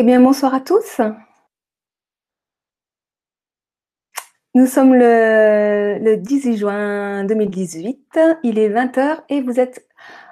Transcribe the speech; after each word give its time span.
Eh 0.00 0.04
bien, 0.04 0.20
bonsoir 0.20 0.54
à 0.54 0.60
tous. 0.60 1.00
Nous 4.54 4.66
sommes 4.66 4.94
le, 4.94 6.14
18 6.14 6.56
juin 6.56 7.24
2018. 7.24 8.16
Il 8.44 8.60
est 8.60 8.68
20h 8.68 9.22
et 9.28 9.40
vous 9.40 9.58
êtes 9.58 9.88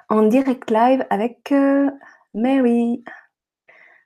en 0.07 0.21
direct 0.21 0.71
live 0.71 1.05
avec 1.09 1.51
euh, 1.51 1.91
Mary. 2.33 3.03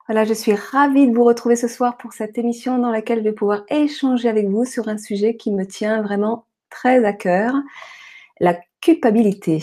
Voilà, 0.08 0.26
je 0.26 0.34
suis 0.34 0.56
ravie 0.56 1.08
de 1.08 1.16
vous 1.16 1.26
retrouver 1.26 1.56
ce 1.56 1.68
soir 1.68 1.96
pour 1.98 2.14
cette 2.14 2.40
émission 2.40 2.80
dans 2.80 2.90
laquelle 2.90 3.20
je 3.20 3.26
vais 3.26 3.32
pouvoir 3.32 3.62
échanger 3.70 4.30
avec 4.30 4.48
vous 4.48 4.66
sur 4.66 4.88
un 4.88 4.98
sujet 4.98 5.38
qui 5.38 5.52
me 5.52 5.68
tient 5.68 6.02
vraiment 6.02 6.48
très 6.72 7.06
à 7.06 7.14
cœur, 7.14 7.54
la 8.40 8.58
culpabilité. 8.82 9.62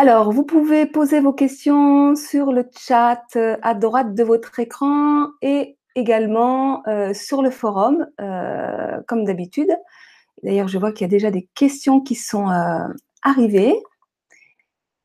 Alors, 0.00 0.32
vous 0.32 0.44
pouvez 0.44 0.86
poser 0.86 1.20
vos 1.20 1.34
questions 1.34 2.16
sur 2.16 2.52
le 2.52 2.64
chat 2.74 3.22
euh, 3.36 3.58
à 3.60 3.74
droite 3.74 4.14
de 4.14 4.24
votre 4.24 4.58
écran 4.58 5.26
et 5.42 5.76
également 5.94 6.82
euh, 6.88 7.12
sur 7.12 7.42
le 7.42 7.50
forum, 7.50 8.06
euh, 8.18 8.98
comme 9.06 9.26
d'habitude. 9.26 9.68
D'ailleurs, 10.42 10.68
je 10.68 10.78
vois 10.78 10.92
qu'il 10.92 11.02
y 11.02 11.04
a 11.04 11.10
déjà 11.10 11.30
des 11.30 11.50
questions 11.54 12.00
qui 12.00 12.14
sont 12.14 12.46
arrivées. 13.22 13.74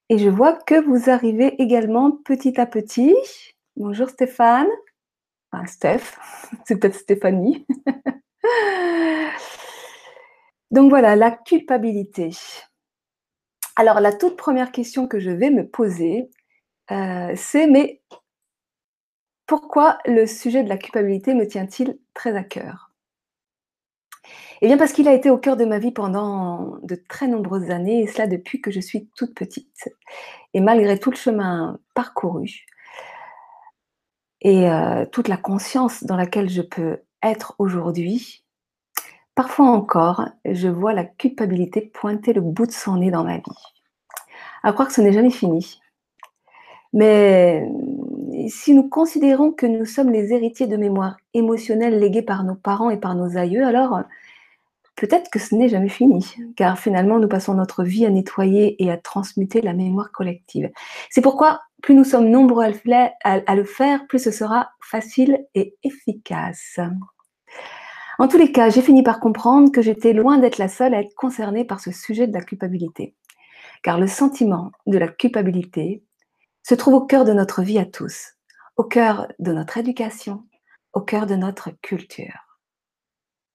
Et 0.07 0.17
je 0.17 0.29
vois 0.29 0.53
que 0.53 0.81
vous 0.85 1.09
arrivez 1.09 1.61
également 1.61 2.11
petit 2.11 2.57
à 2.57 2.65
petit. 2.65 3.13
Bonjour 3.75 4.09
Stéphane. 4.09 4.69
Enfin, 5.51 5.65
Steph, 5.65 6.15
c'est 6.65 6.79
peut-être 6.79 6.95
Stéphanie. 6.95 7.67
Donc 10.71 10.89
voilà, 10.89 11.17
la 11.17 11.31
culpabilité. 11.31 12.29
Alors, 13.75 13.99
la 13.99 14.13
toute 14.13 14.37
première 14.37 14.71
question 14.71 15.07
que 15.07 15.19
je 15.19 15.31
vais 15.31 15.49
me 15.49 15.67
poser, 15.67 16.29
euh, 16.91 17.33
c'est 17.35 17.67
mais 17.67 18.01
pourquoi 19.47 19.97
le 20.05 20.25
sujet 20.25 20.63
de 20.63 20.69
la 20.69 20.77
culpabilité 20.77 21.33
me 21.33 21.47
tient-il 21.47 21.99
très 22.13 22.35
à 22.35 22.43
cœur? 22.43 22.91
Eh 24.61 24.67
bien, 24.67 24.77
parce 24.77 24.93
qu'il 24.93 25.07
a 25.07 25.13
été 25.13 25.29
au 25.29 25.37
cœur 25.37 25.57
de 25.57 25.65
ma 25.65 25.79
vie 25.79 25.91
pendant 25.91 26.77
de 26.83 26.95
très 26.95 27.27
nombreuses 27.27 27.69
années, 27.69 28.01
et 28.01 28.07
cela 28.07 28.27
depuis 28.27 28.61
que 28.61 28.71
je 28.71 28.79
suis 28.79 29.09
toute 29.15 29.35
petite. 29.35 29.89
Et 30.53 30.61
malgré 30.61 30.97
tout 30.97 31.11
le 31.11 31.17
chemin 31.17 31.79
parcouru 31.93 32.65
et 34.41 34.69
euh, 34.69 35.05
toute 35.11 35.27
la 35.27 35.37
conscience 35.37 36.03
dans 36.03 36.15
laquelle 36.15 36.49
je 36.49 36.61
peux 36.61 36.99
être 37.21 37.55
aujourd'hui, 37.59 38.45
Parfois 39.35 39.67
encore, 39.67 40.29
je 40.45 40.69
vois 40.69 40.93
la 40.93 41.03
culpabilité 41.03 41.81
pointer 41.81 42.31
le 42.31 42.39
bout 42.39 42.67
de 42.67 42.71
son 42.71 42.95
nez 42.95 43.11
dans 43.11 43.25
ma 43.25 43.35
vie. 43.35 43.74
À 44.65 44.73
croire 44.73 44.87
que 44.87 44.95
ce 44.95 45.01
n'est 45.01 45.13
jamais 45.13 45.29
fini. 45.29 45.79
Mais 46.91 47.69
si 48.47 48.73
nous 48.73 48.89
considérons 48.89 49.51
que 49.51 49.67
nous 49.67 49.85
sommes 49.85 50.11
les 50.11 50.33
héritiers 50.33 50.65
de 50.65 50.75
mémoires 50.75 51.17
émotionnelles 51.35 51.99
léguées 51.99 52.23
par 52.23 52.43
nos 52.43 52.55
parents 52.55 52.89
et 52.89 52.97
par 52.97 53.13
nos 53.13 53.37
aïeux, 53.37 53.63
alors 53.63 54.01
peut-être 54.95 55.29
que 55.29 55.37
ce 55.37 55.53
n'est 55.53 55.69
jamais 55.69 55.89
fini, 55.89 56.35
car 56.55 56.79
finalement 56.79 57.19
nous 57.19 57.27
passons 57.27 57.53
notre 57.53 57.83
vie 57.83 58.07
à 58.07 58.09
nettoyer 58.09 58.81
et 58.83 58.89
à 58.89 58.97
transmuter 58.97 59.61
la 59.61 59.73
mémoire 59.73 60.11
collective. 60.11 60.71
C'est 61.11 61.21
pourquoi 61.21 61.61
plus 61.83 61.93
nous 61.93 62.03
sommes 62.03 62.29
nombreux 62.29 62.65
à 63.23 63.55
le 63.55 63.63
faire, 63.65 64.07
plus 64.07 64.23
ce 64.23 64.31
sera 64.31 64.69
facile 64.81 65.45
et 65.53 65.75
efficace. 65.83 66.79
En 68.17 68.27
tous 68.27 68.37
les 68.37 68.51
cas, 68.51 68.69
j'ai 68.69 68.81
fini 68.81 69.03
par 69.03 69.19
comprendre 69.19 69.71
que 69.71 69.83
j'étais 69.83 70.13
loin 70.13 70.39
d'être 70.39 70.57
la 70.57 70.69
seule 70.69 70.95
à 70.95 71.01
être 71.01 71.13
concernée 71.13 71.65
par 71.65 71.81
ce 71.81 71.91
sujet 71.91 72.25
de 72.25 72.33
la 72.33 72.41
culpabilité. 72.41 73.13
Car 73.85 73.99
le 73.99 74.07
sentiment 74.07 74.71
de 74.87 74.97
la 74.97 75.07
culpabilité 75.07 76.03
se 76.63 76.73
trouve 76.73 76.95
au 76.95 77.05
cœur 77.05 77.23
de 77.23 77.33
notre 77.33 77.61
vie 77.61 77.77
à 77.77 77.85
tous, 77.85 78.33
au 78.77 78.83
cœur 78.83 79.27
de 79.37 79.51
notre 79.51 79.77
éducation, 79.77 80.43
au 80.93 81.01
cœur 81.01 81.27
de 81.27 81.35
notre 81.35 81.69
culture. 81.83 82.57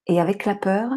Et 0.07 0.21
avec 0.21 0.45
la 0.45 0.55
peur, 0.55 0.93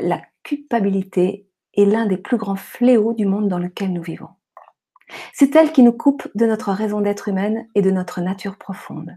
la 0.00 0.20
culpabilité 0.42 1.46
est 1.74 1.84
l'un 1.84 2.06
des 2.06 2.16
plus 2.16 2.36
grands 2.36 2.56
fléaux 2.56 3.12
du 3.12 3.26
monde 3.26 3.46
dans 3.46 3.60
lequel 3.60 3.92
nous 3.92 4.02
vivons. 4.02 4.30
C'est 5.32 5.54
elle 5.54 5.70
qui 5.70 5.84
nous 5.84 5.92
coupe 5.92 6.26
de 6.34 6.44
notre 6.44 6.72
raison 6.72 7.00
d'être 7.00 7.28
humaine 7.28 7.68
et 7.76 7.80
de 7.80 7.92
notre 7.92 8.20
nature 8.20 8.58
profonde. 8.58 9.16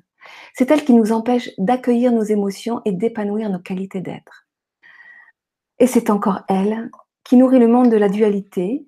C'est 0.54 0.70
elle 0.70 0.86
qui 0.86 0.94
nous 0.94 1.12
empêche 1.12 1.50
d'accueillir 1.58 2.12
nos 2.12 2.22
émotions 2.22 2.84
et 2.86 2.92
d'épanouir 2.92 3.50
nos 3.50 3.58
qualités 3.58 4.02
d'être. 4.02 4.46
Et 5.80 5.88
c'est 5.88 6.12
encore 6.12 6.42
elle 6.48 6.92
qui 7.24 7.38
nourrit 7.38 7.58
le 7.58 7.68
monde 7.68 7.90
de 7.90 7.98
la 7.98 8.08
dualité 8.08 8.86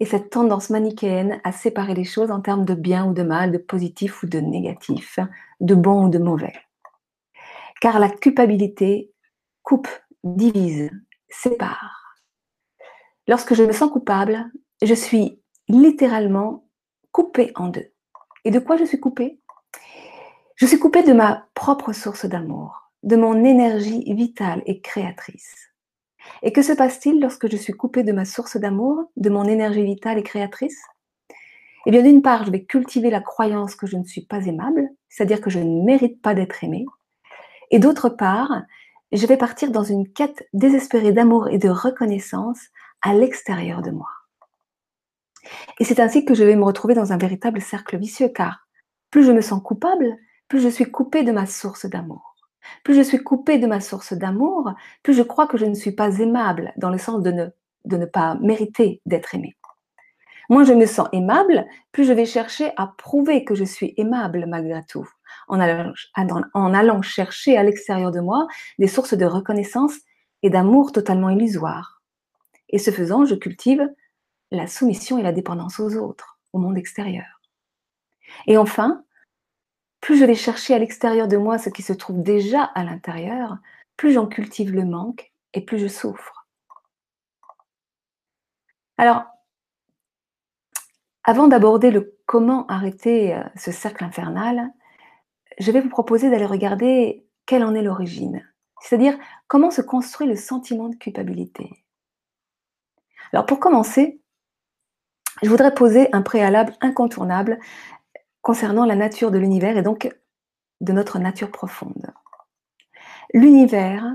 et 0.00 0.06
cette 0.06 0.30
tendance 0.30 0.70
manichéenne 0.70 1.40
à 1.44 1.52
séparer 1.52 1.94
les 1.94 2.04
choses 2.04 2.30
en 2.30 2.40
termes 2.40 2.64
de 2.64 2.74
bien 2.74 3.06
ou 3.06 3.14
de 3.14 3.22
mal, 3.22 3.52
de 3.52 3.58
positif 3.58 4.22
ou 4.22 4.26
de 4.26 4.38
négatif, 4.38 5.18
de 5.60 5.74
bon 5.74 6.06
ou 6.06 6.08
de 6.08 6.18
mauvais. 6.18 6.54
Car 7.80 7.98
la 7.98 8.08
culpabilité 8.08 9.12
coupe, 9.62 9.88
divise, 10.24 10.90
sépare. 11.28 12.16
Lorsque 13.26 13.54
je 13.54 13.62
me 13.62 13.72
sens 13.72 13.90
coupable, 13.90 14.50
je 14.82 14.94
suis 14.94 15.42
littéralement 15.68 16.68
coupée 17.12 17.52
en 17.54 17.68
deux. 17.68 17.92
Et 18.44 18.50
de 18.50 18.58
quoi 18.58 18.76
je 18.76 18.84
suis 18.84 19.00
coupée? 19.00 19.40
Je 20.56 20.66
suis 20.66 20.78
coupée 20.78 21.02
de 21.02 21.12
ma 21.12 21.46
propre 21.54 21.92
source 21.92 22.24
d'amour, 22.24 22.90
de 23.02 23.16
mon 23.16 23.44
énergie 23.44 24.12
vitale 24.14 24.62
et 24.66 24.80
créatrice. 24.80 25.68
Et 26.42 26.52
que 26.52 26.62
se 26.62 26.72
passe-t-il 26.72 27.20
lorsque 27.20 27.50
je 27.50 27.56
suis 27.56 27.72
coupée 27.72 28.02
de 28.02 28.12
ma 28.12 28.24
source 28.24 28.56
d'amour, 28.56 29.10
de 29.16 29.30
mon 29.30 29.44
énergie 29.44 29.84
vitale 29.84 30.18
et 30.18 30.22
créatrice? 30.22 30.80
Eh 31.86 31.90
bien, 31.90 32.02
d'une 32.02 32.22
part, 32.22 32.44
je 32.44 32.50
vais 32.50 32.64
cultiver 32.64 33.10
la 33.10 33.20
croyance 33.20 33.74
que 33.74 33.86
je 33.86 33.96
ne 33.96 34.04
suis 34.04 34.26
pas 34.26 34.44
aimable, 34.46 34.88
c'est-à-dire 35.08 35.40
que 35.40 35.50
je 35.50 35.58
ne 35.58 35.84
mérite 35.84 36.20
pas 36.20 36.34
d'être 36.34 36.62
aimée. 36.62 36.84
Et 37.70 37.78
d'autre 37.78 38.08
part, 38.08 38.62
je 39.12 39.26
vais 39.26 39.36
partir 39.36 39.70
dans 39.70 39.84
une 39.84 40.06
quête 40.12 40.48
désespérée 40.52 41.12
d'amour 41.12 41.48
et 41.48 41.58
de 41.58 41.68
reconnaissance 41.68 42.60
à 43.00 43.14
l'extérieur 43.14 43.82
de 43.82 43.90
moi. 43.90 44.08
Et 45.78 45.84
c'est 45.84 46.00
ainsi 46.00 46.24
que 46.24 46.34
je 46.34 46.44
vais 46.44 46.56
me 46.56 46.64
retrouver 46.64 46.94
dans 46.94 47.12
un 47.12 47.16
véritable 47.16 47.60
cercle 47.60 47.96
vicieux, 47.96 48.28
car 48.28 48.68
plus 49.10 49.24
je 49.24 49.32
me 49.32 49.40
sens 49.40 49.62
coupable, 49.62 50.16
plus 50.48 50.60
je 50.60 50.68
suis 50.68 50.90
coupée 50.90 51.22
de 51.22 51.32
ma 51.32 51.46
source 51.46 51.86
d'amour. 51.86 52.27
Plus 52.84 52.94
je 52.94 53.02
suis 53.02 53.18
coupée 53.18 53.58
de 53.58 53.66
ma 53.66 53.80
source 53.80 54.12
d'amour, 54.12 54.72
plus 55.02 55.14
je 55.14 55.22
crois 55.22 55.46
que 55.46 55.58
je 55.58 55.66
ne 55.66 55.74
suis 55.74 55.92
pas 55.92 56.18
aimable, 56.18 56.72
dans 56.76 56.90
le 56.90 56.98
sens 56.98 57.22
de 57.22 57.30
ne, 57.30 57.46
de 57.84 57.96
ne 57.96 58.06
pas 58.06 58.36
mériter 58.36 59.00
d'être 59.06 59.34
aimée. 59.34 59.56
Moins 60.50 60.64
je 60.64 60.72
me 60.72 60.86
sens 60.86 61.08
aimable, 61.12 61.66
plus 61.92 62.04
je 62.04 62.12
vais 62.12 62.24
chercher 62.24 62.72
à 62.76 62.94
prouver 62.96 63.44
que 63.44 63.54
je 63.54 63.64
suis 63.64 63.92
aimable 63.98 64.46
malgré 64.46 64.82
tout, 64.88 65.06
en 65.46 65.60
allant, 65.60 65.92
en 66.54 66.74
allant 66.74 67.02
chercher 67.02 67.58
à 67.58 67.62
l'extérieur 67.62 68.10
de 68.10 68.20
moi 68.20 68.46
des 68.78 68.88
sources 68.88 69.14
de 69.14 69.26
reconnaissance 69.26 69.94
et 70.42 70.48
d'amour 70.48 70.92
totalement 70.92 71.28
illusoires. 71.28 72.02
Et 72.70 72.78
ce 72.78 72.90
faisant, 72.90 73.26
je 73.26 73.34
cultive 73.34 73.86
la 74.50 74.66
soumission 74.66 75.18
et 75.18 75.22
la 75.22 75.32
dépendance 75.32 75.80
aux 75.80 75.96
autres, 75.96 76.38
au 76.52 76.58
monde 76.58 76.78
extérieur. 76.78 77.42
Et 78.46 78.56
enfin, 78.56 79.04
plus 80.00 80.18
je 80.18 80.24
vais 80.24 80.34
chercher 80.34 80.74
à 80.74 80.78
l'extérieur 80.78 81.28
de 81.28 81.36
moi 81.36 81.58
ce 81.58 81.70
qui 81.70 81.82
se 81.82 81.92
trouve 81.92 82.22
déjà 82.22 82.62
à 82.62 82.84
l'intérieur, 82.84 83.58
plus 83.96 84.12
j'en 84.12 84.26
cultive 84.26 84.72
le 84.72 84.84
manque 84.84 85.32
et 85.54 85.60
plus 85.60 85.78
je 85.78 85.88
souffre. 85.88 86.46
Alors, 88.96 89.24
avant 91.24 91.48
d'aborder 91.48 91.90
le 91.90 92.16
comment 92.26 92.66
arrêter 92.66 93.34
euh, 93.34 93.42
ce 93.56 93.70
cercle 93.70 94.04
infernal, 94.04 94.72
je 95.58 95.70
vais 95.70 95.80
vous 95.80 95.88
proposer 95.88 96.30
d'aller 96.30 96.46
regarder 96.46 97.26
quelle 97.46 97.64
en 97.64 97.74
est 97.74 97.82
l'origine, 97.82 98.46
c'est-à-dire 98.80 99.18
comment 99.46 99.70
se 99.70 99.82
construit 99.82 100.26
le 100.26 100.36
sentiment 100.36 100.88
de 100.88 100.96
culpabilité. 100.96 101.84
Alors 103.32 103.46
pour 103.46 103.60
commencer, 103.60 104.20
je 105.42 105.48
voudrais 105.48 105.74
poser 105.74 106.08
un 106.14 106.22
préalable 106.22 106.74
incontournable 106.80 107.58
concernant 108.48 108.86
la 108.86 108.96
nature 108.96 109.30
de 109.30 109.36
l'univers 109.36 109.76
et 109.76 109.82
donc 109.82 110.10
de 110.80 110.92
notre 110.94 111.18
nature 111.18 111.50
profonde. 111.50 112.14
L'univers 113.34 114.06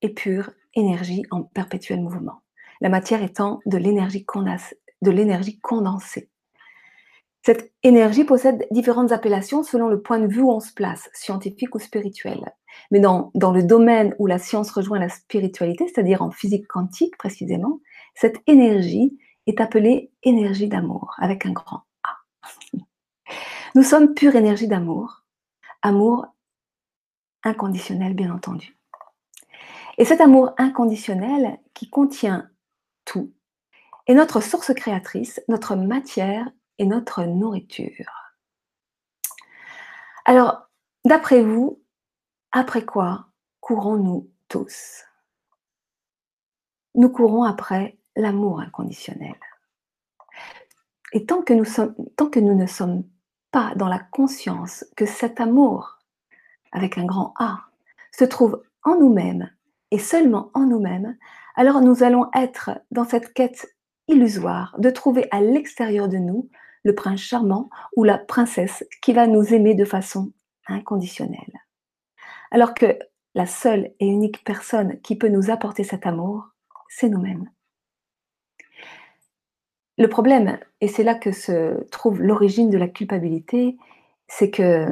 est 0.00 0.14
pure 0.14 0.50
énergie 0.74 1.24
en 1.30 1.42
perpétuel 1.42 2.00
mouvement, 2.00 2.40
la 2.80 2.88
matière 2.88 3.22
étant 3.22 3.60
de 3.66 3.76
l'énergie 3.76 4.24
condensée. 5.60 6.30
Cette 7.44 7.70
énergie 7.82 8.24
possède 8.24 8.66
différentes 8.70 9.12
appellations 9.12 9.62
selon 9.62 9.88
le 9.88 10.00
point 10.00 10.20
de 10.20 10.26
vue 10.26 10.40
où 10.40 10.50
on 10.50 10.60
se 10.60 10.72
place, 10.72 11.10
scientifique 11.12 11.74
ou 11.74 11.78
spirituel. 11.78 12.40
Mais 12.92 13.00
dans, 13.00 13.30
dans 13.34 13.52
le 13.52 13.62
domaine 13.62 14.14
où 14.18 14.26
la 14.26 14.38
science 14.38 14.70
rejoint 14.70 15.00
la 15.00 15.10
spiritualité, 15.10 15.86
c'est-à-dire 15.86 16.22
en 16.22 16.30
physique 16.30 16.66
quantique 16.66 17.18
précisément, 17.18 17.80
cette 18.14 18.40
énergie 18.46 19.18
est 19.46 19.60
appelée 19.60 20.10
énergie 20.22 20.68
d'amour, 20.68 21.14
avec 21.18 21.44
un 21.44 21.52
grand 21.52 21.82
A. 22.04 22.16
Nous 23.74 23.82
sommes 23.82 24.14
pure 24.14 24.36
énergie 24.36 24.68
d'amour, 24.68 25.24
amour 25.80 26.26
inconditionnel 27.42 28.14
bien 28.14 28.32
entendu. 28.32 28.76
Et 29.98 30.04
cet 30.04 30.20
amour 30.20 30.52
inconditionnel 30.58 31.58
qui 31.74 31.88
contient 31.88 32.50
tout 33.04 33.32
est 34.06 34.14
notre 34.14 34.40
source 34.40 34.74
créatrice, 34.74 35.40
notre 35.48 35.76
matière 35.76 36.50
et 36.78 36.86
notre 36.86 37.24
nourriture. 37.24 38.10
Alors, 40.24 40.68
d'après 41.04 41.42
vous, 41.42 41.82
après 42.52 42.84
quoi 42.84 43.28
courons-nous 43.60 44.30
tous? 44.48 45.04
Nous 46.94 47.08
courons 47.08 47.44
après 47.44 47.98
l'amour 48.16 48.60
inconditionnel. 48.60 49.38
Et 51.12 51.26
tant 51.26 51.42
que, 51.42 51.54
nous 51.54 52.54
ne 52.54 52.66
sommes 52.66 53.04
pas 53.52 53.74
dans 53.76 53.88
la 53.88 54.00
conscience 54.00 54.84
que 54.96 55.06
cet 55.06 55.40
amour, 55.40 55.98
avec 56.72 56.98
un 56.98 57.04
grand 57.04 57.34
A, 57.38 57.60
se 58.10 58.24
trouve 58.24 58.62
en 58.82 58.98
nous-mêmes 58.98 59.50
et 59.90 59.98
seulement 59.98 60.50
en 60.54 60.66
nous-mêmes, 60.66 61.16
alors 61.54 61.80
nous 61.80 62.02
allons 62.02 62.28
être 62.34 62.70
dans 62.90 63.04
cette 63.04 63.32
quête 63.34 63.76
illusoire 64.08 64.74
de 64.78 64.90
trouver 64.90 65.28
à 65.30 65.40
l'extérieur 65.40 66.08
de 66.08 66.16
nous 66.16 66.48
le 66.82 66.94
prince 66.94 67.20
charmant 67.20 67.70
ou 67.96 68.04
la 68.04 68.18
princesse 68.18 68.84
qui 69.02 69.12
va 69.12 69.26
nous 69.26 69.54
aimer 69.54 69.74
de 69.74 69.84
façon 69.84 70.32
inconditionnelle. 70.66 71.60
Alors 72.50 72.74
que 72.74 72.98
la 73.34 73.46
seule 73.46 73.92
et 74.00 74.06
unique 74.06 74.44
personne 74.44 75.00
qui 75.02 75.16
peut 75.16 75.28
nous 75.28 75.50
apporter 75.50 75.84
cet 75.84 76.06
amour, 76.06 76.48
c'est 76.88 77.08
nous-mêmes. 77.08 77.48
Le 79.98 80.06
problème, 80.08 80.58
et 80.80 80.88
c'est 80.88 81.04
là 81.04 81.14
que 81.14 81.32
se 81.32 81.84
trouve 81.90 82.22
l'origine 82.22 82.70
de 82.70 82.78
la 82.78 82.88
culpabilité, 82.88 83.76
c'est 84.26 84.50
que 84.50 84.86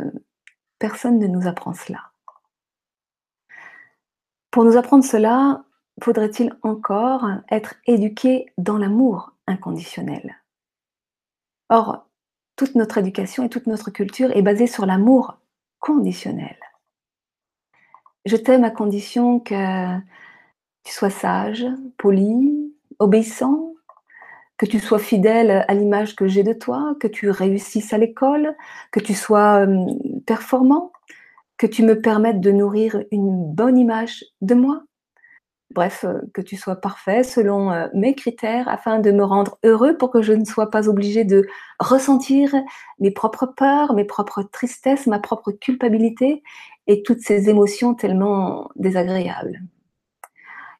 personne 0.78 1.18
ne 1.18 1.26
nous 1.26 1.46
apprend 1.46 1.72
cela. 1.72 2.10
Pour 4.50 4.64
nous 4.64 4.76
apprendre 4.76 5.04
cela, 5.04 5.64
faudrait-il 6.02 6.52
encore 6.62 7.26
être 7.50 7.76
éduqué 7.86 8.46
dans 8.58 8.76
l'amour 8.76 9.32
inconditionnel? 9.46 10.36
Or, 11.68 12.06
toute 12.56 12.74
notre 12.74 12.98
éducation 12.98 13.44
et 13.44 13.48
toute 13.48 13.66
notre 13.66 13.90
culture 13.90 14.36
est 14.36 14.42
basée 14.42 14.66
sur 14.66 14.86
l'amour 14.86 15.38
conditionnel. 15.78 16.58
Je 18.26 18.36
t'aime 18.36 18.64
à 18.64 18.70
condition 18.70 19.40
que 19.40 19.98
tu 20.84 20.92
sois 20.92 21.10
sage, 21.10 21.64
poli, 21.96 22.74
obéissant, 22.98 23.69
que 24.60 24.66
tu 24.66 24.78
sois 24.78 24.98
fidèle 24.98 25.64
à 25.68 25.72
l'image 25.72 26.14
que 26.14 26.28
j'ai 26.28 26.42
de 26.42 26.52
toi, 26.52 26.94
que 27.00 27.06
tu 27.06 27.30
réussisses 27.30 27.94
à 27.94 27.98
l'école, 27.98 28.54
que 28.92 29.00
tu 29.00 29.14
sois 29.14 29.66
euh, 29.66 29.86
performant, 30.26 30.92
que 31.56 31.66
tu 31.66 31.82
me 31.82 32.02
permettes 32.02 32.42
de 32.42 32.50
nourrir 32.50 33.02
une 33.10 33.54
bonne 33.54 33.78
image 33.78 34.22
de 34.42 34.54
moi. 34.54 34.82
Bref, 35.70 36.04
euh, 36.04 36.20
que 36.34 36.42
tu 36.42 36.58
sois 36.58 36.76
parfait 36.76 37.22
selon 37.22 37.72
euh, 37.72 37.88
mes 37.94 38.14
critères 38.14 38.68
afin 38.68 38.98
de 38.98 39.10
me 39.10 39.24
rendre 39.24 39.58
heureux 39.64 39.96
pour 39.96 40.10
que 40.10 40.20
je 40.20 40.34
ne 40.34 40.44
sois 40.44 40.70
pas 40.70 40.90
obligée 40.90 41.24
de 41.24 41.46
ressentir 41.78 42.54
mes 42.98 43.12
propres 43.12 43.46
peurs, 43.46 43.94
mes 43.94 44.04
propres 44.04 44.42
tristesses, 44.42 45.06
ma 45.06 45.20
propre 45.20 45.52
culpabilité 45.52 46.42
et 46.86 47.02
toutes 47.02 47.20
ces 47.20 47.48
émotions 47.48 47.94
tellement 47.94 48.68
désagréables, 48.76 49.62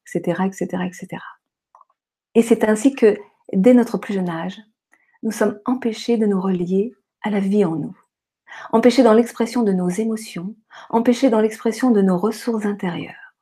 etc., 0.06 0.42
etc., 0.44 0.82
etc. 0.84 1.22
Et 2.34 2.42
c'est 2.42 2.64
ainsi 2.64 2.94
que, 2.94 3.16
dès 3.52 3.74
notre 3.74 3.98
plus 3.98 4.14
jeune 4.14 4.28
âge, 4.28 4.60
nous 5.22 5.32
sommes 5.32 5.58
empêchés 5.64 6.16
de 6.16 6.26
nous 6.26 6.40
relier 6.40 6.94
à 7.22 7.30
la 7.30 7.40
vie 7.40 7.64
en 7.64 7.76
nous 7.76 7.96
empêcher 8.72 9.02
dans 9.02 9.12
l'expression 9.12 9.62
de 9.62 9.72
nos 9.72 9.88
émotions, 9.88 10.54
empêcher 10.90 11.30
dans 11.30 11.40
l'expression 11.40 11.90
de 11.90 12.02
nos 12.02 12.18
ressources 12.18 12.66
intérieures. 12.66 13.34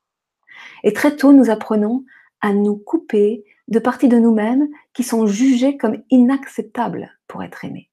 Et 0.84 0.92
très 0.92 1.16
tôt, 1.16 1.32
nous 1.32 1.50
apprenons 1.50 2.04
à 2.40 2.52
nous 2.52 2.76
couper 2.76 3.44
de 3.68 3.78
parties 3.78 4.08
de 4.08 4.18
nous-mêmes 4.18 4.68
qui 4.92 5.02
sont 5.02 5.26
jugées 5.26 5.76
comme 5.76 6.02
inacceptables 6.10 7.18
pour 7.26 7.42
être 7.42 7.64
aimées. 7.64 7.90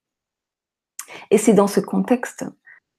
Et 1.32 1.38
c'est 1.38 1.54
dans 1.54 1.68
ce 1.68 1.80
contexte 1.80 2.46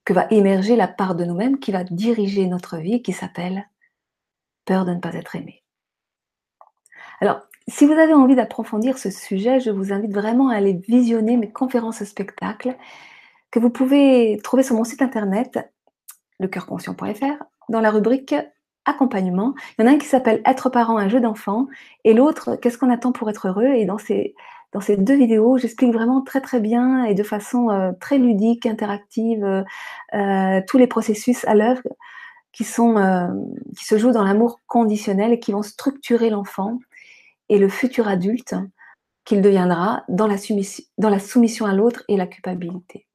que 0.05 0.13
va 0.13 0.27
émerger 0.31 0.77
la 0.77 0.89
part 0.89 1.15
de 1.15 1.25
nous-mêmes 1.25 1.59
qui 1.59 1.73
va 1.73 1.85
diriger 1.85 2.47
notre 2.47 2.77
vie, 2.77 3.03
qui 3.03 3.13
s'appelle 3.13 3.69
peur 4.65 4.85
de 4.85 4.93
ne 4.93 5.01
pas 5.01 5.15
être 5.15 5.37
aimé. 5.37 5.63
Alors, 7.21 7.46
si 7.69 7.85
vous 7.87 7.93
avez 7.93 8.15
envie 8.15 8.37
d'approfondir 8.37 8.97
ce 8.99 9.11
sujet, 9.11 9.61
je 9.61 9.71
vous 9.71 9.93
invite 9.93 10.13
vraiment 10.13 10.51
à 10.51 10.55
aller 10.57 10.75
visionner 10.89 11.37
mes 11.37 11.51
conférences 11.51 12.05
spectacles 12.05 12.77
que 13.51 13.59
vous 13.59 13.71
pouvez 13.71 14.39
trouver 14.43 14.63
sur 14.63 14.77
mon 14.77 14.85
site 14.85 15.03
internet, 15.03 15.59
lecoeurconscient.fr, 16.39 17.43
dans 17.69 17.81
la 17.81 17.91
rubrique 17.91 18.35
accompagnement. 18.85 19.55
Il 19.79 19.83
y 19.83 19.85
en 19.85 19.91
a 19.91 19.95
un 19.95 19.99
qui 19.99 20.07
s'appelle 20.07 20.41
Être 20.45 20.71
parent, 20.71 20.97
un 20.97 21.09
jeu 21.09 21.21
d'enfant, 21.21 21.67
et 22.05 22.15
l'autre, 22.15 22.57
Qu'est-ce 22.57 22.79
qu'on 22.79 22.91
attend 22.91 23.11
pour 23.11 23.29
être 23.29 23.49
heureux? 23.49 23.67
Et 23.75 23.85
dans 23.85 23.99
ces, 23.99 24.35
deux 24.97 25.17
vidéos, 25.17 25.59
j'explique 25.59 25.93
vraiment 25.93 26.23
très 26.23 26.41
très 26.41 26.61
bien 26.61 27.05
et 27.05 27.15
de 27.15 27.23
façon 27.25 27.71
euh, 27.71 27.93
très 27.99 28.19
ludique, 28.19 28.67
interactive, 28.67 29.45
euh, 29.45 29.63
euh, 30.15 30.61
tous 30.69 30.79
les 30.79 30.87
processus 30.87 31.45
à 31.47 31.55
l'œuvre 31.55 31.83
qui, 32.53 32.63
sont, 32.63 32.95
qui 33.77 33.85
se 33.85 33.99
jouent 33.99 34.13
dans 34.13 34.25
l'amour 34.25 34.61
conditionnel 34.67 35.33
et 35.33 35.41
qui 35.41 35.53
vont 35.53 35.63
structurer 35.63 36.31
l'enfant 36.31 36.79
et 37.49 37.59
le 37.59 37.69
futur 37.69 38.09
adulte 38.09 38.55
qu'il 39.25 39.43
deviendra 39.43 40.05
dans 40.09 40.29
la, 40.29 40.39
soumission 41.19 41.67
à 41.67 41.75
l'autre 41.75 42.05
et 42.09 42.17
la 42.17 42.27
culpabilité. 42.27 43.07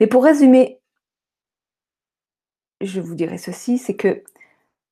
Mais 0.00 0.06
pour 0.06 0.24
résumer, 0.24 0.80
je 2.80 3.00
vous 3.00 3.14
dirais 3.14 3.38
ceci, 3.38 3.78
c'est 3.78 3.96
que 3.96 4.22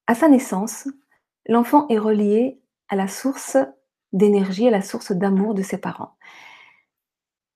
à 0.07 0.15
sa 0.15 0.29
naissance, 0.29 0.89
l'enfant 1.47 1.87
est 1.89 1.99
relié 1.99 2.61
à 2.89 2.97
la 2.97 3.07
source 3.07 3.57
d'énergie, 4.13 4.67
à 4.67 4.73
la 4.73 4.83
source 4.83 5.13
d'amour 5.13 5.55
de 5.55 5.63
ses 5.63 5.79
parents. 5.79 6.17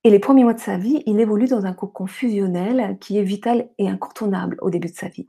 Et 0.05 0.11
les 0.11 0.20
premiers 0.20 0.44
mois 0.44 0.55
de 0.55 0.61
sa 0.61 0.76
vie, 0.76 1.02
il 1.06 1.19
évolue 1.19 1.49
dans 1.49 1.67
un 1.67 1.73
cocon 1.73 2.06
fusionnel 2.06 2.96
qui 3.00 3.19
est 3.19 3.25
vital 3.25 3.69
et 3.78 3.88
incontournable 3.88 4.56
au 4.61 4.70
début 4.70 4.88
de 4.88 4.94
sa 4.94 5.08
vie. 5.08 5.26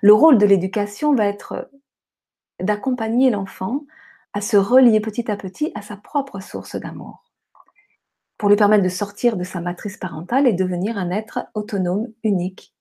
Le 0.00 0.14
rôle 0.14 0.38
de 0.38 0.46
l'éducation 0.46 1.14
va 1.14 1.26
être 1.26 1.68
d'accompagner 2.60 3.30
l'enfant 3.30 3.84
à 4.36 4.42
se 4.42 4.58
relier 4.58 5.00
petit 5.00 5.30
à 5.30 5.36
petit 5.38 5.72
à 5.74 5.80
sa 5.80 5.96
propre 5.96 6.40
source 6.40 6.76
d'amour 6.76 7.24
pour 8.36 8.50
lui 8.50 8.56
permettre 8.56 8.82
de 8.84 8.90
sortir 8.90 9.38
de 9.38 9.44
sa 9.44 9.62
matrice 9.62 9.96
parentale 9.96 10.46
et 10.46 10.52
devenir 10.52 10.98
un 10.98 11.10
être 11.10 11.46
autonome, 11.54 12.12
unique 12.22 12.74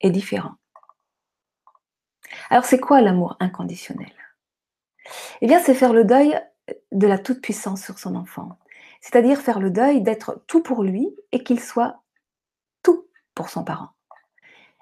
et 0.00 0.08
différent. 0.08 0.54
Alors 2.48 2.64
c'est 2.64 2.80
quoi 2.80 3.02
l'amour 3.02 3.36
inconditionnel? 3.40 4.10
Eh 5.42 5.46
bien 5.46 5.60
c'est 5.60 5.74
faire 5.74 5.92
le 5.92 6.04
deuil 6.04 6.34
de 6.92 7.06
la 7.06 7.18
toute-puissance 7.18 7.84
sur 7.84 7.98
son 7.98 8.14
enfant, 8.14 8.58
c'est-à-dire 9.02 9.38
faire 9.38 9.60
le 9.60 9.70
deuil 9.70 10.00
d'être 10.00 10.42
tout 10.46 10.62
pour 10.62 10.82
lui 10.82 11.14
et 11.30 11.44
qu'il 11.44 11.60
soit 11.60 12.00
tout 12.82 13.06
pour 13.34 13.50
son 13.50 13.64
parent. 13.64 13.90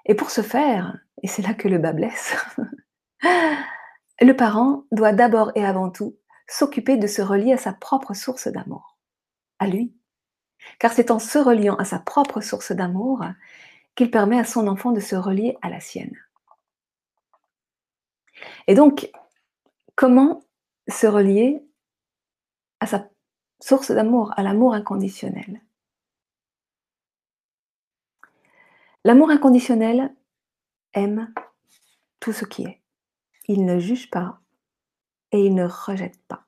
Et 0.05 0.15
pour 0.15 0.31
ce 0.31 0.39
faire, 0.39 0.97
et 1.23 1.27
c'est 1.27 1.41
là 1.41 1.53
que 1.53 1.67
le 1.67 1.77
bas 1.77 1.91
blesse, 1.91 2.37
le 4.21 4.31
parent 4.31 4.85
doit 4.93 5.11
d'abord 5.11 5.51
et 5.55 5.65
avant 5.65 5.89
tout 5.89 6.15
s'occuper 6.51 6.97
de 6.97 7.07
se 7.07 7.21
relier 7.21 7.53
à 7.53 7.57
sa 7.57 7.71
propre 7.71 8.13
source 8.13 8.49
d'amour, 8.49 8.97
à 9.57 9.67
lui, 9.67 9.95
car 10.79 10.91
c'est 10.91 11.09
en 11.09 11.17
se 11.17 11.37
reliant 11.37 11.75
à 11.77 11.85
sa 11.85 11.97
propre 11.97 12.41
source 12.41 12.73
d'amour 12.73 13.23
qu'il 13.95 14.11
permet 14.11 14.37
à 14.37 14.43
son 14.43 14.67
enfant 14.67 14.91
de 14.91 14.99
se 14.99 15.15
relier 15.15 15.57
à 15.61 15.69
la 15.69 15.79
sienne. 15.79 16.17
Et 18.67 18.75
donc, 18.75 19.09
comment 19.95 20.43
se 20.89 21.07
relier 21.07 21.63
à 22.81 22.85
sa 22.85 23.09
source 23.61 23.91
d'amour, 23.91 24.33
à 24.35 24.43
l'amour 24.43 24.73
inconditionnel? 24.73 25.61
L'amour 29.05 29.29
inconditionnel 29.29 30.13
aime 30.93 31.33
tout 32.19 32.33
ce 32.33 32.43
qui 32.43 32.63
est. 32.63 32.81
Il 33.47 33.65
ne 33.65 33.79
juge 33.79 34.09
pas 34.09 34.41
et 35.31 35.45
il 35.45 35.55
ne 35.55 35.65
rejette 35.65 36.19
pas. 36.27 36.45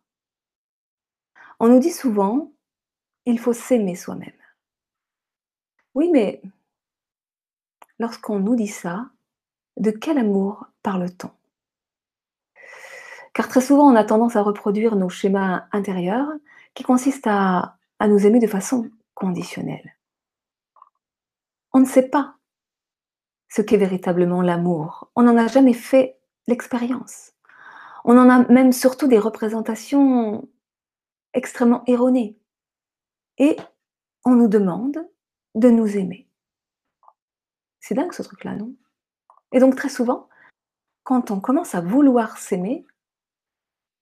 On 1.59 1.69
nous 1.69 1.79
dit 1.79 1.91
souvent 1.91 2.51
il 3.25 3.39
faut 3.39 3.53
s'aimer 3.53 3.95
soi-même. 3.95 4.31
Oui, 5.95 6.09
mais 6.11 6.41
lorsqu'on 7.99 8.39
nous 8.39 8.55
dit 8.55 8.67
ça, 8.67 9.09
de 9.77 9.91
quel 9.91 10.17
amour 10.17 10.65
parle-t-on? 10.81 11.31
Car 13.33 13.47
très 13.47 13.61
souvent, 13.61 13.91
on 13.91 13.95
a 13.95 14.03
tendance 14.03 14.35
à 14.35 14.41
reproduire 14.41 14.95
nos 14.95 15.09
schémas 15.09 15.65
intérieurs 15.71 16.29
qui 16.73 16.83
consistent 16.83 17.27
à, 17.27 17.77
nous 18.01 18.25
aimer 18.25 18.39
de 18.39 18.47
façon 18.47 18.89
conditionnelle. 19.13 19.95
On 21.71 21.79
ne 21.79 21.85
sait 21.85 22.09
pas 22.09 22.35
ce 23.47 23.61
qu'est 23.61 23.77
véritablement 23.77 24.41
l'amour. 24.41 25.09
On 25.15 25.23
n'en 25.23 25.37
a 25.37 25.47
jamais 25.47 25.73
fait 25.73 26.19
l'expérience. 26.47 27.32
On 28.05 28.17
en 28.17 28.29
a 28.29 28.47
même 28.51 28.71
surtout 28.71 29.07
des 29.07 29.19
représentations 29.19 30.47
extrêmement 31.33 31.83
erronées 31.87 32.37
et 33.37 33.57
on 34.25 34.35
nous 34.35 34.47
demande 34.47 35.07
de 35.55 35.69
nous 35.69 35.97
aimer. 35.97 36.27
C'est 37.79 37.95
dingue 37.95 38.13
ce 38.13 38.23
truc-là, 38.23 38.55
non? 38.55 38.73
Et 39.51 39.59
donc 39.59 39.75
très 39.75 39.89
souvent, 39.89 40.29
quand 41.03 41.31
on 41.31 41.39
commence 41.39 41.75
à 41.75 41.81
vouloir 41.81 42.37
s'aimer, 42.37 42.85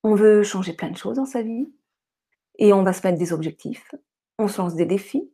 on 0.02 0.14
veut 0.14 0.42
changer 0.42 0.72
plein 0.72 0.90
de 0.90 0.96
choses 0.96 1.16
dans 1.16 1.26
sa 1.26 1.42
vie 1.42 1.72
et 2.58 2.72
on 2.72 2.82
va 2.82 2.92
se 2.92 3.06
mettre 3.06 3.18
des 3.18 3.32
objectifs, 3.32 3.94
on 4.38 4.48
se 4.48 4.60
lance 4.60 4.74
des 4.74 4.86
défis, 4.86 5.30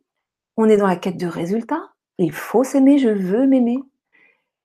on 0.57 0.65
est 0.65 0.77
dans 0.77 0.87
la 0.87 0.95
quête 0.95 1.17
de 1.17 1.27
résultats, 1.27 1.93
Il 2.17 2.33
faut 2.33 2.65
s'aimer, 2.65 2.97
je 2.99 3.07
veux 3.07 3.47
m'aimer. 3.47 3.79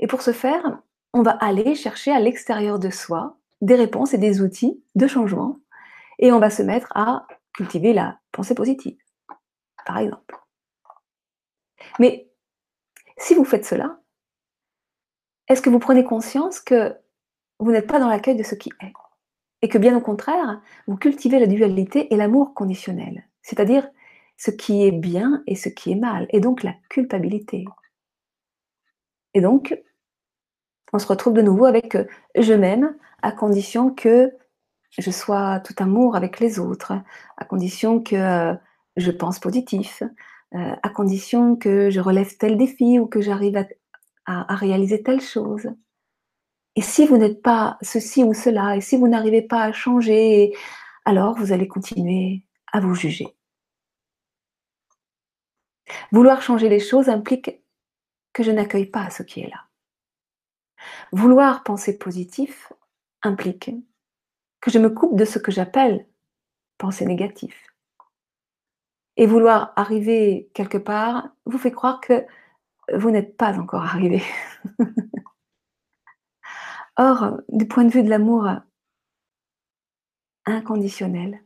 Et 0.00 0.08
pour 0.08 0.22
ce 0.22 0.32
faire, 0.32 0.82
on 1.12 1.22
va 1.22 1.30
aller 1.30 1.76
chercher 1.76 2.10
à 2.10 2.18
l'extérieur 2.18 2.80
de 2.80 2.90
soi 2.90 3.38
des 3.60 3.74
réponses 3.74 4.14
et 4.14 4.18
des 4.18 4.42
outils 4.42 4.82
de 4.94 5.06
changement. 5.06 5.58
Et 6.18 6.32
on 6.32 6.38
va 6.38 6.50
se 6.50 6.62
mettre 6.62 6.92
à 6.94 7.26
cultiver 7.54 7.92
la 7.92 8.18
pensée 8.32 8.54
positive, 8.54 8.96
par 9.86 9.98
exemple. 9.98 10.36
Mais 11.98 12.30
si 13.16 13.34
vous 13.34 13.44
faites 13.44 13.64
cela, 13.64 14.00
est-ce 15.48 15.62
que 15.62 15.70
vous 15.70 15.78
prenez 15.78 16.04
conscience 16.04 16.60
que 16.60 16.96
vous 17.58 17.70
n'êtes 17.70 17.86
pas 17.86 18.00
dans 18.00 18.08
l'accueil 18.08 18.36
de 18.36 18.42
ce 18.42 18.54
qui 18.54 18.70
est? 18.82 18.92
Et 19.62 19.68
que 19.68 19.78
bien 19.78 19.96
au 19.96 20.00
contraire, 20.00 20.60
vous 20.86 20.96
cultivez 20.96 21.38
la 21.38 21.46
dualité 21.46 22.12
et 22.12 22.16
l'amour 22.16 22.54
conditionnel, 22.54 23.26
c'est-à-dire 23.42 23.88
ce 24.36 24.50
qui 24.50 24.84
est 24.84 24.92
bien 24.92 25.42
et 25.46 25.54
ce 25.54 25.68
qui 25.68 25.92
est 25.92 25.96
mal, 25.96 26.26
et 26.30 26.40
donc 26.40 26.62
la 26.62 26.74
culpabilité. 26.90 27.64
Et 29.32 29.40
donc, 29.40 29.76
on 30.92 30.98
se 30.98 31.06
retrouve 31.06 31.32
de 31.32 31.42
nouveau 31.42 31.64
avec 31.64 31.94
euh, 31.94 32.04
je 32.36 32.52
m'aime 32.52 32.96
à 33.22 33.32
condition 33.32 33.90
que 33.90 34.32
je 34.98 35.10
sois 35.10 35.60
tout 35.60 35.74
amour 35.78 36.14
avec 36.16 36.40
les 36.40 36.58
autres, 36.58 36.92
à 37.36 37.44
condition 37.44 38.00
que 38.00 38.14
euh, 38.14 38.54
je 38.96 39.10
pense 39.10 39.38
positif, 39.40 40.02
euh, 40.54 40.74
à 40.82 40.88
condition 40.88 41.56
que 41.56 41.90
je 41.90 42.00
relève 42.00 42.36
tel 42.36 42.56
défi 42.56 42.98
ou 42.98 43.06
que 43.06 43.20
j'arrive 43.20 43.56
à, 44.26 44.54
réaliser 44.54 45.02
telle 45.02 45.20
chose. 45.20 45.68
Et 46.76 46.82
si 46.82 47.06
vous 47.06 47.18
n'êtes 47.18 47.42
pas 47.42 47.76
ceci 47.82 48.24
ou 48.24 48.34
cela, 48.34 48.76
et 48.76 48.80
si 48.80 48.96
vous 48.96 49.08
n'arrivez 49.08 49.42
pas 49.42 49.62
à 49.64 49.72
changer, 49.72 50.54
alors 51.04 51.34
vous 51.34 51.52
allez 51.52 51.68
continuer 51.68 52.44
à 52.72 52.80
vous 52.80 52.94
juger. 52.94 53.36
Vouloir 56.10 56.40
changer 56.40 56.68
les 56.68 56.80
choses 56.80 57.08
implique 57.08 57.62
que 58.32 58.42
je 58.42 58.50
n'accueille 58.50 58.86
pas 58.86 59.10
ce 59.10 59.22
qui 59.22 59.40
est 59.40 59.50
là. 59.50 59.66
Vouloir 61.12 61.62
penser 61.62 61.98
positif 61.98 62.72
implique 63.22 63.70
que 64.60 64.70
je 64.70 64.78
me 64.78 64.90
coupe 64.90 65.16
de 65.16 65.24
ce 65.24 65.38
que 65.38 65.52
j'appelle 65.52 66.06
penser 66.78 67.06
négatif. 67.06 67.66
Et 69.16 69.26
vouloir 69.26 69.72
arriver 69.76 70.50
quelque 70.54 70.78
part 70.78 71.28
vous 71.44 71.58
fait 71.58 71.70
croire 71.70 72.00
que 72.00 72.26
vous 72.92 73.10
n'êtes 73.10 73.36
pas 73.36 73.58
encore 73.58 73.82
arrivé. 73.82 74.22
Or, 76.96 77.40
du 77.48 77.66
point 77.66 77.84
de 77.84 77.90
vue 77.90 78.02
de 78.02 78.10
l'amour 78.10 78.48
inconditionnel, 80.46 81.44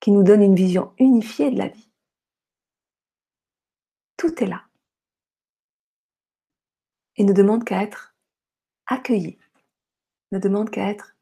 qui 0.00 0.10
nous 0.10 0.22
donne 0.22 0.42
une 0.42 0.54
vision 0.54 0.92
unifiée 0.98 1.50
de 1.50 1.58
la 1.58 1.68
vie, 1.68 1.90
tout 4.16 4.42
est 4.42 4.46
là 4.46 4.65
et 7.16 7.24
ne 7.24 7.32
demande 7.32 7.64
qu'à 7.64 7.82
être 7.82 8.14
accueilli, 8.86 9.38
ne 10.32 10.38
demande 10.38 10.70
qu'à 10.70 10.88
être 10.88 11.16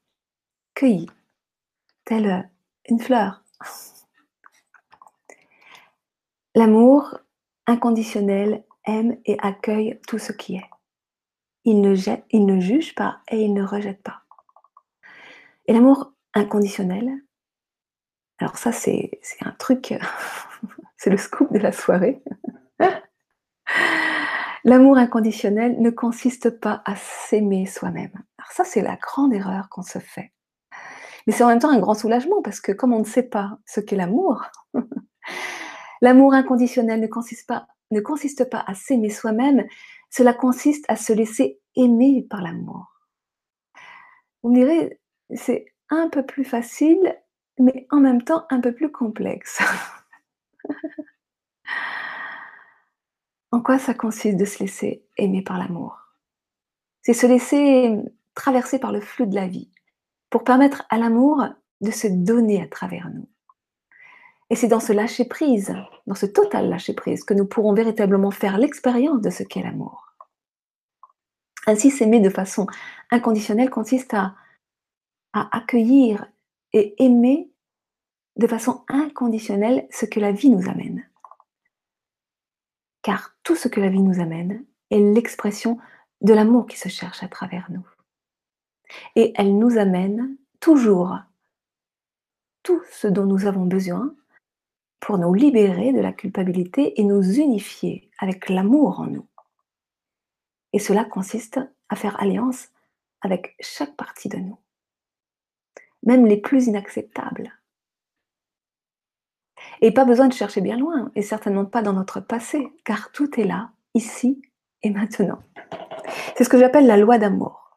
cueilli, 0.74 1.08
telle 2.04 2.50
une 2.88 3.00
fleur. 3.00 3.42
L'amour 6.54 7.18
inconditionnel 7.66 8.64
aime 8.86 9.18
et 9.24 9.36
accueille 9.40 9.98
tout 10.06 10.18
ce 10.18 10.32
qui 10.32 10.56
est. 10.56 10.70
Il 11.64 11.80
ne 11.80 12.60
juge 12.60 12.94
pas 12.94 13.20
et 13.28 13.42
il 13.42 13.54
ne 13.54 13.64
rejette 13.64 14.02
pas. 14.02 14.24
Et 15.66 15.72
l'amour 15.72 16.12
inconditionnel, 16.34 17.10
alors 18.38 18.58
ça 18.58 18.70
c'est 18.70 19.10
un 19.40 19.52
truc, 19.52 19.94
c'est 20.98 21.10
le 21.10 21.16
scoop 21.16 21.52
de 21.52 21.58
la 21.58 21.72
soirée. 21.72 22.22
L'amour 24.66 24.97
inconditionnel 24.97 25.78
ne 25.78 25.90
consiste 25.90 26.49
pas 26.49 26.83
à 26.87 26.97
s'aimer 26.97 27.66
soi-même. 27.66 28.12
Alors 28.38 28.50
ça, 28.50 28.64
c'est 28.64 28.80
la 28.80 28.97
grande 28.97 29.35
erreur 29.35 29.68
qu'on 29.68 29.83
se 29.83 29.99
fait. 29.99 30.33
Mais 31.26 31.35
c'est 31.35 31.44
en 31.44 31.49
même 31.49 31.59
temps 31.59 31.71
un 31.71 31.80
grand 31.80 31.94
soulagement 31.94 32.40
parce 32.42 32.61
que 32.61 32.73
comme 32.73 32.94
on 32.94 33.00
ne 33.00 33.04
sait 33.04 33.25
pas 33.25 33.59
ce 33.66 33.80
qu'est 33.80 33.97
l'amour, 33.97 34.42
l'amour 36.00 36.33
inconditionnel 36.33 37.00
ne 37.00 37.06
consiste 37.06 37.47
pas, 38.49 38.64
à 38.66 38.75
s'aimer 38.75 39.11
soi-même, 39.11 39.66
cela 40.09 40.33
consiste 40.33 40.87
à 40.88 40.97
se 40.97 41.12
laisser 41.12 41.61
aimer 41.76 42.26
par 42.28 42.40
l'amour. 42.40 42.87
Vous 44.42 44.50
me 44.50 44.56
direz, 44.56 44.99
c'est 45.35 45.66
un 45.90 46.09
peu 46.09 46.25
plus 46.25 46.44
facile, 46.44 47.18
mais 47.59 47.87
en 47.90 48.00
même 48.00 48.23
temps 48.23 48.47
un 48.49 48.61
peu 48.61 48.73
plus 48.73 48.90
complexe. 48.90 49.62
En 53.54 53.61
quoi 53.61 53.78
ça 53.78 53.94
consiste 53.94 54.37
de 54.37 54.44
se 54.44 54.58
laisser 54.58 55.06
aimer 55.16 55.40
par 55.40 55.58
l'amour? 55.58 55.96
C'est 57.02 57.12
se 57.12 57.25
laisser 57.25 57.96
traverser 58.34 58.80
par 58.80 58.90
le 58.90 59.00
flux 59.00 59.28
de 59.28 59.34
la 59.37 59.46
vie 59.46 59.70
pour 60.28 60.42
permettre 60.42 60.84
à 60.90 60.99
l'amour 60.99 61.40
de 61.80 61.92
se 61.92 62.08
donner 62.08 62.61
à 62.61 62.66
travers 62.66 63.08
nous. 63.11 63.28
Et 64.50 64.56
c'est 64.56 64.66
dans 64.66 64.80
ce 64.80 64.92
lâcher-prise, 64.92 65.73
dans 66.08 66.16
ce 66.16 66.26
total 66.26 66.68
lâcher-prise, 66.68 67.23
que 67.23 67.32
nous 67.32 67.46
pourrons 67.46 67.75
véritablement 67.75 68.32
faire 68.32 68.58
l'expérience 68.58 69.20
de 69.20 69.30
ce 69.30 69.44
qu'est 69.44 69.62
l'amour. 69.62 70.16
Ainsi, 71.68 71.92
s'aimer 71.92 72.18
de 72.18 72.30
façon 72.30 72.66
inconditionnelle 73.12 73.70
consiste 73.70 74.14
à, 74.14 74.34
à 75.32 75.56
accueillir 75.56 76.26
et 76.73 77.00
aimer 77.04 77.52
de 78.34 78.49
façon 78.49 78.84
inconditionnelle 78.88 79.87
ce 79.92 80.06
que 80.06 80.18
la 80.18 80.32
vie 80.32 80.50
nous 80.50 80.68
amène 80.68 81.08
car 83.04 83.37
tout 83.44 83.54
ce 83.54 83.68
que 83.68 83.80
la 83.80 83.90
vie 83.90 84.02
nous 84.02 84.18
amène 84.18 84.64
est 84.90 84.99
l'expression 84.99 85.78
de 86.23 86.32
l'amour 86.32 86.66
qui 86.66 86.78
se 86.78 86.88
cherche 86.88 87.23
à 87.23 87.28
travers 87.28 87.70
nous. 87.70 87.87
Et 89.14 89.32
elle 89.37 89.58
nous 89.58 89.76
amène 89.78 90.37
toujours 90.58 91.18
tout 92.62 92.82
ce 92.90 93.06
dont 93.06 93.26
nous 93.26 93.46
avons 93.46 93.66
besoin 93.66 94.16
pour 95.00 95.18
nous 95.18 95.34
libérer 95.34 95.92
de 95.92 96.00
la 96.00 96.14
culpabilité 96.14 96.99
et 96.99 97.04
nous 97.04 97.23
unifier 97.23 98.11
avec 98.18 98.49
l'amour 98.49 99.00
en 99.00 99.06
nous. 99.06 99.28
Et 100.73 100.78
cela 100.78 101.04
consiste 101.04 101.61
à 101.90 101.96
faire 101.96 102.18
alliance 102.20 102.70
avec 103.20 103.54
chaque 103.61 103.96
partie 103.96 104.30
de 104.30 104.38
nous, 104.38 104.58
même 106.02 106.25
les 106.25 106.38
plus 106.38 106.68
inacceptables, 106.68 107.52
et 109.80 109.92
pas 109.92 110.04
besoin 110.04 110.28
de 110.28 110.32
chercher 110.32 110.60
bien 110.60 110.76
loin, 110.76 111.10
et 111.14 111.22
certainement 111.22 111.64
pas 111.64 111.82
dans 111.82 111.92
notre 111.92 112.20
passé, 112.20 112.68
car 112.84 113.10
tout 113.12 113.40
est 113.40 113.44
là, 113.44 113.70
ici 113.94 114.42
et 114.82 114.90
maintenant. 114.90 115.38
C'est 116.36 116.44
ce 116.44 116.48
que 116.48 116.58
j'appelle 116.58 116.86
la 116.86 116.96
loi 116.96 117.18
d'amour. 117.18 117.72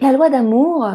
La 0.00 0.12
loi 0.12 0.28
d'amour, 0.28 0.88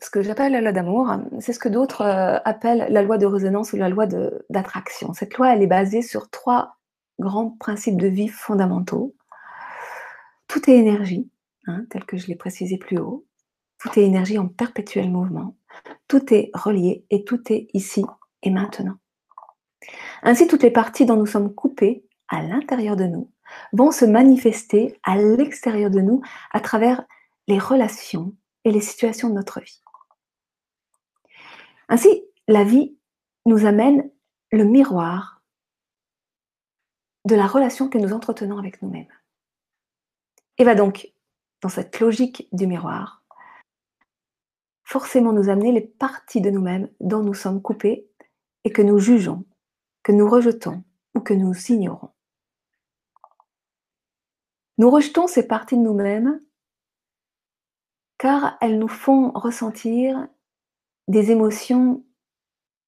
ce 0.00 0.10
que 0.10 0.22
j'appelle 0.22 0.52
la 0.52 0.60
loi 0.60 0.72
d'amour, 0.72 1.14
c'est 1.38 1.52
ce 1.52 1.60
que 1.60 1.68
d'autres 1.68 2.02
euh, 2.02 2.38
appellent 2.44 2.86
la 2.90 3.02
loi 3.02 3.18
de 3.18 3.26
résonance 3.26 3.72
ou 3.72 3.76
la 3.76 3.88
loi 3.88 4.06
d'attraction. 4.50 5.12
Cette 5.12 5.36
loi, 5.36 5.54
elle 5.54 5.62
est 5.62 5.68
basée 5.68 6.02
sur 6.02 6.28
trois 6.28 6.76
grands 7.20 7.50
principes 7.50 8.00
de 8.00 8.08
vie 8.08 8.28
fondamentaux. 8.28 9.14
Tout 10.48 10.68
est 10.68 10.76
énergie, 10.76 11.30
hein, 11.66 11.84
tel 11.88 12.04
que 12.04 12.16
je 12.16 12.26
l'ai 12.26 12.34
précisé 12.34 12.78
plus 12.78 12.98
haut. 12.98 13.24
Tout 13.78 13.96
est 13.98 14.02
énergie 14.02 14.38
en 14.38 14.48
perpétuel 14.48 15.10
mouvement. 15.10 15.56
Tout 16.08 16.32
est 16.32 16.50
relié 16.54 17.04
et 17.10 17.24
tout 17.24 17.40
est 17.52 17.68
ici 17.72 18.04
et 18.42 18.50
maintenant. 18.50 18.96
Ainsi, 20.22 20.46
toutes 20.46 20.62
les 20.62 20.70
parties 20.70 21.06
dont 21.06 21.16
nous 21.16 21.26
sommes 21.26 21.54
coupés 21.54 22.04
à 22.28 22.42
l'intérieur 22.42 22.96
de 22.96 23.04
nous 23.04 23.30
vont 23.72 23.90
se 23.90 24.04
manifester 24.04 24.98
à 25.02 25.16
l'extérieur 25.16 25.90
de 25.90 26.00
nous 26.00 26.22
à 26.52 26.60
travers 26.60 27.02
les 27.48 27.58
relations 27.58 28.34
et 28.64 28.70
les 28.70 28.80
situations 28.80 29.28
de 29.28 29.34
notre 29.34 29.60
vie. 29.60 29.80
Ainsi, 31.88 32.24
la 32.48 32.64
vie 32.64 32.96
nous 33.46 33.66
amène 33.66 34.10
le 34.50 34.64
miroir 34.64 35.42
de 37.24 37.34
la 37.34 37.46
relation 37.46 37.88
que 37.88 37.98
nous 37.98 38.12
entretenons 38.12 38.58
avec 38.58 38.82
nous-mêmes. 38.82 39.12
Et 40.58 40.64
va 40.64 40.74
donc, 40.74 41.12
dans 41.60 41.68
cette 41.68 42.00
logique 42.00 42.48
du 42.52 42.66
miroir, 42.66 43.21
forcément 44.84 45.32
nous 45.32 45.48
amener 45.48 45.72
les 45.72 45.80
parties 45.80 46.40
de 46.40 46.50
nous-mêmes 46.50 46.88
dont 47.00 47.22
nous 47.22 47.34
sommes 47.34 47.62
coupés 47.62 48.08
et 48.64 48.70
que 48.70 48.82
nous 48.82 48.98
jugeons, 48.98 49.44
que 50.02 50.12
nous 50.12 50.28
rejetons 50.28 50.82
ou 51.14 51.20
que 51.20 51.34
nous 51.34 51.54
ignorons. 51.70 52.10
Nous 54.78 54.90
rejetons 54.90 55.26
ces 55.26 55.46
parties 55.46 55.76
de 55.76 55.82
nous-mêmes 55.82 56.40
car 58.18 58.56
elles 58.60 58.78
nous 58.78 58.88
font 58.88 59.32
ressentir 59.32 60.28
des 61.08 61.30
émotions 61.32 62.04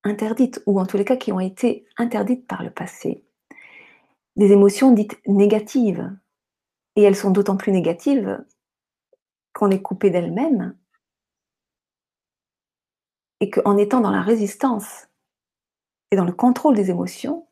interdites, 0.04 0.62
ou 0.66 0.78
en 0.78 0.86
tous 0.86 0.96
les 0.96 1.04
cas 1.04 1.16
qui 1.16 1.32
ont 1.32 1.40
été 1.40 1.86
interdites 1.96 2.46
par 2.46 2.62
le 2.62 2.70
passé. 2.70 3.24
Des 4.36 4.52
émotions 4.52 4.92
dites 4.92 5.20
négatives. 5.26 6.16
Et 6.96 7.02
elles 7.02 7.16
sont 7.16 7.32
d'autant 7.32 7.56
plus 7.56 7.72
négatives 7.72 8.44
qu'on 9.52 9.70
est 9.70 9.82
coupé 9.82 10.10
d'elles-mêmes 10.10 10.76
et 13.40 13.50
qu'en 13.50 13.76
étant 13.76 14.00
dans 14.00 14.10
la 14.10 14.22
résistance 14.22 15.08
et 16.10 16.16
dans 16.16 16.24
le 16.24 16.32
contrôle 16.32 16.74
des 16.74 16.90
émotions, 16.90 17.48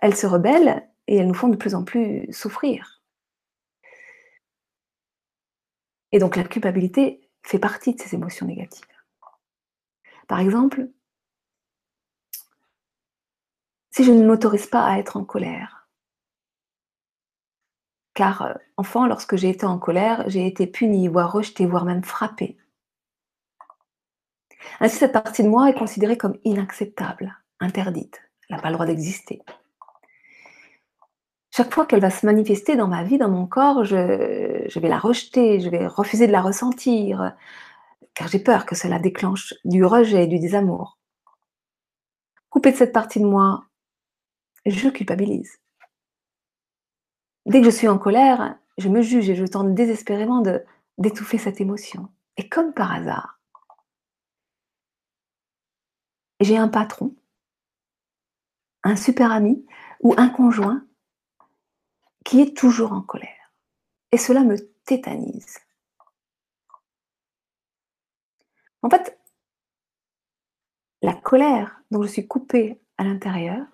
elles 0.00 0.16
se 0.16 0.26
rebellent 0.26 0.88
et 1.06 1.16
elles 1.16 1.26
nous 1.26 1.34
font 1.34 1.48
de 1.48 1.56
plus 1.56 1.74
en 1.74 1.84
plus 1.84 2.32
souffrir. 2.32 3.02
Et 6.12 6.18
donc 6.18 6.36
la 6.36 6.44
culpabilité 6.44 7.28
fait 7.42 7.58
partie 7.58 7.94
de 7.94 8.00
ces 8.00 8.14
émotions 8.14 8.46
négatives. 8.46 8.84
Par 10.28 10.40
exemple, 10.40 10.88
si 13.90 14.04
je 14.04 14.12
ne 14.12 14.26
m'autorise 14.26 14.66
pas 14.66 14.84
à 14.84 14.98
être 14.98 15.16
en 15.16 15.24
colère, 15.24 15.88
car 18.14 18.42
euh, 18.42 18.54
enfant, 18.76 19.06
lorsque 19.06 19.36
j'ai 19.36 19.48
été 19.48 19.66
en 19.66 19.78
colère, 19.78 20.24
j'ai 20.28 20.46
été 20.46 20.66
punie, 20.66 21.08
voire 21.08 21.32
rejetée, 21.32 21.66
voire 21.66 21.84
même 21.84 22.04
frappée. 22.04 22.58
Ainsi, 24.80 24.96
cette 24.96 25.12
partie 25.12 25.42
de 25.42 25.48
moi 25.48 25.68
est 25.68 25.78
considérée 25.78 26.16
comme 26.16 26.38
inacceptable, 26.44 27.36
interdite. 27.60 28.20
Elle 28.48 28.56
n'a 28.56 28.62
pas 28.62 28.68
le 28.68 28.74
droit 28.74 28.86
d'exister. 28.86 29.42
Chaque 31.54 31.72
fois 31.72 31.84
qu'elle 31.84 32.00
va 32.00 32.10
se 32.10 32.24
manifester 32.24 32.76
dans 32.76 32.88
ma 32.88 33.04
vie, 33.04 33.18
dans 33.18 33.28
mon 33.28 33.46
corps, 33.46 33.84
je, 33.84 34.78
vais 34.78 34.88
la 34.88 34.98
rejeter, 34.98 35.60
je 35.60 35.68
vais 35.68 35.86
refuser 35.86 36.26
de 36.26 36.32
la 36.32 36.40
ressentir, 36.40 37.34
car 38.14 38.28
j'ai 38.28 38.38
peur 38.38 38.64
que 38.64 38.74
cela 38.74 38.98
déclenche 38.98 39.54
du 39.64 39.84
rejet, 39.84 40.26
du 40.26 40.38
désamour. 40.38 40.98
Coupé 42.48 42.72
de 42.72 42.76
cette 42.76 42.92
partie 42.92 43.20
de 43.20 43.26
moi, 43.26 43.64
je 44.64 44.88
culpabilise. 44.88 45.58
Dès 47.44 47.60
que 47.60 47.66
je 47.66 47.76
suis 47.76 47.88
en 47.88 47.98
colère, 47.98 48.56
je 48.78 48.88
me 48.88 49.02
juge 49.02 49.28
et 49.28 49.34
je 49.34 49.44
tente 49.44 49.74
désespérément 49.74 50.42
d'étouffer 50.96 51.36
cette 51.36 51.60
émotion. 51.60 52.08
Et 52.38 52.48
comme 52.48 52.72
par 52.72 52.92
hasard, 52.92 53.41
j'ai 56.44 56.56
un 56.56 56.68
patron, 56.68 57.14
un 58.82 58.96
super 58.96 59.32
ami 59.32 59.66
ou 60.00 60.14
un 60.16 60.28
conjoint 60.28 60.84
qui 62.24 62.40
est 62.40 62.56
toujours 62.56 62.92
en 62.92 63.02
colère. 63.02 63.52
Et 64.12 64.18
cela 64.18 64.42
me 64.42 64.56
tétanise. 64.84 65.58
En 68.82 68.90
fait, 68.90 69.18
la 71.02 71.14
colère 71.14 71.80
dont 71.90 72.02
je 72.02 72.08
suis 72.08 72.26
coupée 72.26 72.80
à 72.98 73.04
l'intérieur 73.04 73.66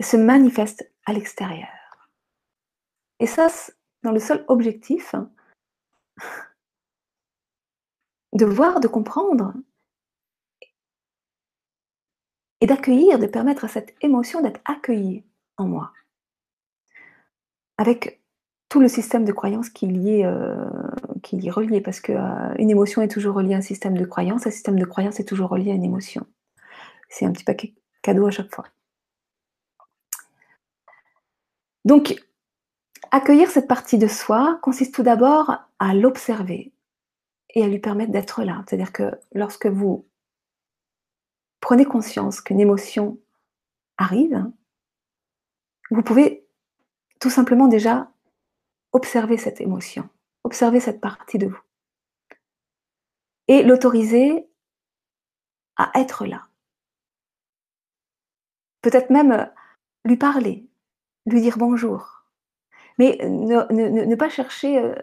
se 0.00 0.16
manifeste 0.16 0.90
à 1.06 1.12
l'extérieur. 1.12 1.68
Et 3.20 3.26
ça, 3.26 3.48
dans 4.02 4.12
le 4.12 4.20
seul 4.20 4.44
objectif 4.48 5.14
de 8.32 8.44
voir, 8.44 8.80
de 8.80 8.88
comprendre 8.88 9.54
et 12.60 12.66
d'accueillir, 12.66 13.18
de 13.18 13.26
permettre 13.26 13.64
à 13.64 13.68
cette 13.68 13.94
émotion 14.00 14.40
d'être 14.40 14.60
accueillie 14.64 15.24
en 15.56 15.66
moi. 15.66 15.92
Avec 17.76 18.20
tout 18.68 18.80
le 18.80 18.88
système 18.88 19.24
de 19.24 19.32
croyance 19.32 19.70
qui 19.70 19.86
y 19.86 20.20
est, 20.20 20.26
euh, 20.26 20.68
qui 21.22 21.36
y 21.36 21.48
est 21.48 21.50
relié, 21.50 21.80
parce 21.80 22.00
qu'une 22.00 22.16
euh, 22.16 22.54
émotion 22.58 23.00
est 23.02 23.08
toujours 23.08 23.34
reliée 23.34 23.54
à 23.54 23.58
un 23.58 23.62
système 23.62 23.96
de 23.96 24.04
croyance, 24.04 24.46
un 24.46 24.50
système 24.50 24.78
de 24.78 24.84
croyance 24.84 25.20
est 25.20 25.24
toujours 25.24 25.48
relié 25.48 25.70
à 25.70 25.74
une 25.74 25.84
émotion. 25.84 26.26
C'est 27.08 27.24
un 27.24 27.32
petit 27.32 27.44
paquet 27.44 27.74
cadeau 28.02 28.26
à 28.26 28.30
chaque 28.30 28.54
fois. 28.54 28.66
Donc, 31.84 32.22
accueillir 33.10 33.48
cette 33.50 33.68
partie 33.68 33.96
de 33.96 34.08
soi 34.08 34.58
consiste 34.62 34.94
tout 34.94 35.02
d'abord 35.02 35.56
à 35.78 35.94
l'observer 35.94 36.72
et 37.54 37.64
à 37.64 37.68
lui 37.68 37.78
permettre 37.78 38.12
d'être 38.12 38.42
là. 38.42 38.62
C'est-à-dire 38.66 38.92
que 38.92 39.18
lorsque 39.32 39.66
vous 39.66 40.06
prenez 41.60 41.84
conscience 41.84 42.40
qu'une 42.40 42.60
émotion 42.60 43.18
arrive, 43.96 44.44
vous 45.90 46.02
pouvez 46.02 46.46
tout 47.20 47.30
simplement 47.30 47.68
déjà 47.68 48.10
observer 48.92 49.36
cette 49.36 49.60
émotion, 49.60 50.08
observer 50.44 50.80
cette 50.80 51.00
partie 51.00 51.38
de 51.38 51.46
vous 51.46 51.60
et 53.48 53.62
l'autoriser 53.62 54.46
à 55.76 55.90
être 55.94 56.26
là. 56.26 56.46
Peut-être 58.82 59.10
même 59.10 59.50
lui 60.04 60.16
parler, 60.16 60.66
lui 61.26 61.40
dire 61.40 61.58
bonjour, 61.58 62.24
mais 62.98 63.18
ne, 63.22 64.14
pas 64.14 64.28
chercher 64.28 64.78
euh, 64.78 64.94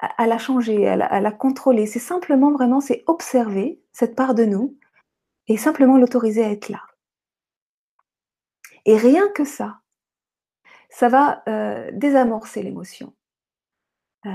à, 0.00 0.26
la 0.26 0.38
changer, 0.38 0.88
à 0.88 1.20
la 1.20 1.32
contrôler. 1.32 1.86
C'est 1.86 1.98
simplement 1.98 2.52
vraiment, 2.52 2.80
c'est 2.80 3.04
observer 3.06 3.80
cette 3.92 4.16
part 4.16 4.34
de 4.34 4.44
nous 4.44 4.76
et 5.48 5.56
simplement 5.56 5.98
l'autoriser 5.98 6.44
à 6.44 6.50
être 6.50 6.68
là. 6.68 6.82
Et 8.84 8.96
rien 8.96 9.28
que 9.28 9.44
ça, 9.44 9.80
ça 10.90 11.08
va 11.08 11.42
euh, 11.48 11.90
désamorcer 11.92 12.62
l'émotion. 12.62 13.14
Euh, 14.26 14.30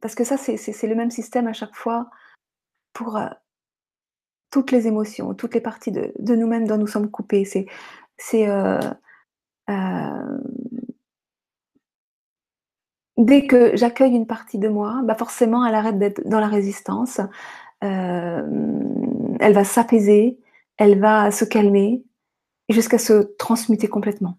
parce 0.00 0.14
que 0.14 0.24
ça, 0.24 0.36
c'est 0.36 0.86
le 0.86 0.94
même 0.94 1.10
système 1.10 1.48
à 1.48 1.52
chaque 1.52 1.74
fois 1.74 2.10
pour 2.92 3.16
euh, 3.16 3.28
toutes 4.50 4.70
les 4.70 4.86
émotions, 4.86 5.34
toutes 5.34 5.54
les 5.54 5.60
parties 5.60 5.92
de, 5.92 6.12
nous-mêmes 6.34 6.66
dont 6.66 6.78
nous 6.78 6.86
sommes 6.86 7.10
coupés. 7.10 7.44
C'est 7.44 7.66
dès 13.16 13.46
que 13.46 13.76
j'accueille 13.76 14.14
une 14.14 14.26
partie 14.26 14.58
de 14.58 14.68
moi, 14.68 15.00
bah 15.04 15.14
forcément, 15.14 15.64
elle 15.66 15.74
arrête 15.74 15.98
d'être 15.98 16.26
dans 16.28 16.40
la 16.40 16.48
résistance. 16.48 17.20
Elle 17.80 19.52
va 19.52 19.64
s'apaiser, 19.64 20.38
elle 20.76 20.98
va 20.98 21.30
se 21.30 21.44
calmer, 21.44 22.04
jusqu'à 22.68 22.98
se 22.98 23.34
transmuter 23.38 23.88
complètement. 23.88 24.38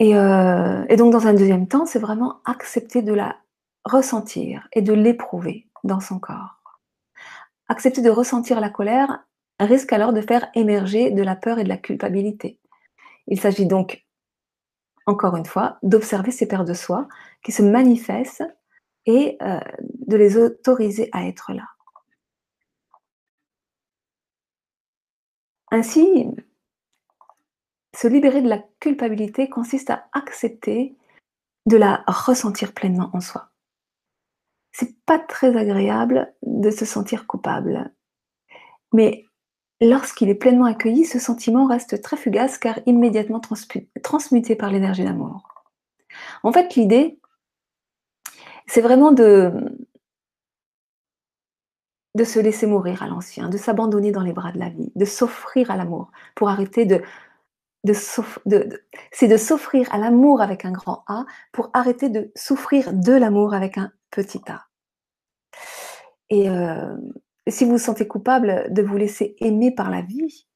Euh, 0.00 0.84
et, 0.88 0.96
donc, 0.96 1.12
dans 1.12 1.26
un 1.26 1.34
deuxième 1.34 1.66
temps, 1.66 1.86
c'est 1.86 1.98
vraiment 1.98 2.40
accepter 2.44 3.02
de 3.02 3.12
la 3.12 3.36
ressentir 3.84 4.68
et 4.72 4.82
de 4.82 4.92
l'éprouver 4.92 5.66
dans 5.84 6.00
son 6.00 6.18
corps. 6.18 6.60
Accepter 7.68 8.00
de 8.00 8.10
ressentir 8.10 8.60
la 8.60 8.70
colère 8.70 9.24
risque 9.60 9.92
alors 9.92 10.12
de 10.12 10.20
faire 10.20 10.48
émerger 10.54 11.10
de 11.10 11.22
la 11.22 11.34
peur 11.34 11.58
et 11.58 11.64
de 11.64 11.68
la 11.68 11.76
culpabilité. 11.76 12.60
Il 13.26 13.40
s'agit 13.40 13.66
donc, 13.66 14.06
encore 15.06 15.36
une 15.36 15.46
fois, 15.46 15.78
d'observer 15.82 16.30
ces 16.30 16.46
paires 16.46 16.64
de 16.64 16.74
soi 16.74 17.08
qui 17.42 17.50
se 17.50 17.62
manifestent 17.62 18.44
et 19.08 19.38
euh, 19.42 19.58
de 20.06 20.16
les 20.16 20.36
autoriser 20.36 21.08
à 21.12 21.26
être 21.26 21.52
là. 21.52 21.64
Ainsi, 25.70 26.26
se 27.96 28.06
libérer 28.06 28.42
de 28.42 28.48
la 28.48 28.62
culpabilité 28.80 29.48
consiste 29.48 29.88
à 29.88 30.08
accepter 30.12 30.94
de 31.66 31.76
la 31.78 32.04
ressentir 32.06 32.74
pleinement 32.74 33.10
en 33.14 33.20
soi. 33.20 33.48
C'est 34.72 34.94
pas 35.06 35.18
très 35.18 35.56
agréable 35.56 36.32
de 36.42 36.70
se 36.70 36.84
sentir 36.84 37.26
coupable. 37.26 37.90
Mais 38.92 39.24
lorsqu'il 39.80 40.28
est 40.28 40.34
pleinement 40.34 40.66
accueilli, 40.66 41.06
ce 41.06 41.18
sentiment 41.18 41.66
reste 41.66 42.02
très 42.02 42.18
fugace 42.18 42.58
car 42.58 42.78
immédiatement 42.84 43.40
transmuté 44.02 44.54
par 44.54 44.70
l'énergie 44.70 45.04
d'amour. 45.04 45.48
En 46.42 46.52
fait, 46.52 46.74
l'idée, 46.76 47.18
c'est 48.68 48.80
vraiment 48.82 49.12
de, 49.12 49.52
de 52.14 52.24
se 52.24 52.38
laisser 52.38 52.66
mourir 52.66 53.02
à 53.02 53.08
l'ancien, 53.08 53.48
de 53.48 53.56
s'abandonner 53.56 54.12
dans 54.12 54.22
les 54.22 54.32
bras 54.32 54.52
de 54.52 54.58
la 54.58 54.68
vie, 54.68 54.92
de 54.94 55.04
s'offrir 55.04 55.70
à 55.70 55.76
l'amour, 55.76 56.10
pour 56.34 56.48
arrêter 56.48 56.84
de... 56.84 57.02
de, 57.84 57.94
c'est 59.12 59.28
de 59.28 59.36
s'offrir 59.36 59.92
à 59.94 59.98
l'amour 59.98 60.40
avec 60.42 60.64
un 60.64 60.72
grand 60.72 61.04
A 61.06 61.24
pour 61.52 61.70
arrêter 61.72 62.10
de 62.10 62.30
souffrir 62.34 62.92
de 62.92 63.12
l'amour 63.12 63.54
avec 63.54 63.78
un 63.78 63.92
petit 64.10 64.42
A. 64.48 64.66
Et 66.28 66.50
euh, 66.50 66.96
si 67.46 67.64
vous 67.64 67.72
vous 67.72 67.78
sentez 67.78 68.06
coupable 68.06 68.66
de 68.70 68.82
vous 68.82 68.96
laisser 68.96 69.36
aimer 69.40 69.70
par 69.74 69.90
la 69.90 70.02
vie, 70.02 70.46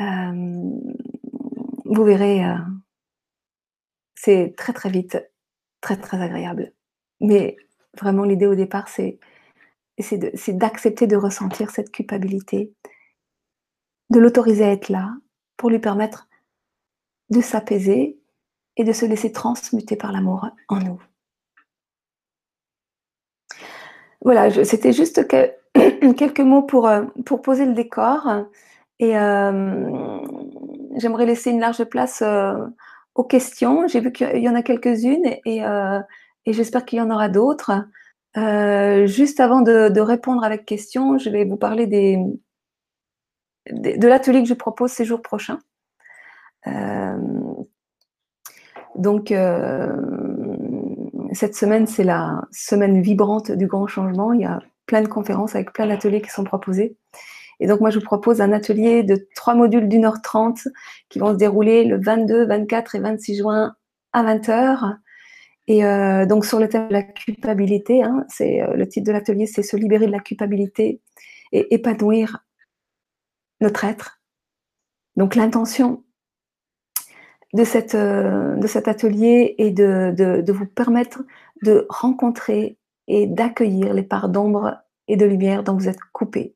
euh, 0.00 0.70
vous 1.84 2.04
verrez, 2.04 2.44
euh, 2.44 2.56
c'est 4.14 4.54
très 4.56 4.72
très 4.72 4.90
vite, 4.90 5.18
très 5.80 5.96
très 5.96 6.22
agréable. 6.22 6.72
Mais 7.20 7.56
vraiment, 7.96 8.24
l'idée 8.24 8.46
au 8.46 8.54
départ, 8.54 8.88
c'est 8.88 9.18
d'accepter 10.48 11.06
de, 11.06 11.16
ressentir 11.16 11.70
cette 11.70 11.90
culpabilité, 11.90 12.72
de 14.10 14.20
l'autoriser 14.20 14.64
à 14.64 14.72
être 14.72 14.88
là 14.88 15.14
pour 15.56 15.70
lui 15.70 15.78
permettre 15.78 16.28
de 17.30 17.40
s'apaiser 17.40 18.18
et 18.76 18.84
de 18.84 18.92
se 18.92 19.04
laisser 19.04 19.32
transmuter 19.32 19.96
par 19.96 20.12
l'amour 20.12 20.48
en 20.68 20.78
nous. 20.78 21.00
Voilà, 24.22 24.64
c'était 24.64 24.92
juste 24.92 25.26
quelques 26.16 26.40
mots 26.40 26.62
pour, 26.62 26.88
euh, 26.88 27.04
pour 27.24 27.42
poser 27.42 27.66
le 27.66 27.74
décor 27.74 28.46
et 28.98 29.16
euh, 29.16 30.20
j'aimerais 30.96 31.26
laisser 31.26 31.50
une 31.50 31.60
large 31.60 31.84
place 31.84 32.22
euh, 32.22 32.54
aux 33.14 33.24
questions. 33.24 33.86
J'ai 33.86 34.00
vu 34.00 34.12
qu'il 34.12 34.38
y 34.38 34.48
en 34.48 34.54
a 34.54 34.62
quelques-unes 34.62 35.36
et 35.44 35.62
j'espère 36.52 36.84
qu'il 36.84 36.98
y 36.98 37.02
en 37.02 37.10
aura 37.10 37.28
d'autres. 37.28 37.72
juste 38.34 39.40
avant 39.40 39.60
de, 39.60 40.00
répondre 40.00 40.44
à 40.44 40.48
la 40.48 40.58
question, 40.58 41.18
je 41.18 41.30
vais 41.30 41.44
vous 41.44 41.56
parler 41.56 41.86
des, 41.86 42.18
de 43.70 44.08
l'atelier 44.08 44.42
que 44.42 44.48
je 44.48 44.54
propose 44.54 44.90
ces 44.90 45.04
jours 45.04 45.22
prochains. 45.22 45.58
donc, 48.96 49.32
cette 51.32 51.54
semaine, 51.54 51.86
c'est 51.86 52.04
la 52.04 52.42
semaine 52.50 53.02
vibrante 53.02 53.52
du 53.52 53.66
grand 53.66 53.86
changement. 53.86 54.32
Il 54.32 54.40
y 54.40 54.44
a 54.44 54.60
plein 54.86 55.02
de 55.02 55.08
conférences 55.08 55.54
avec 55.54 55.72
plein 55.72 55.86
d'ateliers 55.86 56.20
qui 56.20 56.30
sont 56.30 56.44
proposés. 56.44 56.96
Et 57.60 57.66
donc, 57.66 57.80
moi, 57.80 57.90
je 57.90 57.98
vous 57.98 58.04
propose 58.04 58.40
un 58.40 58.52
atelier 58.52 59.02
de 59.02 59.28
trois 59.34 59.54
modules 59.54 59.88
d'une 59.88 60.04
heure 60.04 60.22
trente 60.22 60.68
qui 61.08 61.18
vont 61.18 61.32
se 61.32 61.38
dérouler 61.38 61.84
le 61.84 62.00
22, 62.00 62.46
24 62.46 62.94
et 62.94 63.00
26 63.00 63.36
juin 63.36 63.74
à 64.12 64.22
20 64.22 64.48
heures. 64.48 64.94
Et 65.68 65.84
euh, 65.84 66.24
donc, 66.24 66.46
sur 66.46 66.58
le 66.58 66.68
thème 66.68 66.88
de 66.88 66.94
la 66.94 67.02
culpabilité, 67.02 68.02
hein, 68.02 68.24
c'est 68.28 68.62
euh, 68.62 68.74
le 68.74 68.88
titre 68.88 69.06
de 69.06 69.12
l'atelier, 69.12 69.46
c'est 69.46 69.62
se 69.62 69.76
libérer 69.76 70.06
de 70.06 70.12
la 70.12 70.18
culpabilité 70.18 71.02
et 71.52 71.74
épanouir 71.74 72.38
notre 73.60 73.84
être. 73.84 74.22
Donc, 75.16 75.34
l'intention 75.34 76.04
de, 77.52 77.64
euh, 77.94 78.66
cet 78.66 78.88
atelier 78.88 79.56
est 79.58 79.70
de, 79.70 80.52
vous 80.52 80.66
permettre 80.66 81.22
de 81.62 81.86
rencontrer 81.90 82.78
et 83.06 83.26
d'accueillir 83.26 83.92
les 83.92 84.02
parts 84.02 84.30
d'ombre 84.30 84.78
et 85.06 85.16
de 85.16 85.26
lumière 85.26 85.64
dont 85.64 85.74
vous 85.74 85.88
êtes 85.88 86.00
coupé. 86.12 86.54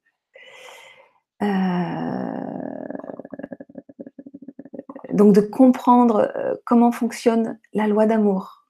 Donc 5.13 5.35
de 5.35 5.41
comprendre 5.41 6.33
comment 6.65 6.93
fonctionne 6.93 7.59
la 7.75 7.87
loi 7.87 8.07
d'amour 8.07 8.62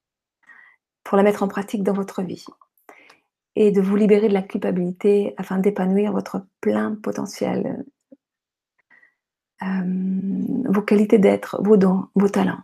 pour 1.04 1.16
la 1.16 1.22
mettre 1.22 1.42
en 1.42 1.48
pratique 1.48 1.82
dans 1.82 1.92
votre 1.92 2.22
vie 2.22 2.44
et 3.54 3.70
de 3.70 3.80
vous 3.80 3.96
libérer 3.96 4.28
de 4.28 4.34
la 4.34 4.42
culpabilité 4.42 5.34
afin 5.36 5.58
d'épanouir 5.58 6.12
votre 6.12 6.46
plein 6.60 6.94
potentiel, 6.94 7.84
euh, 9.62 10.64
vos 10.66 10.82
qualités 10.82 11.18
d'être, 11.18 11.60
vos 11.62 11.76
dons, 11.76 12.08
vos 12.14 12.28
talents. 12.28 12.62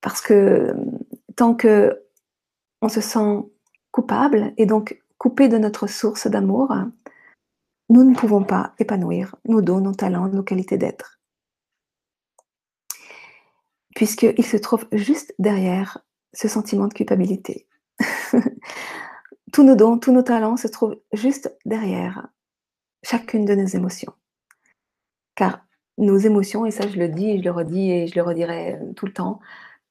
Parce 0.00 0.20
que 0.20 0.74
tant 1.36 1.54
que 1.54 2.02
on 2.82 2.88
se 2.88 3.00
sent 3.00 3.44
coupable 3.92 4.52
et 4.56 4.66
donc 4.66 5.00
coupé 5.16 5.48
de 5.48 5.56
notre 5.56 5.86
source 5.86 6.26
d'amour, 6.26 6.74
nous 7.88 8.04
ne 8.04 8.14
pouvons 8.14 8.42
pas 8.42 8.74
épanouir 8.78 9.36
nos 9.46 9.62
dons, 9.62 9.80
nos 9.80 9.94
talents, 9.94 10.28
nos 10.28 10.42
qualités 10.42 10.78
d'être. 10.78 11.20
Puisqu'il 13.94 14.44
se 14.44 14.56
trouve 14.56 14.86
juste 14.92 15.34
derrière 15.38 15.98
ce 16.32 16.48
sentiment 16.48 16.88
de 16.88 16.94
culpabilité. 16.94 17.68
tous 19.52 19.62
nos 19.62 19.76
dons, 19.76 19.98
tous 19.98 20.12
nos 20.12 20.22
talents 20.22 20.56
se 20.56 20.68
trouvent 20.68 21.00
juste 21.12 21.54
derrière 21.64 22.28
chacune 23.02 23.44
de 23.44 23.54
nos 23.54 23.66
émotions. 23.66 24.12
Car 25.34 25.64
nos 25.98 26.16
émotions, 26.16 26.66
et 26.66 26.70
ça 26.70 26.88
je 26.88 26.98
le 26.98 27.08
dis, 27.08 27.38
je 27.38 27.44
le 27.44 27.50
redis 27.50 27.90
et 27.90 28.06
je 28.06 28.14
le 28.14 28.22
redirai 28.22 28.78
tout 28.96 29.06
le 29.06 29.12
temps, 29.12 29.40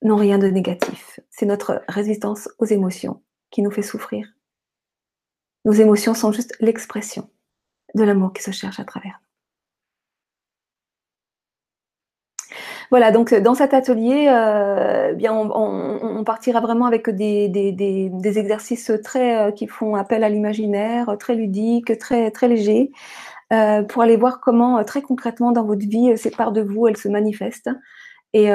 n'ont 0.01 0.15
rien 0.15 0.39
de 0.39 0.47
négatif. 0.47 1.19
C'est 1.29 1.45
notre 1.45 1.83
résistance 1.87 2.49
aux 2.57 2.65
émotions 2.65 3.21
qui 3.51 3.61
nous 3.61 3.71
fait 3.71 3.81
souffrir. 3.81 4.27
Nos 5.65 5.73
émotions 5.73 6.15
sont 6.15 6.31
juste 6.31 6.55
l'expression 6.59 7.29
de 7.93 8.03
l'amour 8.03 8.33
qui 8.33 8.41
se 8.41 8.51
cherche 8.51 8.79
à 8.79 8.85
travers 8.85 9.21
nous. 9.21 9.30
Voilà, 12.91 13.11
donc 13.11 13.33
dans 13.33 13.55
cet 13.55 13.73
atelier, 13.73 14.27
euh, 14.29 15.13
bien, 15.13 15.33
on, 15.33 16.23
partira 16.25 16.59
vraiment 16.59 16.85
avec 16.85 17.09
des, 17.09 17.49
exercices 18.37 18.91
très 19.01 19.47
euh, 19.47 19.51
qui 19.51 19.65
font 19.67 19.95
appel 19.95 20.25
à 20.25 20.29
l'imaginaire, 20.29 21.15
très 21.17 21.35
ludiques, 21.35 21.97
très, 21.97 22.31
très 22.31 22.49
légers, 22.49 22.91
euh, 23.53 23.83
pour 23.83 24.01
aller 24.01 24.17
voir 24.17 24.41
comment 24.41 24.83
très 24.83 25.01
concrètement 25.01 25.53
dans 25.53 25.63
votre 25.63 25.87
vie 25.87 26.17
ces 26.17 26.31
parts 26.31 26.51
de 26.51 26.61
vous, 26.61 26.87
elles 26.87 26.97
se 26.97 27.07
manifestent. 27.07 27.69
Et, 28.33 28.47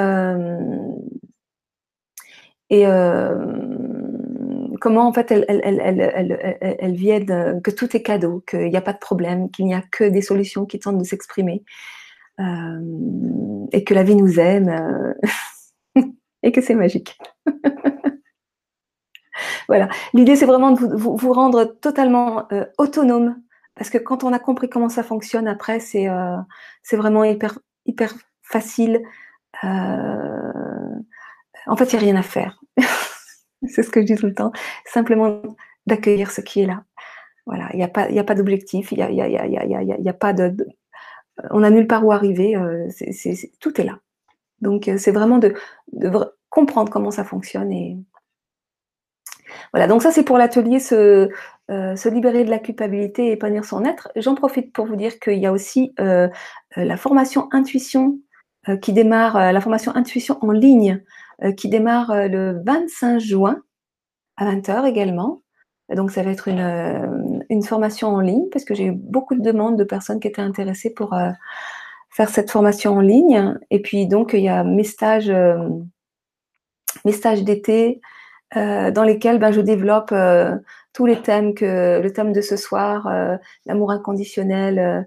et 2.71 2.85
comment 4.81 5.09
en 5.09 5.13
fait 5.15 5.31
elles, 5.31 6.95
viennent, 6.95 7.61
que 7.63 7.71
tout 7.71 7.97
est 7.97 8.03
cadeau, 8.03 8.43
qu'il 8.49 8.69
n'y 8.69 8.77
a 8.77 8.83
pas 8.83 8.93
de 8.93 8.99
problème, 8.99 9.51
qu'il 9.51 9.65
n'y 9.65 9.75
a 9.75 9.83
que 9.91 10.05
des 10.05 10.23
solutions 10.23 10.67
qui 10.67 10.79
tentent 10.79 10.99
de 10.99 11.05
s'exprimer, 11.05 11.65
euh, 12.41 13.67
et 13.73 13.85
que 13.85 13.95
la 13.95 14.03
vie 14.03 14.17
nous 14.17 14.39
aime, 14.39 14.69
euh, 14.69 16.03
et 16.43 16.53
que 16.53 16.61
c'est 16.61 16.75
magique. 16.75 17.19
voilà. 19.69 19.89
L'idée, 20.13 20.37
c'est 20.37 20.47
vraiment 20.47 20.73
de 20.73 20.97
vous, 20.97 21.33
rendre 21.33 21.65
totalement 21.65 22.47
euh, 22.53 22.67
autonome, 22.79 23.41
parce 23.75 23.91
que 23.91 23.99
quand 23.99 24.25
on 24.25 24.33
a 24.33 24.39
compris 24.39 24.69
comment 24.69 24.89
ça 24.89 25.03
fonctionne, 25.03 25.49
après, 25.49 25.81
c'est 25.81 26.09
vraiment 26.93 27.25
hyper, 27.25 27.59
hyper 27.87 28.15
facile. 28.43 29.03
en 29.63 31.77
fait, 31.77 31.93
il 31.93 31.99
n'y 31.99 32.03
a 32.03 32.07
rien 32.07 32.17
à 32.17 32.23
faire. 32.23 32.61
c'est 33.67 33.83
ce 33.83 33.91
que 33.91 34.01
je 34.01 34.07
dis 34.07 34.17
tout 34.17 34.27
le 34.27 34.35
temps, 34.35 34.53
simplement 34.85 35.43
d'accueillir 35.87 36.31
ce 36.31 36.41
qui 36.41 36.61
est 36.61 36.67
là. 36.67 36.85
Voilà, 37.47 37.69
il 37.73 37.77
n'y 37.77 37.85
a 37.85 37.89
pas, 37.89 38.09
a 38.11 38.25
pas 38.25 38.35
d'objectif, 38.35 38.93
il 38.93 38.99
n'y 38.99 39.03
a, 39.03 39.11
y 39.11 39.15
y 39.15 40.03
y 40.03 40.09
a, 40.09 40.13
pas 40.13 40.33
de, 40.33 40.57
On 41.51 41.61
n'a 41.61 41.71
nulle 41.71 41.87
part 41.87 42.05
où 42.05 42.13
arriver, 42.13 42.57
euh, 42.57 42.89
tout 43.61 43.81
est 43.81 43.85
là. 43.85 43.99
Donc, 44.61 44.89
euh, 44.89 44.97
c'est 44.99 45.13
vraiment 45.13 45.39
de, 45.39 45.55
comprendre 46.49 46.91
comment 46.91 47.11
ça 47.11 47.25
fonctionne. 47.25 48.05
Voilà, 49.73 49.87
donc 49.87 50.03
ça, 50.03 50.11
c'est 50.11 50.23
pour 50.23 50.39
l'atelier 50.39 50.81
se, 50.81 51.29
euh, 51.71 51.97
se 51.97 52.09
libérer 52.09 52.45
de 52.45 52.51
la 52.51 52.59
culpabilité 52.59 53.27
et 53.27 53.33
épanouir 53.33 53.65
son 53.65 53.85
être. 53.85 54.09
J'en 54.17 54.35
profite 54.35 54.73
pour 54.73 54.87
vous 54.87 54.97
dire 54.97 55.19
qu'il 55.19 55.39
y 55.39 55.47
a 55.47 55.53
aussi 55.53 55.95
la 55.99 56.97
formation 56.97 57.49
intuition 57.53 58.19
qui 58.81 58.93
démarre, 58.93 59.53
la 59.53 59.61
formation 59.61 59.95
intuition 59.95 60.39
en 60.41 60.51
ligne 60.51 61.03
qui 61.57 61.69
démarre 61.69 62.29
le 62.29 62.63
25 62.65 63.19
juin 63.19 63.63
à 64.37 64.51
20h 64.51 64.87
également. 64.87 65.43
Donc 65.95 66.11
ça 66.11 66.23
va 66.23 66.31
être 66.31 66.49
une, 66.49 66.61
une 67.51 67.63
formation 67.63 68.09
en 68.09 68.21
ligne 68.21 68.49
parce 68.51 68.65
que 68.65 68.75
j'ai 68.75 68.87
eu 68.87 68.93
beaucoup 68.93 69.35
de 69.35 69.43
demandes 69.43 69.79
de 69.79 69.85
personnes 69.85 70.21
qui 70.21 70.29
étaient 70.29 70.43
intéressées 70.43 70.91
pour 70.91 71.17
faire 72.11 72.29
cette 72.29 72.51
formation 72.51 72.95
en 72.95 73.01
ligne. 73.01 73.59
Et 73.71 73.81
puis 73.81 74.07
donc 74.07 74.33
il 74.33 74.41
y 74.41 74.49
a 74.49 74.65
mes 74.65 74.85
stages, 74.85 75.33
stages 77.11 77.43
d'été 77.45 78.01
dans 78.55 79.05
lesquels 79.05 79.39
ben, 79.39 79.53
je 79.53 79.61
développe 79.61 80.15
tous 80.93 81.07
les 81.07 81.21
thèmes 81.21 81.55
que 81.55 82.01
le 82.01 82.13
thème 82.13 82.33
de 82.33 82.41
ce 82.41 82.57
soir, 82.57 83.09
l'amour 83.67 83.91
inconditionnel, 83.91 85.07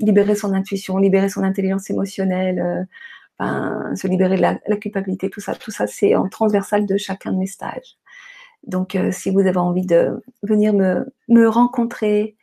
libérer 0.00 0.34
son 0.34 0.54
intuition, 0.54 0.98
libérer 0.98 1.28
son 1.28 1.42
intelligence 1.42 1.90
émotionnelle, 1.90 2.86
se 3.40 4.06
libérer 4.06 4.36
de 4.36 4.42
la, 4.42 4.76
culpabilité, 4.76 5.30
tout 5.30 5.40
ça, 5.40 5.54
tout 5.54 5.70
ça, 5.70 5.86
c'est 5.86 6.14
en 6.14 6.28
transversal 6.28 6.86
de 6.86 6.96
chacun 6.96 7.32
de 7.32 7.38
mes 7.38 7.46
stages. 7.46 7.96
Donc, 8.64 8.94
euh, 8.94 9.10
si 9.10 9.30
vous 9.30 9.40
avez 9.40 9.58
envie 9.58 9.86
de 9.86 10.22
venir 10.42 10.72
me, 10.72 11.48
rencontrer 11.48 12.36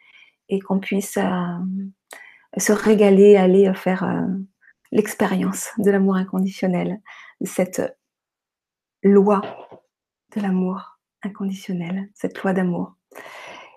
et 0.49 0.59
qu'on 0.59 0.79
puisse 0.79 1.17
euh, 1.17 1.57
se 2.57 2.73
régaler, 2.73 3.37
aller 3.37 3.71
faire 3.73 4.03
euh, 4.03 4.27
l'expérience 4.91 5.69
de 5.77 5.91
l'amour 5.91 6.15
inconditionnel, 6.15 6.99
cette 7.43 7.97
loi 9.03 9.41
de 10.35 10.41
l'amour 10.41 10.99
inconditionnel, 11.23 12.09
cette 12.13 12.41
loi 12.41 12.53
d'amour. 12.53 12.95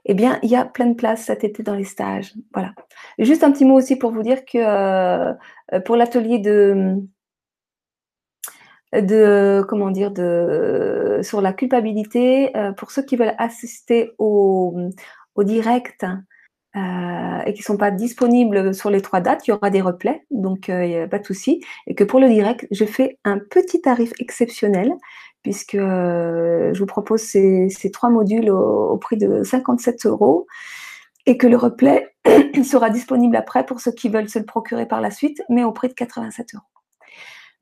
Eh 0.05 0.15
bien, 0.15 0.41
il 0.43 0.51
y 0.51 0.57
a 0.57 0.65
plein 0.65 0.87
de 0.87 0.95
places 0.95 1.27
cet 1.27 1.45
été 1.45 1.63
dans 1.63 1.77
les 1.77 1.85
stages. 1.85 2.35
Voilà. 2.53 2.75
juste 3.21 3.45
un 3.45 3.53
petit 3.53 3.65
mot 3.65 3.75
aussi 3.75 3.95
pour 3.95 4.11
vous 4.11 4.23
dire 4.23 4.45
que 4.45 5.33
pour 5.85 5.95
l'atelier 5.95 6.41
de, 6.41 6.99
de 8.93 9.65
comment 9.69 9.91
dire 9.91 10.11
de 10.11 11.21
sur 11.23 11.41
la 11.41 11.53
culpabilité 11.53 12.57
euh, 12.57 12.73
pour 12.73 12.91
ceux 12.91 13.03
qui 13.03 13.17
veulent 13.17 13.35
assister 13.39 14.13
au, 14.19 14.77
au 15.35 15.45
direct 15.45 16.05
euh, 16.77 17.39
et 17.47 17.53
qui 17.55 17.63
sont 17.63 17.77
pas 17.77 17.91
disponibles 17.91 18.75
sur 18.75 18.91
les 18.91 19.01
trois 19.01 19.21
dates, 19.21 19.47
il 19.47 19.51
y 19.51 19.55
aura 19.55 19.71
des 19.71 19.81
replays, 19.81 20.25
donc 20.31 20.69
il 20.69 20.75
euh, 20.75 20.87
n'y 20.87 20.97
a 20.97 21.09
pas 21.09 21.19
de 21.19 21.27
souci. 21.27 21.63
Et 21.87 21.95
que 21.95 22.05
pour 22.05 22.21
le 22.21 22.29
direct, 22.29 22.67
je 22.71 22.85
fais 22.85 23.19
un 23.25 23.39
petit 23.39 23.81
tarif 23.81 24.13
exceptionnel 24.19 24.93
puisque 25.43 25.77
je 25.77 26.79
vous 26.79 26.87
propose 26.87 27.21
ces, 27.21 27.69
ces 27.69 27.91
trois 27.91 28.11
modules 28.11 28.49
au, 28.49 28.97
prix 28.99 29.17
de 29.17 29.43
57 29.43 30.07
euros 30.07 30.47
et 31.27 31.37
que 31.37 31.49
le 31.49 31.57
replay 31.57 32.15
sera 32.65 32.91
disponible 32.91 33.35
après 33.35 33.67
pour 33.67 33.81
ceux 33.81 33.91
qui 33.91 34.09
veulent 34.09 34.29
se 34.29 34.39
le 34.39 34.45
procurer 34.45 34.87
par 34.87 35.01
la 35.01 35.11
suite, 35.11 35.43
mais 35.49 35.65
au 35.65 35.73
prix 35.73 35.89
de 35.89 35.95
87 35.95 36.55
euros. 36.55 36.82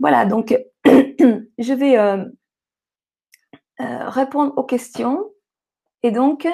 Voilà, 0.00 0.24
donc 0.24 0.56
je 0.86 1.72
vais 1.74 1.98
euh, 1.98 2.24
euh, 3.80 4.08
répondre 4.08 4.56
aux 4.56 4.64
questions. 4.64 5.30
Et 6.02 6.10
donc, 6.10 6.48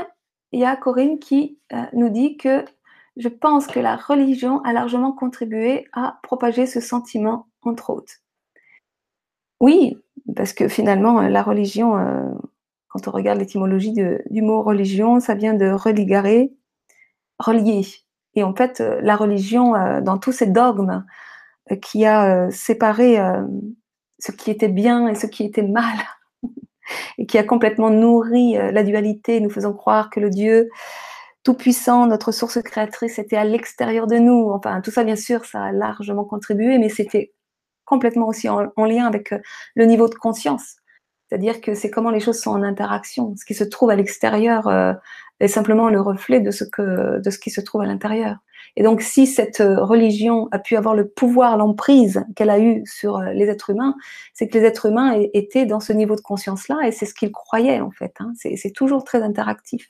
il 0.51 0.61
y 0.61 0.65
a 0.65 0.77
Corinne 0.77 1.21
qui 1.21 1.61
euh, 1.73 1.83
nous 1.93 2.09
dit 2.09 2.37
que 2.37 2.65
je 3.17 3.29
pense 3.29 3.69
que 3.69 3.79
la 3.79 3.97
religion 3.97 4.61
a 4.65 4.73
largement 4.73 5.13
contribué 5.13 5.87
à 5.93 6.19
propager 6.25 6.67
ce 6.67 6.81
sentiment, 6.81 7.47
entre 7.63 7.91
autres. 7.91 8.15
Oui, 9.61 9.97
parce 10.35 10.53
que 10.53 10.69
finalement, 10.69 11.23
la 11.23 11.43
religion, 11.43 11.93
quand 12.89 13.09
on 13.09 13.11
regarde 13.11 13.39
l'étymologie 13.39 13.95
du 13.95 14.43
mot 14.43 14.63
religion, 14.63 15.19
ça 15.19 15.35
vient 15.35 15.55
de 15.55 15.71
religarer, 15.71 16.53
relier. 17.39 17.87
Et 18.35 18.43
en 18.43 18.55
fait, 18.55 18.81
la 18.81 19.17
religion, 19.17 19.73
dans 20.03 20.19
tous 20.19 20.33
ces 20.33 20.47
dogmes 20.47 21.07
qui 21.83 22.07
a 22.07 22.51
séparé 22.51 23.19
ce 24.19 24.33
qui 24.33 24.51
était 24.51 24.69
bien 24.69 25.09
et 25.09 25.15
ce 25.15 25.27
qui 25.27 25.45
était 25.45 25.63
mal, 25.63 25.99
et 27.19 27.27
qui 27.27 27.39
a 27.39 27.45
complètement 27.45 27.91
nourri 27.91 28.55
la 28.55 28.83
dualité, 28.83 29.41
nous 29.41 29.51
faisant 29.51 29.73
croire 29.73 30.11
que 30.11 30.21
le 30.21 30.31
Dieu 30.31 30.71
tout-puissant, 31.47 32.09
notre 32.09 32.33
source 32.33 32.61
créatrice, 32.61 33.21
était 33.21 33.37
à 33.37 33.45
l'extérieur 33.45 34.09
de 34.09 34.17
nous. 34.17 34.51
Enfin, 34.51 34.81
tout 34.81 34.91
ça, 34.91 35.05
bien 35.05 35.15
sûr, 35.15 35.45
ça 35.45 35.63
a 35.63 35.73
largement 35.73 36.25
contribué, 36.25 36.77
mais 36.79 36.89
c'était 36.89 37.33
complètement 37.85 38.27
aussi 38.27 38.49
en, 38.49 38.67
lien 38.77 39.07
avec 39.07 39.33
euh, 39.33 39.39
le 39.77 39.87
niveau 39.87 40.09
de 40.09 40.15
conscience. 40.17 40.77
C'est-à-dire 41.29 41.61
que 41.61 41.75
c'est 41.75 41.91
comment 41.91 42.11
les 42.11 42.21
choses 42.21 42.41
sont 42.41 42.51
en 42.51 42.63
interaction. 42.63 43.35
Ce 43.37 43.45
qui 43.45 43.55
se 43.55 43.65
trouve 43.65 43.91
à 43.91 43.97
l'extérieur 43.97 44.69
euh, 44.69 44.93
est 45.41 45.49
simplement 45.49 45.89
le 45.89 46.01
reflet 46.01 46.41
de 46.41 46.51
ce, 46.51 46.65
qui 46.65 47.51
se 47.51 47.61
trouve 47.61 47.83
à 47.83 47.87
l'intérieur. 47.87 48.37
Et 48.77 48.83
donc, 48.83 49.01
si 49.01 49.27
cette 49.27 49.61
euh, 49.61 49.83
religion 49.83 50.49
a 50.53 50.59
pu 50.59 50.77
avoir 50.77 50.95
le 50.95 51.09
pouvoir, 51.09 51.57
l'emprise 51.57 52.25
qu'elle 52.37 52.51
a 52.51 52.61
eu 52.61 52.83
sur 52.87 53.21
les 53.21 53.47
êtres 53.47 53.71
humains, 53.71 53.95
c'est 54.35 54.49
que 54.49 54.59
les 54.59 54.65
êtres 54.65 54.87
humains 54.87 55.21
étaient 55.35 55.67
dans 55.67 55.81
ce 55.81 55.93
niveau 55.93 56.15
de 56.17 56.21
conscience-là 56.21 56.87
et 56.87 56.93
c'est 56.93 57.07
ce 57.07 57.15
qu'ils 57.15 57.33
croyaient 57.33 57.81
en 57.81 57.91
fait. 57.91 58.15
Hein. 58.21 58.33
C'est 58.37 58.73
toujours 58.73 59.05
très 59.05 59.23
interactif. 59.23 59.89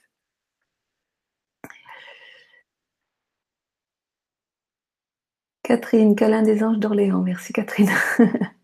Catherine, 5.66 6.14
câlin 6.14 6.42
des 6.42 6.62
anges 6.62 6.78
d'Orléans. 6.78 7.22
Merci 7.22 7.52
Catherine. 7.52 7.90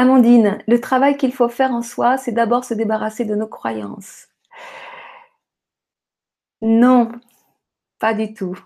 Amandine, 0.00 0.56
le 0.66 0.80
travail 0.80 1.18
qu'il 1.18 1.30
faut 1.30 1.50
faire 1.50 1.72
en 1.72 1.82
soi, 1.82 2.16
c'est 2.16 2.32
d'abord 2.32 2.64
se 2.64 2.72
débarrasser 2.72 3.26
de 3.26 3.34
nos 3.34 3.46
croyances. 3.46 4.28
Non, 6.62 7.12
pas 7.98 8.14
du 8.14 8.32
tout. 8.32 8.58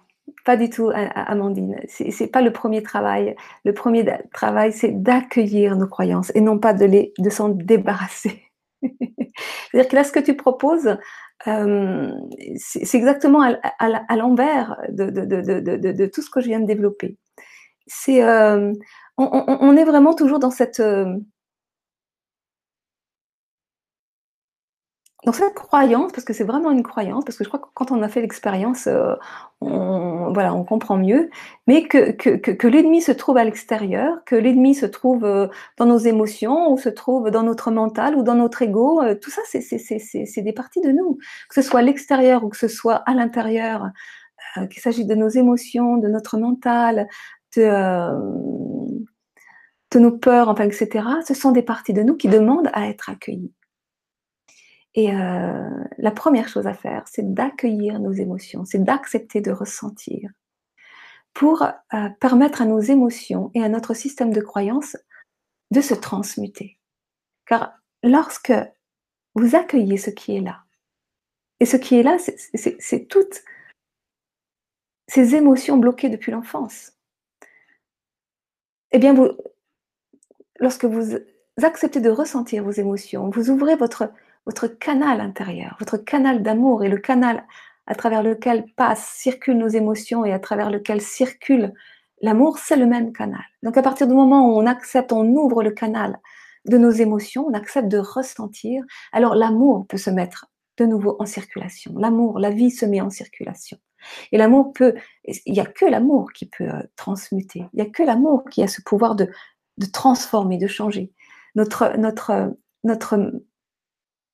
Pas 0.44 0.56
du 0.56 0.70
tout, 0.70 0.92
Amandine. 0.94 1.80
C'est 1.88 2.08
n'est 2.20 2.28
pas 2.28 2.40
le 2.40 2.52
premier 2.52 2.84
travail. 2.84 3.34
Le 3.64 3.74
premier 3.74 4.06
travail, 4.32 4.72
c'est 4.72 5.02
d'accueillir 5.02 5.74
nos 5.74 5.88
croyances 5.88 6.30
et 6.36 6.40
non 6.40 6.60
pas 6.60 6.72
de, 6.72 6.86
de 7.18 7.30
s'en 7.30 7.48
débarrasser. 7.48 8.44
C'est-à-dire 8.82 9.88
que 9.88 9.96
là, 9.96 10.04
ce 10.04 10.12
que 10.12 10.20
tu 10.20 10.36
proposes, 10.36 10.96
euh, 11.48 12.12
c'est 12.54 12.94
exactement 12.96 13.42
à, 13.42 14.16
l'envers 14.16 14.80
de, 14.88 16.06
tout 16.06 16.22
ce 16.22 16.30
que 16.30 16.40
je 16.40 16.46
viens 16.46 16.60
de 16.60 16.66
développer 16.66 17.18
c'est, 17.86 18.22
euh, 18.22 18.72
on, 19.16 19.76
est 19.76 19.84
vraiment 19.84 20.14
toujours 20.14 20.38
dans 20.38 20.50
cette, 20.50 20.80
euh, 20.80 21.16
dans 25.24 25.32
cette 25.32 25.54
croyance, 25.54 26.12
parce 26.12 26.24
que 26.24 26.32
c'est 26.32 26.44
vraiment 26.44 26.70
une 26.70 26.82
croyance, 26.82 27.24
parce 27.24 27.38
que 27.38 27.44
je 27.44 27.48
crois 27.48 27.60
que 27.60 27.68
quand 27.74 27.92
on 27.92 28.02
a 28.02 28.08
fait 28.08 28.20
l'expérience, 28.20 28.86
euh, 28.86 29.14
on, 29.60 30.32
voilà, 30.34 30.52
on 30.52 30.64
comprend 30.64 30.96
mieux, 30.96 31.30
mais 31.66 31.84
que, 31.88 32.10
que, 32.10 32.66
l'ennemi 32.66 33.00
se 33.00 33.12
trouve 33.12 33.38
à 33.38 33.44
l'extérieur, 33.44 34.22
que 34.26 34.34
l'ennemi 34.34 34.74
se 34.74 34.86
trouve 34.86 35.22
dans 35.78 35.86
nos 35.86 35.98
émotions, 35.98 36.72
ou 36.72 36.76
se 36.76 36.90
trouve 36.90 37.30
dans 37.30 37.42
notre 37.42 37.70
mental, 37.70 38.16
ou 38.16 38.22
dans 38.22 38.34
notre 38.34 38.62
ego, 38.62 39.02
tout 39.22 39.30
ça, 39.30 39.42
c'est 39.46 40.42
des 40.42 40.52
parties 40.52 40.82
de 40.82 40.90
nous, 40.90 41.18
que 41.48 41.54
ce 41.54 41.62
soit 41.62 41.80
à 41.80 41.82
l'extérieur 41.82 42.44
ou 42.44 42.48
que 42.50 42.58
ce 42.58 42.68
soit 42.68 42.96
à 43.06 43.14
l'intérieur, 43.14 43.90
qu'il 44.70 44.82
s'agisse 44.82 45.06
de 45.06 45.14
nos 45.14 45.28
émotions, 45.28 45.96
de 45.96 46.08
notre 46.08 46.36
mental, 46.36 47.08
de, 47.56 48.94
nos 49.98 50.12
peurs, 50.12 50.48
enfin, 50.48 50.64
etc., 50.64 51.06
ce 51.26 51.34
sont 51.34 51.52
des 51.52 51.62
parties 51.62 51.92
de 51.92 52.02
nous 52.02 52.16
qui 52.16 52.28
demandent 52.28 52.70
à 52.72 52.88
être 52.88 53.10
accueillies. 53.10 53.52
Et 54.94 55.12
euh, 55.12 55.70
la 55.98 56.10
première 56.10 56.48
chose 56.48 56.66
à 56.66 56.74
faire, 56.74 57.04
c'est 57.06 57.34
d'accueillir 57.34 57.98
nos 57.98 58.12
émotions, 58.12 58.64
c'est 58.64 58.82
d'accepter 58.82 59.40
de 59.40 59.50
ressentir 59.50 60.30
pour 61.32 61.62
euh, 61.62 62.08
permettre 62.20 62.62
à 62.62 62.64
nos 62.64 62.78
émotions 62.78 63.50
et 63.54 63.62
à 63.62 63.68
notre 63.68 63.94
système 63.94 64.32
de 64.32 64.40
croyance 64.40 64.96
de 65.72 65.80
se 65.80 65.94
transmuter. 65.94 66.78
Car 67.46 67.72
lorsque 68.04 68.52
vous 69.34 69.56
accueillez 69.56 69.96
ce 69.96 70.10
qui 70.10 70.36
est 70.36 70.40
là, 70.40 70.62
et 71.60 71.66
ce 71.66 71.76
qui 71.76 71.96
est 71.96 72.02
là, 72.02 72.18
c'est 72.18 73.08
toutes 73.08 73.42
ces 75.08 75.34
émotions 75.34 75.76
bloquées 75.76 76.08
depuis 76.08 76.32
l'enfance 76.32 76.93
eh 78.94 78.98
bien, 79.00 79.12
lorsque 80.60 80.84
vous 80.84 81.16
acceptez 81.60 82.00
de 82.00 82.10
ressentir 82.10 82.62
vos 82.62 82.70
émotions, 82.70 83.28
vous 83.28 83.50
ouvrez 83.50 83.74
votre, 83.74 84.12
votre 84.46 84.68
canal 84.68 85.20
intérieur, 85.20 85.74
votre 85.80 85.96
canal 85.96 86.44
d'amour 86.44 86.84
et 86.84 86.88
le 86.88 86.98
canal 86.98 87.44
à 87.88 87.96
travers 87.96 88.22
lequel 88.22 88.66
passent, 88.76 89.08
circulent 89.16 89.58
nos 89.58 89.66
émotions 89.66 90.24
et 90.24 90.32
à 90.32 90.38
travers 90.38 90.70
lequel 90.70 91.00
circule 91.00 91.74
l'amour, 92.22 92.58
c'est 92.58 92.76
le 92.76 92.86
même 92.86 93.12
canal. 93.12 93.42
Donc 93.64 93.76
à 93.76 93.82
partir 93.82 94.06
du 94.06 94.14
moment 94.14 94.48
où 94.48 94.60
on 94.60 94.66
accepte, 94.66 95.12
on 95.12 95.26
ouvre 95.26 95.64
le 95.64 95.72
canal 95.72 96.20
de 96.64 96.78
nos 96.78 96.92
émotions, 96.92 97.46
on 97.48 97.52
accepte 97.52 97.88
de 97.88 97.98
ressentir, 97.98 98.84
alors 99.10 99.34
l'amour 99.34 99.88
peut 99.88 99.96
se 99.96 100.10
mettre 100.10 100.46
de 100.78 100.86
nouveau 100.86 101.16
en 101.18 101.26
circulation. 101.26 101.98
L'amour, 101.98 102.38
la 102.38 102.50
vie 102.50 102.70
se 102.70 102.86
met 102.86 103.00
en 103.00 103.10
circulation. 103.10 103.76
Et 104.32 104.38
l'amour 104.38 104.72
peut, 104.72 104.94
il 105.24 105.52
n'y 105.52 105.60
a 105.60 105.66
que 105.66 105.84
l'amour 105.84 106.32
qui 106.32 106.46
peut 106.46 106.68
euh, 106.68 106.82
transmuter. 106.96 107.64
Il 107.72 107.82
n'y 107.82 107.82
a 107.82 107.90
que 107.90 108.02
l'amour 108.02 108.44
qui 108.50 108.62
a 108.62 108.68
ce 108.68 108.80
pouvoir 108.82 109.14
de, 109.14 109.28
transformer, 109.92 110.58
de 110.58 110.66
changer. 110.66 111.12
Notre, 111.54 111.96
notre, 111.96 112.56
notre 112.82 113.32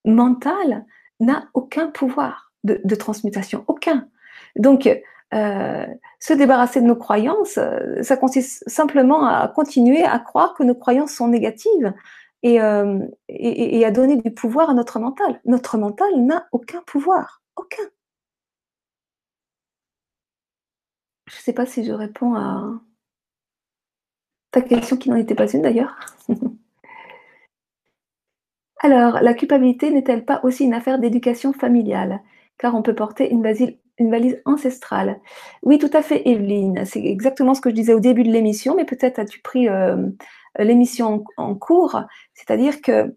mental 0.04 0.86
n'a 1.20 1.48
aucun 1.54 1.88
pouvoir 1.88 2.52
de, 2.64 2.94
transmutation, 2.94 3.64
aucun. 3.68 4.08
Donc, 4.56 4.88
euh, 5.32 5.86
se 6.18 6.32
débarrasser 6.32 6.80
de 6.80 6.86
nos 6.86 6.96
croyances, 6.96 7.58
euh, 7.58 8.02
ça 8.02 8.16
consiste 8.16 8.68
simplement 8.68 9.24
à 9.26 9.48
continuer 9.48 10.02
à 10.02 10.18
croire 10.18 10.54
que 10.54 10.64
nos 10.64 10.74
croyances 10.74 11.12
sont 11.12 11.28
négatives 11.28 11.92
et, 12.42 12.54
et 13.28 13.84
à 13.84 13.90
donner 13.90 14.16
du 14.16 14.30
pouvoir 14.32 14.70
à 14.70 14.74
notre 14.74 14.98
mental. 14.98 15.40
Notre 15.44 15.76
mental 15.76 16.08
n'a 16.16 16.46
aucun 16.52 16.80
pouvoir, 16.86 17.42
aucun. 17.54 17.84
Je 21.30 21.36
ne 21.36 21.42
sais 21.42 21.52
pas 21.52 21.66
si 21.66 21.84
je 21.84 21.92
réponds 21.92 22.34
à 22.34 22.80
ta 24.50 24.60
question 24.62 24.96
qui 24.96 25.10
n'en 25.10 25.16
était 25.16 25.36
pas 25.36 25.50
une 25.50 25.62
d'ailleurs. 25.62 25.96
Alors, 28.82 29.20
la 29.20 29.34
culpabilité 29.34 29.90
n'est-elle 29.90 30.24
pas 30.24 30.40
aussi 30.42 30.64
une 30.64 30.74
affaire 30.74 30.98
d'éducation 30.98 31.52
familiale? 31.52 32.20
Car 32.58 32.74
on 32.74 32.82
peut 32.82 32.94
porter 32.94 33.30
une, 33.30 33.42
valise 33.42 34.42
ancestrale. 34.44 35.20
Oui, 35.62 35.78
tout 35.78 35.90
à 35.92 36.02
fait, 36.02 36.28
Evelyne. 36.28 36.84
C'est 36.84 37.04
exactement 37.04 37.54
ce 37.54 37.60
que 37.60 37.70
je 37.70 37.74
disais 37.74 37.92
au 37.92 38.00
début 38.00 38.24
de 38.24 38.32
l'émission, 38.32 38.74
mais 38.74 38.84
peut-être 38.84 39.18
as-tu 39.20 39.40
pris 39.40 39.68
euh, 39.68 40.08
l'émission 40.58 41.24
en, 41.36 41.54
cours. 41.54 42.00
C'est-à-dire 42.34 42.80
que 42.80 43.14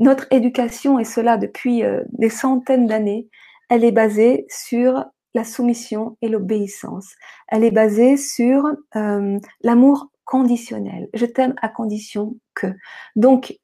notre 0.00 0.26
éducation, 0.32 0.98
et 0.98 1.04
cela 1.04 1.38
depuis 1.38 1.82
euh, 1.82 2.02
des 2.10 2.28
centaines 2.28 2.86
d'années, 2.86 3.28
elle 3.70 3.84
est 3.84 3.92
basée 3.92 4.44
sur 4.50 5.04
la 5.34 5.44
soumission 5.44 6.16
et 6.22 6.28
l'obéissance. 6.28 7.14
Elle 7.48 7.64
est 7.64 7.70
basée 7.70 8.16
sur 8.16 8.64
euh, 8.96 9.38
l'amour 9.62 10.10
conditionnel. 10.24 11.08
Je 11.14 11.26
t'aime 11.26 11.54
à 11.60 11.68
condition 11.68 12.36
que. 12.54 12.68
Donc, 13.16 13.58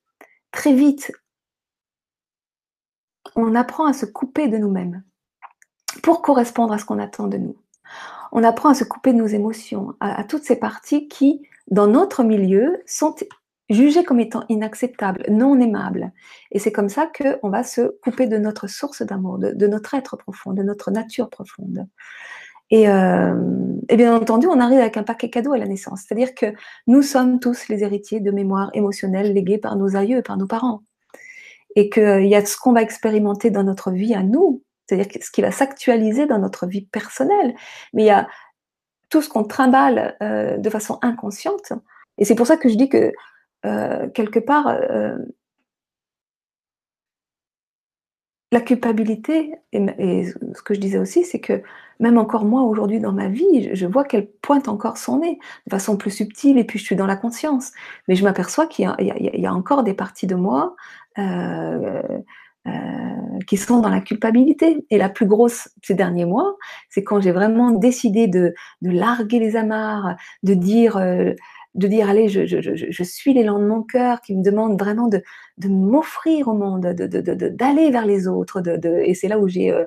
très 0.51 0.75
vite, 0.75 1.13
on 3.37 3.55
apprend 3.55 3.87
à 3.87 3.93
se 3.93 4.07
couper 4.07 4.49
de 4.49 4.59
nous-mêmes 4.59 5.03
pour 6.03 6.23
correspondre 6.23 6.73
à 6.73 6.79
ce 6.79 6.85
qu'on 6.85 6.99
attend 6.99 7.29
de 7.29 7.39
nous. 7.39 7.57
On 8.33 8.45
apprend 8.45 8.71
à 8.71 8.75
se 8.75 8.85
couper 8.85 9.13
de 9.13 9.19
nos 9.19 9.27
émotions, 9.27 9.95
à 10.01 10.23
toutes 10.23 10.45
ces 10.45 10.57
parties 10.57 11.09
qui, 11.09 11.43
dans 11.69 11.89
notre 11.89 12.23
milieu, 12.23 12.81
sont 12.87 13.15
jugé 13.71 14.05
comme 14.05 14.21
étant 14.21 14.45
inacceptable, 14.49 15.25
non 15.31 15.59
aimable. 15.61 16.13
Et 16.51 16.59
c'est 16.59 16.73
comme 16.73 16.89
ça 16.89 17.09
qu'on 17.09 17.49
va 17.49 17.63
se 17.63 17.97
couper 18.03 18.27
de 18.27 18.37
notre 18.37 18.67
source 18.67 19.03
d'amour, 19.03 19.39
de, 19.39 19.67
notre 19.67 19.95
être 19.95 20.17
profond, 20.17 20.53
de 20.53 20.63
notre 20.63 20.91
nature 20.91 21.31
profonde. 21.31 21.87
Euh, 22.73 23.75
et, 23.89 23.97
bien 23.97 24.15
entendu, 24.15 24.47
on 24.47 24.61
arrive 24.61 24.79
avec 24.79 24.97
un 24.97 25.03
paquet 25.03 25.31
cadeau 25.31 25.53
à 25.53 25.59
la 25.59 25.67
naissance. 25.67 26.03
C'est-à-dire 26.03 26.35
que 26.35 26.47
nous 26.87 27.03
sommes 27.03 27.41
tous 27.41 27.69
les 27.69 27.83
héritiers 27.83 28.21
de 28.21 28.31
mémoires 28.31 28.71
émotionnelles 28.75 29.33
léguées 29.33 29.59
par 29.59 29.77
nos 29.77 29.97
aïeux 29.97 30.23
par 30.23 30.37
nos 30.37 30.47
parents. 30.47 30.83
Et 31.77 31.89
qu'il 31.89 32.27
y 32.27 32.35
a 32.35 32.45
ce 32.45 32.57
qu'on 32.57 32.73
va 32.73 32.83
expérimenter 32.83 33.51
dans 33.51 33.63
notre 33.63 33.93
vie 33.93 34.15
à 34.15 34.23
nous, 34.23 34.63
c'est-à-dire 34.87 35.23
ce 35.23 35.31
qui 35.31 35.41
va 35.41 35.53
s'actualiser 35.53 36.27
dans 36.27 36.39
notre 36.39 36.67
vie 36.67 36.87
personnelle. 36.87 37.55
Mais 37.93 38.03
il 38.03 38.07
y 38.07 38.11
a 38.11 38.29
tout 39.09 39.23
ce 39.23 39.29
qu'on 39.29 39.45
trimballe 39.45 40.17
euh, 40.23 40.57
de 40.57 40.71
façon 40.71 40.99
inconsciente. 41.03 41.73
Et 42.19 42.25
c'est 42.25 42.35
pour 42.35 42.47
ça 42.47 42.57
que 42.57 42.69
je 42.69 42.75
dis 42.75 42.89
que 42.89 43.13
euh, 43.67 44.09
quelque 44.09 44.39
part, 44.39 44.69
euh, 44.69 45.17
la 48.53 48.61
culpabilité, 48.61 49.55
et, 49.73 50.25
ce 50.27 50.63
que 50.63 50.75
je 50.75 50.81
disais 50.81 50.99
aussi, 50.99 51.25
c'est 51.25 51.39
que 51.39 51.63
même 52.01 52.19
encore 52.19 52.45
moi 52.45 52.63
aujourd'hui 52.63 52.99
dans 52.99 53.13
ma 53.13 53.29
vie, 53.29 53.71
je, 53.75 53.87
vois 53.87 54.05
qu'elle 54.05 54.29
pointe 54.43 54.67
encore 54.67 54.97
son 54.97 55.21
nez 55.21 55.39
de 55.67 55.71
façon 55.71 55.97
plus 55.97 56.11
subtile, 56.11 56.59
et 56.59 56.65
puis 56.65 56.79
je 56.79 56.85
suis 56.85 56.97
dans 56.97 57.07
la 57.07 57.17
conscience. 57.17 57.71
Mais 58.09 58.17
je 58.17 58.25
m'aperçois 58.25 58.67
qu'il 58.67 58.93
y, 58.99 59.47
a 59.47 59.55
encore 59.55 59.85
des 59.85 59.95
parties 59.95 60.27
de 60.27 60.35
moi 60.35 60.75
euh, 61.19 62.03
qui 63.47 63.57
sont 63.57 63.81
dans 63.81 63.89
la 63.89 64.01
culpabilité. 64.01 64.85
Et 64.91 64.99
la 64.99 65.09
plus 65.09 65.27
grosse 65.27 65.69
ces 65.83 65.95
derniers 65.95 66.25
mois, 66.25 66.57
c'est 66.89 67.05
quand 67.05 67.21
j'ai 67.21 67.33
vraiment 67.33 67.71
décidé 67.71 68.27
de, 68.27 68.53
de, 68.83 68.91
larguer 68.91 69.39
les 69.39 69.55
amarres, 69.55 70.17
de 70.43 70.55
dire, 70.55 70.99
de 71.75 71.87
dire 71.87 72.09
allez, 72.09 72.29
je, 72.29 72.47
je, 72.47 72.61
je, 72.61 73.03
suis 73.05 73.33
l'élan 73.33 73.61
de 73.61 73.67
mon 73.67 73.83
cœur 73.83 74.21
qui 74.23 74.35
me 74.37 74.43
demande 74.43 74.79
vraiment 74.79 75.07
de, 75.07 75.23
de 75.59 75.69
m'offrir 75.69 76.49
au 76.49 76.55
monde, 76.55 76.83
d'aller 76.83 77.91
vers 77.91 78.07
les 78.07 78.27
autres. 78.27 78.61
et 78.85 79.15
c'est 79.15 79.29
là 79.29 79.39
où 79.39 79.47
j'ai 79.47 79.71
euh, 79.73 79.87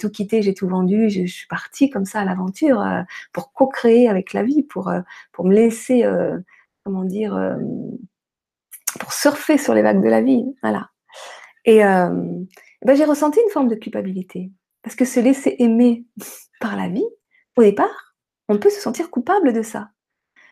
tout 0.00 0.10
quitté, 0.10 0.42
j'ai 0.42 0.54
tout 0.54 0.68
vendu, 0.68 1.10
je, 1.10 1.26
suis 1.26 1.48
partie 1.48 1.90
comme 1.90 2.04
ça 2.04 2.20
à 2.20 2.24
l'aventure 2.24 2.80
euh, 2.80 3.02
pour 3.32 3.52
co-créer 3.52 4.08
avec 4.08 4.32
la 4.32 4.44
vie, 4.44 4.62
pour, 4.62 4.92
pour 5.32 5.46
me 5.46 5.54
laisser, 5.54 6.04
comment 6.84 7.04
dire, 7.04 7.56
pour 9.00 9.12
surfer 9.12 9.58
sur 9.58 9.74
les 9.74 9.82
vagues 9.82 10.02
de 10.02 10.08
la 10.08 10.22
vie. 10.22 10.44
Voilà. 10.62 10.90
Et, 11.64 11.80
ben, 11.80 12.94
j'ai 12.94 13.04
ressenti 13.04 13.40
une 13.44 13.50
forme 13.50 13.68
de 13.68 13.74
culpabilité. 13.74 14.52
Parce 14.82 14.94
que 14.94 15.04
se 15.04 15.18
laisser 15.18 15.56
aimer 15.58 16.04
par 16.60 16.76
la 16.76 16.88
vie, 16.88 17.06
au 17.56 17.62
départ, 17.62 18.14
on 18.48 18.58
peut 18.58 18.70
se 18.70 18.80
sentir 18.80 19.10
coupable 19.10 19.52
de 19.52 19.62
ça. 19.62 19.90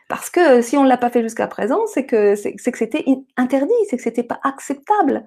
Parce 0.07 0.29
que 0.29 0.61
si 0.61 0.77
on 0.77 0.83
ne 0.83 0.89
l'a 0.89 0.97
pas 0.97 1.09
fait 1.09 1.23
jusqu'à 1.23 1.47
présent, 1.47 1.79
c'est 1.87 2.05
que 2.05 2.35
c'était 2.35 3.05
interdit, 3.37 3.73
c'est 3.89 3.97
que 3.97 4.03
c'était 4.03 4.23
pas 4.23 4.39
acceptable. 4.43 5.25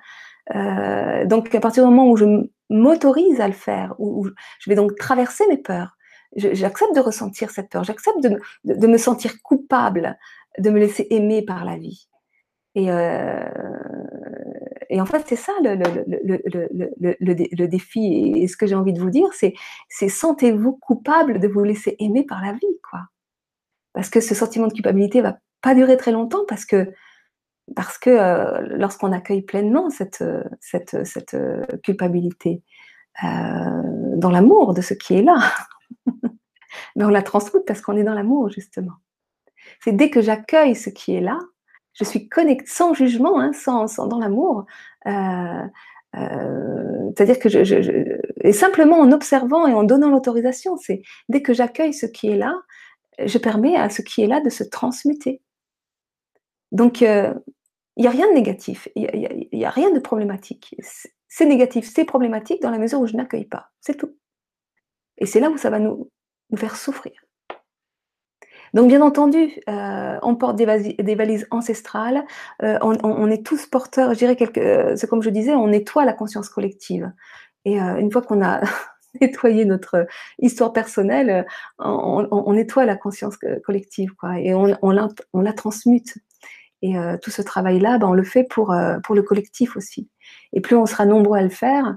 Euh, 0.54 1.26
donc 1.26 1.54
à 1.54 1.60
partir 1.60 1.84
du 1.84 1.90
moment 1.90 2.10
où 2.10 2.16
je 2.16 2.24
m'autorise 2.70 3.40
à 3.40 3.48
le 3.48 3.54
faire, 3.54 3.94
où, 3.98 4.26
je 4.60 4.70
vais 4.70 4.76
donc 4.76 4.96
traverser 4.96 5.44
mes 5.48 5.58
peurs, 5.58 5.96
j'accepte 6.36 6.94
de 6.94 7.00
ressentir 7.00 7.50
cette 7.50 7.70
peur, 7.70 7.84
j'accepte 7.84 8.20
de, 8.22 8.38
de, 8.64 8.86
me 8.86 8.98
sentir 8.98 9.42
coupable 9.42 10.18
de 10.58 10.70
me 10.70 10.78
laisser 10.78 11.06
aimer 11.10 11.42
par 11.42 11.64
la 11.64 11.76
vie. 11.76 12.08
Et, 12.74 12.90
euh, 12.92 13.48
en 14.92 15.06
fait, 15.06 15.24
c'est 15.26 15.36
ça 15.36 15.52
le, 15.62 15.74
le, 15.74 17.46
le, 17.50 17.66
défi. 17.66 18.32
Et 18.36 18.46
ce 18.46 18.56
que 18.56 18.66
j'ai 18.66 18.74
envie 18.74 18.92
de 18.92 19.00
vous 19.00 19.10
dire, 19.10 19.28
c'est 19.32 20.08
sentez-vous 20.08 20.72
coupable 20.76 21.40
de 21.40 21.48
vous 21.48 21.64
laisser 21.64 21.96
aimer 21.98 22.24
par 22.24 22.42
la 22.42 22.52
vie, 22.52 22.78
quoi. 22.88 23.00
Parce 23.98 24.10
que 24.10 24.20
ce 24.20 24.32
sentiment 24.32 24.68
de 24.68 24.72
culpabilité 24.72 25.20
va 25.20 25.38
pas 25.60 25.74
durer 25.74 25.96
très 25.96 26.12
longtemps 26.12 26.44
parce 26.46 26.64
que, 26.64 26.92
parce 27.74 27.98
que 27.98 28.10
euh, 28.10 28.60
lorsqu'on 28.76 29.10
accueille 29.10 29.42
pleinement 29.42 29.90
cette, 29.90 30.22
cette, 30.60 31.04
cette 31.04 31.36
culpabilité 31.82 32.62
euh, 33.24 33.82
dans 34.14 34.30
l'amour 34.30 34.72
de 34.72 34.82
ce 34.82 34.94
qui 34.94 35.16
est 35.16 35.22
là, 35.22 35.40
mais 36.94 37.04
on 37.04 37.08
la 37.08 37.22
transmute 37.22 37.64
parce 37.66 37.80
qu'on 37.80 37.96
est 37.96 38.04
dans 38.04 38.14
l'amour, 38.14 38.50
justement. 38.50 38.92
C'est 39.80 39.90
dès 39.90 40.10
que 40.10 40.20
j'accueille 40.20 40.76
ce 40.76 40.90
qui 40.90 41.16
est 41.16 41.20
là, 41.20 41.40
je 41.94 42.04
suis 42.04 42.28
connectée 42.28 42.70
sans 42.70 42.94
jugement, 42.94 43.40
hein, 43.40 43.52
sans, 43.52 44.06
dans 44.06 44.20
l'amour. 44.20 44.66
Euh, 45.06 45.66
euh, 46.16 47.10
c'est-à-dire 47.16 47.40
que 47.40 47.48
et 48.46 48.52
simplement 48.52 49.00
en 49.00 49.10
observant 49.10 49.66
et 49.66 49.74
en 49.74 49.82
donnant 49.82 50.10
l'autorisation, 50.10 50.76
c'est 50.76 51.02
dès 51.28 51.42
que 51.42 51.52
j'accueille 51.52 51.92
ce 51.92 52.06
qui 52.06 52.28
est 52.28 52.36
là, 52.36 52.54
je 53.24 53.38
permets 53.38 53.76
à 53.76 53.90
ce 53.90 54.02
qui 54.02 54.22
est 54.22 54.26
là 54.26 54.40
de 54.40 54.50
se 54.50 54.64
transmuter. 54.64 55.42
Donc, 56.72 57.02
euh, 57.02 57.34
il 57.96 58.02
n'y 58.02 58.06
a 58.06 58.10
rien 58.10 58.28
de 58.28 58.34
négatif, 58.34 58.88
il 58.94 59.48
n'y 59.52 59.64
a, 59.64 59.70
rien 59.70 59.90
de 59.90 59.98
problématique. 59.98 60.76
C'est 61.28 61.46
négatif, 61.46 61.90
c'est 61.92 62.04
problématique 62.04 62.62
dans 62.62 62.70
la 62.70 62.78
mesure 62.78 63.00
où 63.00 63.06
je 63.06 63.16
n'accueille 63.16 63.46
pas, 63.46 63.70
c'est 63.80 63.96
tout. 63.96 64.16
Et 65.18 65.26
c'est 65.26 65.40
là 65.40 65.50
où 65.50 65.56
ça 65.56 65.70
va 65.70 65.80
nous, 65.80 66.10
faire 66.54 66.76
souffrir. 66.76 67.12
Donc, 68.74 68.88
bien 68.88 69.00
entendu, 69.00 69.60
euh, 69.68 70.18
on 70.22 70.36
porte 70.36 70.56
des, 70.56 70.66
valises, 70.66 71.46
ancestrales, 71.50 72.24
euh, 72.62 72.78
on, 72.82 73.30
est 73.30 73.44
tous 73.44 73.66
porteurs, 73.66 74.14
je 74.14 74.18
dirais, 74.18 74.36
c'est 74.96 75.08
comme 75.08 75.22
je 75.22 75.30
disais, 75.30 75.54
on 75.54 75.68
nettoie 75.68 76.04
la 76.04 76.12
conscience 76.12 76.48
collective. 76.48 77.10
Et 77.64 77.78
une 77.78 78.12
fois 78.12 78.22
qu'on 78.22 78.44
a 78.44 78.60
nettoyé 79.20 79.64
notre 79.64 80.06
histoire 80.40 80.72
personnelle, 80.72 81.46
on, 81.78 82.52
nettoie 82.52 82.84
la 82.84 82.96
conscience 82.96 83.36
collective, 83.64 84.14
quoi, 84.14 84.38
et 84.38 84.54
on, 84.54 84.90
la, 84.90 85.52
transmute. 85.52 86.18
Et 86.82 86.94
tout 87.22 87.30
ce 87.30 87.42
travail-là, 87.42 87.98
ben, 87.98 88.08
on 88.08 88.12
le 88.12 88.24
fait 88.24 88.44
pour, 88.44 88.72
le 88.72 89.22
collectif 89.22 89.76
aussi. 89.76 90.08
Et 90.52 90.60
plus 90.60 90.76
on 90.76 90.86
sera 90.86 91.06
nombreux 91.06 91.38
à 91.38 91.42
le 91.42 91.48
faire, 91.48 91.96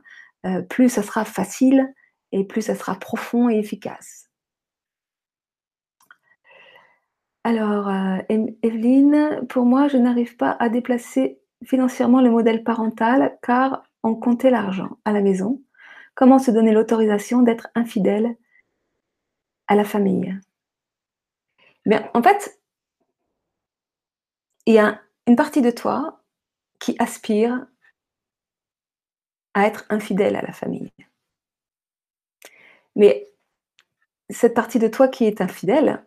plus 0.69 0.89
ça 0.89 1.03
sera 1.03 1.25
facile 1.25 1.93
et 2.31 2.45
plus 2.45 2.63
ça 2.63 2.75
sera 2.75 2.95
profond 2.95 3.49
et 3.49 3.57
efficace. 3.57 4.21
Alors, 7.43 7.89
euh, 7.89 8.17
Evelyne, 8.62 9.45
pour 9.49 9.65
moi, 9.65 9.88
je 9.88 9.97
n'arrive 9.97 10.38
pas 10.38 10.55
à 10.60 10.69
déplacer 10.69 11.39
financièrement 11.63 12.21
le 12.21 12.29
modèle 12.29 12.63
parental 12.63 13.38
car 13.41 13.84
on 14.03 14.15
comptait 14.15 14.51
l'argent 14.51 14.97
à 15.05 15.12
la 15.12 15.21
maison. 15.21 15.62
Comment 16.15 16.39
se 16.39 16.52
donner 16.52 16.71
l'autorisation 16.71 17.41
d'être 17.41 17.69
infidèle 17.76 18.36
à 19.67 19.76
la 19.76 19.86
famille? 19.86 20.38
Bien, 21.86 22.10
en 22.13 22.21
fait, 22.21 22.62
il 24.65 24.76
y 24.76 24.80
a 24.80 25.02
une 25.28 25.36
partie 25.36 25.62
de 25.62 25.71
toi 25.71 26.21
qui 26.80 26.95
aspire 27.00 27.65
à 29.54 29.67
être 29.67 29.86
infidèle 29.89 30.36
à 30.36 30.41
la 30.41 30.54
famille. 30.54 30.91
Mais 32.95 33.28
cette 34.30 34.54
partie 34.54 34.80
de 34.80 34.88
toi 34.88 35.08
qui 35.08 35.26
est 35.26 35.41
infidèle, 35.41 36.06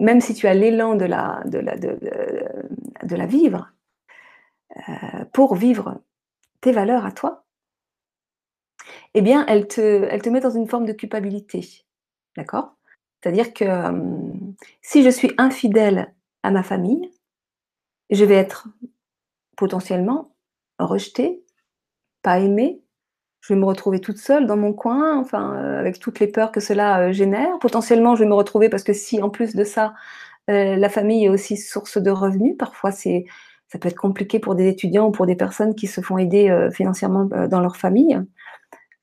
même 0.00 0.20
si 0.20 0.34
tu 0.34 0.46
as 0.46 0.54
l'élan 0.54 0.94
de 0.94 1.04
la, 1.04 1.42
de, 1.44 3.26
vivre, 3.26 3.72
euh, 4.88 5.24
pour 5.32 5.54
vivre 5.54 6.00
tes 6.60 6.72
valeurs 6.72 7.04
à 7.04 7.12
toi, 7.12 7.43
eh 9.14 9.22
bien, 9.22 9.44
elle 9.46 9.66
te, 9.68 9.80
elle 9.80 10.22
te 10.22 10.28
met 10.28 10.40
dans 10.40 10.50
une 10.50 10.68
forme 10.68 10.86
de 10.86 10.92
culpabilité. 10.92 11.84
D'accord? 12.36 12.76
C'est-à-dire 13.22 13.54
que 13.54 13.64
si 14.82 15.02
je 15.02 15.08
suis 15.08 15.32
infidèle 15.38 16.12
à 16.42 16.50
ma 16.50 16.62
famille, 16.62 17.10
je 18.10 18.24
vais 18.24 18.34
être 18.34 18.68
potentiellement 19.56 20.34
rejetée, 20.78 21.42
pas 22.22 22.38
aimée, 22.38 22.84
je 23.46 23.52
vais 23.52 23.60
me 23.60 23.66
retrouver 23.66 24.00
toute 24.00 24.16
seule 24.16 24.46
dans 24.46 24.56
mon 24.56 24.72
coin, 24.72 25.18
enfin, 25.18 25.54
euh, 25.56 25.78
avec 25.78 25.98
toutes 25.98 26.18
les 26.18 26.26
peurs 26.26 26.50
que 26.50 26.60
cela 26.60 27.00
euh, 27.00 27.12
génère. 27.12 27.58
Potentiellement, 27.58 28.14
je 28.16 28.22
vais 28.22 28.28
me 28.28 28.34
retrouver 28.34 28.70
parce 28.70 28.82
que 28.82 28.94
si, 28.94 29.20
en 29.20 29.28
plus 29.28 29.54
de 29.54 29.64
ça, 29.64 29.92
euh, 30.48 30.76
la 30.76 30.88
famille 30.88 31.26
est 31.26 31.28
aussi 31.28 31.58
source 31.58 31.98
de 31.98 32.10
revenus, 32.10 32.56
parfois 32.58 32.90
c'est 32.90 33.26
ça 33.68 33.78
peut 33.78 33.88
être 33.88 33.96
compliqué 33.96 34.38
pour 34.38 34.54
des 34.54 34.68
étudiants 34.68 35.08
ou 35.08 35.10
pour 35.10 35.26
des 35.26 35.36
personnes 35.36 35.74
qui 35.74 35.88
se 35.88 36.00
font 36.00 36.16
aider 36.16 36.68
financièrement 36.72 37.24
dans 37.24 37.60
leur 37.60 37.76
famille. 37.76 38.20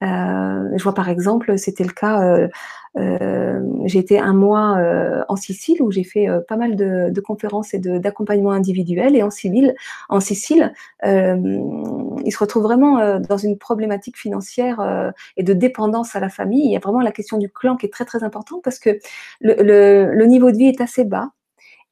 Je 0.02 0.84
vois 0.84 0.94
par 0.94 1.10
exemple, 1.10 1.58
c'était 1.58 1.84
le 1.84 1.92
cas 1.92 2.50
euh, 2.98 3.62
j'ai 3.86 4.00
été 4.00 4.20
un 4.20 4.34
mois 4.34 4.78
euh, 4.78 5.24
en 5.30 5.38
Sicile 5.38 5.82
où 5.82 5.92
j'ai 5.92 6.04
fait 6.04 6.28
euh, 6.28 6.42
pas 6.42 6.58
mal 6.58 6.76
de, 6.76 7.22
conférences 7.22 7.74
et 7.74 7.80
d'accompagnement 7.80 8.52
individuel. 8.52 9.16
Et 9.16 9.24
en, 9.24 9.30
Sicile, 9.30 9.76
en 10.10 10.20
Sicile, 10.20 10.74
ils 11.04 12.32
se 12.32 12.38
retrouvent 12.38 12.64
vraiment 12.64 13.20
dans 13.20 13.38
une 13.38 13.58
problématique 13.58 14.18
financière 14.18 15.14
et 15.38 15.44
de 15.44 15.54
dépendance 15.54 16.16
à 16.16 16.20
la 16.20 16.30
famille. 16.30 16.66
Il 16.66 16.72
y 16.72 16.76
a 16.76 16.80
vraiment 16.80 17.02
la 17.02 17.12
question 17.12 17.38
du 17.38 17.50
clan 17.50 17.78
qui 17.78 17.86
est 17.86 17.90
très 17.90 18.06
très 18.06 18.24
importante 18.24 18.64
parce 18.64 18.80
que 18.80 18.98
le 19.42 20.26
niveau 20.26 20.52
de 20.52 20.58
vie 20.58 20.68
est 20.68 20.82
assez 20.82 21.06
bas. 21.06 21.32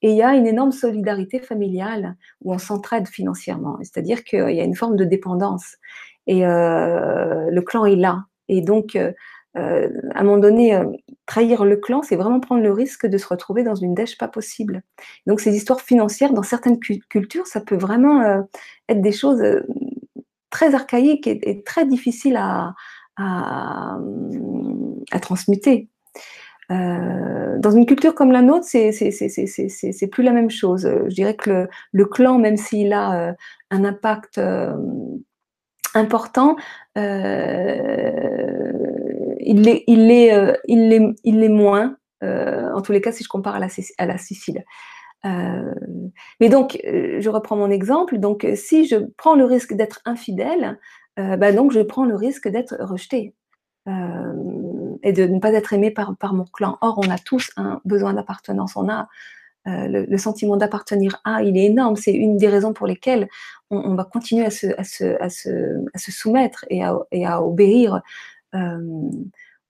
Et 0.01 0.11
il 0.11 0.15
y 0.15 0.21
a 0.21 0.33
une 0.33 0.47
énorme 0.47 0.71
solidarité 0.71 1.39
familiale 1.39 2.15
où 2.41 2.53
on 2.53 2.57
s'entraide 2.57 3.07
financièrement. 3.07 3.77
C'est-à-dire 3.81 4.23
qu'il 4.23 4.51
y 4.51 4.61
a 4.61 4.63
une 4.63 4.75
forme 4.75 4.95
de 4.95 5.03
dépendance. 5.03 5.75
Et 6.29 6.45
euh, 6.45 7.49
le 7.49 7.61
clan 7.61 7.85
est 7.85 7.95
là. 7.95 8.23
Et 8.47 8.61
donc, 8.61 8.95
euh, 9.57 9.89
à 10.13 10.21
un 10.21 10.23
moment 10.23 10.37
donné, 10.37 10.75
euh, 10.75 10.85
trahir 11.25 11.65
le 11.65 11.75
clan, 11.77 12.03
c'est 12.03 12.15
vraiment 12.15 12.39
prendre 12.39 12.61
le 12.61 12.71
risque 12.71 13.07
de 13.07 13.17
se 13.17 13.27
retrouver 13.27 13.63
dans 13.63 13.75
une 13.75 13.95
dèche 13.95 14.17
pas 14.17 14.27
possible. 14.27 14.83
Donc 15.25 15.39
ces 15.39 15.55
histoires 15.55 15.81
financières, 15.81 16.33
dans 16.33 16.43
certaines 16.43 16.79
cultures, 16.79 17.47
ça 17.47 17.59
peut 17.61 17.77
vraiment 17.77 18.21
euh, 18.21 18.41
être 18.89 19.01
des 19.01 19.11
choses 19.11 19.43
très 20.51 20.75
archaïques 20.75 21.27
et, 21.27 21.63
très 21.63 21.85
difficiles 21.85 22.37
à, 22.37 22.75
transmuter. 25.21 25.89
dans 26.69 27.71
une 27.71 27.85
culture 27.85 28.15
comme 28.15 28.31
la 28.31 28.41
nôtre, 28.41 28.65
c'est 28.65 30.09
plus 30.11 30.23
la 30.23 30.31
même 30.31 30.49
chose. 30.49 30.89
Je 31.07 31.13
dirais 31.13 31.35
que 31.35 31.67
le 31.91 32.05
clan, 32.05 32.37
même 32.37 32.57
s'il 32.57 32.93
a 32.93 33.35
un 33.71 33.83
impact 33.83 34.39
important, 35.95 36.55
il 39.49 39.61
l'est, 39.63 39.83
il 39.87 40.11
est, 40.11 40.33
euh, 40.33 40.53
il 40.67 41.15
il 41.23 41.49
moins, 41.49 41.97
euh, 42.23 42.71
en 42.73 42.81
tous 42.81 42.91
les 42.91 43.01
cas, 43.01 43.11
si 43.11 43.23
je 43.23 43.29
compare 43.29 43.55
à 43.55 43.59
la, 43.59 44.17
Sicile. 44.17 44.63
Euh, 45.25 45.73
mais 46.39 46.49
donc, 46.49 46.79
je 46.83 47.29
reprends 47.29 47.57
mon 47.57 47.69
exemple. 47.69 48.17
Donc, 48.19 48.47
si 48.55 48.85
je 48.87 48.97
prends 49.17 49.35
le 49.35 49.45
risque 49.45 49.73
d'être 49.73 50.01
infidèle, 50.05 50.79
bah 51.17 51.51
donc 51.51 51.73
je 51.73 51.81
prends 51.81 52.05
le 52.05 52.15
risque 52.15 52.47
d'être 52.47 52.77
rejeté 52.79 53.33
et 53.85 55.11
de 55.11 55.25
ne 55.25 55.39
pas 55.39 55.51
être 55.51 55.73
aimé 55.73 55.91
par, 55.91 56.15
par 56.15 56.33
mon 56.33 56.45
clan. 56.45 56.77
Or, 56.79 56.97
on 57.03 57.09
a 57.09 57.17
tous 57.17 57.51
un 57.57 57.81
besoin 57.83 58.13
d'appartenance. 58.13 58.77
On 58.77 58.87
a 58.87 59.09
le, 59.65 60.17
sentiment 60.17 60.57
d'appartenir 60.57 61.21
à, 61.25 61.43
il 61.43 61.57
est 61.57 61.65
énorme. 61.65 61.95
C'est 61.95 62.13
une 62.13 62.37
des 62.37 62.47
raisons 62.47 62.73
pour 62.73 62.87
lesquelles 62.87 63.27
on, 63.69 63.93
va 63.95 64.03
continuer 64.03 64.45
à 64.45 64.49
se, 64.49 66.09
soumettre 66.09 66.65
et 66.69 66.83
à, 66.83 67.43
obéir 67.43 68.01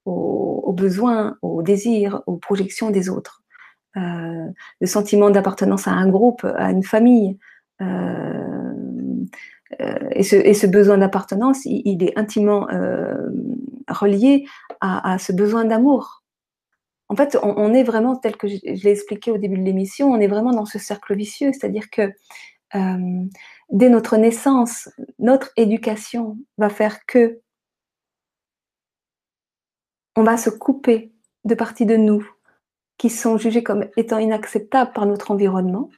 aux, 0.06 0.74
besoins, 0.74 1.38
aux 1.42 1.62
désirs, 1.62 2.22
aux 2.28 2.38
projections 2.38 2.92
des 2.92 3.10
autres. 3.10 3.40
Euh, 3.98 4.48
le 4.80 4.88
sentiment 4.88 5.30
d'appartenance 5.30 5.88
à 5.88 5.92
un 5.92 6.10
groupe, 6.10 6.46
à 6.46 6.72
une 6.72 6.84
famille. 6.84 7.38
Euh, 7.82 7.86
euh, 9.82 10.10
et, 10.12 10.24
ce, 10.24 10.68
besoin 10.68 10.98
d'appartenance, 10.98 11.66
il, 11.66 12.04
est 12.04 12.18
intimement 12.18 12.68
relié 13.88 14.46
à, 14.82 15.18
ce 15.20 15.32
besoin 15.32 15.66
d'amour. 15.66 16.19
En 17.10 17.16
fait, 17.16 17.38
on, 17.42 17.74
est 17.74 17.84
vraiment, 17.84 18.16
tel 18.16 18.38
que 18.38 18.48
je, 18.48 18.58
l'ai 18.64 18.92
expliqué 18.92 19.32
au 19.32 19.40
début 19.40 19.58
de 19.58 19.64
l'émission, 19.64 20.12
on 20.12 20.20
est 20.20 20.28
vraiment 20.28 20.52
dans 20.52 20.66
ce 20.66 20.78
cercle 20.78 21.16
vicieux, 21.16 21.52
c'est-à-dire 21.52 21.90
que 21.90 22.14
dès 23.72 23.90
notre 23.90 24.18
naissance, 24.18 24.90
notre 25.18 25.50
éducation 25.58 26.38
va 26.60 26.70
faire 26.70 27.06
que 27.08 27.42
on 30.16 30.24
va 30.24 30.38
se 30.38 30.52
couper 30.52 31.12
de 31.46 31.56
parties 31.56 31.88
de 31.88 31.96
nous 31.96 32.30
qui 32.98 33.10
sont 33.10 33.38
jugées 33.38 33.64
comme 33.64 33.86
étant 33.98 34.20
inacceptables 34.20 34.92
par 34.92 35.06
notre 35.06 35.32
environnement. 35.32 35.90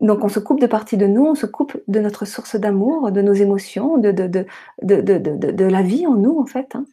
Donc 0.00 0.22
on 0.22 0.28
se 0.28 0.38
coupe 0.38 0.60
de 0.60 0.66
parties 0.66 0.96
de 0.96 1.06
nous, 1.06 1.24
on 1.24 1.34
se 1.34 1.46
coupe 1.46 1.80
de 1.88 2.00
notre 2.00 2.24
source 2.24 2.56
d'amour, 2.56 3.10
de 3.10 3.22
nos 3.22 3.32
émotions, 3.32 3.98
de, 3.98 4.10
la 4.82 5.82
vie 5.82 6.06
en 6.06 6.14
nous 6.14 6.38
en 6.38 6.46
fait. 6.46 6.74
Hein. 6.74 6.84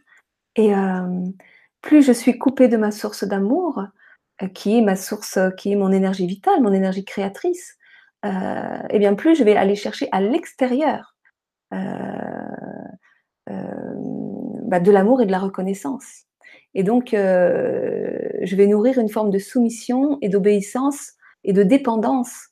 Et 0.56 0.74
euh, 0.74 1.26
plus 1.86 2.02
je 2.02 2.12
suis 2.12 2.38
coupée 2.38 2.68
de 2.68 2.76
ma 2.76 2.92
source 2.92 3.24
d'amour, 3.24 3.82
euh, 4.42 4.48
qui 4.50 4.78
est 4.78 4.82
ma 4.82 4.98
source, 4.98 5.40
qui 5.58 5.72
est 5.72 5.78
mon 5.78 5.94
énergie 5.94 6.28
vitale, 6.28 6.62
mon 6.62 6.74
énergie 6.74 7.06
créatrice, 7.06 7.78
et 8.24 8.28
euh, 8.28 8.80
eh 8.90 9.00
bien 9.00 9.14
plus 9.14 9.36
je 9.36 9.44
vais 9.44 9.56
aller 9.56 9.76
chercher 9.76 10.10
à 10.12 10.20
l'extérieur 10.20 11.16
bah, 14.68 14.80
de 14.80 14.92
l'amour 14.92 15.22
et 15.22 15.26
de 15.26 15.32
la 15.32 15.40
reconnaissance. 15.40 16.26
Et 16.76 16.84
donc, 16.84 17.14
euh, 17.14 18.18
je 18.42 18.56
vais 18.56 18.68
nourrir 18.68 19.00
une 19.00 19.10
forme 19.10 19.32
de 19.32 19.40
soumission 19.40 20.18
et 20.22 20.30
d'obéissance 20.30 21.14
et 21.44 21.54
de 21.54 21.64
dépendance 21.64 22.50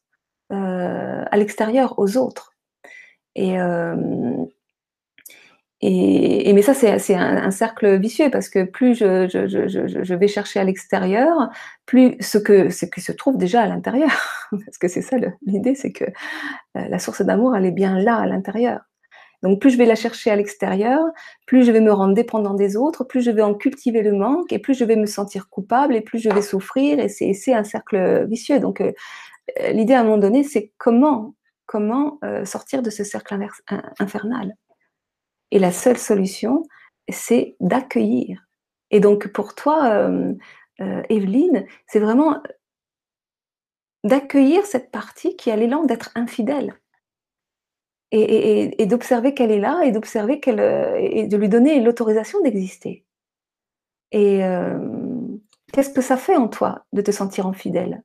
euh, 0.52 1.24
à 1.30 1.38
l'extérieur, 1.38 2.00
aux 2.00 2.18
autres. 2.18 2.54
Euh, 5.84 6.54
mais 6.54 6.62
ça, 6.62 6.74
c'est 6.74 7.16
un, 7.16 7.52
cercle 7.52 8.00
vicieux 8.00 8.30
parce 8.32 8.50
que 8.50 8.64
plus 8.64 8.96
je, 8.96 10.14
vais 10.14 10.28
chercher 10.28 10.60
à 10.60 10.64
l'extérieur, 10.64 11.50
plus 11.86 12.16
ce, 12.20 12.38
que, 12.38 12.70
ce 12.70 12.86
qui 12.86 13.02
se 13.02 13.12
trouve 13.12 13.38
déjà 13.38 13.62
à 13.62 13.68
l'intérieur. 13.68 14.12
parce 14.52 14.78
que 14.78 14.88
c'est 14.88 15.02
ça 15.02 15.18
l'idée, 15.46 15.76
c'est 15.76 15.92
que 15.92 16.06
la 16.76 17.00
source 17.00 17.22
d'amour, 17.22 17.56
elle 17.56 17.66
est 17.66 17.72
bien 17.72 18.00
là 18.00 18.18
à 18.18 18.26
l'intérieur. 18.26 18.82
Donc 19.44 19.60
plus 19.60 19.72
je 19.72 19.78
vais 19.78 19.86
la 19.86 19.96
chercher 19.96 20.32
à 20.32 20.38
l'extérieur, 20.38 21.02
plus 21.46 21.66
je 21.66 21.72
vais 21.72 21.82
me 21.82 21.92
rendre 21.92 22.14
dépendant 22.14 22.54
des 22.54 22.78
autres, 22.78 23.04
plus 23.04 23.22
je 23.22 23.30
vais 23.30 23.42
en 23.42 23.54
cultiver 23.54 24.02
le 24.02 24.14
manque, 24.14 24.54
et 24.54 24.60
plus 24.60 24.74
je 24.74 24.86
vais 24.86 24.96
me 24.96 25.06
sentir 25.06 25.50
coupable, 25.50 25.96
et 25.96 26.02
plus 26.02 26.20
je 26.20 26.30
vais 26.30 26.42
souffrir, 26.42 26.98
et 27.00 27.10
c'est 27.10 27.54
un 27.54 27.66
cercle 27.66 28.26
vicieux. 28.26 28.60
Donc 28.60 28.80
euh, 28.80 28.94
l'idée 29.72 29.94
à 29.94 30.00
un 30.00 30.04
moment 30.06 30.18
donné, 30.18 30.44
c'est 30.44 30.72
comment, 30.78 31.36
comment 31.66 32.20
euh, 32.24 32.46
sortir 32.46 32.82
de 32.82 32.90
ce 32.90 33.04
cercle 33.04 33.38
infernal. 34.00 34.56
Et 35.54 35.60
la 35.60 35.72
seule 35.72 36.00
solution, 36.00 36.64
c'est 37.10 37.56
d'accueillir. 37.60 38.48
Et 38.90 39.00
donc 39.00 39.28
pour 39.28 39.54
toi, 39.54 39.86
euh, 39.86 40.34
Evelyne, 41.10 41.68
c'est 41.86 42.00
vraiment 42.00 42.42
d'accueillir 44.04 44.66
cette 44.66 44.90
partie 44.90 45.36
qui 45.36 45.52
a 45.52 45.56
l'élan 45.56 45.84
d'être 45.84 46.10
infidèle. 46.16 46.74
Et, 48.12 48.86
d'observer 48.88 49.36
qu'elle 49.36 49.52
est 49.52 49.60
là 49.60 49.82
et 49.84 49.92
d'observer 49.92 50.40
qu'elle 50.40 50.60
euh, 50.60 51.28
de 51.28 51.38
lui 51.38 51.50
donner 51.50 51.80
l'autorisation 51.80 52.42
d'exister. 52.42 53.06
Et 54.12 54.44
euh, 54.44 54.78
qu'est-ce 55.72 55.92
que 55.92 56.02
ça 56.02 56.18
fait 56.18 56.36
en 56.36 56.48
toi 56.48 56.84
de 56.94 57.02
te 57.02 57.12
sentir 57.12 57.46
infidèle? 57.46 58.04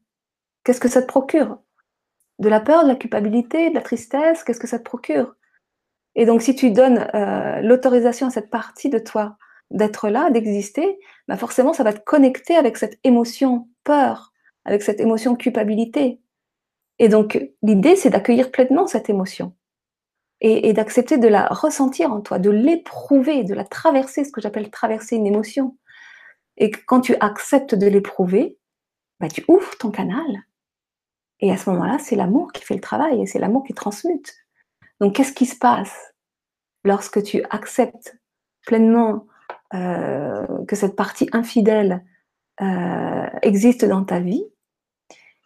Qu'est-ce 0.64 0.80
que 0.80 0.88
ça 0.88 1.00
te 1.00 1.06
procure? 1.06 1.58
De 2.40 2.50
la 2.50 2.60
peur, 2.60 2.82
de 2.82 2.88
la 2.88 2.94
culpabilité, 2.94 3.70
de 3.70 3.74
la 3.74 3.82
tristesse? 3.82 4.44
Qu'est-ce 4.44 4.60
que 4.60 4.66
ça 4.66 4.78
te 4.78 4.84
procure? 4.84 5.34
Et 6.18 6.26
donc, 6.26 6.42
si 6.42 6.56
tu 6.56 6.72
donnes 6.72 7.08
euh, 7.14 7.60
l'autorisation 7.60 8.26
à 8.26 8.30
cette 8.30 8.50
partie 8.50 8.90
de 8.90 8.98
toi 8.98 9.36
d'être 9.70 10.08
là, 10.08 10.30
d'exister, 10.30 10.98
bah 11.28 11.36
forcément, 11.36 11.72
ça 11.72 11.84
va 11.84 11.92
te 11.92 12.00
connecter 12.00 12.56
avec 12.56 12.76
cette 12.76 12.98
émotion 13.04 13.68
peur, 13.84 14.32
avec 14.64 14.82
cette 14.82 14.98
émotion 14.98 15.36
culpabilité. 15.36 16.20
Et 16.98 17.08
donc, 17.08 17.40
l'idée, 17.62 17.94
c'est 17.94 18.10
d'accueillir 18.10 18.50
pleinement 18.50 18.88
cette 18.88 19.08
émotion 19.08 19.54
et, 20.40 20.72
d'accepter 20.72 21.18
de 21.18 21.28
la 21.28 21.46
ressentir 21.46 22.12
en 22.12 22.20
toi, 22.20 22.40
de 22.40 22.50
l'éprouver, 22.50 23.44
de 23.44 23.54
la 23.54 23.64
traverser, 23.64 24.24
ce 24.24 24.32
que 24.32 24.40
j'appelle 24.40 24.70
traverser 24.70 25.14
une 25.14 25.26
émotion. 25.26 25.76
Et 26.56 26.72
quand 26.72 27.00
tu 27.00 27.14
acceptes 27.20 27.76
de 27.76 27.86
l'éprouver, 27.86 28.58
bah, 29.20 29.28
tu 29.28 29.44
ouvres 29.46 29.78
ton 29.78 29.92
canal. 29.92 30.26
Et 31.38 31.52
à 31.52 31.56
ce 31.56 31.70
moment-là, 31.70 31.98
c'est 32.00 32.16
l'amour 32.16 32.50
qui 32.50 32.64
fait 32.64 32.74
le 32.74 32.80
travail 32.80 33.22
et 33.22 33.26
c'est 33.26 33.38
l'amour 33.38 33.62
qui 33.62 33.74
transmute. 33.74 34.34
Donc, 35.00 35.14
qu'est-ce 35.14 35.32
qui 35.32 35.46
se 35.46 35.56
passe 35.56 36.14
lorsque 36.84 37.22
tu 37.22 37.42
acceptes 37.50 38.18
pleinement 38.66 39.26
euh, 39.74 40.46
que 40.66 40.76
cette 40.76 40.96
partie 40.96 41.28
infidèle 41.32 42.04
euh, 42.60 43.26
existe 43.42 43.84
dans 43.84 44.04
ta 44.04 44.20
vie? 44.20 44.44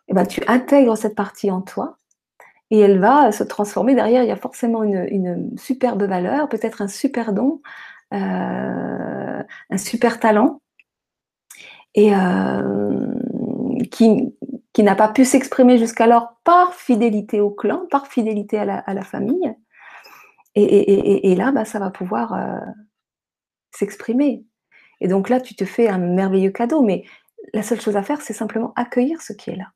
Eh 0.09 0.15
ben, 0.15 0.27
Tu 0.27 0.43
intègres 0.47 0.97
cette 0.97 1.15
partie 1.15 1.51
en 1.51 1.61
toi 1.61 1.99
et 2.71 2.79
elle 2.79 2.99
va 2.99 3.33
se 3.33 3.45
transformer. 3.45 3.95
Derrière, 3.95 4.23
il 4.23 4.29
y 4.29 4.33
a 4.33 4.37
forcément 4.37 4.83
une, 4.83 5.59
superbe 5.59 6.05
valeur, 6.05 6.49
peut-être 6.49 6.81
un 6.81 6.89
super 6.89 7.35
don, 7.35 7.61
euh, 8.15 9.43
un 9.71 9.79
super 9.79 10.21
talent, 10.21 10.63
et 11.95 12.13
qui, 13.91 14.35
qui 14.73 14.83
n'a 14.83 14.95
pas 14.95 15.09
pu 15.09 15.25
s'exprimer 15.25 15.79
jusqu'alors 15.79 16.37
par 16.45 16.75
fidélité 16.75 17.41
au 17.41 17.51
clan, 17.51 17.87
par 17.91 18.07
fidélité 18.07 18.59
à 18.59 18.65
la, 18.65 19.03
famille. 19.03 19.55
Et, 20.55 21.35
là, 21.35 21.53
bah, 21.53 21.65
ça 21.65 21.79
va 21.79 21.91
pouvoir 21.91 22.33
euh, 22.35 22.59
s'exprimer. 23.71 24.45
Et 25.01 25.09
donc 25.09 25.29
là, 25.29 25.41
tu 25.41 25.55
te 25.55 25.65
fais 25.65 25.89
un 25.89 25.99
merveilleux 25.99 26.53
cadeau, 26.53 26.83
mais 26.83 27.05
la 27.53 27.63
seule 27.63 27.81
chose 27.81 27.97
à 27.97 28.03
faire, 28.03 28.21
c'est 28.23 28.33
simplement 28.33 28.73
accueillir 28.77 29.21
ce 29.21 29.33
qui 29.33 29.51
est 29.51 29.57
là. 29.57 29.73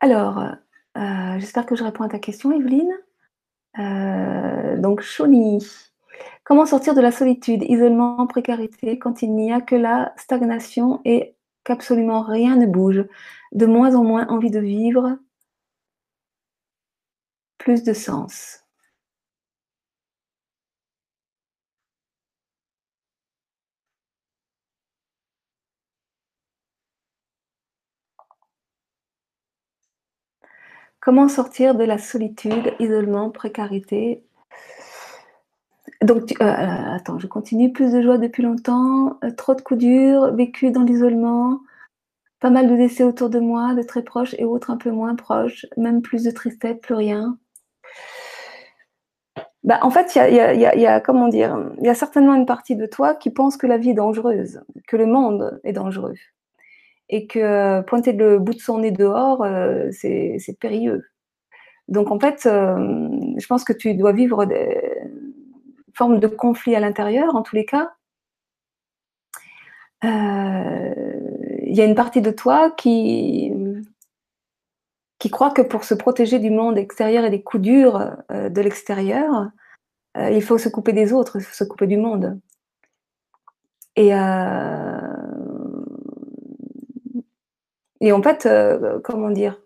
Alors, 0.00 0.38
euh, 0.96 1.38
j'espère 1.38 1.66
que 1.66 1.76
je 1.76 1.84
réponds 1.84 2.04
à 2.04 2.08
ta 2.08 2.18
question, 2.18 2.52
Evelyne. 2.52 2.92
Euh, 3.78 4.76
donc, 4.78 5.02
Choni, 5.02 5.87
comment 6.48 6.64
sortir 6.64 6.94
de 6.94 7.02
la 7.02 7.12
solitude, 7.12 7.62
isolement, 7.68 8.26
précarité, 8.26 8.98
quand 8.98 9.20
il 9.22 9.34
n'y 9.34 9.52
a 9.52 9.60
que 9.60 9.74
la 9.76 10.14
stagnation 10.16 11.02
et 11.04 11.36
qu'absolument 11.64 12.22
rien 12.22 12.56
ne 12.56 12.64
bouge, 12.66 13.04
de 13.52 13.66
moins 13.66 13.94
en 13.94 14.02
moins 14.02 14.26
envie 14.28 14.50
de 14.50 14.58
vivre, 14.58 15.18
plus 17.58 17.84
de 17.84 17.92
sens. 17.92 18.64
Comment 31.00 31.28
sortir 31.28 31.74
de 31.74 31.82
la 31.82 31.98
solitude, 31.98 32.72
isolement, 32.78 33.30
précarité 33.30 34.22
Donc, 36.02 36.32
euh, 36.40 36.44
attends, 36.44 37.18
je 37.18 37.26
continue. 37.26 37.72
Plus 37.72 37.92
de 37.92 38.02
joie 38.02 38.18
depuis 38.18 38.42
longtemps, 38.42 39.18
euh, 39.24 39.30
trop 39.30 39.54
de 39.54 39.60
coups 39.60 39.80
durs, 39.80 40.34
vécu 40.34 40.70
dans 40.70 40.82
l'isolement, 40.82 41.60
pas 42.40 42.50
mal 42.50 42.68
de 42.68 42.76
décès 42.76 43.04
autour 43.04 43.30
de 43.30 43.40
moi, 43.40 43.74
de 43.74 43.82
très 43.82 44.02
proches 44.02 44.34
et 44.38 44.44
autres 44.44 44.70
un 44.70 44.76
peu 44.76 44.90
moins 44.90 45.14
proches, 45.16 45.66
même 45.76 46.02
plus 46.02 46.24
de 46.24 46.30
tristesse, 46.30 46.76
plus 46.82 46.94
rien. 46.94 47.38
Bah, 49.64 49.80
en 49.82 49.90
fait, 49.90 50.14
il 50.16 50.34
y 50.34 50.86
a, 50.86 51.00
comment 51.00 51.28
dire, 51.28 51.72
il 51.78 51.86
y 51.86 51.90
a 51.90 51.94
certainement 51.94 52.34
une 52.34 52.46
partie 52.46 52.76
de 52.76 52.86
toi 52.86 53.14
qui 53.14 53.30
pense 53.30 53.56
que 53.56 53.66
la 53.66 53.76
vie 53.76 53.90
est 53.90 53.94
dangereuse, 53.94 54.60
que 54.86 54.96
le 54.96 55.06
monde 55.06 55.60
est 55.64 55.72
dangereux 55.72 56.14
et 57.10 57.26
que 57.26 57.80
pointer 57.82 58.12
le 58.12 58.38
bout 58.38 58.54
de 58.54 58.60
son 58.60 58.78
nez 58.78 58.90
dehors, 58.92 59.42
euh, 59.42 59.88
c'est 59.92 60.58
périlleux. 60.60 61.04
Donc 61.88 62.10
en 62.10 62.20
fait, 62.20 62.42
je 62.44 63.46
pense 63.46 63.64
que 63.64 63.72
tu 63.72 63.94
dois 63.94 64.12
vivre 64.12 64.44
des 64.44 64.97
formes 65.98 66.20
de 66.20 66.28
conflit 66.28 66.76
à 66.76 66.80
l'intérieur, 66.80 67.34
en 67.34 67.42
tous 67.42 67.56
les 67.56 67.66
cas. 67.66 67.92
Il 70.02 71.74
y 71.76 71.80
a 71.80 71.84
une 71.84 71.96
partie 71.96 72.22
de 72.22 72.30
toi 72.30 72.70
qui, 72.70 73.52
qui 75.18 75.28
croit 75.28 75.50
que 75.50 75.62
pour 75.62 75.82
se 75.84 75.94
protéger 75.94 76.38
du 76.38 76.50
monde 76.50 76.78
extérieur 76.78 77.24
et 77.24 77.30
des 77.30 77.42
coups 77.42 77.62
durs 77.62 78.16
de 78.30 78.60
l'extérieur, 78.60 79.50
il 80.16 80.42
faut 80.42 80.58
se 80.58 80.68
couper 80.68 80.92
des 80.92 81.12
autres, 81.12 81.36
il 81.36 81.42
se 81.42 81.64
couper 81.64 81.88
du 81.88 81.96
monde. 81.96 82.40
Et 83.96 84.10
et 88.00 88.12
en 88.12 88.22
fait, 88.22 88.48
comment 89.02 89.30
dire? 89.30 89.60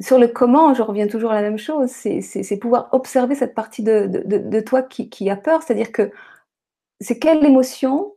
Sur 0.00 0.18
le 0.18 0.28
comment, 0.28 0.74
je 0.74 0.82
reviens 0.82 1.06
toujours 1.06 1.30
à 1.30 1.34
la 1.34 1.42
même 1.42 1.58
chose, 1.58 1.90
c'est 1.90 2.58
pouvoir 2.60 2.90
observer 2.92 3.34
cette 3.34 3.54
partie 3.54 3.82
de 3.82 4.60
toi 4.60 4.82
qui 4.82 5.30
a 5.30 5.36
peur. 5.36 5.62
C'est-à-dire 5.62 5.92
que 5.92 6.10
c'est 7.00 7.18
quelle 7.18 7.44
émotion 7.44 8.14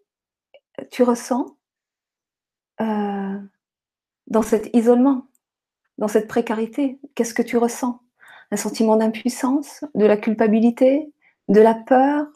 tu 0.91 1.03
ressens 1.03 1.57
heu, 2.82 3.39
dans 4.27 4.41
cet 4.41 4.75
isolement, 4.75 5.27
dans 5.97 6.07
cette 6.07 6.27
précarité? 6.27 6.99
Qu'est-ce 7.15 7.34
que 7.34 7.41
tu 7.41 7.57
ressens? 7.57 8.01
Un 8.51 8.57
sentiment 8.57 8.97
d'impuissance, 8.97 9.86
de 9.95 10.05
la 10.05 10.17
culpabilité, 10.17 11.11
de 11.47 11.61
la 11.61 11.75
peur, 11.75 12.27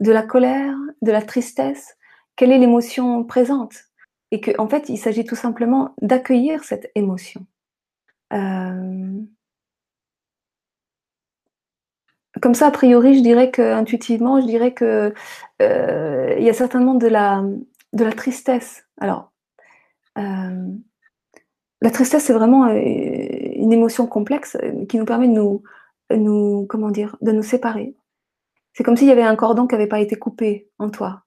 de 0.00 0.12
la 0.12 0.22
colère, 0.22 0.76
de 1.02 1.10
la 1.10 1.22
tristesse? 1.22 1.96
Quelle 2.36 2.52
est 2.52 2.58
l'émotion 2.58 3.24
présente? 3.24 3.74
Et 4.30 4.40
qu'en 4.40 4.68
fait, 4.68 4.88
il 4.88 4.98
s'agit 4.98 5.24
tout 5.24 5.36
simplement 5.36 5.94
d'accueillir 6.00 6.64
cette 6.64 6.90
émotion. 6.94 7.46
Hem 8.32 9.28
comme 12.40 12.54
ça, 12.54 12.68
a 12.68 12.70
priori, 12.70 13.14
je 13.18 13.22
dirais 13.22 13.50
qu'intuitivement, 13.50 14.40
je 14.40 14.46
dirais 14.46 14.72
que, 14.72 15.12
heu, 15.60 16.34
il 16.38 16.44
y 16.44 16.48
a 16.50 16.54
certainement 16.54 16.94
de 16.94 17.06
la 17.06 17.42
de 17.92 18.04
la 18.04 18.12
tristesse. 18.12 18.86
Alors, 19.00 19.32
hem, 20.16 20.80
la 21.82 21.90
tristesse, 21.90 22.24
c'est 22.24 22.32
vraiment, 22.34 22.68
une 22.68 23.72
émotion 23.72 24.06
complexe, 24.06 24.56
qui 24.88 24.98
nous 24.98 25.04
permet 25.06 25.28
de 25.28 25.34
nous 25.34 26.66
comment 26.68 26.90
dire? 26.90 27.16
De 27.22 27.32
nous 27.32 27.42
séparer. 27.42 27.96
C'est 28.74 28.84
comme 28.84 28.96
s'il 28.96 29.08
y 29.08 29.12
avait 29.12 29.22
un 29.22 29.36
cordon 29.36 29.66
qui 29.66 29.74
avait 29.76 29.88
pas 29.88 30.00
été 30.00 30.16
coupé 30.16 30.70
en 30.78 30.90
toi. 30.90 31.24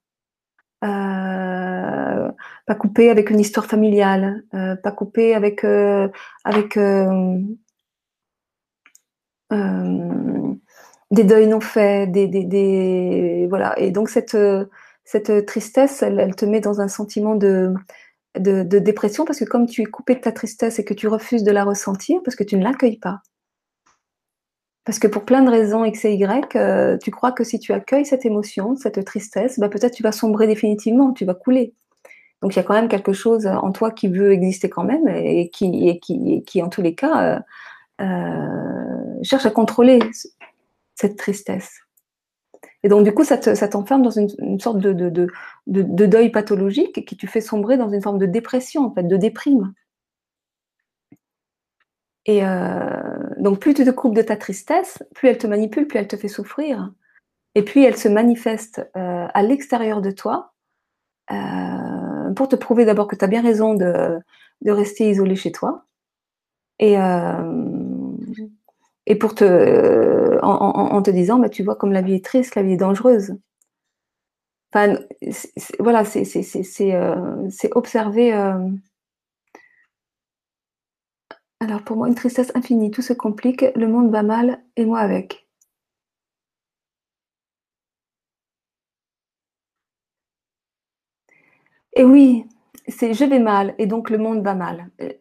Heu, 2.06 2.30
pas 2.66 2.74
coupé 2.74 3.10
avec 3.10 3.30
une 3.30 3.40
histoire 3.40 3.66
familiale, 3.66 4.44
heu, 4.54 4.76
pas 4.82 4.92
coupé 4.92 5.34
avec, 5.34 5.64
heu, 5.64 6.10
avec, 6.44 6.78
des 11.10 11.24
deuils 11.24 11.46
non 11.46 11.60
faits, 11.60 12.10
des 12.12 12.28
des 12.28 12.44
des 12.44 13.46
voilà 13.48 13.78
et 13.78 13.90
donc 13.90 14.08
cette, 14.10 14.36
cette 15.04 15.46
tristesse, 15.46 16.02
elle 16.02 16.34
te 16.36 16.44
met 16.44 16.60
dans 16.60 16.80
un 16.80 16.88
sentiment 16.88 17.34
de 17.36 17.72
de 18.38 18.78
dépression 18.78 19.24
parce 19.24 19.38
que 19.38 19.44
comme 19.44 19.66
tu 19.66 19.82
es 19.82 19.86
coupé 19.86 20.14
de 20.14 20.20
ta 20.20 20.32
tristesse 20.32 20.78
et 20.78 20.84
que 20.84 20.94
tu 20.94 21.08
refuses 21.08 21.44
de 21.44 21.52
la 21.52 21.64
ressentir, 21.64 22.20
parce 22.24 22.36
que 22.36 22.44
tu 22.44 22.56
ne 22.56 22.64
l'accueilles 22.64 22.98
pas. 22.98 23.22
Parce 24.84 25.00
que 25.00 25.08
pour 25.08 25.24
plein 25.24 25.42
de 25.42 25.50
raisons 25.50 25.84
X 25.84 26.04
et 26.04 26.14
Y, 26.14 26.98
tu 27.02 27.10
crois 27.10 27.32
que 27.32 27.42
si 27.44 27.58
tu 27.58 27.72
accueilles 27.72 28.06
cette 28.06 28.24
émotion, 28.24 28.76
cette 28.76 29.04
tristesse, 29.04 29.58
bah, 29.58 29.68
peut-être 29.68 29.94
tu 29.94 30.04
vas 30.04 30.12
sombrer 30.12 30.46
définitivement, 30.46 31.12
tu 31.12 31.24
vas 31.24 31.34
couler. 31.34 31.74
Donc 32.42 32.54
il 32.54 32.58
y 32.58 32.60
a 32.60 32.62
quand 32.64 32.74
même 32.74 32.88
quelque 32.88 33.12
chose 33.12 33.46
en 33.46 33.72
toi 33.72 33.90
qui 33.90 34.08
veut 34.08 34.32
exister 34.32 34.68
quand 34.70 34.84
même 34.84 35.08
et 35.08 35.50
qui 35.50 35.98
qui 36.00 36.42
qui 36.44 36.62
en 36.62 36.68
tous 36.68 36.82
les 36.82 36.94
cas, 36.94 37.38
heu 37.38 37.40
heu, 38.04 39.22
cherche 39.24 39.46
à 39.46 39.50
contrôler 39.50 40.00
ce 40.14 40.28
cette 40.96 41.16
tristesse. 41.18 41.72
Et 42.84 42.88
donc 42.88 43.04
du 43.04 43.12
coup, 43.14 43.24
ça 43.24 43.38
te 43.38 43.54
ça 43.54 43.68
t'enferme 43.68 44.02
dans 44.02 44.10
une 44.10 44.60
sorte 44.60 44.78
de 44.78 44.92
de 44.92 45.10
de 45.10 45.28
de 45.66 45.82
de 45.82 46.06
deuil 46.06 46.30
pathologique 46.30 47.04
qui 47.06 47.16
te 47.16 47.26
fait 47.26 47.40
sombrer 47.42 47.76
dans 47.76 47.90
une 47.90 48.02
forme 48.02 48.18
de 48.18 48.26
dépression, 48.26 48.84
en 48.86 48.92
fait, 48.94 49.04
de 49.04 49.16
déprime. 49.16 49.74
Et 52.26 52.42
heu, 52.42 53.34
donc 53.38 53.60
plus 53.60 53.74
tu 53.74 53.84
te 53.84 53.90
coupes 53.90 54.14
de 54.16 54.22
ta 54.22 54.36
tristesse, 54.36 55.02
plus 55.14 55.28
elle 55.28 55.38
te 55.38 55.46
manipule, 55.46 55.86
plus 55.86 55.98
elle 55.98 56.08
te 56.08 56.16
fait 56.16 56.28
souffrir 56.28 56.92
et 57.56 57.64
puis 57.64 57.84
elle 57.84 57.96
se 57.96 58.08
manifeste, 58.08 58.88
à 58.94 59.42
l'extérieur 59.42 60.02
de 60.02 60.10
toi, 60.12 60.54
pour 62.36 62.48
te 62.48 62.56
prouver 62.56 62.86
d'abord 62.86 63.08
que 63.08 63.16
tu 63.16 63.24
as 63.26 63.28
bien 63.28 63.42
raison 63.42 63.74
de 63.74 64.18
de 64.62 64.72
rester 64.72 65.10
isolé 65.10 65.36
chez 65.36 65.52
toi 65.52 65.86
et 66.80 66.92
hem 66.94 68.16
et 69.06 69.16
pour 69.16 69.34
te 69.36 69.44
en 70.42 71.02
te 71.02 71.10
disant: 71.10 71.38
«Bah, 71.40 71.48
tu 71.50 71.62
vois 71.64 71.76
comme 71.76 71.92
la 71.92 72.02
vie 72.02 72.14
est 72.16 72.24
triste, 72.24 72.54
la 72.56 72.62
vie 72.62 72.74
est 72.74 72.76
dangereuse». 72.78 73.36
Enfin, 74.72 74.96
voilà, 75.78 76.04
c'est 76.04 76.24
c'est 76.24 77.76
observer, 77.76 78.28
hem 78.28 78.80
alors 81.60 81.82
pour 81.82 81.96
moi, 81.96 82.06
une 82.08 82.14
tristesse 82.14 82.52
infinie, 82.54 82.90
tout 82.90 83.00
se 83.00 83.14
complique, 83.14 83.64
le 83.74 83.88
monde 83.88 84.10
va 84.10 84.22
mal 84.22 84.62
et 84.76 84.84
moi 84.84 84.98
avec. 85.00 85.45
Et 91.96 92.04
oui, 92.04 92.46
c'est 92.88 93.14
je 93.14 93.24
vais 93.24 93.40
mal 93.40 93.74
et 93.78 93.86
donc 93.86 94.10
le 94.10 94.18
monde 94.18 94.44
va 94.44 94.54
mal. 94.54 94.90
Heu, 95.02 95.14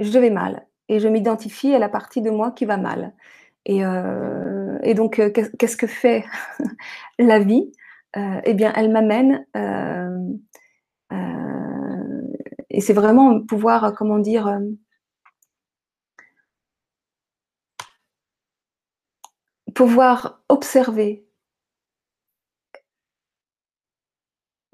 je 0.00 0.18
vais 0.18 0.30
mal 0.30 0.66
et 0.88 1.00
je 1.00 1.08
m'identifie 1.08 1.74
à 1.74 1.80
la 1.80 1.88
partie 1.90 2.22
de 2.22 2.30
moi 2.30 2.52
qui 2.52 2.66
va 2.66 2.78
mal 2.78 3.14
et 3.66 3.82
et 4.84 4.94
donc 4.94 5.16
qu'est 5.16 5.56
qu'est-ce 5.58 5.76
que 5.78 5.86
fait 5.88 6.24
la 7.20 7.40
vie? 7.40 7.72
Et 8.44 8.54
bien, 8.54 8.72
elle 8.76 8.90
m'amène, 8.92 9.46
et 12.70 12.80
c'est 12.80 12.92
vraiment 12.92 13.40
pouvoir, 13.40 13.94
comment 13.94 14.18
dire, 14.18 14.58
pouvoir 19.74 20.40
observer 20.48 21.26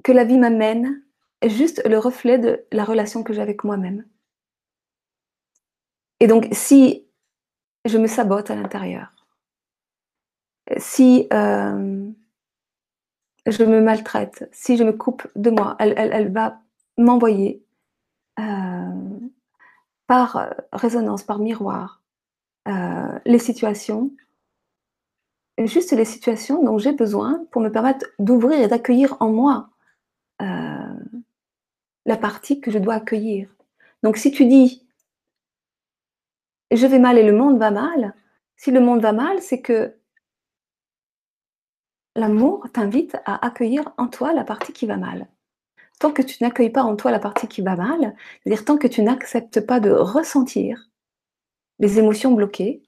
que 0.02 0.10
la 0.12 0.24
vie 0.24 0.38
m'amène 0.38 1.04
juste 1.46 1.82
le 1.86 1.98
reflet 1.98 2.38
de 2.38 2.64
la 2.72 2.84
relation 2.84 3.22
que 3.22 3.32
j'ai 3.32 3.42
avec 3.42 3.64
moi-même. 3.64 4.04
Et 6.20 6.26
donc 6.26 6.48
si 6.52 7.06
je 7.86 7.98
me 7.98 8.06
sabote 8.08 8.50
à 8.50 8.56
l'intérieur 8.56 9.12
si, 10.78 11.26
hem 11.30 12.14
je 13.46 13.64
me 13.64 13.80
maltraite, 13.80 14.48
si 14.52 14.76
je 14.76 14.84
me 14.84 14.92
coupe 14.92 15.26
de 15.36 15.50
moi, 15.50 15.76
elle 15.78 16.32
va 16.32 16.60
m'envoyer, 16.98 17.62
heu, 18.40 18.44
par, 20.06 20.54
résonance, 20.72 21.22
par 21.22 21.38
miroir, 21.38 22.02
heu, 22.68 23.20
les 23.26 23.38
situations 23.38 24.12
juste 25.66 25.92
les 25.92 26.04
situations 26.04 26.62
dont 26.62 26.78
j'ai 26.78 26.92
besoin 26.92 27.44
pour 27.50 27.60
me 27.62 27.70
permettre 27.70 28.06
d'ouvrir 28.18 28.60
et 28.60 28.68
d'accueillir 28.68 29.16
en 29.20 29.30
moi, 29.30 29.70
la 32.08 32.16
partie 32.16 32.60
que 32.60 32.70
je 32.70 32.78
dois 32.78 32.94
accueillir. 32.94 33.48
Donc 34.02 34.16
si 34.16 34.32
tu 34.32 34.46
dis 34.46 34.84
je 36.70 36.86
vais 36.86 36.98
mal 36.98 37.18
et 37.18 37.22
le 37.22 37.32
monde 37.32 37.58
va 37.58 37.70
mal, 37.70 38.14
si 38.56 38.70
le 38.70 38.80
monde 38.80 39.00
va 39.00 39.12
mal, 39.12 39.40
c'est 39.40 39.60
que 39.60 39.94
l'amour 42.14 42.66
t'invite 42.72 43.16
à 43.24 43.46
accueillir 43.46 43.92
en 43.96 44.08
toi 44.08 44.32
la 44.32 44.44
partie 44.44 44.72
qui 44.72 44.86
va 44.86 44.96
mal. 44.96 45.28
Tant 46.00 46.12
que 46.12 46.22
tu 46.22 46.42
n'accueilles 46.42 46.70
pas 46.70 46.82
en 46.82 46.96
toi 46.96 47.10
la 47.10 47.18
partie 47.18 47.48
qui 47.48 47.62
va 47.62 47.76
mal, 47.76 48.14
c'est-à-dire 48.42 48.64
tant 48.64 48.78
que 48.78 48.86
tu 48.86 49.02
n'acceptes 49.02 49.60
pas 49.60 49.80
de 49.80 49.90
ressentir 49.90 50.88
les 51.78 51.98
émotions 51.98 52.32
bloquées 52.32 52.82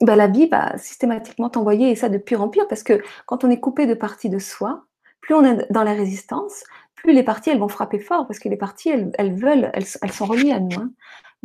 bah, 0.00 0.16
la 0.16 0.26
vie 0.26 0.46
va 0.48 0.76
systématiquement 0.78 1.50
t'envoyer 1.50 1.90
et 1.90 1.96
ça 1.96 2.08
de 2.08 2.18
pire 2.18 2.42
en 2.42 2.48
pire 2.48 2.66
parce 2.68 2.82
que 2.82 3.02
quand 3.26 3.44
on 3.44 3.50
est 3.50 3.60
coupé 3.60 3.86
de 3.86 3.94
parties 3.94 4.28
de 4.28 4.38
soi, 4.38 4.86
plus 5.20 5.34
on 5.34 5.44
est 5.44 5.66
dans 5.70 5.84
la 5.84 5.94
résistance, 5.94 6.64
plus 7.04 7.14
les 7.14 7.24
parties, 7.24 7.50
elles 7.50 7.60
vont 7.60 7.68
frapper 7.68 8.00
fort 8.00 8.26
parce 8.28 8.40
que 8.40 8.48
les 8.50 8.56
parties, 8.58 8.90
elles 8.90 9.12
elles 9.18 9.34
veulent, 9.36 9.70
elles 9.74 9.86
elles 10.02 10.12
sont 10.12 10.26
reliées 10.26 10.52
à 10.52 10.60
nous, 10.60 10.76
hein. 10.78 10.92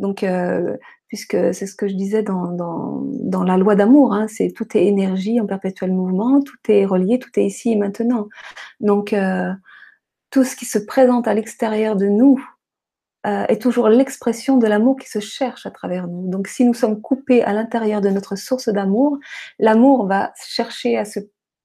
Donc 0.00 0.24
heu, 0.24 0.78
puisque 1.08 1.36
c'est 1.54 1.66
ce 1.68 1.76
que 1.76 1.88
je 1.88 1.94
disais 1.94 2.22
dans 2.24 2.48
dans 2.52 3.02
dans 3.04 3.44
la 3.44 3.58
loi 3.58 3.76
d'amour, 3.76 4.14
hein, 4.14 4.26
c'est 4.28 4.52
tout 4.52 4.66
est 4.76 4.86
énergie 4.86 5.40
en 5.40 5.46
perpétuel 5.46 5.92
mouvement, 5.92 6.42
tout 6.42 6.56
est 6.68 6.86
relié, 6.86 7.18
tout 7.20 7.30
est 7.38 7.46
ici 7.46 7.72
et 7.72 7.76
maintenant. 7.76 8.28
Donc 8.80 9.12
heu, 9.14 9.52
tout 10.30 10.44
ce 10.44 10.56
qui 10.56 10.66
se 10.66 10.78
présente 10.78 11.28
à 11.28 11.34
l'extérieur 11.34 11.96
de 11.96 12.06
nous, 12.06 12.44
heu, 13.26 13.44
est 13.48 13.62
toujours 13.62 13.88
l'expression 13.90 14.58
de 14.58 14.66
l'amour 14.68 14.96
qui 14.98 15.08
se 15.10 15.20
cherche 15.20 15.66
à 15.66 15.70
travers 15.72 16.08
nous. 16.08 16.28
Donc 16.30 16.48
si 16.48 16.64
nous 16.66 16.74
sommes 16.74 17.00
coupés 17.02 17.42
à 17.44 17.52
l'intérieur 17.54 18.00
de 18.02 18.10
notre 18.10 18.36
source 18.36 18.68
d'amour, 18.70 19.18
l'amour 19.60 20.06
va 20.06 20.32
chercher 20.48 20.98
à 20.98 21.04
se 21.06 21.20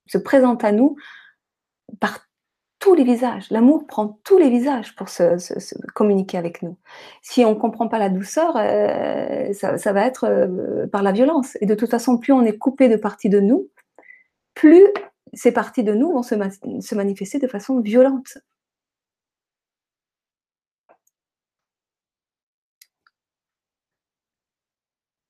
se 0.08 0.18
présenter 0.20 0.68
à 0.68 0.72
nous 0.74 0.98
par 2.00 2.20
tous 2.86 2.94
les 2.94 3.04
visages. 3.04 3.48
L'amour 3.50 3.88
prend 3.88 4.20
tous 4.24 4.38
les 4.38 4.48
visages 4.52 4.96
pour 4.96 5.10
se 5.10 5.76
communiquer 5.96 6.38
avec 6.38 6.62
nous. 6.62 6.78
Si 7.24 7.44
on 7.44 7.56
comprend 7.56 7.88
pas 7.88 7.98
la 7.98 8.10
douceur, 8.10 8.56
heu, 8.58 9.54
ça 9.54 9.92
va 9.94 10.06
être, 10.06 10.26
heu, 10.30 10.88
par 10.92 11.02
la 11.02 11.12
violence 11.12 11.58
et 11.62 11.66
de 11.66 11.74
toute 11.74 11.90
façon, 11.90 12.20
plus 12.20 12.32
on 12.34 12.44
est 12.44 12.60
coupé 12.60 12.88
de 12.88 12.96
parties 12.96 13.30
de 13.30 13.40
nous, 13.40 13.70
plus 14.56 14.86
ces 15.34 15.52
parties 15.54 15.84
de 15.84 15.94
nous 15.94 16.14
vont 16.14 16.24
se 16.24 16.96
manifester 16.96 17.40
de 17.40 17.48
façon 17.48 17.82
violente. 17.82 18.40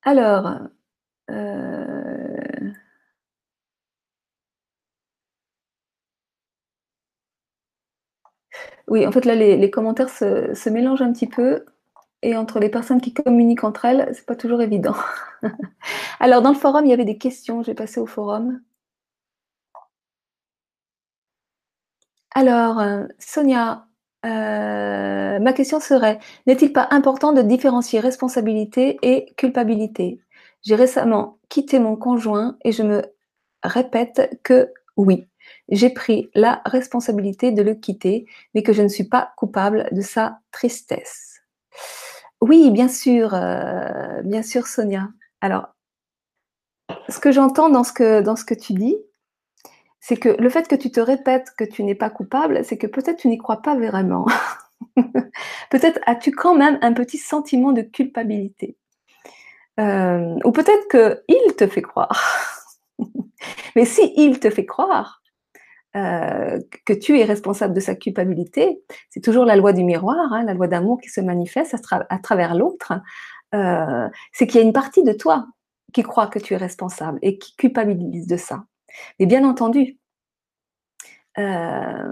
Alors, 0.02 0.46
heu 1.30 1.85
Oui, 8.88 9.06
en 9.06 9.12
fait, 9.12 9.24
là, 9.24 9.34
les, 9.34 9.70
commentaires 9.70 10.08
se, 10.08 10.68
mélangent 10.70 11.02
un 11.02 11.12
petit 11.12 11.26
peu. 11.26 11.64
Et 12.22 12.36
entre 12.36 12.60
les 12.60 12.70
personnes 12.70 13.00
qui 13.00 13.12
communiquent 13.14 13.64
entre 13.64 13.84
elles, 13.84 14.10
c'est 14.14 14.26
pas 14.26 14.36
toujours 14.36 14.62
évident. 14.62 14.94
Alors, 16.20 16.42
dans 16.42 16.50
le 16.52 16.58
forum, 16.58 16.84
il 16.86 16.90
y 16.90 16.92
avait 16.92 17.04
des 17.04 17.18
questions. 17.18 17.62
Je 17.62 17.68
vais 17.68 17.74
passer 17.74 18.00
au 18.00 18.06
forum. 18.06 18.60
Alors, 22.34 22.80
euh, 22.80 23.04
Sonia, 23.18 23.86
euh, 24.26 25.38
ma 25.38 25.52
question 25.52 25.80
serait, 25.80 26.18
n'est-il 26.46 26.72
pas 26.72 26.88
important 26.90 27.32
de 27.32 27.42
différencier 27.42 28.00
responsabilité 28.00 28.98
et 29.02 29.32
culpabilité? 29.36 30.20
J'ai 30.62 30.74
récemment 30.74 31.38
quitté 31.48 31.78
mon 31.78 31.96
conjoint 31.96 32.56
et 32.64 32.72
je 32.72 32.82
me 32.82 33.02
répète 33.62 34.38
que 34.42 34.72
oui, 34.96 35.28
j'ai 35.68 35.90
pris 35.90 36.30
la 36.34 36.62
responsabilité 36.64 37.52
de 37.52 37.62
le 37.62 37.74
quitter, 37.74 38.26
mais 38.54 38.62
que 38.62 38.72
je 38.72 38.82
ne 38.82 38.88
suis 38.88 39.08
pas 39.08 39.32
coupable 39.36 39.88
de 39.92 40.00
sa 40.00 40.40
tristesse. 40.52 41.40
Oui, 42.40 42.70
bien 42.70 42.88
sûr, 42.88 43.34
euh, 43.34 44.22
bien 44.22 44.42
sûr, 44.42 44.66
Sonia. 44.66 45.08
Alors, 45.40 45.68
ce 47.08 47.18
que 47.18 47.32
j'entends 47.32 47.70
dans, 47.70 47.84
ce 47.84 47.92
que, 47.92 48.20
dans 48.20 48.36
ce 48.36 48.44
que 48.44 48.54
tu 48.54 48.72
dis, 48.74 48.96
c'est 50.00 50.16
que 50.16 50.28
le 50.28 50.48
fait 50.48 50.68
que 50.68 50.76
tu 50.76 50.90
te 50.90 51.00
répètes 51.00 51.52
que 51.56 51.64
tu 51.64 51.82
n'es 51.82 51.94
pas 51.94 52.10
coupable, 52.10 52.64
c'est 52.64 52.78
que 52.78 52.86
peut-être 52.86 53.18
tu 53.18 53.28
n'y 53.28 53.38
crois 53.38 53.62
pas 53.62 53.74
vraiment. 53.74 54.26
peut-être 55.70 55.98
as-tu 56.06 56.30
quand 56.30 56.54
même 56.54 56.78
un 56.82 56.92
petit 56.92 57.18
sentiment 57.18 57.72
de 57.72 57.82
culpabilité. 57.82 58.76
Euh, 59.80 60.36
ou 60.44 60.52
peut-être 60.52 60.88
qu'il 60.88 61.56
te 61.56 61.66
fait 61.66 61.82
croire. 61.82 62.22
Mais 63.76 63.84
si 63.84 64.12
il 64.16 64.40
te 64.40 64.50
fait 64.50 64.64
croire, 64.64 65.22
euh, 65.96 66.60
que 66.84 66.92
tu 66.92 67.18
es 67.18 67.24
responsable 67.24 67.72
de 67.72 67.80
sa 67.80 67.94
culpabilité, 67.94 68.82
c'est 69.08 69.22
toujours 69.22 69.46
la 69.46 69.56
loi 69.56 69.72
du 69.72 69.82
miroir, 69.82 70.30
hein, 70.30 70.44
la 70.44 70.52
loi 70.52 70.66
d'amour 70.66 71.00
qui 71.00 71.08
se 71.08 71.22
manifeste 71.22 71.74
à, 71.90 72.18
travers 72.18 72.54
l'autre, 72.54 72.92
euh, 73.54 74.08
c'est 74.32 74.46
qu'il 74.46 74.60
y 74.60 74.62
a 74.62 74.66
une 74.66 74.74
partie 74.74 75.04
de 75.04 75.12
toi 75.12 75.46
qui 75.94 76.02
croit 76.02 76.26
que 76.26 76.38
tu 76.38 76.52
es 76.52 76.58
responsable 76.58 77.18
et 77.22 77.38
qui 77.38 77.56
culpabilise 77.56 78.26
de 78.26 78.36
ça. 78.36 78.64
Mais 79.18 79.24
bien 79.24 79.48
entendu, 79.48 79.98
euh, 81.38 82.08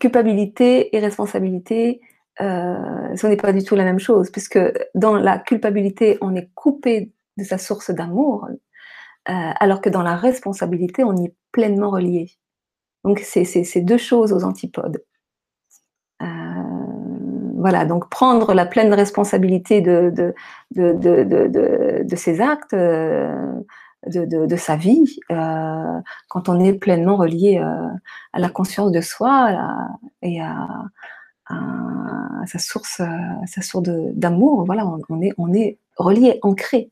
culpabilité 0.00 0.96
et 0.96 1.00
responsabilité, 1.00 2.00
ce 2.40 3.26
n'est 3.26 3.36
pas 3.36 3.52
du 3.52 3.64
tout 3.64 3.74
la 3.74 3.84
même 3.84 3.98
chose, 3.98 4.30
puisque 4.30 4.60
dans 4.94 5.16
la 5.16 5.38
culpabilité, 5.38 6.16
on 6.20 6.34
est 6.36 6.48
coupé 6.54 7.12
de 7.36 7.44
sa 7.44 7.58
source 7.58 7.90
d'amour, 7.90 8.48
alors 9.24 9.80
que 9.80 9.90
dans 9.90 10.02
la 10.02 10.16
responsabilité, 10.16 11.02
on 11.02 11.16
y 11.16 11.26
est 11.26 11.34
pleinement 11.52 11.90
relié. 11.90 12.38
Donc, 13.08 13.20
c'est 13.20 13.80
deux 13.80 13.96
choses 13.96 14.34
aux 14.34 14.44
antipodes. 14.44 15.02
Euh, 16.20 16.26
voilà, 17.56 17.86
donc 17.86 18.10
prendre 18.10 18.52
la 18.52 18.66
pleine 18.66 18.92
responsabilité 18.92 19.80
de, 19.80 20.34
ses 22.14 22.40
actes, 22.42 22.74
euh, 22.74 23.54
de, 24.06 24.56
sa 24.56 24.76
vie, 24.76 25.18
euh, 25.32 26.00
quand 26.28 26.50
on 26.50 26.60
est 26.60 26.74
pleinement 26.74 27.16
relié 27.16 27.56
à 28.34 28.38
la 28.38 28.50
conscience 28.50 28.92
de 28.92 29.00
soi 29.00 29.56
et 30.20 30.42
à, 30.42 30.68
sa 32.44 32.58
source, 32.58 33.00
source 33.62 33.88
d'amour, 34.12 34.66
voilà, 34.66 34.86
on 35.08 35.22
est 35.54 35.78
relié, 35.96 36.38
ancré. 36.42 36.90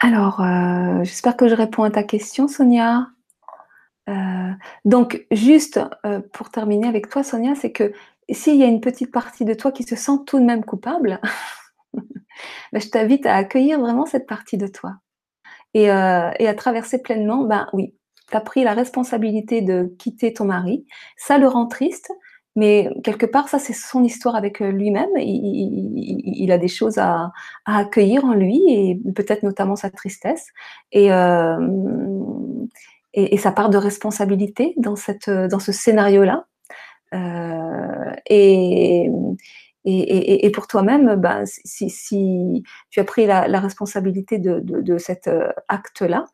Alors, 0.00 0.40
euh, 0.40 1.02
j'espère 1.02 1.36
que 1.36 1.48
je 1.48 1.54
réponds 1.54 1.82
à 1.82 1.90
ta 1.90 2.04
question, 2.04 2.46
Sonia. 2.46 3.08
Euh, 4.08 4.52
donc, 4.84 5.26
juste 5.32 5.80
euh, 6.06 6.20
pour 6.32 6.50
terminer 6.50 6.86
avec 6.86 7.08
toi, 7.08 7.24
Sonia, 7.24 7.54
c'est 7.56 7.72
que 7.72 7.92
s'il 8.30 8.56
y 8.56 8.62
a 8.62 8.66
une 8.66 8.80
petite 8.80 9.10
partie 9.10 9.44
de 9.44 9.54
toi 9.54 9.72
qui 9.72 9.82
se 9.82 9.96
sent 9.96 10.18
tout 10.26 10.38
de 10.38 10.44
même 10.44 10.64
coupable, 10.64 11.20
ben, 11.94 12.80
je 12.80 12.88
t'invite 12.88 13.26
à 13.26 13.34
accueillir 13.34 13.80
vraiment 13.80 14.06
cette 14.06 14.26
partie 14.26 14.56
de 14.56 14.68
toi 14.68 14.94
et, 15.74 15.84
et 15.84 15.88
à 16.48 16.54
traverser 16.54 17.02
pleinement. 17.02 17.44
Ben 17.44 17.68
oui, 17.72 17.94
tu 18.30 18.36
as 18.36 18.40
pris 18.40 18.62
la 18.62 18.74
responsabilité 18.74 19.62
de 19.62 19.94
quitter 19.98 20.32
ton 20.32 20.44
mari, 20.44 20.86
ça 21.16 21.38
le 21.38 21.48
rend 21.48 21.66
triste, 21.66 22.12
mais 22.58 22.90
quelque 23.04 23.24
part, 23.24 23.48
ça, 23.48 23.60
c'est 23.60 23.72
son 23.72 24.02
histoire 24.02 24.34
avec 24.34 24.60
euh, 24.60 24.72
lui-même. 24.72 25.10
Il, 25.16 26.50
a 26.50 26.58
des 26.58 26.66
choses 26.66 26.98
à, 26.98 27.30
accueillir 27.64 28.24
en 28.24 28.34
lui, 28.34 28.60
et 28.66 29.00
peut-être 29.14 29.44
notamment 29.44 29.76
sa 29.76 29.90
tristesse. 29.90 30.48
Euh, 30.96 31.56
et, 33.14 33.34
et, 33.34 33.36
sa 33.36 33.52
part 33.52 33.70
de 33.70 33.78
responsabilité 33.78 34.74
dans, 34.76 34.94
dans 35.48 35.58
ce 35.60 35.70
scénario-là. 35.70 36.46
Euh, 37.14 38.12
et, 38.26 39.08
et, 39.84 40.50
pour 40.50 40.66
toi-même, 40.66 41.14
ben, 41.14 41.44
si, 41.46 42.64
tu 42.90 42.98
as 42.98 43.04
pris 43.04 43.26
la, 43.26 43.60
responsabilité 43.60 44.38
de, 44.38 44.58
de 44.58 44.98
cet 44.98 45.30
acte-là, 45.68 46.24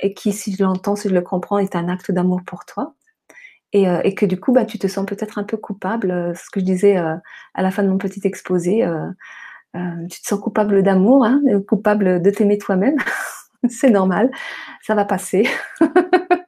et 0.00 0.14
qui, 0.14 0.32
si 0.32 0.56
je 0.56 0.62
l'entends, 0.62 0.96
si 0.96 1.10
je 1.10 1.14
le 1.14 1.20
comprends, 1.20 1.58
est 1.58 1.76
un 1.76 1.90
acte 1.90 2.10
d'amour 2.10 2.40
pour 2.46 2.64
toi, 2.64 2.94
euh, 3.74 4.00
et, 4.04 4.14
que 4.14 4.26
du 4.26 4.38
coup, 4.38 4.52
bah, 4.52 4.64
tu 4.64 4.78
te 4.78 4.86
sens 4.86 5.06
peut-être 5.06 5.38
un 5.38 5.44
peu 5.44 5.56
coupable. 5.56 6.10
Euh, 6.10 6.34
ce 6.34 6.50
que 6.50 6.60
je 6.60 6.64
disais 6.64 6.98
euh, 6.98 7.16
à 7.54 7.62
la 7.62 7.70
fin 7.70 7.82
de 7.82 7.88
mon 7.88 7.98
petit 7.98 8.20
exposé, 8.24 8.86
tu 10.10 10.20
te 10.20 10.26
sens 10.26 10.40
coupable 10.40 10.82
d'amour, 10.82 11.24
hein, 11.24 11.40
coupable 11.66 12.20
de 12.20 12.30
t'aimer 12.30 12.58
toi-même. 12.58 12.96
C'est 13.68 13.90
normal, 13.90 14.30
ça 14.82 14.94
va 14.94 15.04
passer. 15.04 15.48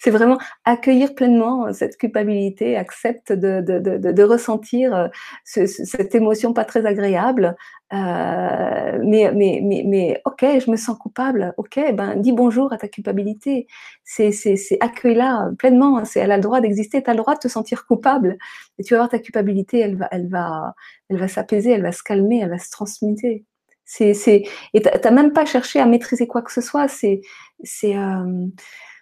c'est 0.00 0.10
vraiment 0.10 0.38
accueillir 0.64 1.14
pleinement 1.14 1.66
euh, 1.66 1.72
cette 1.72 1.96
culpabilité, 1.98 2.76
accepte 2.76 3.32
de, 3.32 3.60
de, 3.60 3.78
de, 3.78 4.12
de 4.12 4.22
ressentir 4.22 4.94
euh, 4.94 5.08
ce, 5.44 5.66
cette 5.66 6.14
émotion 6.14 6.52
pas 6.54 6.64
très 6.64 6.86
agréable. 6.86 7.54
Euh, 7.92 8.98
mais, 9.04 9.30
mais, 9.34 9.60
mais, 9.62 9.82
mais, 9.84 10.22
ok, 10.24 10.44
je 10.64 10.70
me 10.70 10.76
sens 10.76 10.96
coupable. 10.96 11.52
Ok, 11.58 11.78
ben 11.94 12.16
dis 12.16 12.32
bonjour 12.32 12.72
à 12.72 12.78
ta 12.78 12.88
culpabilité. 12.88 13.66
C'est, 14.04 14.32
accueille-la 14.80 15.50
pleinement. 15.58 16.02
Elle 16.14 16.32
a 16.32 16.36
le 16.36 16.42
droit 16.42 16.60
d'exister. 16.60 17.02
Tu 17.02 17.10
as 17.10 17.14
le 17.14 17.18
droit 17.18 17.34
de 17.34 17.40
te 17.40 17.48
sentir 17.48 17.86
coupable. 17.86 18.38
Et 18.78 18.84
tu 18.84 18.94
vas 18.94 19.00
voir 19.00 19.10
ta 19.10 19.18
culpabilité, 19.18 19.80
elle 19.80 19.96
va, 19.96 20.08
elle 20.12 20.28
va, 20.28 20.74
elle 21.10 21.18
va 21.18 21.28
s'apaiser, 21.28 21.72
elle 21.72 21.82
va 21.82 21.92
se 21.92 22.02
calmer, 22.02 22.40
elle 22.40 22.50
va 22.50 22.58
se 22.58 22.70
transmuter. 22.70 23.44
C'est, 23.84 24.44
et 24.72 24.82
t'as 24.82 25.10
même 25.10 25.32
pas 25.32 25.44
cherché 25.44 25.80
à 25.80 25.86
maîtriser 25.86 26.28
quoi 26.28 26.42
que 26.42 26.52
ce 26.52 26.60
soit. 26.60 26.86
C'est, 26.86 27.22
c'est, 27.64 27.96
euh, 27.96 28.46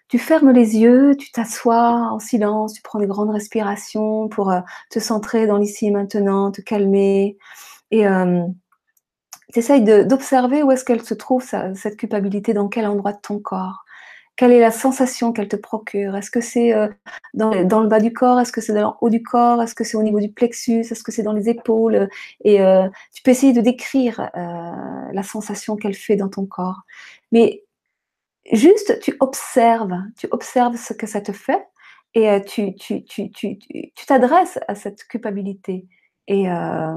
tu 0.09 0.19
fermes 0.19 0.51
les 0.51 0.79
yeux, 0.79 1.17
tu 1.17 1.31
t'assois 1.31 2.11
en 2.11 2.19
silence, 2.19 2.73
tu 2.73 2.83
prends 2.83 2.99
des 2.99 3.07
grandes 3.07 3.31
respirations 3.31 4.29
pour 4.29 4.51
euh, 4.51 4.61
te 4.91 4.99
centrer 4.99 5.47
dans 5.47 5.59
l'ici 5.59 5.87
et 5.87 5.91
maintenant, 5.91 6.51
te 6.51 6.63
calmer. 6.63 7.37
Et 7.91 8.07
euh, 8.07 8.43
tu 9.53 9.59
essayes 9.59 9.83
d'observer 9.83 10.63
où 10.63 10.73
est-ce 10.73 10.85
qu'elle 10.85 11.03
se 11.03 11.15
trouve, 11.15 11.45
cette 11.75 11.97
culpabilité, 11.97 12.55
dans 12.55 12.69
quel 12.69 12.87
endroit 12.87 13.13
de 13.13 13.21
ton 13.21 13.39
corps. 13.39 13.85
Quelle 14.37 14.53
est 14.53 14.61
la 14.61 14.71
sensation 14.71 15.33
qu'elle 15.33 15.49
te 15.49 15.57
procure? 15.57 16.17
Est-ce 16.17 16.31
que 16.31 16.41
c'est 16.41 16.73
euh, 16.73 16.89
dans, 17.35 17.51
le 17.51 17.89
bas 17.89 18.01
du 18.01 18.13
corps? 18.13 18.41
Est-ce 18.41 18.53
que 18.53 18.61
c'est 18.61 18.73
dans 18.73 18.91
le 18.91 18.97
haut 19.01 19.11
du 19.11 19.23
corps? 19.23 19.63
Est-ce 19.63 19.75
que 19.75 19.85
c'est 19.85 19.97
au 19.97 20.03
niveau 20.03 20.21
du 20.21 20.31
plexus? 20.31 20.81
Est-ce 20.81 21.03
que 21.03 21.13
c'est 21.13 21.25
dans 21.25 21.33
les 21.33 21.49
épaules? 21.49 22.09
Et 22.45 22.59
tu 23.13 23.23
peux 23.23 23.33
essayer 23.33 23.53
de 23.53 23.61
décrire 23.61 24.31
la 24.35 25.23
sensation 25.25 25.77
qu'elle 25.77 25.95
fait 25.95 26.17
dans 26.17 26.29
ton 26.29 26.47
corps. 26.47 26.83
Mais 27.33 27.65
juste 28.53 29.01
tu 29.01 29.17
observes, 29.21 29.95
tu 30.17 30.29
observes 30.31 30.77
ce 30.77 30.93
que 30.93 31.07
ça 31.07 31.21
te 31.21 31.33
fait 31.33 31.67
et 32.15 32.31
euh, 32.31 32.41
tu, 32.41 32.75
tu, 32.75 33.05
t'adresses 34.07 34.59
à 34.69 34.75
cette 34.75 35.05
culpabilité 35.05 35.87
et, 36.27 36.51
euh, 36.51 36.97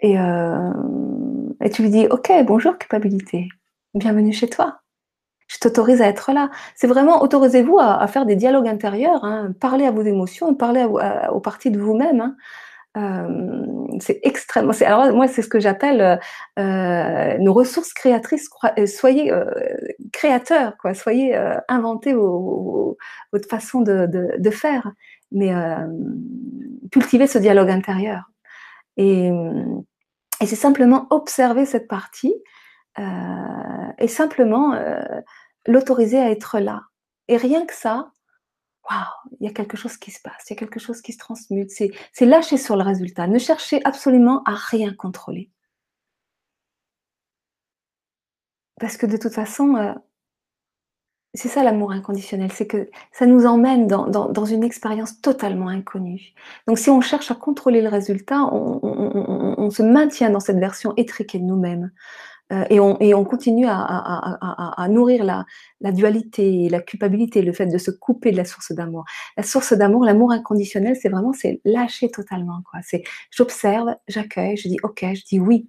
et, 0.00 0.18
euh, 0.18 0.72
et 1.62 1.70
tu 1.70 1.82
lui 1.82 1.90
dis 1.90 2.06
Ok, 2.10 2.32
bonjour 2.44 2.78
culpabilité, 2.78 3.48
bienvenue 3.94 4.32
chez 4.32 4.48
toi. 4.48 4.80
Je 5.46 5.58
t'autorise 5.58 6.00
à 6.00 6.06
être 6.06 6.32
là. 6.32 6.50
C'est 6.76 6.86
vraiment, 6.86 7.22
autorisez-vous 7.22 7.78
à, 7.80 8.06
faire 8.06 8.24
des 8.24 8.36
dialogues 8.36 8.68
intérieurs, 8.68 9.24
hein, 9.24 9.52
parler 9.60 9.84
à 9.84 9.90
vos 9.90 10.02
émotions, 10.02 10.54
parler 10.54 10.84
aux 10.84 11.40
parties 11.40 11.72
de 11.72 11.80
vous-même. 11.80 12.20
Hein. 12.20 12.36
Euh, 12.96 13.98
c'est 14.00 14.18
extrêmement. 14.24 14.72
Alors 14.84 15.12
moi, 15.14 15.28
c'est 15.28 15.42
ce 15.42 15.48
que 15.48 15.60
j'appelle 15.60 16.20
euh, 16.58 17.38
nos 17.38 17.52
ressources 17.52 17.92
créatrices. 17.92 18.48
Euh, 18.78 18.86
soyez 18.86 19.32
créateurs, 20.12 20.76
quoi. 20.78 20.94
Soyez 20.94 21.36
inventez 21.68 22.12
votre 22.12 23.48
façon 23.48 23.80
de, 23.82 24.50
faire, 24.50 24.92
mais 25.30 25.52
cultivez 26.90 27.26
ce 27.26 27.38
dialogue 27.38 27.70
intérieur. 27.70 28.30
Et 28.96 29.30
c'est 30.40 30.56
simplement 30.56 31.06
observer 31.10 31.66
cette 31.66 31.88
partie 31.88 32.34
et 32.98 34.08
simplement 34.08 34.74
l'autoriser 35.66 36.18
à 36.18 36.30
être 36.30 36.58
là. 36.58 36.82
Et 37.28 37.36
rien 37.36 37.64
que 37.64 37.74
ça, 37.74 38.10
il 39.40 39.46
y 39.46 39.48
a 39.48 39.52
quelque 39.52 39.76
chose 39.76 39.96
qui 39.96 40.10
se 40.10 40.20
passe, 40.20 40.44
il 40.48 40.54
y 40.54 40.56
a 40.56 40.58
quelque 40.58 40.80
chose 40.80 41.00
qui 41.00 41.12
se 41.12 41.18
transmute. 41.18 41.70
C'est 41.70 42.26
lâcher 42.26 42.56
sur 42.56 42.76
le 42.76 42.82
résultat. 42.82 43.26
Ne 43.26 43.38
cherchez 43.38 43.80
absolument 43.84 44.42
à 44.44 44.54
rien 44.54 44.92
contrôler. 44.94 45.50
Parce 48.80 48.96
que 48.96 49.06
de 49.06 49.16
toute 49.16 49.34
façon, 49.34 49.76
euh, 49.76 49.92
c'est 51.34 51.48
ça 51.48 51.62
l'amour 51.62 51.92
inconditionnel, 51.92 52.50
c'est 52.50 52.66
que 52.66 52.90
ça 53.12 53.26
nous 53.26 53.46
emmène 53.46 53.86
dans, 53.86 54.44
une 54.44 54.64
expérience 54.64 55.20
totalement 55.20 55.68
inconnue. 55.68 56.32
Donc 56.66 56.78
si 56.78 56.90
on 56.90 57.00
cherche 57.00 57.30
à 57.30 57.34
contrôler 57.34 57.82
le 57.82 57.88
résultat, 57.88 58.42
on 58.52 59.70
se 59.70 59.82
maintient 59.82 60.30
dans 60.30 60.40
cette 60.40 60.58
version 60.58 60.92
étriquée 60.96 61.38
de 61.38 61.44
nous-mêmes. 61.44 61.92
Euh, 62.52 62.64
et, 62.70 62.80
on, 62.80 63.24
continue 63.24 63.66
à, 63.68 64.86
nourrir 64.88 65.24
la, 65.24 65.92
dualité, 65.92 66.68
la 66.68 66.80
culpabilité, 66.80 67.42
le 67.42 67.52
fait 67.52 67.66
de 67.66 67.78
se 67.78 67.90
couper 67.90 68.32
de 68.32 68.36
la 68.36 68.44
source 68.44 68.72
d'amour. 68.72 69.04
La 69.36 69.42
source 69.42 69.72
d'amour, 69.72 70.04
l'amour 70.04 70.32
inconditionnel, 70.32 70.96
c'est 71.00 71.08
vraiment 71.08 71.32
c'est 71.32 71.60
lâcher 71.64 72.10
totalement. 72.10 72.62
j'observe, 73.30 73.94
j'accueille, 74.08 74.56
je 74.56 74.68
dis 74.68 74.78
ok, 74.82 75.04
je 75.14 75.24
dis 75.24 75.40
oui. 75.40 75.68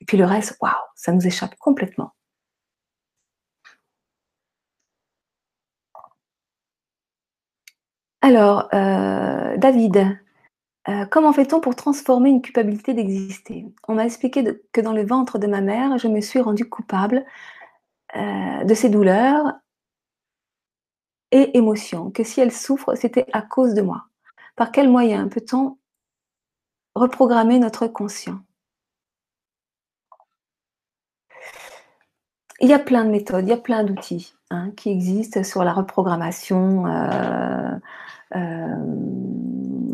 Et 0.00 0.04
puis 0.04 0.16
le 0.16 0.24
reste, 0.24 0.56
waouh, 0.60 0.72
ça 0.94 1.12
nous 1.12 1.26
échappe 1.26 1.56
complètement. 1.58 2.12
Alors, 8.20 8.68
euh, 8.74 9.56
David, 9.56 10.18
euh, 10.88 11.04
comment 11.06 11.32
fait-on 11.34 11.60
pour 11.60 11.76
transformer 11.76 12.30
une 12.30 12.40
culpabilité 12.40 12.94
d'exister? 12.94 13.66
On 13.88 13.94
m'a 13.94 14.06
expliqué 14.06 14.44
que 14.72 14.80
dans 14.80 14.94
le 14.94 15.04
ventre 15.04 15.38
de 15.38 15.46
ma 15.46 15.60
mère, 15.60 15.98
je 15.98 16.08
me 16.08 16.20
suis 16.20 16.40
rendue 16.40 16.68
coupable 16.68 17.26
euh, 18.16 18.64
de 18.64 18.74
ses 18.74 18.88
douleurs 18.88 19.52
et 21.30 21.58
émotions, 21.58 22.10
que 22.10 22.24
si 22.24 22.40
elle 22.40 22.52
souffre, 22.52 22.94
c'était 22.94 23.26
à 23.32 23.42
cause 23.42 23.74
de 23.74 23.82
moi. 23.82 24.06
Par 24.56 24.72
quel 24.72 24.88
moyen 24.88 25.28
peut-on 25.28 25.76
reprogrammer 26.94 27.58
notre 27.58 27.86
conscient? 27.86 28.40
Il 32.60 32.68
y 32.68 32.72
a 32.72 32.78
plein 32.78 33.04
de 33.04 33.10
méthodes, 33.10 33.44
il 33.46 33.50
y 33.50 33.52
a 33.52 33.58
plein 33.58 33.84
d'outils 33.84 34.34
hein, 34.50 34.70
qui 34.76 34.90
existent 34.90 35.44
sur 35.44 35.64
la 35.64 35.74
reprogrammation. 35.74 36.86
Euh, 36.86 37.78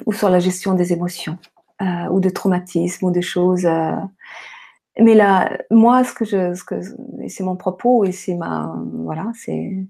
ou 0.07 0.13
sur 0.13 0.29
la 0.31 0.39
gestion 0.39 0.75
des 0.75 0.93
émotions 0.93 1.39
euh, 1.83 2.07
ou 2.11 2.21
de 2.21 2.31
traumatismes 2.31 3.07
ou 3.07 3.11
de 3.11 3.21
choses. 3.21 3.67
Euh. 3.67 3.97
Mais 4.99 5.15
là, 5.15 5.59
moi, 5.71 6.05
ce 6.05 6.13
que 6.13 6.25
je, 6.25 6.55
ce 6.55 6.65
que, 6.65 6.81
c'est 7.29 7.43
mon 7.43 7.57
propos 7.57 8.05
et 8.05 8.13
c'est 8.13 8.35
ma, 8.35 8.75
voilà, 8.93 9.33
c'est, 9.35 9.85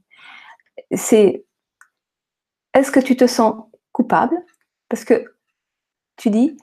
c'est, 0.94 1.44
est-ce 2.72 2.90
que 2.90 3.00
tu 3.00 3.16
te 3.16 3.26
sens 3.26 3.64
coupable? 3.92 4.36
Parce 4.88 5.04
que 5.04 5.34
tu 6.16 6.30
dis, 6.30 6.56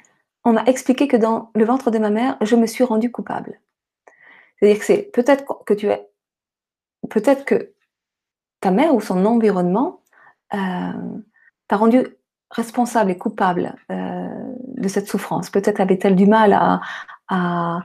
on 0.43 0.53
m'a 0.53 0.63
expliqué 0.63 1.07
que 1.07 1.17
dans 1.17 1.51
le 1.53 1.65
ventre 1.65 1.91
de 1.91 1.99
ma 1.99 2.09
mère, 2.09 2.37
je 2.41 2.55
me 2.55 2.65
suis 2.65 2.83
rendue 2.83 3.11
coupable. 3.11 3.59
C'est-à-dire 4.57 4.79
que 4.79 4.85
c'est 4.85 5.11
peut-être 5.13 5.63
que 5.65 5.73
tu 5.73 5.87
es, 5.87 6.07
peut-être 7.09 7.45
que 7.45 7.73
ta 8.59 8.71
mère 8.71 8.95
ou 8.95 9.01
son 9.01 9.25
environnement 9.25 10.01
euh, 10.53 11.17
t'a 11.67 11.77
rendu 11.77 12.05
responsable 12.51 13.11
et 13.11 13.17
coupable 13.17 13.75
euh, 13.91 14.27
de 14.77 14.87
cette 14.87 15.07
souffrance. 15.07 15.49
Peut-être 15.49 15.79
avait-elle 15.79 16.15
du 16.15 16.25
mal 16.25 16.53
à, 16.53 17.81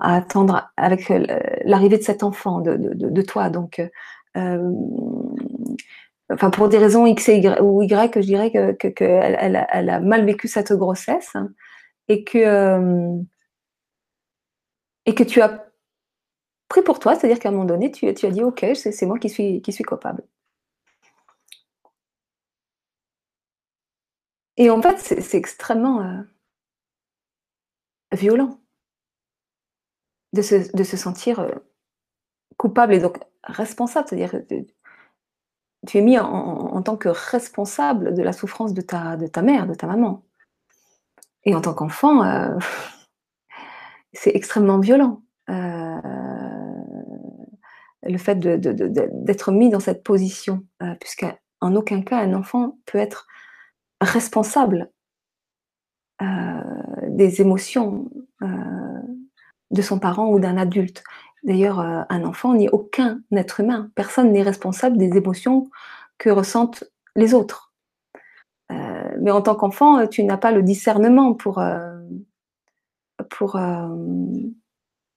attendre 0.00 0.70
avec 0.78 1.10
euh, 1.10 1.26
l'arrivée 1.64 1.98
de 1.98 2.02
cet 2.02 2.22
enfant, 2.22 2.60
de, 2.60 3.22
toi. 3.22 3.50
Donc, 3.50 3.82
euh, 4.36 4.72
enfin, 6.32 6.48
pour 6.50 6.68
des 6.68 6.78
raisons 6.78 7.04
X 7.04 7.28
et 7.28 7.38
y, 7.38 7.60
ou 7.60 7.82
Y, 7.82 8.14
je 8.16 8.26
dirais 8.26 8.50
qu'elle 8.50 8.76
que, 8.76 9.04
elle, 9.04 9.90
a 9.90 10.00
mal 10.00 10.24
vécu 10.24 10.48
cette 10.48 10.72
grossesse 10.72 11.34
et 12.08 12.24
que, 12.24 13.20
et 15.04 15.14
que 15.14 15.24
tu 15.24 15.42
as 15.42 15.66
pris 16.68 16.82
pour 16.82 16.98
toi, 16.98 17.14
c'est-à-dire 17.14 17.40
qu'à 17.40 17.50
un 17.50 17.52
moment 17.52 17.64
donné, 17.64 17.90
tu, 17.90 18.12
tu 18.14 18.26
as 18.26 18.30
dit, 18.30 18.42
OK, 18.42 18.64
c'est 18.74 19.06
moi 19.06 19.18
qui 19.18 19.28
suis, 19.28 19.60
qui 19.60 19.72
suis 19.72 19.84
coupable. 19.84 20.22
Et 24.58 24.70
en 24.70 24.82
fait, 24.82 24.98
c'est 24.98 25.38
extrêmement 25.38 26.02
euh, 26.02 26.20
violent 28.12 28.60
de 30.32 30.42
se, 30.42 30.76
de 30.76 30.84
se 30.84 30.96
sentir 30.96 31.40
euh, 31.40 31.54
coupable 32.56 32.92
et 32.92 32.98
donc 32.98 33.18
responsable. 33.44 34.08
C'est-à-dire 34.08 34.32
que 34.32 34.66
tu 35.86 35.98
es 35.98 36.02
mis 36.02 36.18
en, 36.18 36.26
en, 36.26 36.82
tant 36.82 36.96
que 36.96 37.08
responsable 37.08 38.14
de 38.14 38.22
la 38.22 38.32
souffrance 38.32 38.74
de 38.74 38.82
ta, 38.82 39.16
de 39.16 39.28
ta 39.28 39.42
mère, 39.42 39.66
de 39.66 39.74
ta 39.74 39.86
maman. 39.86 40.24
Et 41.44 41.54
en 41.54 41.60
tant 41.60 41.72
qu'enfant, 41.72 42.24
euh, 42.24 42.58
c'est 44.12 44.34
extrêmement 44.34 44.80
violent. 44.80 45.22
Euh, 45.48 46.00
le 48.02 48.18
fait 48.18 48.36
d'être 48.36 48.60
de, 48.60 48.88
de, 48.88 49.50
mis 49.50 49.70
dans 49.70 49.80
cette 49.80 50.02
position, 50.02 50.64
euh, 50.82 50.94
puisqu'en 50.96 51.74
aucun 51.74 52.02
cas 52.02 52.18
un 52.18 52.34
enfant 52.34 52.78
peut 52.86 52.98
être 52.98 53.26
responsable 54.00 54.90
euh, 56.22 56.62
des 57.08 57.40
émotions 57.40 58.10
euh, 58.42 58.46
de 59.70 59.82
son 59.82 59.98
parent 59.98 60.28
ou 60.30 60.40
d'un 60.40 60.56
adulte. 60.56 61.04
D'ailleurs, 61.44 61.80
euh, 61.80 62.02
un 62.08 62.24
enfant 62.24 62.54
ni 62.54 62.68
aucun 62.68 63.20
être 63.32 63.60
humain. 63.60 63.90
Personne 63.94 64.32
n'est 64.32 64.42
responsable 64.42 64.98
des 64.98 65.16
émotions 65.16 65.70
que 66.18 66.30
ressentent 66.30 66.84
les 67.14 67.34
autres. 67.34 67.66
Mais 69.20 69.30
en 69.30 69.40
tant 69.40 69.54
qu'enfant, 69.56 70.06
tu 70.06 70.22
n'as 70.22 70.36
pas 70.36 70.52
le 70.52 70.62
discernement 70.62 71.34
pour, 71.34 71.60
pour, 73.30 73.58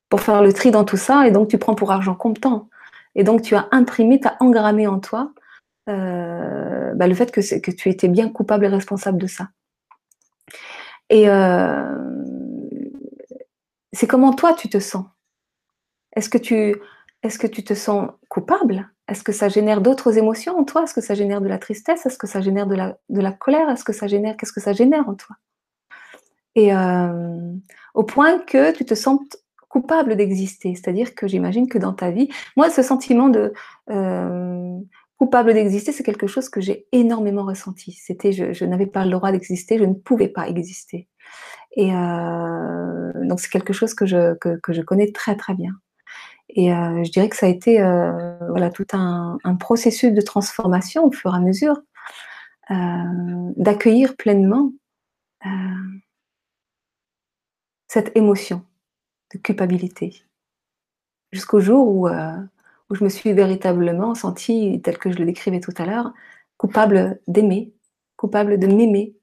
pour 0.10 0.20
faire 0.22 0.42
le 0.42 0.54
tri 0.54 0.72
dans 0.72 0.86
tout 0.86 0.98
ça, 0.98 1.28
et 1.28 1.32
donc 1.32 1.50
tu 1.50 1.58
prends 1.60 1.76
pour 1.76 1.92
argent 1.92 2.16
comptant. 2.16 2.70
Et 3.14 3.24
donc 3.24 3.42
tu 3.42 3.54
as 3.56 3.68
imprimé, 3.72 4.20
tu 4.20 4.28
as 4.28 4.38
engrammé 4.40 4.88
en 4.88 5.00
toi 5.00 5.34
euh, 5.90 6.94
bah, 6.94 7.08
le 7.08 7.14
fait 7.14 7.32
que, 7.32 7.60
que, 7.60 7.72
tu 7.72 7.90
étais 7.90 8.08
bien 8.08 8.30
coupable 8.30 8.66
et 8.66 8.70
responsable 8.70 9.18
de 9.18 9.28
ça. 9.28 9.50
Et 11.10 11.30
euh, 11.30 12.24
c'est 13.94 14.08
comment 14.08 14.34
toi 14.34 14.54
tu 14.54 14.70
te 14.70 14.80
sens? 14.80 15.06
Est-ce 16.16 16.30
que 16.30 16.38
tu, 16.38 16.76
est-ce 17.24 17.40
que 17.40 17.48
tu 17.48 17.64
te 17.64 17.74
sens 17.74 18.10
coupable? 18.30 18.90
Est-ce 19.08 19.24
que 19.24 19.32
ça 19.32 19.50
génère 19.50 19.82
d'autres 19.82 20.18
émotions 20.18 20.58
en 20.58 20.64
toi? 20.64 20.84
Est-ce 20.84 20.94
que 20.94 21.02
ça 21.02 21.16
génère 21.16 21.42
de 21.42 21.48
la 21.48 21.58
tristesse? 21.58 22.06
Est-ce 22.06 22.18
que 22.18 22.28
ça 22.28 22.42
génère 22.42 22.68
de 22.68 22.76
la, 22.76 22.98
de 23.10 23.22
la 23.22 23.32
colère? 23.32 23.70
Est-ce 23.70 23.84
que 23.84 23.94
ça 23.94 24.08
génère 24.08 24.38
Qu'est-ce 24.38 24.54
que 24.54 24.62
ça 24.62 24.74
génère 24.74 25.10
en 25.10 25.16
toi? 25.16 25.36
Et 26.56 26.74
euh, 26.74 27.54
au 27.94 28.04
point 28.04 28.40
que 28.40 28.72
tu 28.72 28.86
te 28.86 28.94
sens 28.94 29.20
coupable 29.72 30.18
d'exister. 30.18 30.76
C'est-à-dire 30.76 31.16
que 31.16 31.28
j'imagine 31.28 31.68
que 31.70 31.78
dans 31.78 31.94
ta 31.94 32.12
vie, 32.12 32.30
moi, 32.58 32.70
ce 32.70 32.84
sentiment 32.84 33.30
de 33.30 33.54
coupable 35.22 35.54
d'exister, 35.54 35.92
c'est 35.92 36.02
quelque 36.02 36.26
chose 36.26 36.50
que 36.50 36.62
j'ai 36.62 36.88
énormément 36.92 37.46
ressenti. 37.46 37.92
C'était, 37.92 38.32
je, 38.32 38.66
n'avais 38.66 38.88
pas 38.88 39.06
le 39.06 39.12
droit 39.12 39.32
d'exister, 39.32 39.78
je 39.78 39.84
ne 39.84 39.94
pouvais 39.94 40.30
pas 40.30 40.48
exister. 40.48 41.08
Et 41.76 41.94
euh, 41.94 43.12
donc 43.28 43.40
c'est 43.40 43.52
quelque 43.52 43.72
chose 43.72 43.94
que 43.94 44.08
je, 44.08 44.34
que, 44.34 44.74
je 44.74 44.82
connais 44.82 45.12
très 45.12 45.36
très 45.36 45.54
bien. 45.54 45.74
Et 46.50 46.74
euh, 46.74 47.04
je 47.04 47.12
dirais 47.12 47.30
que 47.30 47.36
ça 47.36 47.46
a 47.46 47.50
été 47.50 47.80
euh, 47.80 48.36
voilà 48.50 48.72
tout 48.72 48.88
un, 48.94 49.38
un, 49.44 49.54
processus 49.54 50.12
de 50.12 50.22
transformation 50.22 51.06
au 51.06 51.12
fur 51.12 51.32
et 51.36 51.38
à 51.38 51.40
mesure, 51.40 51.80
d'accueillir 53.58 54.16
pleinement 54.18 54.72
cette 57.88 58.12
émotion 58.16 58.66
de 59.36 59.38
culpabilité, 59.38 60.24
jusqu'au 61.32 61.60
jour 61.60 61.88
où 61.88 62.08
où 62.92 62.96
je 62.96 63.04
me 63.06 63.10
suis 63.10 63.32
véritablement 63.34 64.16
sentie, 64.16 64.82
tel 64.84 64.98
que 64.98 65.12
je 65.12 65.18
le 65.18 65.26
décrivais 65.26 65.62
tout 65.62 65.74
à 65.78 65.86
l'heure, 65.86 66.14
coupable 66.58 67.22
d'aimer, 67.28 67.74
coupable 68.18 68.60
de 68.60 68.68
m'aimer. 68.68 69.16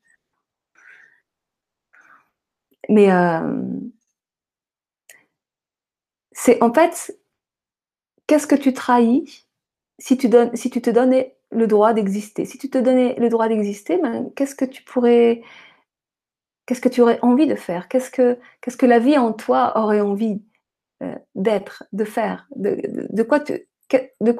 Mais 2.89 3.13
euh, 3.13 3.63
c'est 6.33 6.63
en 6.63 6.73
fait, 6.73 7.19
qu'est-ce 8.27 8.47
que 8.47 8.55
tu 8.55 8.73
trahis 8.73 9.45
si 9.99 10.17
tu, 10.17 10.31
te 10.31 10.91
donnais 10.91 11.37
le 11.51 11.67
droit 11.67 11.93
d'exister? 11.93 12.47
Si 12.47 12.57
tu 12.57 12.71
te 12.71 12.79
donnais 12.79 13.17
le 13.19 13.29
droit 13.29 13.49
d'exister, 13.49 13.99
ben, 13.99 14.31
qu'est-ce 14.35 14.55
que 14.55 14.65
tu 14.65 14.83
pourrais, 14.83 15.43
qu'est-ce 16.65 16.81
que 16.81 16.89
tu 16.89 17.03
aurais 17.03 17.19
envie 17.21 17.47
de 17.47 17.55
faire? 17.55 17.89
Qu'est-ce 17.89 18.11
que, 18.11 18.39
qu'est-ce 18.63 18.79
que 18.79 18.87
la 18.87 18.99
vie 18.99 19.19
en 19.19 19.35
toi 19.35 19.77
aurait 19.77 20.01
envie 20.01 20.41
euh, 21.03 21.15
d'être, 21.37 21.85
de 21.93 22.05
faire, 22.05 22.49
de, 22.57 22.81
de, 23.11 23.23
quoi 23.23 23.39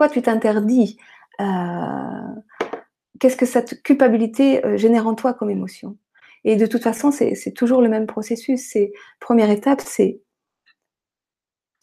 tu, 0.09 0.23
t'interdis 0.23 0.99
euh, 1.41 1.45
Qu'est-ce 3.21 3.37
que 3.37 3.47
cette 3.47 3.81
culpabilité 3.85 4.67
euh, 4.67 4.77
génère 4.77 5.07
en 5.07 5.15
toi 5.15 5.35
comme 5.35 5.51
émotion? 5.51 5.97
Et 6.43 6.57
de 6.57 6.67
toute 6.67 6.83
façon, 6.83 7.13
c'est 7.13 7.53
toujours 7.55 7.81
le 7.81 7.89
même 7.89 8.07
processus. 8.07 8.77
Première 9.21 9.51
étape, 9.51 9.81
c'est 9.85 10.21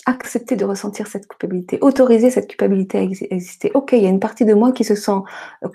accepter 0.06 0.58
de 0.58 0.66
ressentir 0.66 1.08
cette 1.08 1.28
culpabilité, 1.28 1.78
autoriser 1.82 2.30
cette 2.30 2.48
culpabilité 2.48 2.98
à 2.98 3.02
exister. 3.02 3.72
Ok, 3.76 3.94
il 3.94 4.04
y 4.04 4.06
a 4.06 4.10
une 4.10 4.20
partie 4.20 4.46
de 4.46 4.54
moi 4.54 4.74
qui 4.74 4.84
se 4.84 4.96
sent 4.96 5.20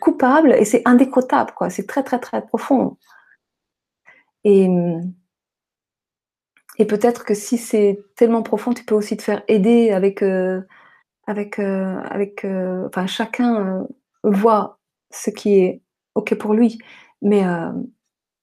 coupable 0.00 0.52
et 0.52 0.66
c'est 0.66 0.82
indécrottable, 0.84 1.52
quoi. 1.56 1.70
C'est 1.70 1.86
très 1.86 2.02
très 2.02 2.18
très 2.18 2.44
profond. 2.44 2.98
Et 4.44 4.68
et 6.80 6.86
peut-être 6.86 7.26
que 7.26 7.34
si 7.34 7.58
c'est 7.58 8.02
tellement 8.16 8.42
profond, 8.42 8.72
tu 8.72 8.84
peux 8.86 8.94
aussi 8.94 9.14
te 9.14 9.22
faire 9.22 9.42
aider 9.48 9.90
avec, 9.90 10.22
euh, 10.22 10.62
avec, 11.26 11.58
avec 11.58 12.46
enfin, 12.86 13.06
chacun 13.06 13.86
voit 14.22 14.78
ce 15.10 15.28
qui 15.28 15.58
est 15.58 15.82
OK 16.14 16.34
pour 16.36 16.54
lui. 16.54 16.78
Mais 17.20 17.42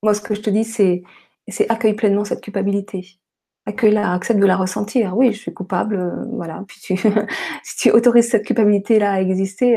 moi, 0.03 0.13
ce 0.13 0.21
que 0.21 0.35
je 0.35 0.41
te 0.41 0.51
dis, 0.51 0.65
c'est, 0.65 1.01
c'est 1.47 1.67
accueille 1.71 1.95
pleinement 1.95 2.25
cette 2.25 2.41
culpabilité. 2.41 3.17
Accueille-la, 3.65 4.13
accepte 4.13 4.39
de 4.39 4.45
la 4.45 4.55
ressentir. 4.55 5.17
Oui, 5.17 5.33
je 5.33 5.39
suis 5.39 5.53
coupable, 5.55 6.27
voilà. 6.33 6.63
Puis 6.67 6.79
tu, 6.79 6.95
si 7.63 7.75
tu 7.75 7.89
autorises 7.89 8.29
cette 8.29 8.45
culpabilité-là 8.45 9.13
à 9.13 9.19
exister, 9.19 9.71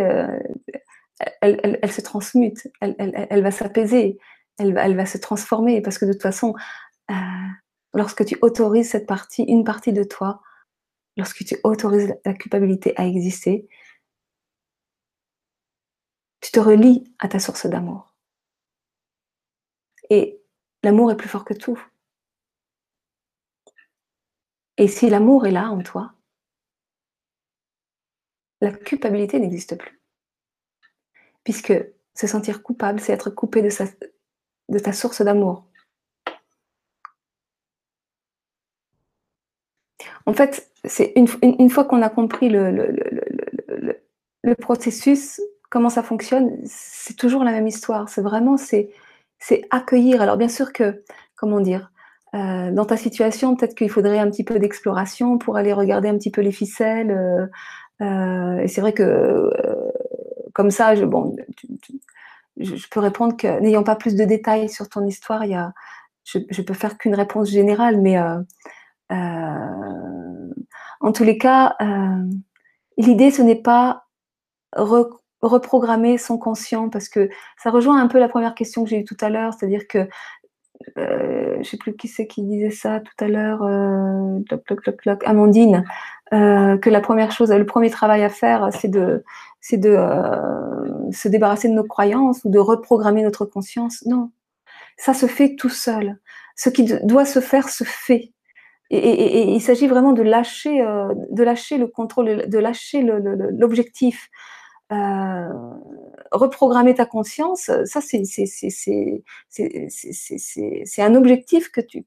elle, 1.40 1.78
elle, 1.80 1.92
se 1.92 2.02
transmute, 2.02 2.68
elle, 2.82 2.94
elle 3.30 3.42
va 3.42 3.52
s'apaiser, 3.52 4.18
elle, 4.58 4.76
elle, 4.76 4.96
va 4.96 5.06
se 5.06 5.16
transformer. 5.16 5.80
Parce 5.80 5.96
que 5.96 6.04
de 6.04 6.12
toute 6.12 6.22
façon, 6.22 6.54
lorsque 7.95 8.24
tu 8.24 8.38
autorises 8.43 8.91
cette 8.91 9.07
partie, 9.07 9.43
une 9.43 9.64
partie 9.64 9.93
de 9.93 10.05
toi, 10.05 10.43
lorsque 11.16 11.45
tu 11.45 11.57
autorises 11.64 12.14
la 12.24 12.34
culpabilité 12.34 12.97
à 12.97 13.07
exister, 13.07 13.68
tu 16.41 16.51
te 16.53 16.61
relis 16.61 17.12
à 17.18 17.28
ta 17.28 17.38
source 17.38 17.66
d'amour. 17.66 18.14
Et 20.09 20.41
l'amour 20.82 21.12
est 21.12 21.16
plus 21.16 21.28
fort 21.28 21.45
que 21.45 21.55
tout. 21.55 21.80
Et 24.76 24.88
si 24.88 25.11
l'amour 25.11 25.47
est 25.47 25.51
là 25.51 25.70
en 25.70 25.82
toi, 25.82 26.14
la 28.61 28.72
culpabilité 28.72 29.38
n'existe 29.38 29.76
plus. 29.76 30.01
Puisque 31.45 31.74
se 32.14 32.26
sentir 32.26 32.62
coupable, 32.62 33.01
c'est 33.01 33.12
être 33.12 33.30
coupé 33.30 33.62
de, 33.62 33.70
de 34.68 34.78
ta 34.78 34.93
source 34.93 35.22
d'amour. 35.22 35.69
En 40.30 40.32
fait, 40.32 40.70
c'est 40.84 41.12
une, 41.16 41.26
fois 41.70 41.84
qu'on 41.84 42.02
a 42.02 42.08
compris 42.08 42.50
le, 42.50 42.94
processus, 44.60 45.40
comment 45.70 45.88
ça 45.88 46.04
fonctionne, 46.04 46.56
c'est 46.66 47.16
toujours 47.16 47.42
la 47.42 47.50
même 47.50 47.66
histoire. 47.66 48.08
C'est 48.08 48.22
vraiment, 48.22 48.56
c'est, 48.56 48.92
accueillir. 49.72 50.22
Alors 50.22 50.36
bien 50.36 50.46
sûr 50.46 50.72
que, 50.72 51.02
comment 51.34 51.58
dire, 51.58 51.90
euh, 52.36 52.70
dans 52.70 52.84
ta 52.84 52.96
situation, 52.96 53.56
peut-être 53.56 53.74
qu'il 53.74 53.90
faudrait 53.90 54.20
un 54.20 54.30
petit 54.30 54.44
peu 54.44 54.60
d'exploration 54.60 55.36
pour 55.36 55.56
aller 55.56 55.72
regarder 55.72 56.08
un 56.08 56.16
petit 56.16 56.30
peu 56.30 56.42
les 56.42 56.52
ficelles. 56.52 57.10
Euh, 57.10 57.46
euh, 58.00 58.60
et 58.60 58.68
c'est 58.68 58.80
vrai 58.80 58.92
que 58.92 59.50
comme 60.52 60.70
ça, 60.70 60.94
je, 60.94 61.04
bon, 61.04 61.34
je, 62.56 62.88
peux 62.88 63.00
répondre 63.00 63.36
que 63.36 63.58
n'ayant 63.58 63.82
pas 63.82 63.96
plus 63.96 64.14
de 64.14 64.22
détails 64.22 64.68
sur 64.68 64.88
ton 64.88 65.04
histoire, 65.04 65.44
il 65.44 65.50
y 65.50 65.54
a, 65.54 65.72
je, 66.22 66.38
je 66.50 66.62
peux 66.62 66.74
faire 66.74 66.98
qu'une 66.98 67.16
réponse 67.16 67.50
générale, 67.50 68.00
mais 68.00 68.16
en 71.01 71.12
tous 71.12 71.24
les 71.24 71.38
cas, 71.38 71.76
euh, 71.80 72.24
l'idée, 72.98 73.30
ce 73.30 73.42
n'est 73.42 73.61
pas 73.61 74.07
reprogrammer 74.72 76.18
son 76.18 76.38
conscient, 76.38 76.90
parce 76.90 77.09
que 77.09 77.28
ça 77.59 77.70
rejoint 77.70 78.01
un 78.01 78.07
peu 78.07 78.18
la 78.18 78.28
première 78.28 78.55
question 78.55 78.84
que 78.84 78.90
j'ai 78.90 78.98
eue 78.98 79.05
tout 79.05 79.16
à 79.20 79.30
l'heure, 79.30 79.55
c'est-à-dire 79.55 79.88
que 79.88 80.09
euh, 80.96 81.55
je 81.55 81.59
ne 81.59 81.62
sais 81.64 81.76
plus 81.76 81.96
qui 81.96 82.09
c'est 82.09 82.26
qui 82.26 82.42
disait 82.42 82.70
ça 82.70 83.01
tout 83.01 83.24
à 83.24 83.28
l'heure, 83.28 83.62
euh, 83.62 84.38
Amandine, 85.24 85.84
que 86.30 86.90
la 86.90 87.01
première 87.01 87.32
chose, 87.32 87.51
le 87.51 87.66
premier 87.66 87.90
travail 87.90 88.22
à 88.22 88.28
faire, 88.28 88.68
c'est 88.72 88.88
de 88.88 89.24
se 89.61 91.28
débarrasser 91.28 91.68
de 91.68 91.74
nos 91.74 91.84
croyances 91.84 92.44
ou 92.44 92.51
de 92.51 92.59
reprogrammer 92.59 93.22
notre 93.22 93.44
conscience. 93.44 94.05
Non, 94.07 94.30
ça 94.96 95.14
se 95.14 95.26
fait 95.26 95.57
tout 95.57 95.70
seul. 95.70 96.18
Ce 96.55 96.68
qui 96.68 96.84
doit 97.03 97.24
se 97.24 97.40
faire 97.40 97.68
se 97.70 97.84
fait. 97.84 98.32
Et, 98.91 99.53
il 99.53 99.61
s'agit 99.61 99.86
vraiment 99.86 100.12
de 100.12 100.22
lâcher, 100.22 100.82
euh, 100.82 101.14
de 101.30 101.43
lâcher 101.45 101.78
le 101.78 101.86
contrôle, 101.86 102.49
de 102.49 102.59
lâcher 102.59 103.03
l'objectif. 103.03 104.28
Euh, 104.93 105.49
reprogrammer 106.32 106.95
ta 106.95 107.07
conscience, 107.07 107.70
ça 107.84 108.01
c'est 108.01 108.24
un 110.99 111.14
objectif 111.14 111.70
que 111.70 111.80
tu, 111.80 112.03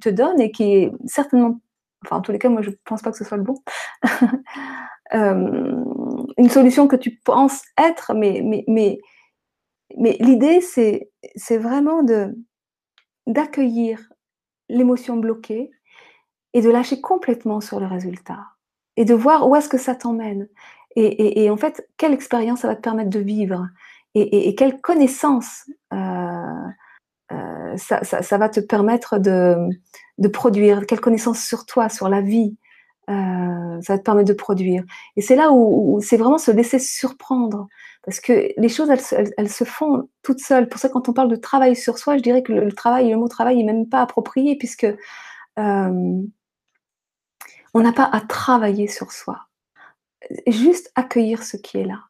te 0.00 0.08
donnes 0.08 0.40
et 0.40 0.50
qui 0.50 0.74
est 0.74 0.92
certainement, 1.04 1.60
enfin 2.02 2.16
en 2.16 2.20
tous 2.22 2.32
les 2.32 2.38
cas 2.38 2.48
moi 2.48 2.62
je 2.62 2.70
pense 2.84 3.02
pas 3.02 3.10
que 3.10 3.18
ce 3.18 3.24
soit 3.24 3.36
le 3.36 3.42
bon, 3.42 3.56
euh, 5.14 5.84
une 6.38 6.48
solution 6.48 6.88
que 6.88 6.96
tu 6.96 7.16
penses 7.16 7.62
être, 7.76 8.14
mais, 8.14 8.40
l'idée 9.94 10.62
c'est 10.62 11.58
vraiment 11.58 12.02
d'accueillir 13.26 14.00
l'émotion 14.68 15.16
bloquée 15.16 15.70
et 16.52 16.62
de 16.62 16.70
lâcher 16.70 17.00
complètement 17.00 17.60
sur 17.60 17.80
le 17.80 17.86
résultat 17.86 18.40
et 18.96 19.04
de 19.04 19.14
voir 19.14 19.48
où 19.48 19.54
est-ce 19.56 19.68
que 19.68 19.78
ça 19.78 19.94
t'emmène. 19.94 20.48
Et, 20.98 21.50
en 21.50 21.58
fait, 21.58 21.86
quelle 21.98 22.14
expérience 22.14 22.60
ça 22.60 22.68
va 22.68 22.76
te 22.76 22.80
permettre 22.80 23.10
de 23.10 23.18
vivre 23.18 23.68
et, 24.14 24.54
quelle 24.54 24.80
connaissance 24.80 25.70
euh, 25.92 25.96
euh, 27.32 27.76
ça, 27.76 28.38
va 28.38 28.48
te 28.48 28.60
permettre 28.60 29.18
de, 29.18 29.68
produire, 30.32 30.86
quelle 30.86 31.00
connaissance 31.00 31.40
sur 31.44 31.66
toi, 31.66 31.90
sur 31.90 32.08
la 32.08 32.22
vie, 32.22 32.56
euh, 33.08 33.80
ça 33.82 33.98
te 33.98 34.02
permettre 34.02 34.28
de 34.28 34.34
produire. 34.34 34.84
Et 35.16 35.20
c'est 35.20 35.36
là 35.36 35.52
où, 35.52 36.00
c'est 36.00 36.16
vraiment 36.16 36.38
se 36.38 36.50
laisser 36.50 36.78
surprendre, 36.78 37.68
parce 38.02 38.20
que 38.20 38.52
les 38.56 38.68
choses, 38.68 38.88
elles, 38.88 39.50
se 39.50 39.64
font 39.64 40.08
toutes 40.22 40.40
seules. 40.40 40.68
Pour 40.68 40.78
ça, 40.80 40.88
quand 40.88 41.08
on 41.08 41.12
parle 41.12 41.28
de 41.28 41.36
travail 41.36 41.76
sur 41.76 41.98
soi, 41.98 42.16
je 42.16 42.22
dirais 42.22 42.42
que 42.42 42.52
le, 42.52 42.72
travail, 42.72 43.10
le 43.10 43.16
mot 43.16 43.28
travail, 43.28 43.56
n'est 43.56 43.72
même 43.72 43.88
pas 43.88 44.02
approprié, 44.02 44.56
puisque 44.56 44.86
euh, 45.58 46.22
on 47.74 47.80
n'a 47.80 47.92
pas 47.92 48.08
à 48.12 48.20
travailler 48.20 48.88
sur 48.88 49.12
soi. 49.12 49.48
Juste 50.46 50.90
accueillir 50.94 51.42
ce 51.42 51.56
qui 51.56 51.78
est 51.78 51.84
là. 51.84 52.04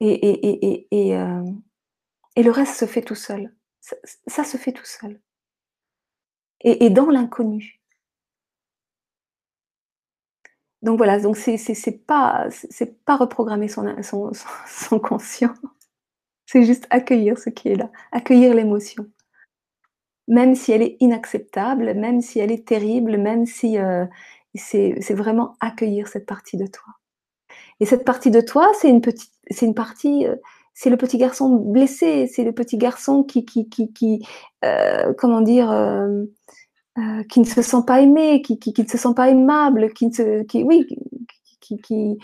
Et, 0.00 1.16
euh, 1.16 1.42
le 2.36 2.50
reste 2.50 2.74
se 2.74 2.86
fait 2.86 3.02
tout 3.02 3.14
seul. 3.14 3.52
Ça 3.80 4.44
se 4.44 4.56
fait 4.56 4.72
tout 4.72 4.84
seul. 4.84 5.20
Et, 6.60 6.90
dans 6.90 7.10
l'inconnu. 7.10 7.77
Donc 10.82 10.96
voilà, 10.98 11.18
donc 11.18 11.36
c'est 11.36 12.06
pas 12.06 12.46
c'est 12.50 13.04
pas 13.04 13.16
reprogrammer 13.16 13.68
son, 13.68 14.00
son, 14.02 14.30
son 14.66 14.98
conscient, 15.00 15.54
c'est 16.46 16.64
juste 16.64 16.86
accueillir 16.90 17.38
ce 17.38 17.50
qui 17.50 17.68
est 17.68 17.74
là, 17.74 17.90
accueillir 18.12 18.54
l'émotion, 18.54 19.06
même 20.28 20.54
si 20.54 20.72
elle 20.72 20.82
est 20.82 20.96
inacceptable, 21.00 21.94
même 21.94 22.20
si 22.20 22.38
elle 22.38 22.52
est 22.52 22.66
terrible, 22.66 23.18
même 23.18 23.44
si 23.46 23.78
euh, 23.78 24.06
c'est 24.54 25.14
vraiment 25.14 25.56
accueillir 25.60 26.08
cette 26.08 26.26
partie 26.26 26.56
de 26.56 26.66
toi. 26.66 26.94
Et 27.80 27.86
cette 27.86 28.04
partie 28.04 28.30
de 28.30 28.40
toi, 28.40 28.68
c'est 28.80 28.88
une 28.88 29.00
petite, 29.00 29.32
c'est 29.50 29.66
une 29.66 29.74
partie, 29.74 30.26
euh, 30.26 30.36
c'est 30.74 30.90
le 30.90 30.96
petit 30.96 31.18
garçon 31.18 31.56
blessé, 31.56 32.26
c'est 32.28 32.44
le 32.44 32.52
petit 32.52 32.78
garçon 32.78 33.24
qui 33.24 33.44
qui 33.44 33.68
qui, 33.68 33.92
qui 33.92 34.26
euh, 34.64 35.12
comment 35.18 35.40
dire 35.40 35.70
euh, 36.98 37.22
qui 37.24 37.38
ne 37.38 37.44
se 37.44 37.62
sent 37.62 37.84
pas 37.86 38.00
aimé, 38.00 38.42
qui, 38.42 38.58
qui, 38.58 38.74
ne 38.76 38.88
se 38.88 38.98
sent 38.98 39.14
pas 39.14 39.28
aimable, 39.28 39.92
qui 39.92 40.06
ne 40.08 40.12
se, 40.12 40.42
qui, 40.44 40.64
oui, 40.64 40.84
qui, 41.60 42.18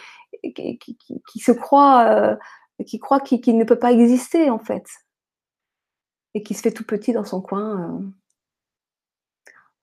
se 1.39 1.53
croit, 1.53 2.07
euh, 2.09 2.37
qui 2.85 2.99
croit 2.99 3.21
qu'il 3.21 3.57
ne 3.57 3.63
peut 3.63 3.79
pas 3.79 3.93
exister 3.93 4.51
en 4.51 4.59
fait, 4.59 4.85
et 6.35 6.43
qui 6.43 6.55
se 6.55 6.63
fait 6.63 6.73
tout 6.73 6.83
petit 6.83 7.13
dans 7.13 7.25
son 7.25 7.41
coin. 7.41 8.03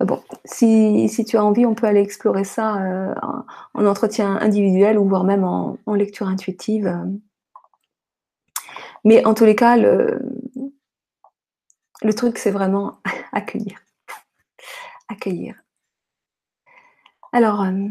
Euh. 0.01 0.05
Bon, 0.05 0.21
si, 0.43 1.07
si, 1.07 1.23
tu 1.23 1.37
as 1.37 1.45
envie, 1.45 1.65
on 1.65 1.75
peut 1.75 1.87
aller 1.87 2.01
explorer 2.01 2.43
ça 2.43 3.15
en, 3.75 3.85
entretien 3.85 4.35
individuel 4.37 4.97
ou 4.97 5.07
voire 5.07 5.23
même 5.23 5.45
en, 5.45 5.77
en 5.85 5.93
lecture 5.93 6.27
intuitive. 6.27 6.99
Mais 9.05 9.23
en 9.25 9.35
tous 9.35 9.45
les 9.45 9.55
cas, 9.55 9.77
le, 9.77 10.19
le 12.01 12.13
truc, 12.13 12.37
c'est 12.39 12.51
vraiment 12.51 12.99
accueillir 13.31 13.79
accueillir. 15.11 15.55
Alors, 17.33 17.61
euh, 17.61 17.87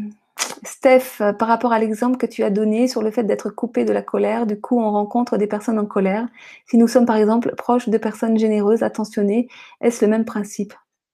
Steph, 0.63 1.21
euh, 1.21 1.33
par 1.33 1.47
rapport 1.47 1.73
à 1.73 1.79
l'exemple 1.79 2.17
que 2.17 2.25
tu 2.25 2.43
as 2.43 2.49
donné 2.49 2.87
sur 2.87 3.01
le 3.01 3.11
fait 3.11 3.23
d'être 3.23 3.49
coupé 3.49 3.85
de 3.85 3.93
la 3.93 4.01
colère, 4.01 4.45
du 4.45 4.59
coup, 4.59 4.79
on 4.79 4.91
rencontre 4.91 5.37
des 5.37 5.47
personnes 5.47 5.79
en 5.79 5.85
colère. 5.85 6.27
Si 6.67 6.77
nous 6.77 6.87
sommes, 6.87 7.05
par 7.05 7.15
exemple, 7.15 7.55
proches 7.55 7.89
de 7.89 7.97
personnes 7.97 8.37
généreuses, 8.37 8.83
attentionnées, 8.83 9.47
est-ce 9.81 10.05
le 10.05 10.11
même 10.11 10.25
principe? 10.25 10.73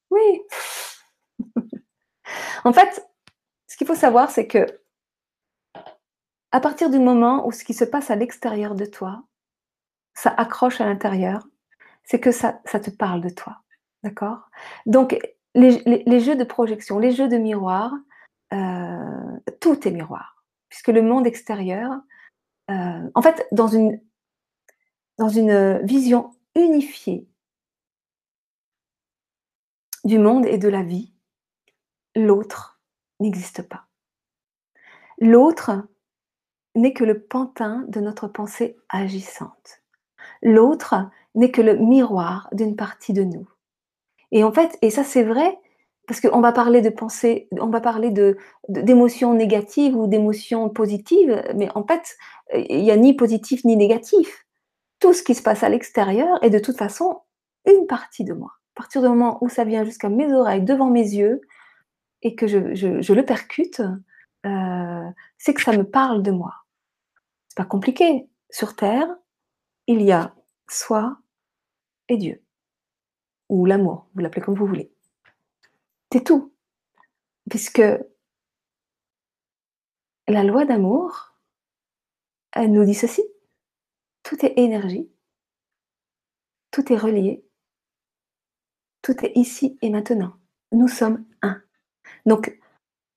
Oui. 0.09 0.41
en 2.63 2.73
fait, 2.73 3.05
ce 3.67 3.77
qu'il 3.77 3.87
faut 3.87 3.95
savoir, 3.95 4.31
c'est 4.31 4.47
que 4.47 4.65
à 6.51 6.59
partir 6.59 6.89
du 6.89 6.99
moment 6.99 7.45
où 7.47 7.51
ce 7.51 7.63
qui 7.63 7.73
se 7.73 7.85
passe 7.85 8.09
à 8.09 8.15
l'extérieur 8.15 8.75
de 8.75 8.85
toi, 8.85 9.23
ça 10.13 10.29
accroche 10.29 10.81
à 10.81 10.85
l'intérieur, 10.85 11.47
c'est 12.03 12.19
que 12.19 12.31
ça, 12.31 12.59
ça 12.65 12.79
te 12.79 12.89
parle 12.89 13.21
de 13.21 13.29
toi. 13.29 13.57
D'accord? 14.03 14.49
Donc, 14.85 15.17
les, 15.57 16.19
jeux 16.19 16.35
de 16.35 16.43
projection, 16.43 16.99
les 16.99 17.11
jeux 17.11 17.27
de 17.27 17.37
miroir, 17.37 17.93
euh, 18.53 19.39
tout 19.59 19.87
est 19.87 19.91
miroir, 19.91 20.43
puisque 20.69 20.89
le 20.89 21.01
monde 21.01 21.25
extérieur, 21.25 21.91
euh, 22.69 23.09
en 23.15 23.21
fait, 23.21 23.47
dans 23.51 23.67
une, 23.67 23.99
dans 25.17 25.29
une 25.29 25.79
vision 25.85 26.31
unifiée 26.55 27.27
du 30.03 30.19
monde 30.19 30.45
et 30.45 30.57
de 30.57 30.69
la 30.69 30.83
vie, 30.83 31.13
l'autre 32.15 32.79
n'existe 33.19 33.67
pas. 33.67 33.87
L'autre 35.19 35.87
n'est 36.75 36.93
que 36.93 37.03
le 37.03 37.23
pantin 37.23 37.83
de 37.87 37.99
notre 37.99 38.27
pensée 38.27 38.77
agissante. 38.89 39.81
L'autre 40.43 41.09
n'est 41.33 41.51
que 41.51 41.61
le 41.61 41.75
miroir 41.75 42.47
d'une 42.51 42.75
partie 42.75 43.13
de 43.13 43.23
nous. 43.23 43.49
Et 44.31 44.43
en 44.43 44.51
fait, 44.51 44.77
et 44.81 44.89
ça 44.89 45.03
c'est 45.03 45.23
vrai, 45.23 45.57
parce 46.07 46.21
qu'on 46.21 46.39
va 46.39 46.53
parler 46.53 46.81
de 46.81 46.89
pensée, 46.89 47.49
on 47.51 47.67
va 47.67 47.81
parler 47.81 48.11
de, 48.11 48.37
d'émotions 48.69 49.33
négatives 49.33 49.95
ou 49.95 50.07
d'émotions 50.07 50.69
positives, 50.69 51.43
mais 51.55 51.69
en 51.75 51.85
fait, 51.85 52.15
il 52.53 52.81
n'y 52.81 52.91
a 52.91 52.97
ni 52.97 53.13
positif 53.13 53.65
ni 53.65 53.75
négatif. 53.75 54.45
Tout 54.99 55.13
ce 55.13 55.21
qui 55.21 55.35
se 55.35 55.43
passe 55.43 55.63
à 55.63 55.69
l'extérieur 55.69 56.41
est 56.43 56.49
de 56.49 56.59
toute 56.59 56.77
façon 56.77 57.21
une 57.65 57.87
partie 57.87 58.23
de 58.23 58.33
moi. 58.33 58.51
À 58.75 58.81
partir 58.81 59.01
du 59.01 59.09
moment 59.09 59.37
où 59.41 59.49
ça 59.49 59.65
vient 59.65 59.83
jusqu'à 59.83 60.07
mes 60.07 60.31
oreilles, 60.31 60.63
devant 60.63 60.89
mes 60.89 61.01
yeux, 61.01 61.41
et 62.21 62.35
que 62.35 62.47
je, 62.47 62.73
je, 62.73 63.13
le 63.13 63.25
percute, 63.25 63.81
euh, 64.45 65.09
c'est 65.37 65.53
que 65.53 65.61
ça 65.61 65.75
me 65.75 65.83
parle 65.83 66.23
de 66.23 66.31
moi. 66.31 66.53
C'est 67.49 67.57
pas 67.57 67.65
compliqué. 67.65 68.27
Sur 68.49 68.75
Terre, 68.75 69.07
il 69.87 70.01
y 70.01 70.11
a 70.11 70.33
soi 70.69 71.17
et 72.07 72.17
Dieu. 72.17 72.41
Ou 73.49 73.65
l'amour, 73.65 74.07
vous 74.13 74.21
l'appelez 74.21 74.41
comme 74.41 74.55
vous 74.55 74.65
voulez. 74.65 74.91
C'est 76.11 76.23
tout. 76.23 76.53
Puisque 77.49 77.81
la 80.27 80.43
loi 80.43 80.65
d'amour, 80.65 81.33
elle 82.51 82.71
nous 82.71 82.83
dit 82.83 82.93
ceci. 82.93 83.23
Tout 84.23 84.45
est 84.45 84.57
énergie. 84.57 85.09
Tout 86.71 86.91
est 86.91 86.97
relié. 86.97 87.45
Tout 89.01 89.23
est 89.23 89.37
ici 89.37 89.77
et 89.81 89.89
maintenant. 89.89 90.33
Nous 90.73 90.89
sommes 90.89 91.25
un. 91.41 91.61
Donc, 92.25 92.59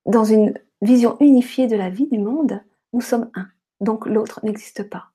dans 0.06 0.24
une 0.24 0.54
vision 0.82 1.16
unifiée 1.20 1.66
de 1.66 1.76
la 1.76 1.90
vie, 1.90 2.06
du 2.06 2.18
monde, 2.18 2.62
nous 2.92 3.00
sommes 3.00 3.30
un. 3.34 3.48
Donc 3.80 4.06
l'autre 4.06 4.40
n'existe 4.44 4.88
pas. 4.88 5.09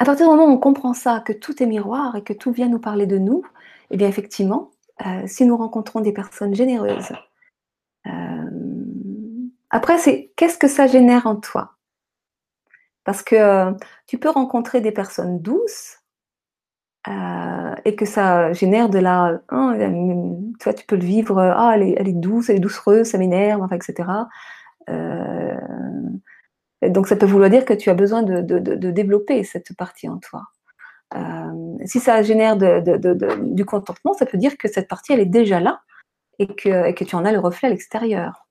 À 0.00 0.06
partir 0.06 0.26
du 0.26 0.34
moment 0.34 0.46
où 0.46 0.54
on 0.54 0.58
comprend 0.58 0.94
ça, 0.94 1.20
que 1.20 1.34
tout 1.34 1.62
est 1.62 1.66
miroir 1.66 2.16
et 2.16 2.24
que 2.24 2.32
tout 2.32 2.52
vient 2.52 2.68
nous 2.68 2.78
parler 2.78 3.06
de 3.06 3.18
nous, 3.18 3.42
eh 3.90 3.98
bien 3.98 4.08
effectivement, 4.08 4.70
euh, 5.06 5.24
si 5.26 5.44
nous 5.44 5.58
rencontrons 5.58 6.00
des 6.00 6.14
personnes 6.14 6.54
généreuses, 6.54 7.12
euh, 8.06 8.50
après 9.68 9.98
c'est 9.98 10.32
qu'est-ce 10.36 10.56
que 10.56 10.68
ça 10.68 10.86
génère 10.86 11.26
en 11.26 11.36
toi? 11.36 11.76
Parce 13.04 13.22
que 13.22 13.36
euh, 13.36 13.72
tu 14.06 14.16
peux 14.16 14.30
rencontrer 14.30 14.80
des 14.80 14.90
personnes 14.90 15.38
douces 15.42 15.98
et 17.84 17.96
que 17.96 18.06
ça 18.06 18.52
génère 18.52 18.88
de 18.88 18.98
la, 18.98 19.40
hein, 19.50 19.76
toi 20.60 20.72
tu 20.72 20.86
peux 20.86 20.96
le 20.96 21.04
vivre, 21.04 21.38
ah 21.40 21.72
elle 21.74 22.08
est, 22.08 22.12
douce, 22.12 22.48
elle 22.48 22.56
est 22.56 22.60
doucereuse, 22.60 23.08
ça 23.08 23.18
m'énerve, 23.18 23.62
enfin 23.62 23.76
etc 23.76 24.08
donc 26.82 27.08
ça 27.08 27.16
peut 27.16 27.26
vouloir 27.26 27.50
dire 27.50 27.64
que 27.64 27.74
tu 27.74 27.90
as 27.90 27.94
besoin 27.94 28.22
de, 28.22 28.40
développer 28.90 29.44
cette 29.44 29.76
partie 29.76 30.08
en 30.08 30.18
toi. 30.18 30.44
Euh, 31.14 31.76
si 31.84 32.00
ça 32.00 32.22
génère 32.22 32.56
du 32.56 33.64
contentement, 33.64 34.14
ça 34.14 34.26
peut 34.26 34.38
dire 34.38 34.56
que 34.56 34.68
cette 34.68 34.88
partie, 34.88 35.12
elle 35.12 35.20
est 35.20 35.26
déjà 35.26 35.60
là 35.60 35.82
et 36.38 36.46
que, 36.46 36.92
que 36.92 37.04
tu 37.04 37.16
en 37.16 37.24
as 37.24 37.32
le 37.32 37.40
reflet 37.40 37.68
à 37.68 37.70
l'extérieur. 37.70 38.46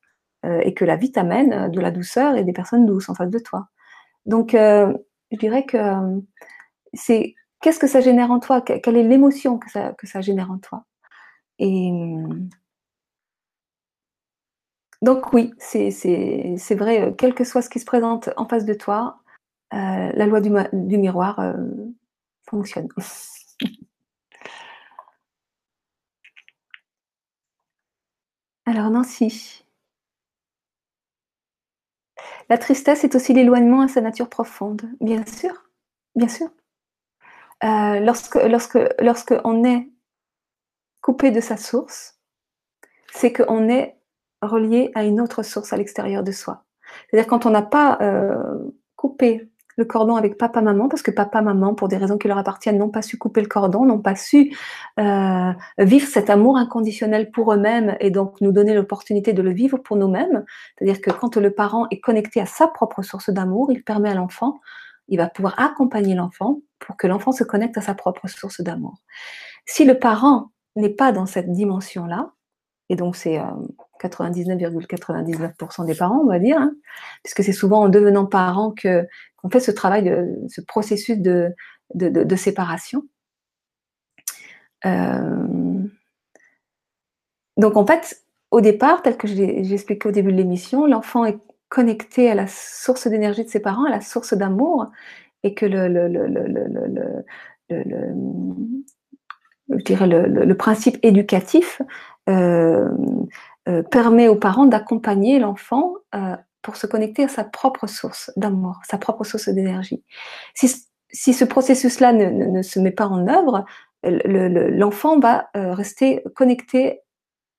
Euh, 0.45 0.61
et 0.63 0.73
que 0.73 0.85
la 0.85 0.95
vie 0.95 1.11
t'amène 1.11 1.69
de 1.69 1.81
la 1.81 1.91
douceur 1.91 2.37
et 2.37 2.45
des 2.45 2.53
personnes 2.53 2.85
douces 2.85 3.09
en 3.09 3.13
face 3.13 3.29
de 3.29 3.39
toi. 3.39 3.67
Donc, 4.25 4.53
euh, 4.53 4.93
je 5.31 5.37
dirais 5.37 5.65
que 5.65 5.77
c'est 6.93 7.35
qu'est-ce 7.61 7.79
que 7.79 7.87
ça 7.87 7.99
génère 7.99 8.31
en 8.31 8.39
toi? 8.39 8.61
Quelle 8.61 8.95
est 8.95 9.03
l'émotion 9.03 9.57
que 9.57 9.69
ça, 9.69 9.93
que 9.97 10.07
ça 10.07 10.21
génère 10.21 10.49
en 10.49 10.57
toi? 10.57 10.85
Donc 15.01 15.31
oui, 15.33 15.53
c'est 15.59 15.89
vrai, 16.75 17.01
euh, 17.01 17.11
quel 17.17 17.33
que 17.33 17.43
soit 17.45 17.61
ce 17.61 17.69
qui 17.69 17.79
se 17.79 17.85
présente 17.85 18.29
en 18.37 18.45
face 18.47 18.65
de 18.65 18.73
toi, 18.73 19.21
euh, 19.73 20.11
la 20.13 20.25
loi 20.25 20.41
du, 20.41 20.49
miroir 20.97 21.39
euh, 21.39 21.53
fonctionne. 22.49 22.89
Alors 28.65 28.89
Nancy. 28.89 29.63
La 32.49 32.57
tristesse 32.57 33.03
est 33.03 33.15
aussi 33.15 33.33
l'éloignement 33.33 33.81
à 33.81 33.87
sa 33.87 34.01
nature 34.01 34.29
profonde, 34.29 34.81
bien 35.01 35.25
sûr, 35.25 35.53
bien 36.15 36.27
sûr. 36.27 36.49
lorsque, 37.61 38.35
lorsque, 38.35 38.79
lorsque 38.99 39.33
on 39.43 39.63
est 39.63 39.89
coupé 41.01 41.31
de 41.31 41.39
sa 41.41 41.57
source, 41.57 42.19
c'est 43.13 43.31
qu'on 43.33 43.69
est 43.69 43.98
relié 44.41 44.91
à 44.95 45.03
une 45.03 45.21
autre 45.21 45.43
source 45.43 45.73
à 45.73 45.77
l'extérieur 45.77 46.23
de 46.23 46.31
soi. 46.31 46.63
C'est-à-dire 47.09 47.27
quand 47.27 47.45
on 47.45 47.49
n'a 47.49 47.61
pas 47.61 47.97
euh, 48.01 48.35
coupé 48.95 49.49
le 49.79 49.85
cordon 49.85 50.17
avec 50.17 50.37
papa-maman, 50.37 50.89
parce 50.89 51.01
que 51.01 51.09
papa-maman, 51.09 51.73
pour 51.73 51.87
des 51.87 51.95
raisons 51.95 52.17
qui 52.17 52.27
leur 52.27 52.37
appartiennent, 52.37 52.77
n'ont 52.77 52.89
pas 52.89 53.01
su 53.01 53.17
couper 53.17 53.41
le 53.41 53.47
cordon, 53.47 53.85
n'ont 53.85 54.01
pas 54.01 54.15
su 54.15 54.53
euh, 54.99 55.53
vivre 55.77 56.05
cet 56.05 56.29
amour 56.29 56.57
inconditionnel 56.57 57.31
pour 57.31 57.53
eux-mêmes 57.53 57.95
et 58.01 58.11
donc 58.11 58.41
nous 58.41 58.51
donner 58.51 58.75
l'opportunité 58.75 59.31
de 59.31 59.41
le 59.41 59.51
vivre 59.51 59.77
pour 59.77 59.95
nous-mêmes. 59.95 60.43
C'est-à-dire 60.77 61.01
que 61.01 61.11
quand 61.11 61.37
le 61.37 61.51
parent 61.51 61.87
est 61.91 62.01
connecté 62.01 62.41
à 62.41 62.45
sa 62.45 62.67
propre 62.67 63.01
source 63.01 63.29
d'amour, 63.29 63.71
il 63.71 63.83
permet 63.83 64.09
à 64.09 64.15
l'enfant, 64.15 64.59
il 65.07 65.17
va 65.17 65.29
pouvoir 65.29 65.57
accompagner 65.57 66.13
l'enfant 66.13 66.59
pour 66.79 66.97
que 66.97 67.07
l'enfant 67.07 67.31
se 67.31 67.45
connecte 67.45 67.77
à 67.77 67.81
sa 67.81 67.93
propre 67.93 68.27
source 68.27 68.59
d'amour. 68.59 68.95
Si 69.65 69.85
le 69.85 69.97
parent 69.97 70.51
n'est 70.75 70.89
pas 70.89 71.13
dans 71.13 71.25
cette 71.25 71.51
dimension-là, 71.51 72.31
et 72.89 72.97
donc 72.97 73.15
c'est 73.15 73.39
99,99% 74.01 75.85
des 75.85 75.95
parents, 75.95 76.21
on 76.23 76.27
va 76.27 76.39
dire, 76.39 76.57
hein, 76.57 76.73
puisque 77.23 77.43
c'est 77.43 77.53
souvent 77.53 77.81
en 77.81 77.89
devenant 77.89 78.25
parent 78.25 78.73
qu'on 78.73 79.49
fait 79.49 79.59
ce 79.59 79.71
travail, 79.71 80.03
de, 80.03 80.27
ce 80.47 80.61
processus 80.61 81.17
de, 81.17 81.53
de, 81.93 82.35
séparation. 82.35 83.03
Euh, 84.85 85.83
donc 87.57 87.75
en 87.75 87.85
fait, 87.85 88.23
au 88.51 88.61
départ, 88.61 89.01
tel 89.01 89.17
que 89.17 89.27
j'ai 89.27 89.73
expliqué 89.73 90.07
au 90.07 90.11
début 90.11 90.31
de 90.31 90.37
l'émission, 90.37 90.85
l'enfant 90.85 91.25
est 91.25 91.37
connecté 91.67 92.29
à 92.29 92.35
la 92.35 92.47
source 92.47 93.07
d'énergie 93.07 93.43
de 93.43 93.49
ses 93.49 93.59
parents, 93.59 93.85
à 93.85 93.91
la 93.91 94.01
source 94.01 94.33
d'amour, 94.33 94.87
et 95.43 95.53
que 95.53 95.65
le, 95.65 95.87
le, 95.87 96.07
le, 96.07 97.25
je 99.69 99.83
dirais 99.83 100.07
le, 100.07 100.53
principe 100.55 100.97
éducatif 101.03 101.81
euh, 102.27 102.89
euh, 103.69 103.83
permet 103.83 104.27
aux 104.27 104.35
parents 104.35 104.65
d'accompagner 104.65 105.37
l'enfant 105.37 105.93
euh, 106.15 106.35
pour 106.61 106.75
se 106.75 106.87
connecter 106.87 107.25
à 107.25 107.27
sa 107.27 107.43
propre 107.43 107.85
source 107.87 108.31
d'amour, 108.35 108.79
sa 108.89 108.97
propre 108.97 109.23
source 109.23 109.49
d'énergie. 109.49 110.03
Si, 110.55 111.33
ce 111.33 111.45
processus-là 111.45 112.13
ne, 112.13 112.61
se 112.61 112.79
met 112.79 112.91
pas 112.91 113.07
en 113.07 113.27
œuvre, 113.27 113.65
l'enfant 114.03 115.19
va 115.19 115.49
euh, 115.55 115.73
rester 115.73 116.23
connecté 116.35 117.01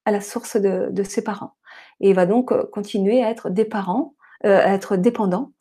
à 0.05 0.11
la 0.11 0.21
source 0.21 0.57
de, 0.57 1.03
ses 1.03 1.23
parents 1.23 1.55
et 2.01 2.13
va 2.13 2.27
donc 2.27 2.53
continuer 2.71 3.23
à 3.23 3.31
être 3.31 3.51
des 3.51 3.65
parents, 3.65 4.15
à 4.43 4.73
être 4.73 4.97
dépendant 4.97 5.53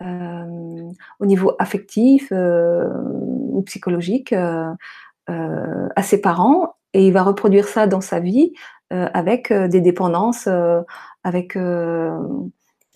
au 0.00 1.26
niveau 1.26 1.52
affectif 1.58 2.32
ou 2.32 3.62
psychologique 3.62 4.32
à 4.32 6.02
ses 6.02 6.20
parents 6.20 6.74
et 6.94 7.06
il 7.06 7.12
va 7.12 7.22
reproduire 7.22 7.68
ça 7.68 7.86
dans 7.86 8.00
sa 8.00 8.20
vie 8.20 8.52
avec 8.90 9.50
euh, 9.50 9.68
des 9.68 9.80
dépendances, 9.80 10.46
euh, 10.46 10.82
avec, 11.24 11.56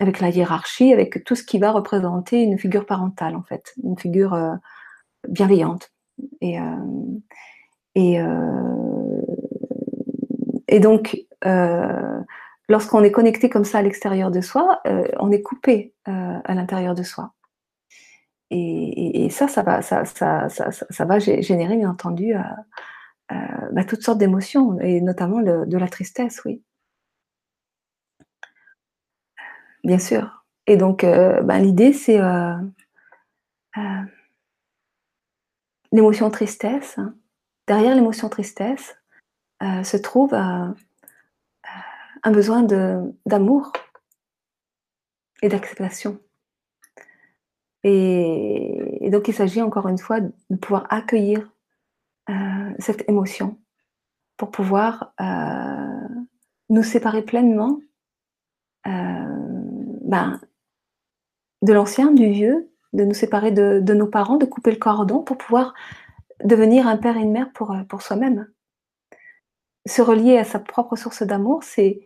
avec 0.00 0.20
la 0.20 0.30
hiérarchie, 0.30 0.92
avec 0.92 1.24
tout 1.24 1.34
ce 1.34 1.44
qui 1.44 1.58
va 1.58 1.70
représenter 1.70 2.42
une 2.42 2.58
figure 2.58 2.86
parentale, 2.86 3.36
en 3.36 3.42
fait, 3.42 3.74
une 3.82 3.98
figure 3.98 4.58
bienveillante. 5.28 5.90
Et, 6.40 6.58
et, 7.94 8.18
et 10.68 10.80
donc, 10.80 11.18
lorsqu'on 12.68 13.02
est 13.02 13.10
connecté 13.10 13.50
comme 13.50 13.64
ça 13.64 13.78
à 13.78 13.82
l'extérieur 13.82 14.30
de 14.30 14.40
soi, 14.40 14.80
on 15.18 15.30
est 15.30 15.42
coupé 15.42 15.94
à 16.06 16.54
l'intérieur 16.54 16.94
de 16.94 17.02
soi. 17.02 17.34
Et, 18.54 19.24
et, 19.24 19.30
ça, 19.30 19.48
ça 19.48 19.62
va, 19.62 19.80
ça, 19.80 20.04
ça, 20.04 20.48
ça, 20.48 21.04
va 21.06 21.18
générer, 21.18 21.76
bien 21.76 21.88
entendu, 21.88 22.34
euh, 22.34 22.40
bah, 23.28 23.84
toutes 23.84 24.02
sortes 24.02 24.18
d'émotions, 24.18 24.78
et 24.80 25.00
notamment 25.00 25.40
de 25.40 25.76
la 25.78 25.88
tristesse, 25.88 26.42
oui. 26.44 26.62
Bien 29.84 29.98
sûr. 29.98 30.44
Et 30.66 30.76
donc, 30.76 31.04
euh, 31.04 31.42
bah, 31.42 31.58
l'idée, 31.58 31.92
c'est 31.92 32.20
euh, 32.20 32.54
l'émotion 35.90 36.30
tristesse. 36.30 36.98
Hein. 36.98 37.14
Derrière 37.66 37.94
l'émotion 37.94 38.28
tristesse 38.28 38.96
se 39.60 39.96
trouve 39.96 40.34
un 40.34 40.74
besoin 42.32 42.64
d'amour 43.26 43.72
et 45.40 45.48
d'acceptation. 45.48 46.18
et, 47.84 49.08
donc, 49.10 49.28
il 49.28 49.34
s'agit 49.34 49.62
encore 49.62 49.88
une 49.88 49.98
fois 49.98 50.20
de 50.20 50.56
pouvoir 50.60 50.86
accueillir 50.90 51.51
cette 52.78 53.08
émotion 53.08 53.58
pour 54.36 54.50
pouvoir 54.50 55.12
euh, 55.20 56.08
nous 56.68 56.82
séparer 56.82 57.22
pleinement 57.22 57.78
euh, 58.86 60.00
ben, 60.02 60.40
de 61.62 61.72
l'ancien, 61.72 62.10
du 62.10 62.28
vieux, 62.28 62.72
de 62.92 63.04
nous 63.04 63.14
séparer 63.14 63.52
de, 63.52 63.80
nos 63.94 64.06
parents, 64.08 64.36
de 64.36 64.46
couper 64.46 64.72
le 64.72 64.78
cordon 64.78 65.22
pour 65.22 65.38
pouvoir 65.38 65.74
devenir 66.44 66.88
un 66.88 66.96
père 66.96 67.16
et 67.16 67.20
une 67.20 67.30
mère 67.30 67.52
pour, 67.52 67.70
euh, 67.70 67.98
soi-même. 68.00 68.50
Se 69.86 70.02
relier 70.02 70.38
à 70.38 70.44
sa 70.44 70.58
propre 70.58 70.96
source 70.96 71.22
d'amour, 71.22 71.62
c'est 71.62 72.00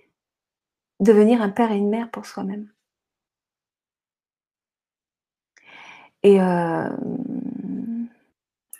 devenir 1.01 1.41
un 1.41 1.49
père 1.49 1.73
et 1.73 1.77
une 1.77 1.89
mère 1.89 2.11
pour 2.11 2.27
soi-même. 2.27 2.71
Et 6.23 6.41
euh, 6.41 6.89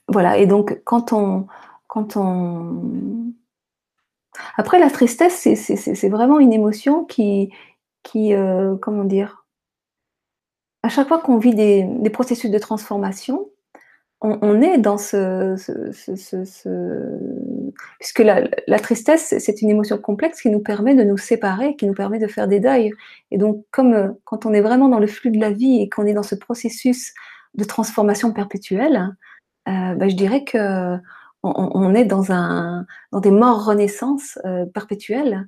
voilà, 0.09 0.39
et 0.39 0.47
donc 0.47 0.81
quand 0.85 1.13
on, 1.13 1.47
quand 1.87 2.17
on... 2.17 3.33
Après, 4.57 4.79
la 4.79 4.91
tristesse, 4.91 5.49
c'est 5.55 6.09
vraiment 6.09 6.39
une 6.39 6.53
émotion 6.53 7.05
qui, 7.05 7.51
qui 8.03 8.35
euh, 8.35 8.77
comment 8.77 9.05
dire, 9.05 9.47
à 10.83 10.89
chaque 10.89 11.09
fois 11.09 11.19
qu'on 11.19 11.39
vit 11.39 11.55
des, 11.55 12.11
processus 12.11 12.51
de 12.51 12.59
transformation, 12.59 13.49
on, 14.21 14.63
est 14.63 14.79
dans 14.79 14.99
ce, 14.99 15.57
puisque 17.99 18.21
la, 18.21 18.79
tristesse, 18.79 19.35
c'est 19.39 19.63
une 19.63 19.71
émotion 19.71 19.99
complexe 19.99 20.41
qui 20.43 20.51
nous 20.51 20.61
permet 20.61 20.95
de 20.95 21.03
nous 21.03 21.19
séparer, 21.19 21.77
qui 21.77 21.87
nous 21.87 21.95
permet 21.95 22.19
de 22.19 22.27
faire 22.27 22.49
des 22.49 22.61
deuils. 22.61 22.93
Et 23.31 23.39
donc, 23.39 23.65
comme 23.71 23.95
euh, 23.95 24.09
quand 24.25 24.47
on 24.47 24.55
est 24.55 24.61
vraiment 24.61 24.89
dans 24.89 24.99
le 24.99 25.07
flux 25.07 25.31
de 25.31 25.41
la 25.41 25.51
vie 25.51 25.83
et 25.83 25.89
qu'on 25.89 26.07
est 26.07 26.15
dans 26.15 26.23
ce 26.23 26.35
processus 26.35 27.13
de 27.55 27.65
transformation 27.65 28.33
perpétuelle, 28.33 29.15
euh, 29.69 29.95
ben, 29.95 30.09
je 30.09 30.17
dirais 30.17 30.45
que 30.45 30.97
on, 31.43 31.95
est 31.95 32.05
dans, 32.05 32.33
un, 32.33 32.87
dans 33.13 33.21
des 33.21 33.31
morts 33.31 33.67
renaissances 33.67 34.37
euh, 34.45 34.67
perpétuelles 34.67 35.47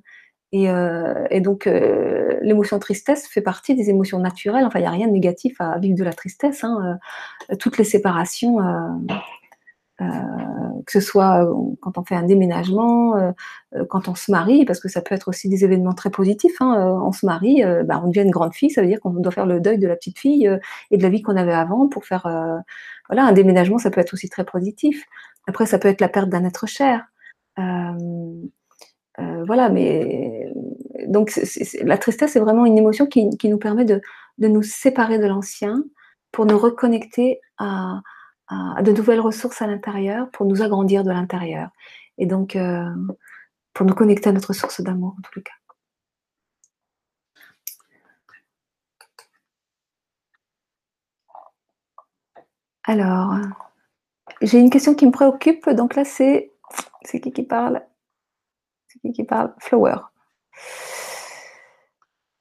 euh, 0.55 1.27
et, 1.29 1.41
donc, 1.41 1.67
euh, 1.67 2.39
l'émotion 2.41 2.79
tristesse 2.79 3.27
fait 3.27 3.41
partie 3.41 3.75
des 3.75 3.89
émotions 3.89 4.19
naturelles. 4.19 4.65
Enfin, 4.65 4.79
il 4.79 4.83
n'y 4.83 4.87
a 4.87 4.91
rien 4.91 5.07
de 5.07 5.13
négatif 5.13 5.55
à 5.59 5.77
vivre 5.77 5.97
de 5.97 6.03
la 6.03 6.13
tristesse. 6.13 6.63
Hein. 6.63 6.99
Euh, 7.51 7.55
toutes 7.55 7.77
les 7.77 7.83
séparations, 7.83 8.57
que 9.99 10.91
ce 10.91 11.01
soit 11.01 11.45
quand 11.81 11.97
on 11.97 12.03
fait 12.03 12.15
un 12.15 12.23
déménagement, 12.23 13.33
quand 13.89 14.07
on 14.07 14.15
se 14.15 14.31
marie, 14.31 14.65
parce 14.65 14.79
que 14.79 14.87
ça 14.87 15.01
peut 15.01 15.13
être 15.13 15.27
aussi 15.27 15.49
des 15.49 15.65
événements 15.65 15.93
très 15.93 16.09
positifs. 16.09 16.55
Hein. 16.61 16.99
on 17.03 17.11
se 17.11 17.25
marie, 17.25 17.63
bah, 17.85 18.01
on 18.03 18.07
devient 18.07 18.21
une 18.21 18.31
grande 18.31 18.53
fille, 18.53 18.69
ça 18.69 18.81
veut 18.81 18.87
dire 18.87 18.99
qu'on 19.01 19.11
doit 19.11 19.31
faire 19.31 19.45
le 19.45 19.59
deuil 19.59 19.77
de 19.77 19.87
la 19.87 19.95
petite 19.95 20.19
fille 20.19 20.49
et 20.91 20.97
de 20.97 21.03
la 21.03 21.09
vie 21.09 21.21
qu'on 21.21 21.35
avait 21.35 21.53
avant 21.53 21.87
pour 21.89 22.05
faire. 22.05 22.23
voilà, 23.09 23.25
un 23.25 23.33
déménagement, 23.33 23.77
ça 23.77 23.91
peut 23.91 24.01
être 24.01 24.13
aussi 24.13 24.29
très 24.29 24.45
positif. 24.45 25.05
Après, 25.47 25.65
ça 25.65 25.79
peut 25.79 25.89
être 25.89 26.01
la 26.01 26.09
perte 26.09 26.29
d'un 26.29 26.45
être 26.45 26.65
cher. 26.67 27.05
Euh, 29.19 29.43
voilà, 29.45 29.69
mais 29.69 30.51
donc 31.07 31.31
la 31.83 31.97
tristesse 31.97 32.35
est 32.35 32.39
vraiment 32.39 32.65
une 32.65 32.77
émotion 32.77 33.05
qui, 33.05 33.29
nous 33.43 33.57
permet 33.57 33.85
de, 33.85 34.01
nous 34.37 34.63
séparer 34.63 35.19
de 35.19 35.25
l'ancien 35.25 35.83
pour 36.31 36.45
nous 36.45 36.57
reconnecter 36.57 37.39
à, 37.57 38.01
de 38.49 38.91
nouvelles 38.91 39.19
ressources 39.19 39.61
à 39.61 39.67
l'intérieur, 39.67 40.29
pour 40.31 40.45
nous 40.45 40.61
agrandir 40.61 41.03
de 41.03 41.11
l'intérieur. 41.11 41.69
Et 42.17 42.25
donc, 42.25 42.55
euh, 42.55 42.85
pour 43.73 43.85
nous 43.85 43.95
connecter 43.95 44.29
à 44.29 44.33
notre 44.33 44.53
source 44.53 44.81
d'amour, 44.81 45.15
en 45.17 45.21
tous 45.21 45.31
les 45.35 45.43
cas. 45.43 45.53
Alors, 52.83 53.35
j'ai 54.41 54.59
une 54.59 54.71
question 54.71 54.95
qui 54.95 55.05
me 55.05 55.11
préoccupe. 55.11 55.69
Donc 55.69 55.95
là, 55.95 56.03
c'est. 56.05 56.51
C'est 57.03 57.19
qui 57.19 57.31
qui 57.31 57.43
parle? 57.43 57.83
Qui 59.13 59.23
parle? 59.23 59.53
Flower. 59.59 59.97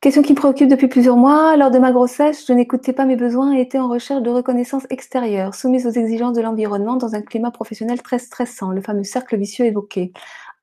Question 0.00 0.22
qui 0.22 0.30
me 0.30 0.36
préoccupe 0.36 0.68
depuis 0.68 0.86
plusieurs 0.86 1.16
mois. 1.16 1.56
Lors 1.56 1.72
de 1.72 1.78
ma 1.80 1.90
grossesse, 1.90 2.46
je 2.46 2.52
n'écoutais 2.52 2.92
pas 2.92 3.04
mes 3.04 3.16
besoins 3.16 3.56
et 3.56 3.62
étais 3.62 3.80
en 3.80 3.88
recherche 3.88 4.22
de 4.22 4.30
reconnaissance 4.30 4.86
extérieure, 4.90 5.56
soumise 5.56 5.88
aux 5.88 5.90
exigences 5.90 6.36
de 6.36 6.40
l'environnement 6.40 6.94
dans 6.94 7.16
un 7.16 7.20
climat 7.20 7.50
professionnel 7.50 8.00
très 8.00 8.20
stressant, 8.20 8.70
le 8.70 8.80
fameux 8.80 9.02
cercle 9.02 9.36
vicieux 9.36 9.64
évoqué. 9.64 10.12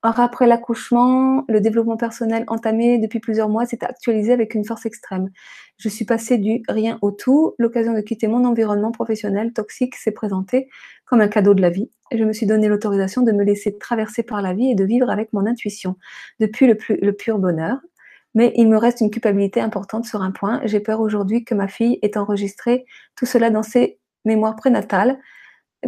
Or, 0.04 0.22
après 0.22 0.48
l'accouchement, 0.48 1.44
le 1.50 1.60
développement 1.60 1.98
personnel 1.98 2.46
entamé 2.48 2.98
depuis 2.98 3.20
plusieurs 3.20 3.50
mois 3.50 3.66
s'est 3.66 3.84
actualisé 3.84 4.32
avec 4.32 4.56
une 4.56 4.64
force 4.64 4.86
extrême. 4.86 5.30
Je 5.76 5.90
suis 5.90 6.06
passée 6.06 6.38
du 6.38 6.64
rien 6.70 6.98
au 7.02 7.12
tout. 7.12 7.56
L'occasion 7.60 7.94
de 7.94 8.00
quitter 8.00 8.30
mon 8.30 8.46
environnement 8.46 8.94
professionnel 8.94 9.52
toxique 9.52 9.96
s'est 9.96 10.12
présentée 10.12 10.70
comme 11.04 11.20
un 11.20 11.28
cadeau 11.28 11.54
de 11.54 11.62
la 11.62 11.72
vie. 11.72 11.90
Je 12.14 12.24
me 12.24 12.32
suis 12.32 12.46
donné 12.46 12.70
l'autorisation 12.70 13.22
de 13.22 13.34
me 13.34 13.44
laisser 13.44 13.78
traverser 13.78 14.24
par 14.24 14.42
la 14.42 14.54
vie 14.54 14.72
et 14.72 14.76
de 14.76 14.86
vivre 14.86 15.10
avec 15.10 15.34
mon 15.34 15.46
intuition. 15.46 15.98
Depuis 16.40 16.68
le 16.68 17.12
pur 17.12 17.38
bonheur. 17.38 17.80
Mais 18.36 18.54
il 18.56 18.68
me 18.68 18.78
reste 18.78 19.02
une 19.02 19.10
culpabilité 19.10 19.62
importante 19.62 20.06
sur 20.06 20.22
un 20.22 20.32
point. 20.32 20.62
J'ai 20.66 20.80
peur 20.80 21.02
aujourd'hui 21.02 21.44
que 21.44 21.56
ma 21.56 21.68
fille 21.68 22.00
ait 22.02 22.18
enregistré 22.18 22.86
tout 23.16 23.26
cela 23.26 23.50
dans 23.50 23.64
ses 23.64 24.00
mémoires 24.26 24.56
prénatales. 24.56 25.18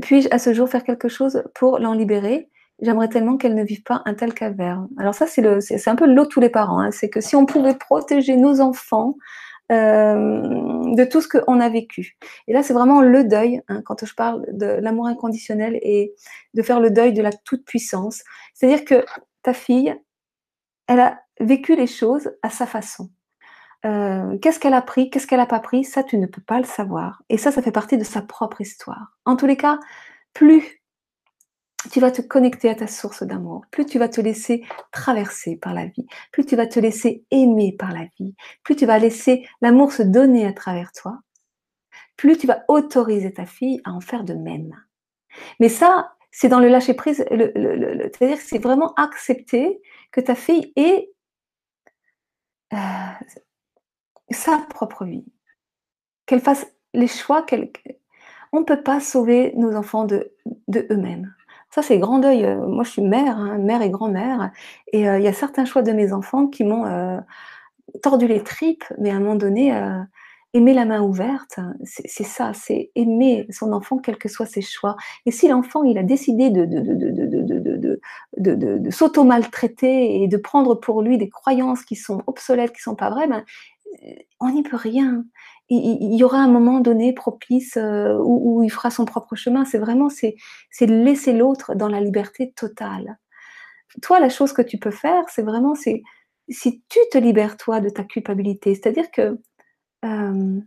Puis-je 0.01 0.27
à 0.31 0.39
ce 0.39 0.53
jour 0.53 0.69
faire 0.69 0.83
quelque 0.83 1.09
chose 1.09 1.43
pour 1.53 1.79
l'en 1.79 1.93
libérer? 1.93 2.49
J'aimerais 2.81 3.09
tellement 3.09 3.37
qu'elle 3.37 3.55
ne 3.55 3.63
vive 3.63 3.83
pas 3.83 4.03
un 4.05 4.13
tel 4.13 4.33
calvaire. 4.33 4.85
Alors 4.97 5.15
ça, 5.15 5.25
c'est, 5.27 5.87
un 5.87 5.95
peu 5.95 6.05
l'eau 6.05 6.25
tous 6.25 6.39
les 6.39 6.49
parents. 6.49 6.79
Hein. 6.79 6.91
C'est 6.91 7.09
que 7.09 7.21
si 7.21 7.35
on 7.35 7.45
pouvait 7.45 7.75
protéger 7.75 8.35
nos 8.35 8.61
enfants 8.61 9.15
euh, 9.71 10.95
de 10.95 11.03
tout 11.03 11.19
ce 11.19 11.27
qu'on 11.27 11.59
a 11.59 11.67
vécu. 11.67 12.17
Et 12.47 12.53
là, 12.53 12.63
c'est 12.63 12.73
vraiment 12.73 13.01
le 13.01 13.25
deuil, 13.25 13.61
hein, 13.67 13.81
quand 13.83 14.05
je 14.05 14.13
parle 14.13 14.45
de 14.53 14.65
l'amour 14.65 15.07
inconditionnel 15.07 15.77
et 15.81 16.13
de 16.53 16.61
faire 16.61 16.79
le 16.79 16.89
deuil 16.89 17.11
de 17.11 17.21
la 17.21 17.33
toute-puissance. 17.33 18.23
C'est-à-dire 18.53 18.85
que 18.85 19.03
ta 19.43 19.53
fille, 19.53 19.93
elle 20.87 21.01
a 21.01 21.19
vécu 21.39 21.75
les 21.75 21.87
choses 21.87 22.31
à 22.41 22.49
sa 22.49 22.65
façon. 22.65 23.09
Euh, 23.85 24.37
qu'est-ce 24.39 24.59
qu'elle 24.59 24.73
a 24.73 24.81
pris, 24.81 25.09
qu'est-ce 25.09 25.27
qu'elle 25.27 25.39
n'a 25.39 25.45
pas 25.45 25.59
pris, 25.59 25.83
ça, 25.83 26.03
tu 26.03 26.17
ne 26.17 26.25
peux 26.25 26.41
pas 26.41 26.59
le 26.59 26.65
savoir. 26.65 27.21
Et 27.29 27.37
ça, 27.37 27.51
ça 27.51 27.61
fait 27.61 27.71
partie 27.71 27.97
de 27.97 28.03
sa 28.03 28.21
propre 28.21 28.61
histoire. 28.61 29.17
En 29.25 29.35
tous 29.35 29.45
les 29.45 29.57
cas, 29.57 29.79
plus 30.33 30.81
tu 31.91 31.99
vas 31.99 32.11
te 32.11 32.21
connecter 32.21 32.69
à 32.69 32.75
ta 32.75 32.87
source 32.87 33.23
d'amour, 33.23 33.65
plus 33.71 33.85
tu 33.85 33.99
vas 33.99 34.09
te 34.09 34.19
laisser 34.19 34.63
traverser 34.91 35.55
par 35.55 35.73
la 35.73 35.85
vie, 35.85 36.05
plus 36.31 36.45
tu 36.45 36.55
vas 36.55 36.67
te 36.67 36.79
laisser 36.79 37.23
aimer 37.31 37.75
par 37.77 37.93
la 37.93 38.07
vie, 38.19 38.35
plus 38.63 38.75
tu 38.75 38.85
vas 38.85 38.99
laisser 38.99 39.47
l'amour 39.61 39.91
se 39.91 40.03
donner 40.03 40.45
à 40.45 40.53
travers 40.53 40.91
toi, 40.91 41.19
plus 42.17 42.37
tu 42.37 42.47
vas 42.47 42.63
autoriser 42.67 43.31
ta 43.31 43.45
fille 43.45 43.79
à 43.85 43.91
en 43.91 44.01
faire 44.01 44.23
de 44.23 44.33
même. 44.33 44.73
Mais 45.59 45.69
ça, 45.69 46.13
c'est 46.31 46.49
dans 46.49 46.59
le 46.59 46.67
lâcher 46.67 46.93
prise, 46.93 47.23
c'est-à-dire 47.29 48.37
que 48.37 48.43
c'est 48.43 48.61
vraiment 48.61 48.93
accepter 48.95 49.79
que 50.11 50.19
ta 50.19 50.35
fille 50.35 50.73
ait 50.75 51.09
euh, 52.73 52.77
sa 54.29 54.57
propre 54.69 55.05
vie, 55.05 55.25
qu'elle 56.25 56.41
fasse 56.41 56.67
les 56.93 57.07
choix 57.07 57.43
qu'elle. 57.43 57.71
On 58.51 58.61
ne 58.61 58.65
peut 58.65 58.81
pas 58.81 58.99
sauver 58.99 59.53
nos 59.55 59.75
enfants 59.75 60.05
de, 60.05 60.31
de 60.67 60.87
eux-mêmes. 60.91 61.33
Ça, 61.69 61.81
c'est 61.81 61.97
grand 61.99 62.19
deuil. 62.19 62.45
Euh, 62.45 62.65
moi, 62.65 62.83
je 62.83 62.91
suis 62.91 63.01
mère, 63.01 63.37
hein, 63.37 63.57
mère 63.57 63.81
et 63.81 63.89
grand-mère, 63.89 64.51
et 64.93 65.09
euh, 65.09 65.19
il 65.19 65.23
y 65.23 65.27
a 65.27 65.33
certains 65.33 65.65
choix 65.65 65.81
de 65.81 65.91
mes 65.91 66.13
enfants 66.13 66.47
qui 66.47 66.63
m'ont 66.63 67.21
tordu 68.03 68.27
les 68.27 68.43
tripes, 68.43 68.85
mais 68.99 69.11
à 69.11 69.15
un 69.15 69.19
moment 69.19 69.35
donné, 69.35 69.71
aimer 70.53 70.73
la 70.73 70.85
main 70.85 71.01
ouverte, 71.01 71.59
c'est 71.83 72.23
ça, 72.23 72.51
c'est 72.53 72.91
aimer 72.95 73.47
son 73.49 73.73
enfant, 73.73 73.97
quels 73.97 74.17
que 74.17 74.29
soient 74.29 74.45
ses 74.45 74.61
choix. 74.61 74.95
Et 75.25 75.31
si 75.31 75.47
l'enfant, 75.47 75.83
il 75.83 75.97
a 75.97 76.03
décidé 76.03 76.49
de, 76.49 76.65
s'auto-maltraiter 78.89 80.23
et 80.23 80.27
de 80.27 80.37
prendre 80.37 80.75
pour 80.75 81.01
lui 81.01 81.17
des 81.17 81.29
croyances 81.29 81.83
qui 81.83 81.95
sont 81.95 82.23
obsolètes, 82.27 82.71
qui 82.71 82.79
ne 82.79 82.91
sont 82.91 82.95
pas 82.95 83.09
vraies, 83.09 83.27
ben, 83.27 83.43
on 84.39 84.51
n'y 84.51 84.63
peut 84.63 84.77
rien 84.77 85.23
il, 85.69 86.15
y 86.15 86.23
aura 86.23 86.39
un 86.39 86.47
moment 86.47 86.79
donné 86.79 87.13
propice 87.13 87.77
euh, 87.77 88.17
où, 88.23 88.63
il 88.63 88.69
fera 88.71 88.89
son 88.89 89.05
propre 89.05 89.35
chemin. 89.35 89.65
C'est 89.65 89.77
vraiment, 89.77 90.09
c'est, 90.09 90.35
laisser 90.81 91.33
l'autre 91.33 91.75
dans 91.75 91.89
la 91.89 92.01
liberté 92.01 92.53
totale. 92.53 93.17
Toi, 94.01 94.19
la 94.19 94.29
chose 94.29 94.53
que 94.53 94.61
tu 94.61 94.77
peux 94.77 94.91
faire, 94.91 95.23
c'est 95.29 95.41
vraiment, 95.41 95.75
c'est 95.75 96.03
si 96.49 96.83
tu 96.89 96.99
te 97.11 97.17
libères 97.17 97.57
toi 97.57 97.81
de 97.81 97.89
ta 97.89 98.03
culpabilité, 98.03 98.75
c'est-à-dire 98.75 99.11
que 99.11 99.39
euh, 100.05 100.61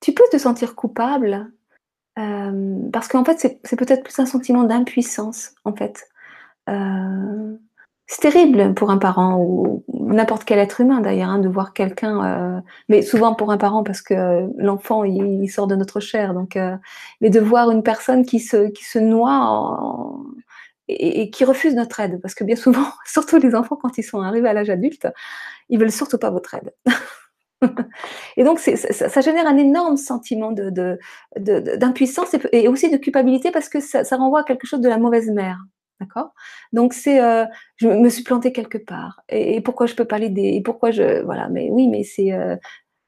tu, 0.00 0.12
peux 0.12 0.24
te 0.32 0.38
sentir 0.38 0.74
coupable 0.74 1.52
euh, 2.18 2.88
parce 2.92 3.08
qu'en 3.08 3.24
fait, 3.24 3.38
c'est, 3.38 3.76
peut-être 3.76 4.04
plus 4.04 4.18
un 4.18 4.26
sentiment 4.26 4.64
d'impuissance, 4.64 5.52
en 5.64 5.74
fait. 5.74 6.08
C'est 8.08 8.20
terrible 8.20 8.72
pour 8.74 8.90
un 8.90 8.98
parent 8.98 9.36
ou 9.40 9.84
n'importe 9.88 10.44
quel 10.44 10.60
être 10.60 10.80
humain 10.80 11.00
d'ailleurs 11.00 11.30
hein, 11.30 11.38
de 11.40 11.48
voir 11.48 11.72
quelqu'un, 11.72 12.24
euh, 12.24 12.60
mais 12.88 13.02
souvent 13.02 13.34
pour 13.34 13.50
un 13.50 13.58
parent 13.58 13.82
parce 13.82 14.00
que 14.00 14.48
l'enfant 14.58 15.02
il, 15.02 15.48
sort 15.50 15.66
de 15.66 15.74
notre 15.74 15.98
chair, 15.98 16.32
donc 16.32 16.56
euh, 16.56 16.76
mais 17.20 17.30
de 17.30 17.40
voir 17.40 17.72
une 17.72 17.82
personne 17.82 18.24
qui 18.24 18.38
se 18.38 18.68
qui 18.68 18.84
se 18.84 19.00
noie 19.00 20.16
et, 20.86 21.30
qui 21.30 21.44
refuse 21.44 21.74
notre 21.74 21.98
aide 21.98 22.20
parce 22.22 22.34
que 22.36 22.44
bien 22.44 22.54
souvent, 22.54 22.86
surtout 23.06 23.38
les 23.38 23.56
enfants 23.56 23.76
quand 23.76 23.98
ils 23.98 24.04
sont 24.04 24.20
arrivés 24.20 24.48
à 24.48 24.52
l'âge 24.52 24.70
adulte, 24.70 25.08
ils 25.68 25.78
veulent 25.78 25.90
surtout 25.90 26.18
pas 26.18 26.30
votre 26.30 26.54
aide. 26.54 26.72
et 28.36 28.44
donc 28.44 28.58
ça, 28.58 28.76
ça, 28.76 29.20
génère 29.20 29.46
un 29.46 29.56
énorme 29.56 29.96
sentiment 29.96 30.52
de, 30.52 30.98
d'impuissance 31.76 32.34
et, 32.52 32.68
aussi 32.68 32.90
de 32.90 32.96
culpabilité 32.96 33.50
parce 33.50 33.68
que 33.68 33.80
ça, 33.80 34.02
renvoie 34.16 34.40
à 34.40 34.44
quelque 34.44 34.66
chose 34.66 34.80
de 34.80 34.88
la 34.88 34.98
mauvaise 34.98 35.30
mère. 35.30 35.58
D'accord? 36.00 36.34
Donc 36.74 36.92
c'est, 36.92 37.22
heu, 37.22 37.46
je 37.76 37.88
me 37.88 38.10
suis 38.10 38.22
plantée 38.22 38.52
quelque 38.52 38.76
part 38.76 39.22
et 39.30 39.62
pourquoi 39.62 39.86
je 39.86 39.94
peux 39.94 40.04
pas 40.04 40.18
l'aider? 40.18 40.52
Et 40.54 40.60
pourquoi 40.60 40.90
je 40.90 41.22
voilà, 41.24 41.48
mais 41.48 41.70
oui, 41.70 41.88
mais 41.88 42.04
c'est, 42.04 42.32
heu 42.32 42.58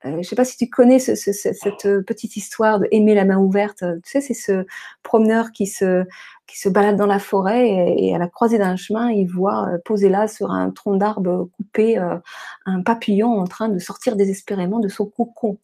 heu, 0.06 0.16
je 0.22 0.28
sais 0.28 0.36
pas 0.36 0.44
si 0.44 0.56
tu 0.56 0.68
connais 0.70 0.98
ce 0.98 1.14
ce 1.16 1.32
ce 1.32 1.52
cette, 1.52 1.86
heu, 1.86 2.02
petite 2.04 2.36
histoire 2.36 2.80
de 2.80 2.86
la 3.14 3.24
main 3.24 3.38
ouverte, 3.38 3.84
tu 4.04 4.10
sais, 4.10 4.20
c'est 4.20 4.34
ce 4.34 4.64
promeneur 5.02 5.52
qui 5.52 5.66
se 5.66 6.04
qui 6.46 6.58
se 6.58 6.68
balade 6.70 6.96
dans 6.96 7.06
la 7.06 7.18
forêt 7.18 7.68
et 7.98 8.14
à 8.14 8.18
la 8.18 8.28
croisée 8.28 8.58
d'un 8.58 8.76
chemin, 8.76 9.10
il 9.10 9.26
voit, 9.26 9.68
heu, 9.74 9.80
posé 9.84 10.08
là 10.08 10.28
sur 10.28 10.50
un 10.52 10.70
tronc 10.70 10.96
d'arbre 10.96 11.48
coupé, 11.56 11.98
heu, 11.98 12.20
un 12.66 12.82
papillon 12.82 13.38
en 13.40 13.46
train 13.46 13.68
de 13.68 13.78
sortir 13.78 14.16
désespérément 14.16 14.80
de 14.80 14.88
son 14.88 15.06
cocon 15.06 15.58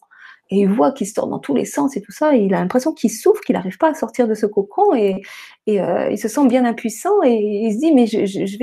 et 0.51 0.59
il 0.61 0.69
voit 0.69 0.93
qu'il 0.93 1.07
se 1.07 1.15
dans 1.15 1.39
tous 1.39 1.55
les 1.55 1.65
sens 1.65 1.97
et 1.97 2.03
tout 2.03 2.12
ça 2.12 2.37
et 2.37 2.41
il 2.41 2.55
a 2.55 2.61
l'impression 2.61 2.93
qu'il 2.93 3.11
souffre, 3.11 3.41
qu'il 3.43 3.55
n'arrive 3.55 3.79
pas 3.79 3.91
à 3.91 3.95
sortir 3.95 4.29
de 4.29 4.35
ce 4.35 4.47
cocon 4.47 4.95
et 4.95 5.23
et 5.66 5.81
heu, 5.81 6.09
il 6.11 6.19
se 6.19 6.29
sent 6.29 6.47
bien 6.49 6.65
impuissant 6.65 7.23
et 7.25 7.33
il 7.35 7.73
se 7.75 7.79
dit: 7.79 7.93
«Mais 7.93 8.07
je 8.07 8.59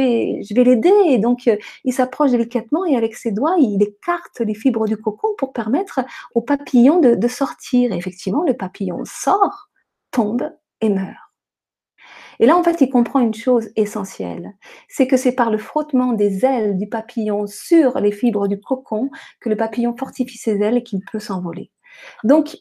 vais 0.56 0.64
l'aider» 0.64 0.92
et 1.08 1.18
donc 1.18 1.48
heu, 1.48 1.58
il 1.86 1.94
s'approche 1.94 2.32
délicatement 2.32 2.86
et 2.86 2.96
avec 2.96 3.16
ses 3.16 3.32
doigts, 3.32 3.56
il 3.60 3.82
écarte 3.84 4.40
les 4.42 4.54
fibres 4.56 4.86
du 4.88 4.98
cocon 4.98 5.30
pour 5.38 5.54
permettre 5.54 6.02
au 6.36 6.42
papillon 6.42 7.00
de 7.00 7.16
de 7.16 7.28
sortir 7.28 7.92
et 7.94 7.98
effectivement, 7.98 8.44
le 8.44 8.54
papillon 8.56 9.02
sort, 9.06 9.70
tombe 10.12 10.44
et 10.82 10.90
meurt. 10.90 11.31
Et 12.42 12.48
là, 12.48 12.58
en 12.58 12.64
fait, 12.64 12.82
il 12.82 12.90
comprend 12.90 13.20
une 13.20 13.36
chose 13.36 13.70
essentielle, 13.76 14.58
c'est 14.90 15.08
que 15.08 15.16
c'est 15.16 15.34
par 15.34 15.52
le 15.52 15.60
frottement 15.60 16.14
des 16.14 16.44
ailes 16.44 16.76
du 16.76 16.90
papillon 16.90 17.46
sur 17.46 18.00
les 18.00 18.12
fibres 18.12 18.48
du 18.48 18.60
cocon 18.60 19.12
que 19.40 19.48
le 19.48 19.56
papillon 19.56 19.96
fortifie 19.96 20.40
ses 20.40 20.60
ailes 20.60 20.78
et 20.78 20.84
qu'il 20.84 21.02
peut 21.06 21.20
s'envoler. 21.20 21.72
Donc, 22.24 22.58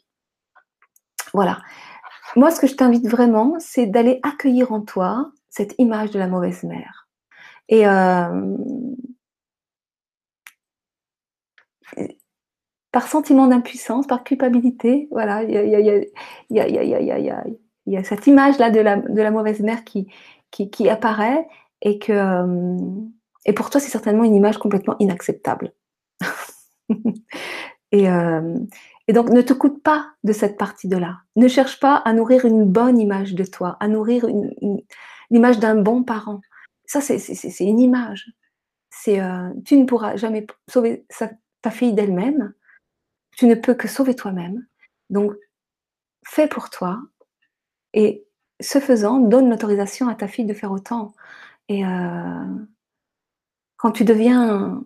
voilà. 1.33 1.63
Moi, 2.37 2.51
ce 2.51 2.61
que 2.61 2.67
je 2.67 2.75
t'invite 2.75 3.09
vraiment, 3.09 3.57
c'est 3.59 3.87
d'aller 3.87 4.21
accueillir 4.23 4.71
en 4.71 4.83
toi 4.83 5.33
cette 5.49 5.75
image 5.79 6.11
de 6.11 6.19
la 6.19 6.29
mauvaise 6.29 6.63
mère. 6.63 7.09
Et 7.71 7.89
euh, 7.89 8.57
par 12.93 13.09
sentiment 13.09 13.47
d'impuissance, 13.47 14.07
par 14.07 14.25
culpabilité, 14.25 15.09
voilà, 15.11 15.43
il 15.43 15.53
y 15.53 15.57
a, 15.57 15.65
y 15.65 15.75
a, 16.61 17.19
y 17.19 17.61
il 17.87 17.95
y 17.95 17.97
a 17.97 18.05
cette 18.05 18.27
image-là 18.27 18.71
de 18.71 18.81
la, 18.81 18.97
de 18.97 19.23
la 19.23 19.31
mauvaise 19.31 19.61
mère 19.61 19.85
qui, 19.85 20.09
qui, 20.51 20.89
apparaît 20.89 21.47
et 21.83 21.99
que 21.99 22.13
euh, 22.13 22.77
et 23.47 23.53
pour 23.53 23.71
toi, 23.71 23.81
c'est 23.81 23.91
certainement 23.91 24.25
une 24.25 24.35
image 24.35 24.59
complètement 24.59 24.97
inacceptable. 24.99 25.73
et, 27.93 28.11
euh, 28.11 28.59
et 29.09 29.13
donc, 29.13 29.31
ne 29.31 29.43
te 29.43 29.53
coûte 29.53 29.83
pas 29.83 30.13
de 30.25 30.33
cette 30.33 30.59
partie 30.59 30.89
de 30.89 30.97
là. 30.97 31.21
Ne 31.37 31.49
cherche 31.49 31.81
pas 31.81 31.97
à 31.97 32.13
nourrir 32.13 32.45
une 32.45 32.65
bonne 32.65 32.99
image 32.99 33.35
de 33.35 33.45
toi, 33.45 33.77
à 33.81 33.89
nourrir 33.89 34.27
l'image 35.31 35.59
d'un 35.59 35.77
bon 35.77 36.05
parent. 36.05 36.41
Ça, 36.85 37.01
c'est 37.01 37.65
une 37.65 37.81
image. 37.81 38.31
C'est 38.91 39.21
euh, 39.21 39.49
tu 39.65 39.77
ne 39.77 39.85
pourras 39.85 40.17
jamais 40.17 40.47
sauver 40.69 41.07
sa, 41.09 41.31
ta 41.63 41.71
fille 41.71 41.95
d'elle-même. 41.95 42.53
Tu 43.37 43.47
ne 43.47 43.55
peux 43.55 43.75
que 43.75 43.89
sauver 43.89 44.15
toi-même. 44.15 44.67
Donc, 45.09 45.33
fais 46.27 46.49
pour 46.49 46.69
toi, 46.69 47.01
et 47.95 48.27
ce 48.61 48.79
faisant, 48.79 49.19
donne 49.19 49.51
l'autorisation 49.51 50.09
à 50.09 50.15
ta 50.15 50.29
fille 50.29 50.45
de 50.45 50.55
faire 50.55 50.73
autant. 50.73 51.13
Et 51.69 51.85
euh, 51.85 52.45
quand 53.77 53.93
tu 53.93 54.05
deviens, 54.05 54.85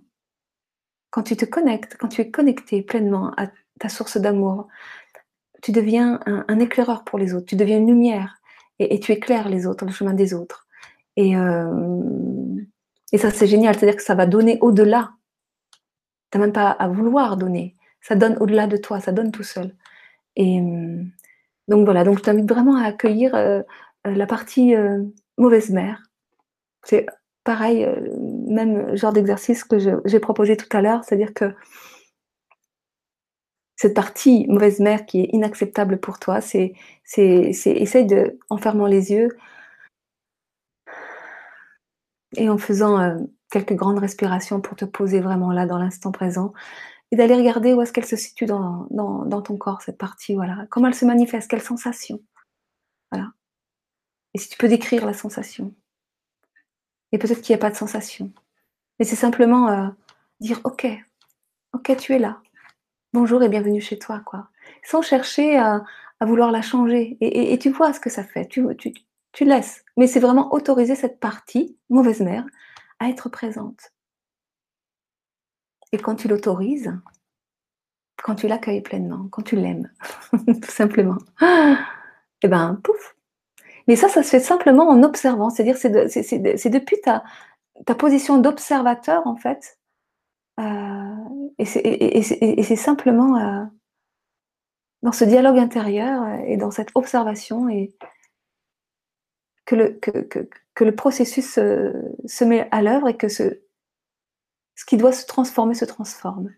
quand 1.10 1.22
tu 1.22 1.36
te 1.36 1.44
connectes, 1.44 1.96
quand 1.98 2.08
tu 2.08 2.20
es 2.20 2.30
connecté 2.30 2.82
pleinement 2.82 3.32
à 3.36 3.48
ta 3.80 3.88
source 3.88 4.16
d'amour, 4.16 4.68
tu 5.62 5.72
deviens 5.72 6.20
un, 6.26 6.58
éclaireur 6.58 7.04
pour 7.04 7.18
les 7.18 7.34
autres, 7.34 7.46
tu 7.46 7.56
deviens 7.56 7.78
une 7.78 7.86
lumière 7.86 8.36
et, 8.78 9.00
tu 9.00 9.12
éclaires 9.12 9.48
les 9.48 9.66
autres, 9.66 9.86
le 9.86 9.92
chemin 9.92 10.12
des 10.12 10.34
autres. 10.34 10.66
Et, 11.16 11.36
euh, 11.36 12.02
et 13.12 13.18
ça, 13.18 13.30
c'est 13.30 13.46
génial, 13.46 13.74
c'est-à-dire 13.74 13.96
que 13.96 14.02
ça 14.02 14.14
va 14.14 14.26
donner 14.26 14.58
au-delà. 14.60 15.12
Tu 16.30 16.38
n'as 16.38 16.44
même 16.44 16.52
pas 16.52 16.70
à 16.70 16.88
vouloir 16.88 17.36
donner, 17.36 17.74
ça 18.00 18.14
donne 18.14 18.36
au-delà 18.40 18.66
de 18.66 18.76
toi, 18.76 19.00
ça 19.00 19.12
donne 19.12 19.32
tout 19.32 19.42
seul. 19.42 19.74
Et, 20.36 20.60
donc 21.68 21.84
voilà, 21.84 22.04
donc 22.04 22.18
je 22.18 22.22
t'invite 22.22 22.48
vraiment 22.48 22.76
à 22.76 22.84
accueillir 22.84 23.34
euh, 23.34 23.62
euh, 24.06 24.14
la 24.14 24.26
partie 24.26 24.74
euh, 24.74 25.02
mauvaise 25.38 25.70
mère. 25.70 26.02
C'est 26.84 27.06
pareil, 27.44 27.86
même 28.48 28.96
genre 28.96 29.12
d'exercice 29.12 29.64
que 29.64 29.78
j'ai 30.04 30.20
proposé 30.20 30.56
tout 30.56 30.68
à 30.76 30.82
l'heure, 30.82 31.04
c'est-à-dire 31.04 31.34
que 31.34 31.54
cette 33.76 33.94
partie 33.94 34.46
mauvaise 34.48 34.80
mère 34.80 35.04
qui 35.04 35.20
est 35.20 35.28
inacceptable 35.32 35.98
pour 35.98 36.18
toi, 36.18 36.40
c'est 36.40 36.74
essaye 37.16 38.06
de, 38.06 38.38
en 38.50 38.56
fermant 38.56 38.86
les 38.86 39.12
yeux 39.12 39.28
et 42.36 42.48
en 42.48 42.58
faisant 42.58 43.18
quelques 43.50 43.74
grandes 43.74 43.98
respirations 43.98 44.60
pour 44.60 44.76
te 44.76 44.84
poser 44.86 45.20
vraiment 45.20 45.52
là 45.52 45.66
dans 45.66 45.78
l'instant 45.78 46.12
présent, 46.12 46.52
et 47.10 47.16
d'aller 47.16 47.36
regarder 47.36 47.72
où 47.74 47.82
est-ce 47.82 47.92
qu'elle 47.92 48.06
se 48.06 48.16
situe 48.16 48.46
dans, 48.46 48.88
ton 49.42 49.56
corps, 49.56 49.82
cette 49.82 49.98
partie, 49.98 50.34
voilà. 50.34 50.66
Comment 50.70 50.88
elle 50.88 50.94
se 50.94 51.04
manifeste, 51.04 51.50
quelle 51.50 51.62
sensation. 51.62 52.20
Voilà. 53.10 53.32
Et 54.34 54.38
si 54.38 54.48
tu 54.48 54.56
peux 54.56 54.68
décrire 54.68 55.06
la 55.06 55.12
sensation. 55.12 55.74
Et 57.12 57.18
peut-être 57.18 57.40
qu'il 57.40 57.54
n'y 57.54 57.60
a 57.60 57.62
pas 57.62 57.70
de 57.70 57.76
sensation. 57.76 58.32
Mais 58.98 59.04
c'est 59.04 59.16
simplement 59.16 59.68
euh, 59.68 59.88
dire 60.40 60.60
ok, 60.64 60.86
ok, 61.72 61.96
tu 61.96 62.14
es 62.14 62.18
là. 62.18 62.40
Bonjour 63.12 63.42
et 63.42 63.48
bienvenue 63.48 63.80
chez 63.80 63.98
toi, 63.98 64.20
quoi. 64.20 64.48
Sans 64.82 65.02
chercher 65.02 65.56
à, 65.56 65.84
vouloir 66.20 66.50
la 66.50 66.62
changer. 66.62 67.16
Et, 67.20 67.58
tu 67.58 67.70
vois 67.70 67.92
ce 67.92 68.00
que 68.00 68.10
ça 68.10 68.24
fait. 68.24 68.48
Tu, 68.48 68.64
tu, 68.76 68.92
tu 69.32 69.44
laisses. 69.44 69.84
Mais 69.96 70.06
c'est 70.06 70.20
vraiment 70.20 70.52
autoriser 70.52 70.96
cette 70.96 71.20
partie, 71.20 71.76
mauvaise 71.90 72.20
mère, 72.20 72.44
à 72.98 73.08
être 73.08 73.28
présente. 73.28 73.92
Et 75.94 75.96
quand 75.96 76.16
tu 76.16 76.26
l'autorises, 76.26 76.92
quand 78.20 78.34
tu 78.34 78.48
l'accueilles 78.48 78.80
pleinement, 78.80 79.28
quand 79.30 79.42
tu 79.42 79.54
l'aimes, 79.54 79.88
tout 80.32 80.70
simplement, 80.70 81.18
et 81.40 81.76
eh 82.42 82.48
ben, 82.48 82.80
pouf. 82.82 83.14
Mais 83.86 83.94
ça, 83.94 84.08
ça 84.08 84.24
se 84.24 84.30
fait 84.30 84.40
simplement 84.40 84.88
en 84.88 85.04
observant. 85.04 85.50
C'est-à-dire, 85.50 85.76
c'est, 85.76 86.68
depuis 86.68 87.00
ta, 87.00 87.22
ta 87.86 87.94
position 87.94 88.38
d'observateur, 88.38 89.24
en 89.28 89.36
fait. 89.36 89.78
Euh, 90.58 91.52
et, 91.58 91.64
c'est, 91.64 92.76
simplement 92.76 93.38
euh, 93.38 93.64
dans 95.02 95.12
ce 95.12 95.24
dialogue 95.24 95.58
intérieur 95.58 96.26
et 96.44 96.56
dans 96.56 96.72
cette 96.72 96.90
observation 96.96 97.68
et 97.68 97.94
que 99.64 99.76
le, 99.76 99.90
que, 99.90 100.84
le 100.84 100.94
processus 100.96 101.52
se 101.52 102.44
met 102.44 102.68
à 102.72 102.82
l'œuvre 102.82 103.06
et 103.06 103.16
que 103.16 103.28
ce, 103.28 103.60
ce 104.74 104.84
qui 104.84 104.96
doit 104.96 105.12
se 105.12 105.26
transformer 105.26 105.74
se 105.74 105.84
transforme. 105.84 106.52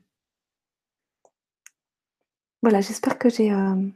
Voilà, 2.62 2.80
j'espère 2.80 3.18
que 3.18 3.28
j'ai 3.28 3.52
euh, 3.52 3.88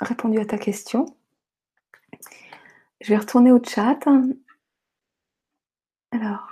répondu 0.00 0.38
à 0.38 0.46
ta 0.46 0.58
question. 0.58 1.06
Je 3.00 3.08
vais 3.08 3.16
retourner 3.16 3.50
au 3.52 3.62
chat. 3.62 3.98
Alors. 6.12 6.51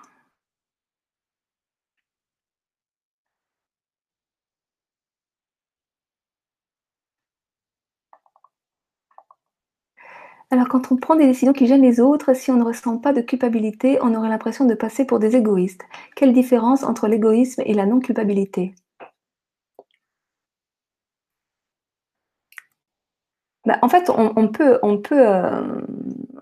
Alors, 10.53 10.69
quand 10.69 10.91
on 10.91 10.97
prend 10.97 11.15
des 11.15 11.27
décisions 11.27 11.53
qui 11.53 11.67
gênent 11.67 11.83
les 11.83 12.01
autres, 12.01 12.35
si 12.35 12.51
on 12.51 12.57
ne 12.57 12.65
ressent 12.65 12.99
pas 12.99 13.13
de 13.13 13.21
culpabilité, 13.21 13.99
on 14.03 14.15
aurait 14.15 14.29
l'impression 14.29 14.65
de 14.65 14.75
passer 14.75 15.05
pour 15.05 15.21
des 15.21 15.37
égoïstes. 15.37 15.83
Quelle 16.17 16.33
différence 16.33 16.83
entre 16.83 17.07
l'égoïsme 17.07 17.63
et 17.65 17.75
la 17.75 17.87
non-culpabilité? 17.87 18.75
Bah, 23.65 23.79
En 23.83 23.89
fait, 23.89 24.11
on, 24.11 24.49
peut, 24.49 24.79
on 24.83 25.01
euh, 25.13 25.81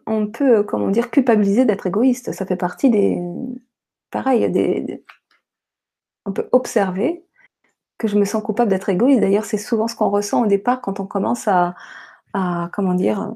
on 0.06 0.26
peut, 0.26 0.62
comment 0.62 0.88
dire, 0.88 1.10
culpabiliser 1.10 1.64
d'être 1.66 1.86
égoïste. 1.86 2.32
Ça 2.32 2.46
fait 2.46 2.56
partie 2.56 2.88
des, 2.90 3.20
pareil, 4.10 4.50
des, 4.50 5.04
on 6.24 6.32
peut 6.32 6.48
observer 6.52 7.24
que 7.98 8.08
je 8.08 8.18
me 8.18 8.24
sens 8.24 8.42
coupable 8.42 8.70
d'être 8.70 8.88
égoïste. 8.88 9.20
D'ailleurs, 9.20 9.44
c'est 9.44 9.58
souvent 9.58 9.88
ce 9.88 9.96
qu'on 9.96 10.10
ressent 10.10 10.44
au 10.44 10.46
départ 10.46 10.80
quand 10.80 11.00
on 11.00 11.06
commence 11.06 11.48
à, 11.48 11.74
à 12.34 12.70
comment 12.72 12.94
dire, 12.94 13.34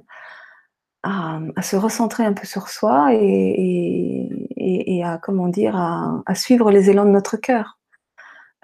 à, 1.02 1.62
se 1.62 1.76
recentrer 1.76 2.24
un 2.24 2.32
peu 2.32 2.46
sur 2.46 2.68
soi 2.68 3.08
et, 3.12 5.02
à 5.04 5.18
comment 5.18 5.48
dire 5.48 5.76
à, 5.76 6.34
suivre 6.34 6.70
les 6.70 6.90
élans 6.90 7.04
de 7.04 7.10
notre 7.10 7.36
cœur. 7.36 7.78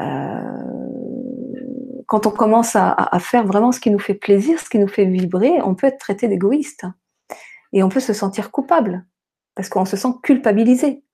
Euh, 0.00 0.42
quand 2.06 2.26
on 2.26 2.30
commence 2.30 2.76
à, 2.76 3.18
faire 3.20 3.46
vraiment 3.46 3.72
ce 3.72 3.80
qui 3.80 3.90
nous 3.90 3.98
fait 3.98 4.14
plaisir, 4.14 4.58
ce 4.60 4.70
qui 4.70 4.78
nous 4.78 4.88
fait 4.88 5.04
vibrer, 5.04 5.60
on 5.62 5.74
peut 5.74 5.88
être 5.88 5.98
traité 5.98 6.28
d'égoïste 6.28 6.86
et 7.72 7.82
on 7.82 7.88
peut 7.88 8.00
se 8.00 8.12
sentir 8.12 8.50
coupable 8.50 9.04
parce 9.54 9.68
qu'on 9.68 9.84
se 9.84 9.96
sent 9.96 10.14
culpabilisé. 10.22 11.04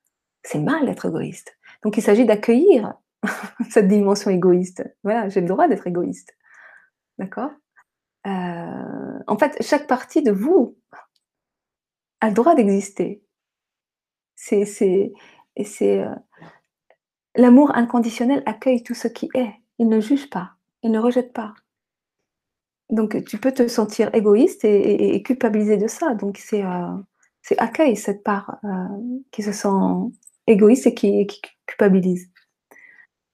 C'est 0.42 0.60
mal 0.60 0.84
d'être 0.86 1.06
égoïste. 1.06 1.56
Donc 1.82 1.96
il 1.96 2.02
s'agit 2.02 2.26
d'accueillir 2.26 2.94
cette 3.70 3.88
dimension 3.88 4.30
égoïste. 4.30 4.84
Voilà, 5.02 5.28
j'ai 5.28 5.40
le 5.40 5.48
droit 5.48 5.66
d'être 5.66 5.86
égoïste. 5.86 6.36
D'accord? 7.18 7.50
Euh, 8.26 9.18
En 9.26 9.38
fait, 9.38 9.56
chaque 9.62 9.86
partie 9.86 10.22
de 10.22 10.30
vous 10.30 10.76
a 12.24 12.28
le 12.28 12.34
droit 12.34 12.54
d'exister. 12.54 13.22
C'est 14.36 14.64
c'est 14.64 15.12
et 15.56 15.64
c'est, 15.64 15.98
heu 16.00 16.14
l'amour 17.36 17.74
inconditionnel 17.76 18.42
accueille 18.46 18.82
tout 18.84 18.94
ce 18.94 19.08
qui 19.08 19.28
est. 19.34 19.52
Il 19.78 19.88
ne 19.88 19.98
juge 20.00 20.30
pas, 20.30 20.52
il 20.84 20.92
ne 20.92 20.98
rejette 21.00 21.32
pas. 21.32 21.54
Donc 22.90 23.24
tu 23.24 23.38
peux 23.38 23.52
te 23.52 23.66
sentir 23.68 24.14
égoïste 24.14 24.64
et 24.64 24.68
et 24.78 25.14
et 25.16 25.22
culpabiliser 25.22 25.76
de 25.78 25.86
ça. 25.88 26.14
Donc 26.14 26.38
c'est, 26.38 26.62
heu, 26.62 27.04
c'est 27.42 27.56
cette 27.96 28.22
part, 28.22 28.58
heu, 28.64 28.68
qui 29.32 29.42
se 29.42 29.52
sent 29.52 29.68
égoïste 30.46 30.86
et 30.86 30.94
qui 30.94 31.26
qui 31.26 31.40
culpabilise. 31.66 32.28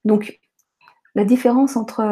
Donc 0.05 0.41
la 1.15 1.25
différence 1.25 1.77
entre, 1.77 2.03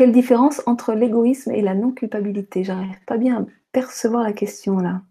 quelle 0.00 0.12
différence 0.12 0.62
entre 0.64 0.94
l'égoïsme 0.94 1.50
et 1.50 1.60
la 1.60 1.74
non 1.74 1.92
culpabilité? 1.92 2.64
J'arrive 2.64 2.96
pas 3.06 3.18
bien 3.18 3.42
à 3.42 3.46
percevoir 3.70 4.22
la 4.22 4.32
question 4.32 4.78
là. 4.78 5.02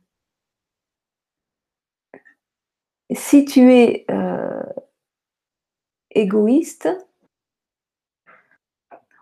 Si 3.13 3.45
tu 3.45 3.71
es, 3.71 4.05
heu 4.09 4.63
égoïste 6.11 6.87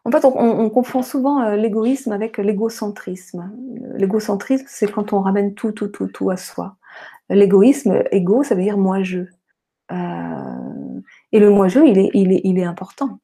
en 0.06 0.12
fait, 0.12 0.24
on 0.26 0.34
on 0.38 0.60
on 0.66 0.70
confond 0.70 1.02
souvent, 1.02 1.44
heu, 1.44 1.56
l'égoïsme 1.58 2.12
avec 2.14 2.38
l'égocentrisme. 2.38 3.52
L'égocentrisme, 3.98 4.66
c'est 4.70 4.90
quand 4.92 5.12
on 5.14 5.20
ramène 5.22 5.54
tout, 5.54 5.72
tout, 5.74 5.90
tout, 5.90 6.08
tout 6.08 6.30
à 6.30 6.38
soi. 6.38 6.78
L'égoïsme, 7.30 8.04
égo, 8.12 8.44
ça 8.44 8.56
veut 8.56 8.64
dire 8.64 8.78
moi-je. 8.78 9.20
Heu 9.92 11.04
et 11.34 11.40
le 11.40 11.50
moi-je, 11.52 11.80
il 11.82 11.98
est 12.00 12.12
il 12.14 12.32
est 12.34 12.42
il 12.46 12.60
est 12.60 12.64
important. 12.66 13.20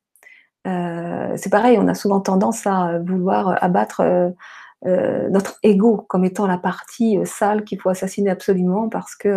Heu, 0.68 1.34
c'est 1.38 1.49
pareil, 1.52 1.77
on 1.80 1.88
a 1.88 1.95
souvent 1.95 2.22
tendance 2.22 2.65
à 2.68 2.99
vouloir 2.99 3.61
abattre, 3.64 4.02
heu 4.02 4.34
heu, 4.88 5.30
notre 5.31 5.57
ego 5.64 5.98
comme 6.10 6.26
étant 6.26 6.48
la 6.48 6.57
partie, 6.57 7.19
sale 7.26 7.64
qu'il 7.65 7.80
faut 7.81 7.90
assassiner 7.90 8.30
absolument 8.31 8.90
parce 8.90 9.15
que, 9.15 9.30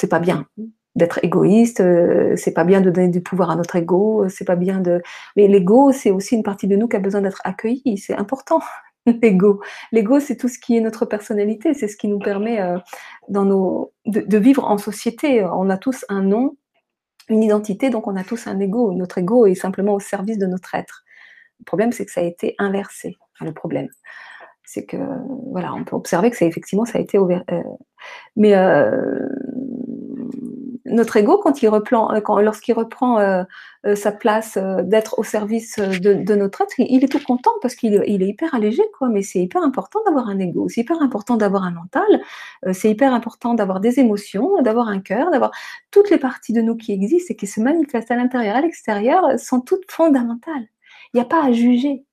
c'est 0.00 0.08
pas 0.10 0.20
bien 0.20 0.46
d'être 0.96 1.20
égoïste, 1.24 1.82
c'est 2.36 2.52
pas 2.54 2.64
bien 2.64 2.80
de 2.80 2.90
donner 2.90 3.08
du 3.08 3.22
pouvoir 3.22 3.50
à 3.50 3.56
notre 3.56 3.76
ego, 3.76 4.26
c'est 4.28 4.44
pas 4.44 4.56
bien 4.56 4.80
de 4.80 5.02
mais 5.36 5.48
l'ego, 5.48 5.92
c'est 5.92 6.10
aussi 6.12 6.36
une 6.36 6.42
partie 6.44 6.68
de 6.68 6.76
nous 6.76 6.88
qui 6.88 6.96
a 6.96 7.00
besoin 7.00 7.20
d'être 7.22 7.40
accueillie, 7.44 7.98
c'est 7.98 8.16
important 8.16 8.60
l'ego. 9.22 9.60
L'ego, 9.92 10.20
c'est 10.20 10.36
tout 10.36 10.48
ce 10.48 10.58
qui 10.58 10.76
est 10.76 10.80
notre 10.80 11.06
personnalité, 11.06 11.74
c'est 11.74 11.88
ce 11.88 11.96
qui 11.96 12.08
nous 12.08 12.18
permet, 12.20 12.60
dans 13.28 13.44
nos 13.44 13.92
de 14.06 14.38
vivre 14.38 14.64
en 14.66 14.78
société. 14.78 15.44
On 15.44 15.70
a 15.70 15.78
tous 15.78 16.04
un 16.10 16.22
nom, 16.22 16.56
une 17.28 17.42
identité, 17.42 17.90
donc 17.90 18.06
on 18.08 18.16
a 18.16 18.24
tous 18.24 18.46
un 18.46 18.58
ego. 18.60 18.92
Notre 18.94 19.18
ego 19.18 19.46
est 19.46 19.54
simplement 19.54 19.94
au 19.94 20.00
service 20.00 20.38
de 20.38 20.46
notre 20.46 20.74
être. 20.74 21.04
Le 21.60 21.64
problème, 21.66 21.92
c'est 21.92 22.06
que 22.06 22.12
ça 22.12 22.20
a 22.22 22.24
été 22.24 22.54
inversé. 22.58 23.16
Le 23.40 23.52
problème, 23.52 23.88
c'est 24.64 24.86
que, 24.86 24.96
voilà, 25.52 25.74
on 25.74 25.84
peut 25.84 25.96
observer 25.96 26.30
que 26.30 26.36
c'est 26.38 26.46
effectivement 26.48 26.84
ça 26.86 26.98
a 26.98 27.02
été 27.02 27.18
heu, 27.52 27.62
mais 28.36 28.50
hem, 28.50 29.28
notre 30.86 31.16
ego 31.16 31.38
quand 31.38 31.62
il 31.62 31.68
replan 31.68 32.12
heu, 32.14 32.20
quand 32.20 32.38
lorsqu'il 32.40 32.74
reprend, 32.74 33.20
heu 33.20 33.44
heu, 33.86 33.94
sa 33.96 34.12
place, 34.12 34.56
heu, 34.56 34.82
d'être 34.82 35.18
au 35.18 35.22
service, 35.24 35.78
de 35.78 36.34
notre 36.34 36.62
être, 36.62 36.72
il 36.78 37.04
est 37.04 37.08
tout 37.08 37.20
content 37.24 37.52
parce 37.62 37.74
qu'il 37.74 37.94
est 37.94 38.08
hyper 38.28 38.54
allégé, 38.54 38.82
quoi. 38.98 39.08
Mais 39.08 39.22
c'est 39.22 39.40
hyper 39.40 39.62
important 39.62 40.00
d'avoir 40.06 40.28
un 40.28 40.38
ego, 40.38 40.68
c'est 40.68 40.80
hyper 40.82 41.00
important 41.02 41.36
d'avoir 41.36 41.64
un 41.64 41.72
mental, 41.72 42.20
c'est 42.72 42.90
hyper 42.90 43.12
important 43.14 43.54
d'avoir 43.54 43.80
des 43.80 44.00
émotions, 44.00 44.60
d'avoir 44.62 44.88
un 44.88 45.00
cœur, 45.00 45.30
d'avoir 45.30 45.50
toutes 45.90 46.10
les 46.10 46.18
parties 46.18 46.52
de 46.52 46.60
nous 46.62 46.76
qui 46.76 46.92
existent 46.92 47.32
et 47.32 47.36
qui 47.36 47.46
se 47.46 47.60
manifestent 47.60 48.10
à 48.10 48.16
l'intérieur, 48.16 48.56
à 48.56 48.60
l'extérieur, 48.62 49.38
sont 49.38 49.60
toutes 49.60 49.90
fondamentales. 49.90 50.66
Il 51.14 51.18
y 51.18 51.20
a 51.20 51.24
pas 51.24 51.44
à 51.44 51.52
juger. 51.52 52.04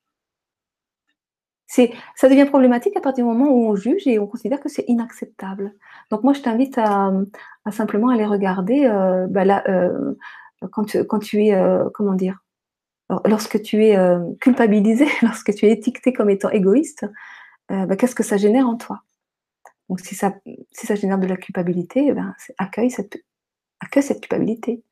Ça 2.15 2.27
devient 2.27 2.45
problématique 2.45 2.97
à 2.97 3.01
partir 3.01 3.25
du 3.25 3.31
moment 3.31 3.49
où 3.49 3.69
on 3.69 3.75
juge 3.75 4.05
et 4.05 4.19
on 4.19 4.27
considère 4.27 4.59
que 4.59 4.67
c'est 4.67 4.83
inacceptable. 4.87 5.73
Donc 6.09 6.23
moi, 6.23 6.33
je 6.33 6.41
t'invite 6.41 6.77
à, 6.77 7.11
simplement 7.71 8.09
aller 8.09 8.25
regarder, 8.25 8.85
heu, 8.85 9.27
bah, 9.29 9.63
heu, 9.69 10.17
quand 10.71 10.83
tu 11.19 11.45
es, 11.45 11.55
heu, 11.55 11.89
comment 11.93 12.13
dire? 12.13 12.39
Lor 13.09 13.21
lorsque 13.25 13.61
tu 13.61 13.85
es, 13.85 13.97
culpabilisé, 14.41 15.05
lorsque 15.21 15.53
tu 15.53 15.65
es 15.65 15.71
étiqueté 15.71 16.13
comme 16.13 16.29
étant 16.29 16.49
égoïste, 16.49 17.05
bah, 17.69 17.95
qu'est-ce 17.95 18.15
que 18.15 18.23
ça 18.23 18.37
génère 18.37 18.67
en 18.67 18.75
toi? 18.77 19.01
Donc 19.89 20.01
si 20.01 20.15
ça 20.15 20.33
génère 20.95 21.19
de 21.19 21.27
la 21.27 21.37
culpabilité, 21.37 22.07
eh 22.07 22.13
ben, 22.13 22.35
accueille 22.57 22.91
cette 22.91 23.17
culpabilité. 24.21 24.83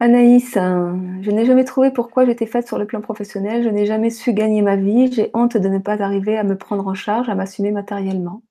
Anaïs, 0.00 0.56
heu, 0.56 1.20
je 1.22 1.30
n'ai 1.30 1.44
jamais 1.44 1.64
trouvé 1.64 1.90
pourquoi 1.90 2.24
j'étais 2.24 2.46
faite 2.46 2.66
sur 2.66 2.78
le 2.78 2.86
plan 2.86 3.02
professionnel. 3.02 3.62
Je 3.62 3.68
n'ai 3.68 3.84
jamais 3.86 4.08
su 4.10 4.32
gagner 4.32 4.62
ma 4.62 4.76
vie. 4.76 5.12
J'ai 5.12 5.30
honte 5.34 5.56
de 5.58 5.68
ne 5.68 5.78
pas 5.78 6.02
arriver 6.02 6.36
à 6.38 6.44
me 6.44 6.56
prendre 6.56 6.86
en 6.86 6.94
charge, 6.94 7.28
à 7.28 7.34
m'assumer 7.34 7.72
matériellement. 7.72 8.42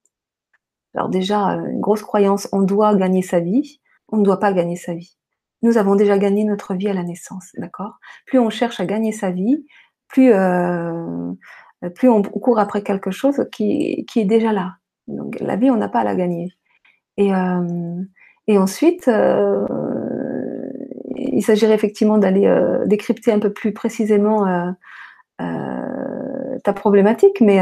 Alors 0.95 1.09
déjà, 1.09 1.57
heu, 1.57 1.69
une 1.69 1.81
grosse 1.81 2.03
croyance, 2.03 2.47
on 2.51 2.61
doit 2.61 2.95
gagner 2.95 3.21
sa 3.21 3.39
vie. 3.39 3.79
On 4.09 4.17
ne 4.17 4.23
doit 4.23 4.39
pas 4.39 4.53
gagner 4.53 4.75
sa 4.75 4.93
vie. 4.93 5.17
Nous 5.61 5.77
avons 5.77 5.95
déjà 5.95 6.17
gagné 6.17 6.43
notre 6.43 6.75
vie 6.75 6.89
à 6.89 6.93
la 6.93 7.03
naissance, 7.03 7.51
d'accord? 7.57 7.95
Plus 8.27 8.39
on 8.39 8.49
cherche 8.49 8.79
à 8.79 8.85
gagner 8.85 9.11
sa 9.11 9.31
vie, 9.31 9.65
plus, 10.07 10.31
plus 11.95 12.09
on 12.09 12.21
court 12.21 12.59
après 12.59 12.83
quelque 12.83 13.11
chose 13.11 13.45
qui 13.51 14.05
est 14.15 14.25
déjà 14.25 14.51
là. 14.53 14.73
Donc 15.07 15.39
la 15.39 15.55
vie, 15.55 15.69
on 15.71 15.77
n'a 15.77 15.89
pas 15.89 15.99
à 15.99 16.03
la 16.03 16.15
gagner 16.15 16.49
et 17.17 17.31
et 18.47 18.57
ensuite, 18.57 19.07
il 21.35 21.43
s'agirait 21.43 21.75
effectivement 21.75 22.17
d'aller, 22.19 22.47
heu, 22.47 22.83
décrypter 22.87 23.31
un 23.33 23.39
peu 23.39 23.51
plus 23.53 23.73
précisément, 23.73 24.47
heu 24.47 24.73
heu, 25.41 26.59
ta 26.63 26.73
problématique, 26.73 27.41
mais 27.41 27.57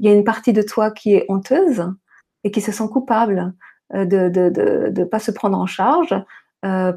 il 0.00 0.06
y 0.06 0.10
a 0.10 0.14
une 0.14 0.24
partie 0.24 0.52
de 0.54 0.62
toi 0.62 0.90
qui 0.92 1.14
est 1.14 1.26
honteuse 1.30 1.84
et 2.44 2.50
qui 2.52 2.60
se 2.62 2.72
sent 2.72 2.88
coupable, 2.92 3.52
de 3.94 4.28
de 4.90 5.04
pas 5.04 5.18
se 5.20 5.30
prendre 5.32 5.58
en 5.58 5.66
charge, 5.66 6.14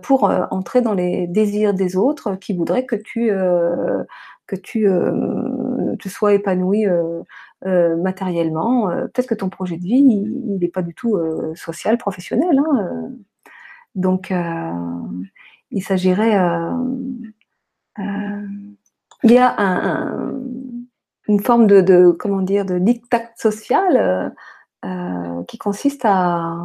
pour, 0.03 0.25
entrer 0.51 0.81
dans 0.81 0.93
les 0.95 1.27
désirs 1.27 1.73
des 1.75 1.97
autres 1.97 2.35
qui 2.37 2.53
voudraient 2.55 2.85
que 2.87 2.95
tu, 2.97 3.29
que 4.47 4.55
tu, 4.57 4.87
sois 6.09 6.33
heu, 6.87 7.95
matériellement. 7.97 8.87
Peut-être 9.13 9.27
que 9.29 9.35
ton 9.35 9.49
projet 9.49 9.77
de 9.77 9.83
vie, 9.83 9.99
il 9.99 10.55
il 10.57 10.63
est 10.65 10.69
pas 10.69 10.81
du 10.83 10.93
tout, 10.95 11.17
social, 11.55 11.97
professionnel, 11.97 12.59
hein. 12.59 13.09
Donc 13.95 14.33
il 15.73 15.83
s'agirait, 15.83 16.31
hem, 16.33 17.21
hem, 17.99 18.75
il 19.23 19.31
y 19.33 19.39
a 19.39 19.55
un 19.59 20.33
un 20.35 20.41
une 21.29 21.41
forme 21.41 21.67
de 21.67 22.11
comment 22.19 22.41
dire? 22.43 22.65
De 22.65 22.79
diktat 22.79 23.31
social, 23.37 24.33
heu, 24.85 25.45
qui 25.47 25.57
consiste 25.59 26.05
à 26.05 26.55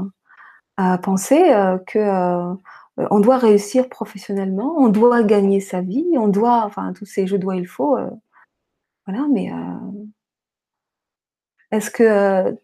penser, 1.02 1.42
que, 1.88 2.54
on 3.10 3.20
doit 3.20 3.38
réussir 3.38 3.88
professionnellement, 3.90 4.74
on 4.78 4.88
doit 4.90 5.22
gagner 5.24 5.60
sa 5.60 5.80
vie, 5.82 6.06
on 6.18 6.28
doit 6.28 6.64
enfin 6.66 6.92
tous 6.94 7.06
ces 7.06 7.26
«je 7.28 7.36
dois, 7.36 7.56
il 7.56 7.66
faut», 7.68 7.96
voilà, 9.06 9.26
mais 9.32 9.50
est-ce 11.70 11.90
que, 11.90 12.56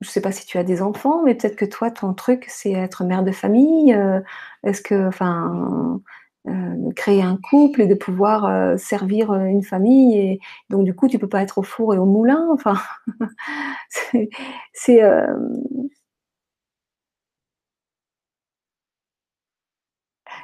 je 0.00 0.08
sais 0.10 0.20
pas 0.20 0.32
si 0.32 0.46
tu 0.46 0.58
as 0.58 0.64
des 0.64 0.82
enfants, 0.82 1.22
mais 1.24 1.34
peut-être 1.34 1.56
que 1.56 1.64
toi, 1.66 1.90
ton 1.90 2.14
truc, 2.14 2.46
c'est 2.48 2.72
être 2.72 3.04
mère 3.04 3.22
de 3.24 3.32
famille, 3.32 3.92
heu, 3.94 4.22
est-ce 4.64 4.82
que 4.82 5.08
enfin, 5.08 6.00
heu, 6.48 6.52
créer 6.96 7.22
un 7.22 7.36
couple 7.50 7.82
et 7.82 7.86
de 7.86 7.94
pouvoir, 7.94 8.46
heu, 8.46 8.76
servir, 8.78 9.32
une 9.34 9.62
famille 9.62 10.18
et 10.18 10.40
donc 10.70 10.84
du 10.84 10.94
coup, 10.94 11.08
tu 11.08 11.18
peux 11.18 11.28
pas 11.28 11.42
être 11.42 11.58
au 11.58 11.62
four 11.62 11.94
et 11.94 11.98
au 11.98 12.06
moulin, 12.06 12.48
enfin, 12.52 12.74
c'est 14.72 15.10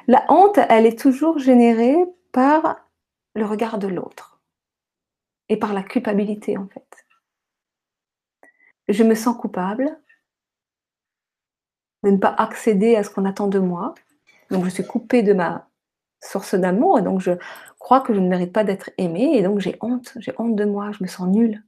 La 0.07 0.25
honte, 0.27 0.59
elle 0.69 0.85
est 0.85 0.99
toujours 0.99 1.39
générée 1.39 1.95
par 2.33 2.77
le 3.35 3.45
regard 3.45 3.77
de 3.77 3.87
l'autre 3.87 4.41
et 5.49 5.57
par 5.57 5.73
la 5.73 5.83
culpabilité, 5.83 6.57
en 6.57 6.67
fait. 6.67 6.96
Je 8.87 9.03
me 9.03 9.15
sens 9.15 9.37
coupable 9.37 9.99
de 12.03 12.11
ne 12.11 12.17
pas 12.17 12.33
accéder 12.37 12.95
à 12.95 13.03
ce 13.03 13.09
qu'on 13.09 13.25
attend 13.25 13.47
de 13.47 13.59
moi, 13.59 13.93
donc 14.49 14.65
je 14.65 14.69
suis 14.69 14.85
coupée 14.85 15.23
de 15.23 15.33
ma 15.33 15.67
source 16.21 16.55
d'amour 16.55 16.99
et 16.99 17.01
donc 17.01 17.19
je 17.19 17.31
crois 17.79 18.01
que 18.01 18.13
je 18.13 18.19
ne 18.19 18.27
mérite 18.27 18.53
pas 18.53 18.63
d'être 18.63 18.91
aimée 18.97 19.37
et 19.37 19.41
donc 19.41 19.59
j'ai 19.59 19.77
honte, 19.81 20.13
j'ai 20.17 20.33
honte 20.37 20.55
de 20.55 20.65
moi, 20.65 20.91
je 20.91 21.03
me 21.03 21.07
sens 21.07 21.27
nulle. 21.27 21.63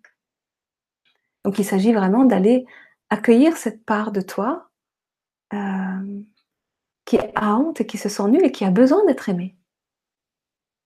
Donc 1.45 1.59
il 1.59 1.65
s'agit 1.65 1.93
vraiment 1.93 2.25
d'aller 2.25 2.65
accueillir 3.09 3.57
cette 3.57 3.83
part 3.85 4.11
de 4.11 4.21
toi, 4.21 4.69
hem, 5.51 6.25
qui 7.05 7.17
a 7.35 7.55
honte 7.57 7.81
et 7.81 7.87
qui 7.87 7.97
se 7.97 8.09
sent 8.09 8.27
nulle 8.27 8.45
et 8.45 8.51
qui 8.51 8.65
a 8.65 8.71
besoin 8.71 9.05
d'être 9.05 9.29
aimée. 9.29 9.55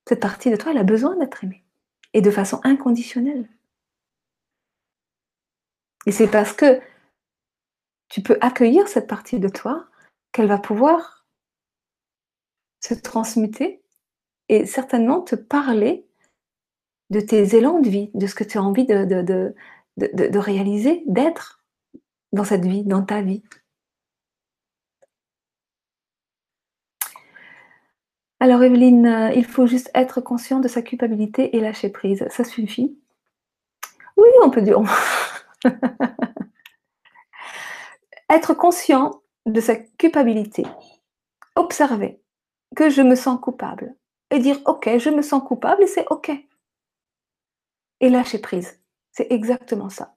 Cette 0.07 0.21
partie 0.21 0.51
de 0.51 0.55
toi, 0.55 0.71
elle 0.71 0.77
a 0.77 0.83
besoin 0.83 1.15
d'être 1.17 1.43
aimée 1.43 1.63
et 2.13 2.21
de 2.21 2.31
façon 2.31 2.59
inconditionnelle. 2.63 3.49
Et 6.05 6.11
c'est 6.11 6.29
parce 6.29 6.53
que 6.53 6.81
tu 8.09 8.21
peux 8.21 8.37
accueillir 8.41 8.87
cette 8.87 9.07
partie 9.07 9.39
de 9.39 9.47
toi, 9.47 9.87
qu'elle 10.31 10.47
va 10.47 10.57
pouvoir 10.57 11.25
se 12.79 12.93
transmuter 12.93 13.81
et 14.49 14.65
certainement 14.65 15.21
te 15.21 15.35
parler 15.35 16.05
de 17.09 17.19
tes 17.19 17.55
élans 17.55 17.79
de 17.79 17.89
vie, 17.89 18.11
de 18.13 18.27
ce 18.27 18.35
que 18.35 18.43
tu 18.43 18.57
as 18.57 18.63
envie 18.63 18.85
de, 18.85 19.05
de, 19.05 19.55
de 19.97 20.37
réaliser, 20.39 21.03
d'être 21.07 21.63
dans 22.33 22.43
cette 22.43 22.65
vie, 22.65 22.83
dans 22.83 23.03
ta 23.03 23.21
vie. 23.21 23.43
Alors 28.39 28.61
Evelyne, 28.61 29.05
euh, 29.05 29.31
il 29.33 29.45
faut 29.45 29.67
juste 29.67 29.89
être 29.95 30.19
conscient 30.19 30.59
de 30.59 30.67
sa 30.67 30.81
culpabilité 30.81 31.55
et 31.55 31.61
lâcher 31.61 31.87
prise. 31.89 32.27
Ça 32.29 32.43
suffit 32.43 32.97
Oui, 34.17 34.27
on 34.43 34.49
peut 34.49 34.61
dire. 34.61 34.81
être 38.29 38.53
conscient 38.53 39.21
de 39.45 39.61
sa 39.61 39.75
culpabilité. 39.75 40.63
Observer 41.55 42.21
que 42.75 42.89
je 42.89 43.01
me 43.01 43.15
sens 43.15 43.39
coupable. 43.39 43.95
Et 44.31 44.39
dire, 44.39 44.59
OK, 44.65 44.89
je 44.97 45.09
me 45.09 45.21
sens 45.21 45.43
coupable 45.43 45.83
et 45.83 45.87
c'est 45.87 46.05
OK. 46.09 46.31
Et 47.99 48.09
lâcher 48.09 48.39
prise. 48.39 48.79
C'est 49.11 49.31
exactement 49.31 49.89
ça. 49.89 50.15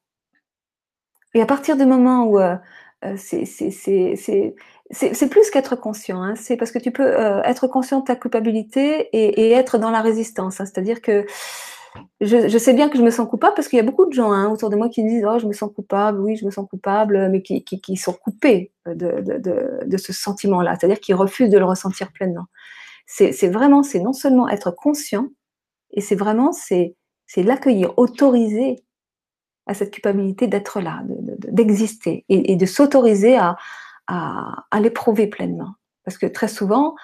Et 1.35 1.43
à 1.43 1.47
partir 1.47 1.77
du 1.77 1.85
moment 1.85 2.25
où 2.25 2.39
euh, 2.39 2.57
euh, 3.05 3.17
c'est 3.19 5.29
plus 5.29 5.51
qu'être 5.51 5.77
conscient. 5.77 6.23
Hein. 6.23 6.35
C'est 6.35 6.57
parce 6.57 6.71
que 6.71 6.79
tu 6.79 6.91
peux 6.91 7.07
euh, 7.07 7.43
être 7.43 7.67
conscient 7.67 8.01
de 8.01 8.05
ta 8.05 8.17
culpabilité 8.17 9.09
et, 9.13 9.53
être 9.53 9.79
dans 9.79 9.91
la 9.91 10.01
résistance. 10.01 10.61
Hein. 10.61 10.65
C'est-à-dire 10.65 11.03
que 11.03 11.27
je, 12.21 12.59
sais 12.59 12.75
bien 12.75 12.89
que 12.89 12.99
je 12.99 13.03
me 13.03 13.11
sens 13.11 13.29
coupable 13.29 13.55
parce 13.55 13.69
qu'il 13.69 13.77
y 13.77 13.81
a 13.81 13.85
beaucoup 13.85 14.07
de 14.07 14.13
gens 14.13 14.33
hein, 14.33 14.49
autour 14.51 14.71
de 14.71 14.77
moi 14.77 14.89
qui 14.89 15.05
disent 15.05 15.25
Oh, 15.29 15.39
je 15.39 15.47
me 15.47 15.53
sens 15.53 15.71
coupable, 15.75 16.21
oui, 16.21 16.37
je 16.37 16.45
me 16.45 16.51
sens 16.51 16.67
coupable, 16.69 17.29
mais 17.31 17.43
qui, 17.43 17.63
qui, 17.65 17.97
sont 17.97 18.13
coupés 18.13 18.73
de, 18.87 19.21
de, 19.21 19.85
de, 19.85 19.97
ce 19.97 20.13
sentiment-là. 20.13 20.77
C'est-à-dire 20.79 21.01
qu'ils 21.01 21.15
refusent 21.15 21.51
de 21.51 21.59
le 21.59 21.65
ressentir 21.65 22.13
pleinement. 22.13 22.47
C'est 23.07 23.49
vraiment, 23.49 23.83
c'est 23.83 24.01
non 24.01 24.13
seulement 24.13 24.49
être 24.49 24.71
conscient, 24.71 25.29
et 25.93 26.01
c'est 26.01 26.17
vraiment, 26.17 26.53
c'est 26.53 26.97
l'accueillir, 27.37 27.93
autoriser 27.97 28.83
à 29.67 29.75
cette 29.75 29.93
culpabilité 29.93 30.47
d'être 30.47 30.81
là, 30.81 31.03
d'exister 31.05 32.25
et, 32.29 32.53
et, 32.53 32.57
de 32.57 32.67
s'autoriser 32.67 33.37
à, 33.37 33.57
à, 34.07 34.81
l'éprouver 34.81 35.27
pleinement. 35.27 35.75
Parce 36.05 36.19
que 36.19 36.27
très 36.27 36.49
souvent, 36.49 36.95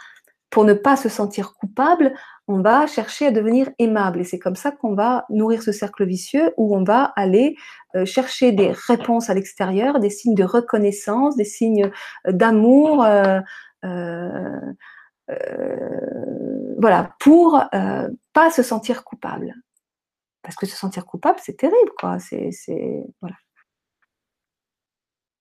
pour 0.50 0.64
ne 0.64 0.74
pas 0.74 0.96
se 0.96 1.08
sentir 1.08 1.54
coupable, 1.54 2.14
on 2.48 2.60
va 2.60 2.86
chercher 2.86 3.26
à 3.26 3.30
devenir 3.30 3.70
aimable. 3.78 4.20
Et 4.20 4.24
c'est 4.24 4.38
comme 4.38 4.56
ça 4.56 4.72
qu'on 4.72 4.94
va 4.94 5.24
nourrir 5.30 5.62
ce 5.62 5.72
cercle 5.72 6.04
vicieux 6.04 6.52
où 6.56 6.76
on 6.76 6.84
va 6.84 7.04
aller 7.16 7.56
euh, 7.94 8.04
chercher 8.04 8.52
des 8.52 8.72
réponses 8.72 9.30
à 9.30 9.34
l'extérieur, 9.34 10.00
des 10.00 10.10
signes 10.10 10.34
de 10.34 10.44
reconnaissance, 10.44 11.36
des 11.36 11.44
signes 11.44 11.90
euh, 12.26 12.32
d'amour. 12.32 13.04
Euh, 13.04 13.40
voilà, 16.78 17.14
pour 17.20 17.62
pas 18.32 18.50
se 18.50 18.62
sentir 18.62 19.04
coupable. 19.04 19.54
Parce 20.42 20.56
que 20.56 20.66
se 20.66 20.76
sentir 20.76 21.06
coupable, 21.06 21.38
c'est 21.40 21.56
terrible. 21.56 21.92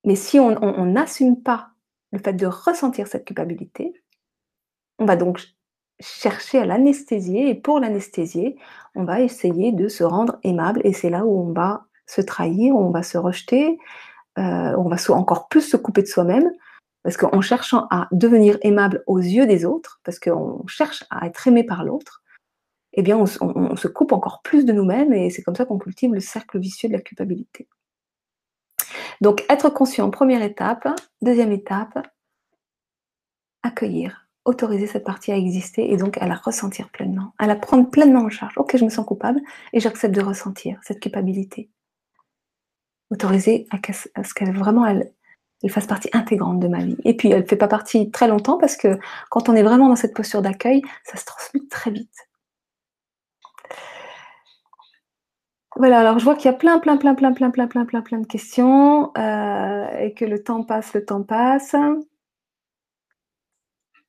Mais 0.04 0.14
si 0.14 0.40
on 0.40 0.86
n'assume 0.86 1.42
pas 1.42 1.70
le 2.12 2.20
fait 2.20 2.32
de 2.32 2.46
ressentir 2.46 3.06
cette 3.06 3.26
culpabilité, 3.26 3.92
on 4.98 5.04
va 5.04 5.16
donc 5.16 5.40
chercher 6.02 6.58
à 6.58 6.66
l'anesthésier 6.66 7.48
et 7.48 7.54
pour 7.54 7.80
l'anesthésier, 7.80 8.56
on 8.94 9.04
va 9.04 9.20
essayer 9.20 9.72
de 9.72 9.88
se 9.88 10.04
rendre 10.04 10.38
aimable 10.42 10.80
et 10.84 10.92
c'est 10.92 11.10
là 11.10 11.24
où 11.24 11.38
on 11.38 11.52
va 11.52 11.84
se 12.06 12.20
trahir, 12.20 12.74
où 12.74 12.80
on 12.80 12.90
va 12.90 13.02
se 13.02 13.16
rejeter, 13.16 13.78
euh, 14.38 14.74
on 14.76 14.88
va 14.88 14.96
encore 15.10 15.48
plus 15.48 15.62
se 15.62 15.76
couper 15.76 16.02
de 16.02 16.06
soi-même 16.06 16.50
parce 17.02 17.16
qu'en 17.16 17.40
cherchant 17.40 17.86
à 17.90 18.08
devenir 18.12 18.58
aimable 18.62 19.02
aux 19.06 19.18
yeux 19.18 19.46
des 19.46 19.64
autres, 19.64 20.00
parce 20.04 20.20
qu'on 20.20 20.64
cherche 20.66 21.04
à 21.10 21.26
être 21.26 21.48
aimé 21.48 21.64
par 21.64 21.84
l'autre, 21.84 22.22
eh 22.92 23.02
bien 23.02 23.16
on, 23.16 23.24
on, 23.40 23.76
se 23.76 23.88
coupe 23.88 24.12
encore 24.12 24.42
plus 24.42 24.64
de 24.64 24.72
nous-mêmes 24.72 25.12
et 25.12 25.30
c'est 25.30 25.42
comme 25.42 25.56
ça 25.56 25.64
qu'on 25.64 25.78
cultive 25.78 26.12
le 26.12 26.20
cercle 26.20 26.58
vicieux 26.58 26.88
de 26.88 26.94
la 26.94 27.00
culpabilité. 27.00 27.68
Donc, 29.20 29.44
être 29.48 29.70
conscient, 29.70 30.10
première 30.10 30.42
étape. 30.42 30.88
Deuxième 31.22 31.52
étape, 31.52 32.06
accueillir, 33.62 34.21
autoriser 34.44 34.86
cette 34.86 35.04
partie 35.04 35.32
à 35.32 35.36
exister 35.36 35.92
et 35.92 35.96
donc 35.96 36.18
à 36.18 36.26
la 36.26 36.34
ressentir 36.34 36.88
pleinement, 36.90 37.32
à 37.38 37.46
la 37.46 37.56
prendre 37.56 37.88
pleinement 37.90 38.22
en 38.22 38.28
charge. 38.28 38.54
Ok, 38.56 38.76
je 38.76 38.84
me 38.84 38.90
sens 38.90 39.06
coupable 39.06 39.40
et 39.72 39.80
j'accepte 39.80 40.14
de 40.14 40.20
ressentir 40.20 40.78
cette 40.82 41.00
culpabilité. 41.00 41.70
Autoriser 43.10 43.66
à, 43.70 43.78
ce 44.24 44.34
qu'elle 44.34 44.56
vraiment 44.56 44.86
elle, 44.86 45.12
fasse 45.68 45.86
partie 45.86 46.08
intégrante 46.12 46.58
de 46.58 46.66
ma 46.66 46.84
vie. 46.84 46.96
Et 47.04 47.16
puis, 47.16 47.30
elle 47.30 47.42
ne 47.42 47.46
fait 47.46 47.56
pas 47.56 47.68
partie 47.68 48.10
très 48.10 48.26
longtemps 48.26 48.58
parce 48.58 48.76
que 48.76 48.98
quand 49.30 49.48
on 49.48 49.54
est 49.54 49.62
vraiment 49.62 49.88
dans 49.88 49.96
cette 49.96 50.14
posture 50.14 50.42
d'accueil, 50.42 50.82
ça 51.04 51.16
se 51.16 51.24
transmute 51.24 51.70
très 51.70 51.92
vite. 51.92 52.28
Voilà, 55.76 56.00
alors 56.00 56.18
je 56.18 56.24
vois 56.24 56.34
qu'il 56.34 56.46
y 56.46 56.54
a 56.54 56.56
plein, 56.56 56.78
plein, 56.80 56.96
plein, 56.96 57.14
plein, 57.14 57.32
plein, 57.32 57.50
plein, 57.50 57.66
plein, 57.66 57.84
plein, 57.84 58.02
plein 58.02 58.18
de 58.18 58.26
questions 58.26 59.12
euh, 59.16 59.98
et 60.00 60.12
que 60.12 60.24
le 60.24 60.42
temps 60.42 60.64
passe, 60.64 60.92
le 60.92 61.04
temps 61.04 61.22
passe. 61.22 61.74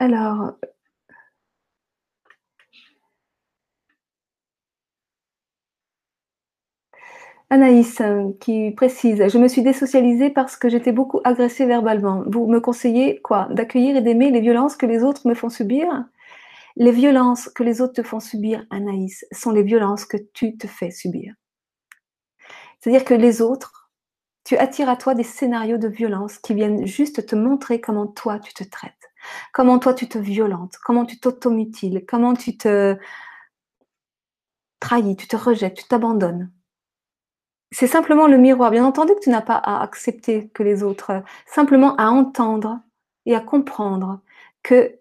Alors, 0.03 0.57
Anaïs 7.49 8.01
euh, 8.01 8.31
qui 8.41 8.71
précise, 8.71 9.27
je 9.29 9.37
me 9.37 9.47
suis 9.47 9.61
désocialisée 9.61 10.29
parce 10.29 10.57
que 10.57 10.69
j'étais 10.69 10.91
beaucoup 10.91 11.21
agressée 11.23 11.65
verbalement. 11.65 12.23
Vous 12.27 12.47
me 12.47 12.59
conseillez 12.59 13.21
quoi? 13.21 13.47
D'accueillir 13.51 13.95
et 13.95 14.01
d'aimer 14.01 14.31
les 14.31 14.41
violences 14.41 14.75
que 14.75 14.85
les 14.85 15.03
autres 15.03 15.27
me 15.27 15.35
font 15.35 15.49
subir? 15.49 15.87
Les 16.77 16.91
violences 16.91 17.49
que 17.49 17.63
les 17.63 17.81
autres 17.81 17.93
te 17.93 18.03
font 18.03 18.19
subir, 18.19 18.65
Anaïs, 18.71 19.25
sont 19.31 19.51
les 19.51 19.63
violences 19.63 20.05
que 20.05 20.17
tu 20.33 20.57
te 20.57 20.67
fais 20.67 20.91
subir. 20.91 21.33
C'est-à-dire 22.79 23.05
que 23.05 23.13
les 23.13 23.41
autres, 23.41 23.91
tu 24.45 24.57
attires 24.57 24.89
à 24.89 24.95
toi 24.95 25.15
des 25.15 25.23
scénarios 25.23 25.77
de 25.77 25.87
violence 25.87 26.37
qui 26.37 26.53
viennent 26.53 26.85
juste 26.85 27.25
te 27.25 27.35
montrer 27.35 27.81
comment 27.81 28.07
toi 28.07 28.39
tu 28.39 28.53
te 28.53 28.63
traites, 28.63 29.02
comment 29.51 29.79
toi 29.79 29.93
tu 29.93 30.07
te 30.07 30.17
violentes, 30.17 30.77
comment 30.83 31.05
tu 31.05 31.19
t'automutiles, 31.19 32.05
comment 32.07 32.33
tu 32.33 32.57
te 32.57 32.97
trahis, 34.79 35.15
tu 35.15 35.27
te 35.27 35.35
rejettes, 35.35 35.75
tu 35.75 35.83
t'abandonnes? 35.85 36.51
C'est 37.71 37.87
simplement 37.87 38.27
le 38.27 38.37
miroir. 38.37 38.69
Bien 38.69 38.85
entendu 38.85 39.13
que 39.15 39.19
tu 39.21 39.29
n'as 39.31 39.41
pas 39.41 39.55
à 39.55 39.81
accepter 39.81 40.49
que 40.49 40.61
les 40.61 40.83
autres, 40.83 41.23
simplement 41.47 41.95
à 41.95 42.09
entendre 42.09 42.79
et 43.25 43.35
à 43.35 43.39
comprendre 43.39 44.21
que 44.61 44.95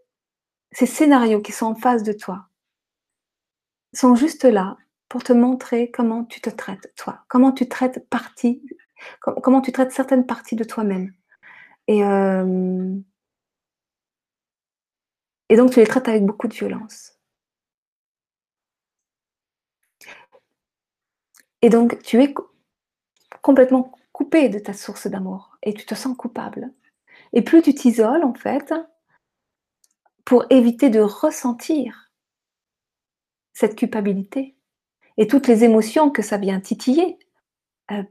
ces 0.73 0.87
scénarios 0.87 1.43
qui 1.43 1.53
sont 1.53 1.67
en 1.67 1.75
face 1.75 2.03
de 2.03 2.13
toi 2.13 2.49
sont 3.93 4.15
juste 4.15 4.45
là 4.45 4.79
pour 5.09 5.23
te 5.23 5.35
montrer 5.35 5.91
comment 5.91 6.25
tu 6.25 6.41
te 6.41 6.49
traites, 6.49 6.93
toi, 6.97 7.25
comment 7.29 7.53
tu 7.53 7.69
traites 7.69 8.09
partie, 8.09 8.63
comment 9.21 9.61
tu 9.61 9.73
traites 9.73 9.93
certaines 9.93 10.25
parties 10.25 10.57
de 10.57 10.65
toi-même. 10.65 11.13
Et, 11.89 12.03
euh, 12.03 12.95
et 15.53 15.57
donc 15.57 15.71
tu 15.71 15.81
les 15.81 15.87
traites 15.87 16.09
avec 16.09 16.25
beaucoup 16.25 16.49
de 16.49 16.55
violence. 16.55 17.13
Et 21.61 21.69
donc 21.69 22.01
tu 22.03 22.23
es 22.23 22.33
complètement 23.43 23.93
coupé 24.13 24.49
de 24.49 24.59
ta 24.59 24.73
source 24.73 25.09
d'amour 25.09 25.59
et 25.63 25.75
tu 25.75 25.85
te 25.85 25.95
sens 25.95 26.17
coupable. 26.17 26.73
Et 27.35 27.43
plus 27.43 27.61
tu 27.61 27.75
t'isoles, 27.75 28.25
en 28.25 28.33
fait, 28.33 28.73
pour 30.25 30.47
éviter 30.49 30.89
de 30.89 31.01
ressentir 31.01 32.11
cette 33.53 33.77
culpabilité, 33.77 34.57
et 35.19 35.27
toutes 35.27 35.49
les 35.49 35.65
émotions 35.65 36.11
que 36.11 36.23
ça 36.23 36.39
vient 36.39 36.61
titiller, 36.61 37.19
euh, 37.91 38.03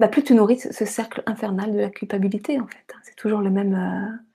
bah, 0.00 0.08
plus 0.08 0.24
tu 0.24 0.32
nourris 0.32 0.60
ce 0.60 0.86
cercle 0.86 1.22
infernal 1.26 1.70
de 1.70 1.80
la 1.80 1.90
culpabilité, 1.90 2.58
en 2.58 2.66
fait. 2.66 2.94
C'est 3.02 3.16
toujours 3.16 3.42
le 3.42 3.50
même. 3.50 3.74
Euh. 3.74 4.33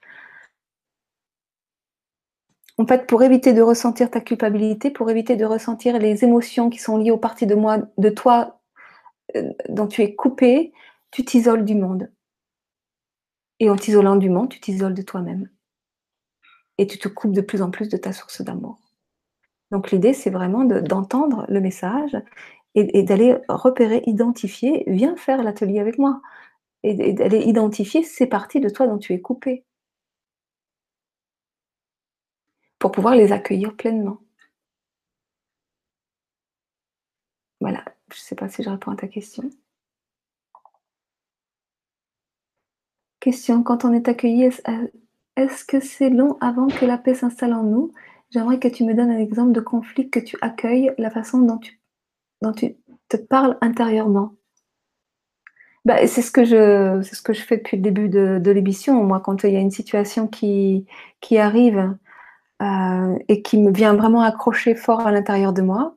En 2.80 2.86
fait, 2.86 3.06
pour 3.06 3.22
éviter 3.22 3.52
de 3.52 3.60
ressentir 3.60 4.10
ta 4.10 4.22
culpabilité, 4.22 4.90
pour 4.90 5.10
éviter 5.10 5.36
de 5.36 5.44
ressentir 5.44 5.98
les 5.98 6.24
émotions 6.24 6.70
qui 6.70 6.78
sont 6.78 6.96
liées 6.96 7.10
aux 7.10 7.18
parties 7.18 7.46
de 7.46 7.54
moi, 7.54 7.76
de 7.98 8.08
toi, 8.08 8.62
euh, 9.36 9.52
dont 9.68 9.86
tu 9.86 10.00
es 10.00 10.14
coupé, 10.14 10.72
tu 11.10 11.22
t'isoles 11.22 11.66
du 11.66 11.74
monde. 11.74 12.10
Et 13.58 13.68
en 13.68 13.76
t'isolant 13.76 14.16
du 14.16 14.30
monde, 14.30 14.48
tu 14.48 14.60
t'isoles 14.60 14.94
de 14.94 15.02
toi-même. 15.02 15.50
Et 16.78 16.86
tu 16.86 16.96
te 16.96 17.06
coupes 17.08 17.34
de 17.34 17.42
plus 17.42 17.60
en 17.60 17.70
plus 17.70 17.90
de 17.90 17.98
ta 17.98 18.14
source 18.14 18.40
d'amour. 18.40 18.78
Donc 19.70 19.90
l'idée, 19.90 20.14
c'est 20.14 20.30
vraiment 20.30 20.64
d'entendre 20.64 21.44
le 21.50 21.60
message 21.60 22.16
et, 22.74 23.02
d'aller 23.02 23.36
repérer, 23.50 24.02
identifier, 24.06 24.84
viens 24.86 25.16
faire 25.16 25.42
l'atelier 25.42 25.80
avec 25.80 25.98
moi, 25.98 26.22
et, 26.82 27.12
d'aller 27.12 27.40
identifier 27.40 28.04
ces 28.04 28.26
parties 28.26 28.60
de 28.60 28.70
toi 28.70 28.86
dont 28.86 28.96
tu 28.96 29.12
es 29.12 29.20
coupé, 29.20 29.66
pour 32.80 32.90
pouvoir 32.90 33.14
les 33.14 33.30
accueillir 33.30 33.76
pleinement. 33.76 34.18
Voilà, 37.60 37.84
je 38.10 38.16
ne 38.16 38.20
sais 38.20 38.34
pas 38.34 38.48
si 38.48 38.64
je 38.64 38.70
réponds 38.70 38.90
à 38.90 38.96
ta 38.96 39.06
question. 39.06 39.48
Question, 43.20 43.62
quand 43.62 43.84
on 43.84 43.92
est 43.92 44.08
accueilli, 44.08 44.50
est-ce 45.36 45.64
que 45.66 45.78
c'est 45.78 46.08
long 46.08 46.38
avant 46.40 46.68
que 46.68 46.86
la 46.86 46.96
paix 46.96 47.14
s'installe 47.14 47.52
en 47.52 47.62
nous? 47.62 47.92
J'aimerais 48.30 48.58
que 48.58 48.68
tu 48.68 48.84
me 48.84 48.94
donnes 48.94 49.10
un 49.10 49.18
exemple 49.18 49.52
de 49.52 49.60
conflit 49.60 50.08
que 50.08 50.18
tu 50.20 50.38
accueilles, 50.40 50.94
la 50.96 51.10
façon 51.10 51.40
dont 51.40 51.58
tu, 51.58 51.78
dont 52.40 52.52
tu 52.52 52.76
te 53.08 53.18
parles 53.18 53.58
intérieurement. 53.60 54.34
Bah, 55.84 56.06
c'est 56.06 56.22
ce 56.22 56.30
que 56.30 56.44
je 56.44 57.02
ce 57.02 57.20
que 57.20 57.32
je 57.34 57.42
fais 57.42 57.58
depuis 57.58 57.76
le 57.76 57.82
début 57.82 58.08
de, 58.08 58.38
de 58.38 58.50
l'émission. 58.50 59.02
Moi, 59.04 59.20
quand 59.20 59.44
il 59.44 59.52
y 59.52 59.56
a 59.56 59.60
une 59.60 59.70
situation 59.70 60.28
qui, 60.28 60.86
qui 61.20 61.36
arrive 61.36 61.94
euh, 62.60 63.18
et 63.28 63.42
qui 63.42 63.58
me 63.58 63.72
vient 63.72 63.94
vraiment 63.94 64.22
accrocher 64.22 64.74
fort 64.74 65.06
à 65.06 65.12
l'intérieur 65.12 65.52
de 65.52 65.62
moi. 65.62 65.96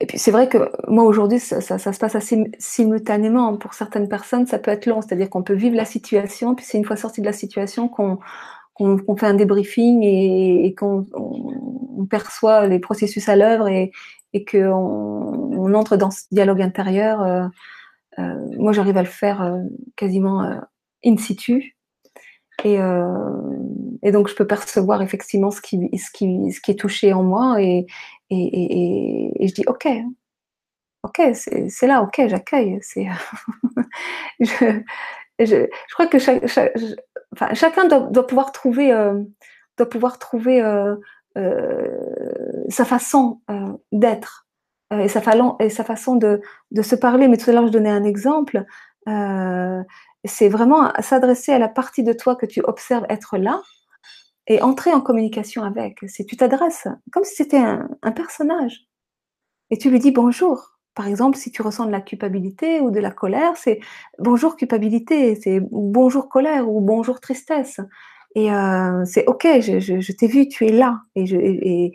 Et 0.00 0.06
puis 0.06 0.18
c'est 0.18 0.30
vrai 0.30 0.48
que 0.48 0.70
moi 0.88 1.04
aujourd'hui, 1.04 1.40
ça, 1.40 1.60
se 1.60 1.98
passe 1.98 2.14
assez 2.14 2.44
simultanément. 2.58 3.56
Pour 3.56 3.74
certaines 3.74 4.08
personnes, 4.08 4.46
ça 4.46 4.58
peut 4.58 4.70
être 4.70 4.86
long, 4.86 5.00
c'est-à-dire 5.00 5.30
qu'on 5.30 5.42
peut 5.42 5.54
vivre 5.54 5.76
la 5.76 5.84
situation, 5.84 6.54
puis 6.54 6.64
c'est 6.64 6.78
une 6.78 6.84
fois 6.84 6.96
sorti 6.96 7.20
de 7.20 7.26
la 7.26 7.32
situation 7.32 7.88
qu'on 7.88 8.18
fait 9.16 9.26
un 9.26 9.34
débriefing 9.34 10.02
et, 10.02 10.74
qu'on 10.76 11.06
on 11.14 12.06
perçoit 12.06 12.66
les 12.66 12.80
processus 12.80 13.28
à 13.28 13.36
l'œuvre 13.36 13.68
et, 13.68 13.92
et 14.34 14.44
qu'on 14.44 14.60
on 15.56 15.74
entre 15.74 15.96
dans 15.96 16.10
ce 16.10 16.22
dialogue 16.32 16.62
intérieur. 16.62 17.22
Euh, 17.22 17.46
euh, 18.18 18.46
moi, 18.58 18.72
j'arrive 18.72 18.96
à 18.98 19.02
le 19.02 19.08
faire 19.08 19.56
quasiment 19.96 20.60
in 21.04 21.16
situ. 21.16 21.73
Et, 22.64 22.78
et, 24.02 24.12
donc, 24.12 24.28
je 24.28 24.34
peux 24.34 24.46
percevoir 24.46 25.02
effectivement 25.02 25.50
ce 25.50 25.60
qui, 25.60 25.90
est 26.68 26.78
touché 26.78 27.12
en 27.12 27.22
moi 27.22 27.60
et, 27.60 27.86
je 28.30 29.52
dis 29.52 29.64
OK, 29.66 29.86
OK, 31.02 31.20
c'est 31.34 31.86
là, 31.86 32.02
OK, 32.02 32.22
j'accueille. 32.26 32.80
je, 34.40 34.80
je, 35.38 35.66
crois 35.92 36.06
que 36.06 36.18
chacun 36.18 37.86
doit, 37.86 38.26
pouvoir 38.26 38.52
trouver, 38.52 38.90
doit 39.76 39.88
pouvoir 39.88 40.18
trouver 40.18 40.62
euh, 41.36 41.90
sa 42.68 42.84
façon 42.84 43.40
euh, 43.50 43.72
d'être 43.90 44.46
euh, 44.92 45.00
et, 45.00 45.08
sa 45.08 45.20
façon 45.20 46.14
de, 46.14 46.40
se 46.80 46.94
parler. 46.94 47.26
Mais 47.26 47.36
tout 47.36 47.50
à 47.50 47.52
l'heure, 47.52 47.66
je 47.66 47.72
donnais 47.72 47.90
un 47.90 48.04
exemple. 48.04 48.64
C'est 50.24 50.48
vraiment 50.48 50.92
s'adresser 51.00 51.52
à 51.52 51.58
la 51.58 51.68
partie 51.68 52.02
de 52.02 52.12
toi 52.12 52.36
que 52.36 52.46
tu 52.46 52.60
observes 52.64 53.06
être 53.08 53.36
là 53.36 53.62
et 54.46 54.62
entrer 54.62 54.92
en 54.92 55.00
communication 55.00 55.62
avec. 55.62 55.98
C'est 56.06 56.24
tu 56.24 56.36
t'adresses 56.36 56.88
comme 57.12 57.24
si 57.24 57.34
c'était 57.34 57.58
un, 57.58 58.12
personnage 58.12 58.86
et 59.70 59.78
tu 59.78 59.90
lui 59.90 59.98
dis 59.98 60.10
bonjour. 60.10 60.70
Par 60.94 61.08
exemple, 61.08 61.36
si 61.36 61.50
tu 61.50 61.60
ressens 61.60 61.86
de 61.86 61.90
la 61.90 62.00
culpabilité 62.00 62.80
ou 62.80 62.92
de 62.92 63.00
la 63.00 63.10
colère, 63.10 63.56
c'est 63.56 63.80
bonjour 64.20 64.56
culpabilité, 64.56 65.34
c'est 65.34 65.60
bonjour 65.60 66.28
colère 66.28 66.70
ou 66.70 66.80
bonjour 66.80 67.18
tristesse. 67.20 67.80
Et 68.36 68.52
euh, 68.52 69.04
c'est 69.04 69.26
OK, 69.26 69.42
je, 69.44 70.12
t'ai 70.12 70.26
vu, 70.28 70.48
tu 70.48 70.66
es 70.66 70.72
là, 70.72 71.00
et, 71.16 71.92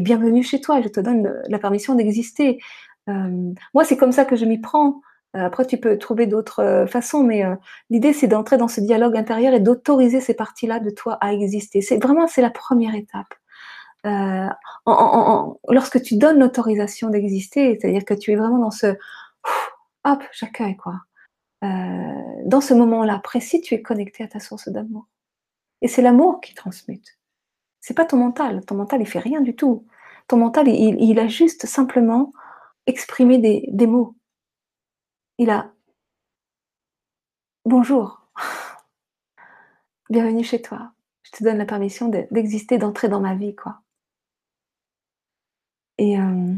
bienvenue 0.00 0.42
chez 0.42 0.60
toi, 0.60 0.80
je 0.80 0.88
te 0.88 1.00
donne 1.00 1.34
la 1.48 1.58
permission 1.58 1.94
d'exister. 1.94 2.58
Euh, 3.08 3.52
moi, 3.74 3.84
c'est 3.84 3.96
comme 3.96 4.12
ça 4.12 4.24
que 4.24 4.36
je 4.36 4.44
m'y 4.46 4.58
prends. 4.58 5.00
Euh, 5.36 5.46
après, 5.46 5.64
tu 5.64 5.78
peux 5.78 5.96
trouver 5.98 6.26
d'autres 6.26 6.60
euh, 6.60 6.86
façons, 6.86 7.22
mais 7.22 7.44
euh, 7.44 7.54
l'idée, 7.88 8.12
c'est 8.12 8.26
d'entrer 8.26 8.56
dans 8.56 8.68
ce 8.68 8.80
dialogue 8.80 9.16
intérieur 9.16 9.54
et 9.54 9.60
d'autoriser 9.60 10.20
ces 10.20 10.34
parties-là 10.34 10.80
de 10.80 10.90
toi 10.90 11.18
à 11.20 11.32
exister. 11.32 11.82
C'est 11.82 12.02
vraiment, 12.02 12.26
c'est 12.26 12.42
la 12.42 12.50
première 12.50 12.94
étape. 12.94 13.34
Lorsque 15.68 16.02
tu 16.02 16.16
donnes 16.16 16.40
l'autorisation 16.40 17.10
d'exister, 17.10 17.78
c'est-à-dire 17.78 18.04
que 18.04 18.14
tu 18.14 18.32
es 18.32 18.36
vraiment 18.36 18.58
dans 18.58 18.70
ce 18.70 18.96
hop, 20.04 20.22
j'accueille 20.32 20.76
quoi. 20.76 20.94
Dans 21.60 22.62
ce 22.62 22.72
moment-là 22.72 23.20
précis, 23.22 23.60
tu 23.60 23.74
es 23.74 23.82
connecté 23.82 24.24
à 24.24 24.28
ta 24.28 24.40
source 24.40 24.70
d'amour. 24.70 25.06
Et 25.82 25.88
c'est 25.88 26.00
l'amour 26.00 26.40
qui 26.40 26.54
transmute. 26.54 27.18
C'est 27.82 27.92
pas 27.92 28.06
ton 28.06 28.16
mental. 28.16 28.64
Ton 28.64 28.76
mental, 28.76 29.02
il 29.02 29.06
fait 29.06 29.18
rien 29.18 29.42
du 29.42 29.54
tout. 29.54 29.84
Ton 30.28 30.38
mental, 30.38 30.66
il, 30.68 31.18
a 31.18 31.28
juste 31.28 31.66
simplement 31.66 32.32
exprimé 32.86 33.36
des 33.36 33.86
mots. 33.86 34.16
Il 35.42 35.48
a 35.48 35.72
bonjour, 37.64 38.28
bienvenue 40.10 40.44
chez 40.44 40.60
toi. 40.60 40.92
Je 41.22 41.30
te 41.30 41.42
donne 41.42 41.56
la 41.56 41.64
permission 41.64 42.08
d'exister, 42.08 42.76
d'entrer 42.76 43.08
dans 43.08 43.20
ma 43.20 43.34
vie, 43.34 43.56
quoi. 43.56 43.80
Et 45.96 46.20
euh, 46.20 46.52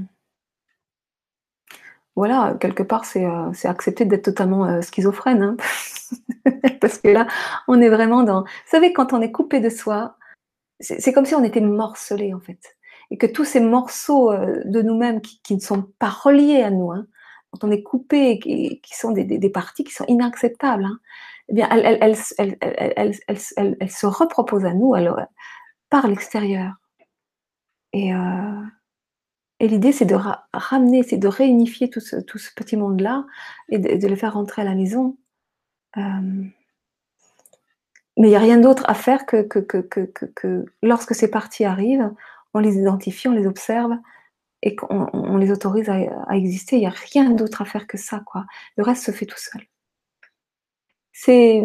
voilà, 2.16 2.56
quelque 2.60 2.82
part, 2.82 3.04
c'est 3.04 3.24
euh, 3.24 3.52
accepter 3.62 4.04
d'être 4.04 4.24
totalement 4.24 4.66
euh, 4.66 4.80
schizophrène. 4.80 5.42
Hein. 5.42 5.56
Parce 6.80 6.98
que 6.98 7.06
là, 7.06 7.28
on 7.68 7.80
est 7.80 7.88
vraiment 7.88 8.24
dans. 8.24 8.42
Vous 8.42 8.48
savez, 8.66 8.92
quand 8.92 9.12
on 9.12 9.22
est 9.22 9.30
coupé 9.30 9.60
de 9.60 9.70
soi, 9.70 10.16
c'est 10.80 11.12
comme 11.12 11.24
si 11.24 11.36
on 11.36 11.44
était 11.44 11.60
morcelé, 11.60 12.34
en 12.34 12.40
fait. 12.40 12.76
Et 13.12 13.16
que 13.16 13.26
tous 13.28 13.44
ces 13.44 13.60
morceaux 13.60 14.32
de 14.32 14.82
nous-mêmes 14.82 15.20
qui, 15.20 15.40
qui, 15.42 15.54
ne 15.54 15.60
sont 15.60 15.84
pas 16.00 16.10
reliés 16.10 16.62
à 16.62 16.70
nous, 16.70 16.90
hein, 16.90 17.06
quand 17.52 17.64
on 17.64 17.70
est 17.70 17.82
coupé, 17.82 18.38
qui, 18.38 18.80
sont 18.96 19.12
des, 19.12 19.50
parties 19.50 19.84
qui 19.84 19.92
sont 19.92 20.06
inacceptables, 20.08 20.88
bien, 21.50 21.68
elles, 21.70 22.16
se 22.16 24.06
reproposent 24.06 24.64
à 24.64 24.74
nous 24.74 24.94
alors, 24.94 25.20
par 25.90 26.08
l'extérieur. 26.08 26.74
Et. 27.92 28.12
Euh, 28.14 28.62
et 29.62 29.68
l'idée, 29.68 29.92
c'est 29.92 30.06
de 30.06 30.16
ramener, 30.52 31.04
c'est 31.04 31.18
de 31.18 31.28
réunifier 31.28 31.88
tout 31.88 32.00
ce, 32.00 32.16
petit 32.56 32.76
monde-là 32.76 33.24
et 33.68 33.78
de, 33.78 34.08
le 34.08 34.16
faire 34.16 34.34
rentrer 34.34 34.62
à 34.62 34.64
la 34.64 34.74
maison. 34.74 35.16
Euh, 35.96 36.00
mais 38.18 38.26
il 38.26 38.30
n'y 38.30 38.34
a 38.34 38.40
rien 38.40 38.58
d'autre 38.58 38.82
à 38.88 38.94
faire 38.94 39.24
que, 39.24 39.46
lorsque 40.82 41.14
ces 41.14 41.30
parties 41.30 41.64
arrivent, 41.64 42.10
on 42.54 42.58
les 42.58 42.76
identifie, 42.76 43.28
on 43.28 43.34
les 43.34 43.46
observe 43.46 43.92
et 44.62 44.76
qu'on 44.76 45.08
on 45.12 45.36
les 45.36 45.50
autorise 45.50 45.88
à, 45.88 46.36
exister. 46.36 46.76
Il 46.76 46.80
n'y 46.80 46.86
a 46.86 46.90
rien 47.12 47.30
d'autre 47.30 47.62
à 47.62 47.64
faire 47.64 47.86
que 47.86 47.98
ça. 47.98 48.22
Quoi. 48.26 48.44
Le 48.76 48.84
reste 48.84 49.04
se 49.04 49.10
fait 49.10 49.26
tout 49.26 49.38
seul. 49.38 49.62
C'est. 51.12 51.62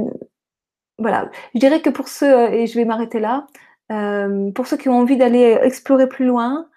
Voilà. 0.98 1.30
Je 1.54 1.60
dirais 1.60 1.82
que 1.82 1.90
pour 1.90 2.08
ceux, 2.08 2.52
et 2.54 2.68
je 2.68 2.76
vais 2.76 2.86
m'arrêter 2.86 3.20
là, 3.20 3.48
euh, 3.92 4.52
pour 4.52 4.68
ceux 4.68 4.78
qui 4.78 4.90
ont 4.90 4.98
envie 5.00 5.18
d'aller 5.18 5.58
explorer 5.62 6.08
plus 6.10 6.26
loin, 6.26 6.68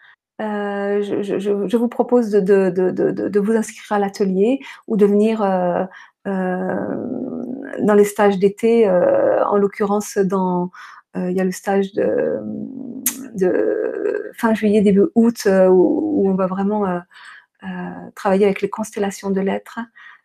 euh, 0.40 1.02
je, 1.02 1.76
vous 1.76 1.88
propose 1.88 2.30
de, 2.30 2.40
de, 2.40 2.90
de, 2.90 3.10
de, 3.10 3.40
vous 3.40 3.52
inscrire 3.52 3.92
à 3.92 3.98
l'atelier 3.98 4.60
ou 4.86 4.96
de 4.96 5.04
venir 5.04 5.42
euh, 5.42 5.84
euh, 6.26 6.74
dans 7.80 7.94
les 7.94 8.04
stages 8.04 8.38
d'été. 8.38 8.88
Euh, 8.88 9.44
en 9.46 9.56
l'occurrence, 9.56 10.18
dans 10.18 10.70
euh, 11.16 11.30
il 11.30 11.36
y 11.36 11.40
a 11.40 11.44
le 11.44 11.52
stage 11.52 11.92
de, 11.92 12.38
de 13.34 14.30
fin 14.34 14.54
juillet 14.54 14.80
début 14.80 15.06
août 15.14 15.46
où, 15.46 16.22
où, 16.22 16.28
on 16.28 16.34
va 16.34 16.46
vraiment 16.46 17.00
travailler 18.14 18.44
avec 18.44 18.62
les 18.62 18.70
constellations 18.70 19.30
de 19.30 19.40
l'être. 19.40 19.78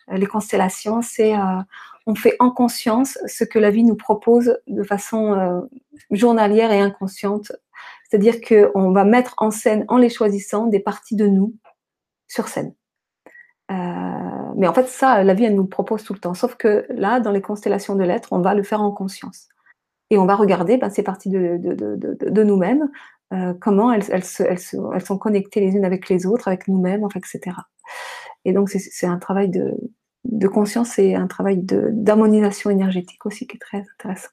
Les 0.09 0.27
constellations, 0.27 1.01
c'est 1.01 1.33
on 2.05 2.15
fait 2.15 2.35
en 2.39 2.51
conscience 2.51 3.17
ce 3.25 3.43
que 3.43 3.59
la 3.59 3.71
vie 3.71 3.83
nous 3.83 3.95
propose 3.95 4.57
de 4.67 4.83
façon 4.83 5.67
journalière 6.11 6.71
et 6.71 6.79
inconsciente 6.79 7.51
c'est-à-dire 8.09 8.39
qu'on 8.41 8.91
va 8.91 9.03
mettre 9.03 9.33
en 9.37 9.51
scène, 9.51 9.85
en 9.87 9.97
les 9.97 10.09
choisissant, 10.09 10.67
des 10.67 10.79
parties 10.79 11.15
de 11.15 11.27
nous 11.27 11.55
sur 12.27 12.47
scène. 12.47 12.73
Euh, 13.71 14.53
mais 14.55 14.67
en 14.67 14.73
fait, 14.73 14.87
ça, 14.87 15.23
la 15.23 15.33
vie, 15.33 15.45
elle 15.45 15.55
nous 15.55 15.65
propose 15.65 16.03
tout 16.03 16.13
le 16.13 16.19
temps. 16.19 16.33
Sauf 16.33 16.55
que 16.55 16.85
là, 16.89 17.19
dans 17.19 17.31
les 17.31 17.41
constellations 17.41 17.95
de 17.95 18.03
l'être, 18.03 18.31
on 18.31 18.39
va 18.39 18.53
le 18.53 18.63
faire 18.63 18.81
en 18.81 18.91
conscience. 18.91 19.49
Et 20.11 20.17
on 20.17 20.25
va 20.25 20.35
regarder 20.35 20.77
ben, 20.77 20.89
ces 20.89 21.03
parties 21.03 21.29
de, 21.29 21.57
de, 21.57 21.73
de, 21.73 22.17
de 22.29 22.43
nous-mêmes, 22.43 22.89
euh, 23.33 23.53
comment 23.59 23.91
elles, 23.91 24.03
elles, 24.11 24.23
se, 24.23 24.43
elles, 24.43 24.59
sont 24.59 25.17
connectées 25.17 25.59
les 25.59 25.71
unes 25.71 25.85
avec 25.85 26.09
les 26.09 26.25
autres, 26.25 26.47
avec 26.47 26.67
nous-mêmes, 26.67 27.03
enfin, 27.03 27.19
etc. 27.19 27.57
Et 28.45 28.53
donc, 28.53 28.69
c'est 28.69 29.07
un 29.07 29.17
travail 29.17 29.49
de, 29.49 30.47
conscience 30.47 30.99
et 30.99 31.15
un 31.15 31.27
travail 31.27 31.57
d'harmonisation 31.61 32.69
énergétique 32.69 33.25
aussi 33.25 33.47
qui 33.47 33.57
est 33.57 33.59
très 33.59 33.83
intéressant. 33.97 34.29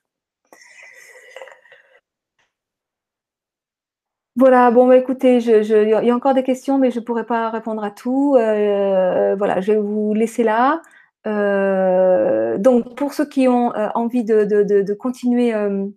Voilà, 4.36 4.70
bon, 4.70 4.86
bah, 4.86 4.97
écoutez, 4.97 5.39
il 5.39 5.89
y 5.89 6.11
a 6.11 6.15
encore 6.15 6.35
des 6.35 6.43
questions, 6.43 6.78
mais 6.78 6.90
je 6.90 7.01
ne 7.01 7.05
pourrai 7.05 7.24
pas 7.24 7.51
répondre 7.51 7.85
à 7.85 7.90
tout. 7.90 8.35
Euh, 8.36 9.35
voilà, 9.36 9.61
je 9.61 9.73
vais 9.73 9.78
vous 9.78 10.15
laisser 10.15 10.43
là. 10.43 10.82
Euh, 11.27 12.59
donc, 12.59 12.97
pour 12.97 13.15
ceux 13.15 13.28
qui 13.28 13.49
ont 13.49 13.74
euh, 13.74 13.89
envie 13.94 14.24
de, 14.24 14.94
continuer 14.94 15.55
euh, 15.55 15.89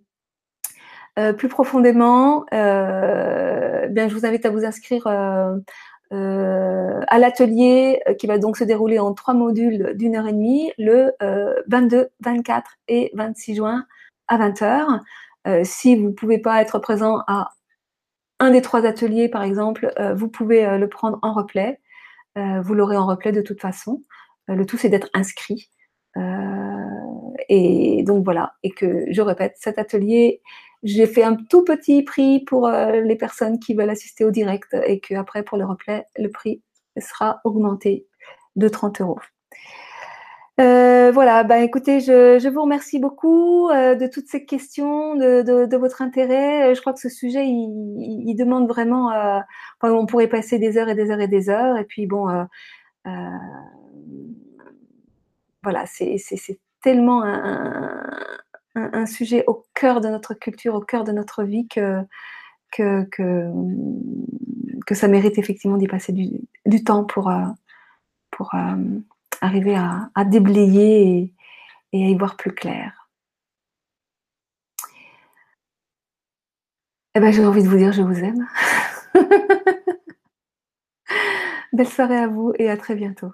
plus 1.34 1.50
profondément, 1.50 2.46
bien, 2.52 4.08
je 4.08 4.14
vous 4.14 4.26
invite 4.26 4.46
à 4.46 4.50
vous 4.50 4.66
inscrire 4.66 5.08
à 5.08 5.60
l'atelier 7.20 8.02
qui 8.20 8.28
va 8.28 8.38
donc 8.38 8.58
se 8.58 8.64
dérouler 8.64 9.00
en 9.00 9.14
trois 9.14 9.34
modules 9.34 9.94
d'une 9.96 10.16
heure 10.16 10.28
et 10.28 10.34
demie, 10.34 10.72
le 10.78 11.14
22, 11.68 12.10
24 12.22 12.72
et 12.88 13.12
26 13.14 13.56
juin 13.56 13.86
à 14.28 14.38
20 14.38 14.62
heures. 14.62 15.00
si 15.64 15.96
vous 15.96 16.10
ne 16.10 16.14
pouvez 16.14 16.40
pas 16.40 16.62
être 16.62 16.80
présent 16.80 17.22
à 17.28 17.52
un 18.40 18.52
des 18.52 18.62
trois 18.62 18.86
ateliers, 18.86 19.30
par 19.30 19.44
exemple, 19.44 19.94
vous 20.16 20.28
pouvez 20.28 20.78
le 20.78 20.90
prendre 20.90 21.20
en 21.22 21.34
replay. 21.34 21.80
Vous 22.36 22.74
l'aurez 22.74 22.98
en 22.98 23.06
replay 23.06 23.32
de 23.32 23.42
toute 23.42 23.62
façon. 23.62 24.04
Le 24.48 24.66
tout, 24.66 24.78
c'est 24.78 24.90
d'être 24.90 25.10
inscrit. 25.14 25.70
et 27.50 28.04
donc 28.04 28.24
voilà, 28.24 28.54
et 28.64 28.72
que 28.72 29.06
je 29.10 29.22
répète, 29.22 29.56
cet 29.58 29.78
atelier, 29.80 30.42
j'ai 30.84 31.08
fait 31.08 31.24
un 31.24 31.36
tout 31.36 31.64
petit 31.64 32.04
prix 32.04 32.42
pour 32.46 32.70
les 32.70 33.16
personnes 33.16 33.60
qui 33.60 33.74
veulent 33.74 33.90
assister 33.90 34.24
au 34.24 34.32
direct 34.32 34.76
et 34.86 35.00
qu'après, 35.00 35.44
pour 35.44 35.58
le 35.58 35.66
replay, 35.66 36.06
le 36.18 36.30
prix 36.30 36.62
sera 37.00 37.42
augmenté 37.44 38.08
de 38.56 38.68
30 38.68 39.02
euros. 39.02 39.20
Euh, 40.62 41.12
voilà, 41.12 41.44
bah 41.44 41.60
écoutez, 41.60 42.00
je, 42.00 42.48
vous 42.48 42.62
remercie 42.62 42.98
beaucoup 43.00 43.70
euh, 43.70 43.96
de 43.96 44.08
toutes 44.08 44.28
ces 44.28 44.46
questions, 44.46 45.16
de, 45.16 45.76
votre 45.76 46.02
intérêt. 46.02 46.74
Je 46.74 46.80
crois 46.80 46.94
que 46.94 47.00
ce 47.00 47.10
sujet, 47.10 47.46
il, 47.46 48.36
demande 48.36 48.68
vraiment. 48.68 49.12
Euh, 49.12 49.40
on 49.82 50.06
pourrait 50.06 50.28
passer 50.28 50.58
des 50.58 50.78
heures 50.78 50.88
et 50.88 50.96
des 50.96 51.12
heures 51.12 51.20
et 51.20 51.28
des 51.28 51.50
heures. 51.50 51.78
Et 51.78 51.84
puis 51.84 52.08
bon, 52.08 52.28
voilà, 55.66 55.86
c'est 55.88 56.20
tellement 56.84 57.24
un, 58.76 59.06
sujet 59.08 59.44
au 59.48 59.66
cœur 59.74 60.00
de 60.00 60.10
notre 60.10 60.36
culture, 60.36 60.76
au 60.76 60.82
cœur 60.82 61.04
de 61.04 61.12
notre 61.12 61.44
vie 61.44 61.68
que 61.68 62.06
ça 64.92 65.08
mérite 65.08 65.40
effectivement 65.40 65.78
d'y 65.78 65.88
passer 65.88 66.14
du, 66.14 66.84
temps 66.84 67.04
pour 67.04 67.32
pour 68.30 68.52
arriver 69.42 69.76
à, 69.76 70.26
déblayer 70.26 71.34
et, 71.94 72.06
à 72.06 72.10
y 72.10 72.16
voir 72.16 72.38
plus 72.38 72.52
clair. 72.54 73.10
Eh 77.16 77.20
ben, 77.20 77.32
j'ai 77.32 77.46
envie 77.46 77.64
de 77.64 77.70
vous 77.70 77.78
dire 77.78 77.92
je 77.92 78.02
vous 78.04 78.20
aime. 78.20 78.48
Belle 81.74 81.88
soirée 81.88 82.18
à 82.18 82.28
vous 82.28 82.54
et 82.60 82.70
à 82.70 82.78
très 82.78 82.96
bientôt. 82.96 83.32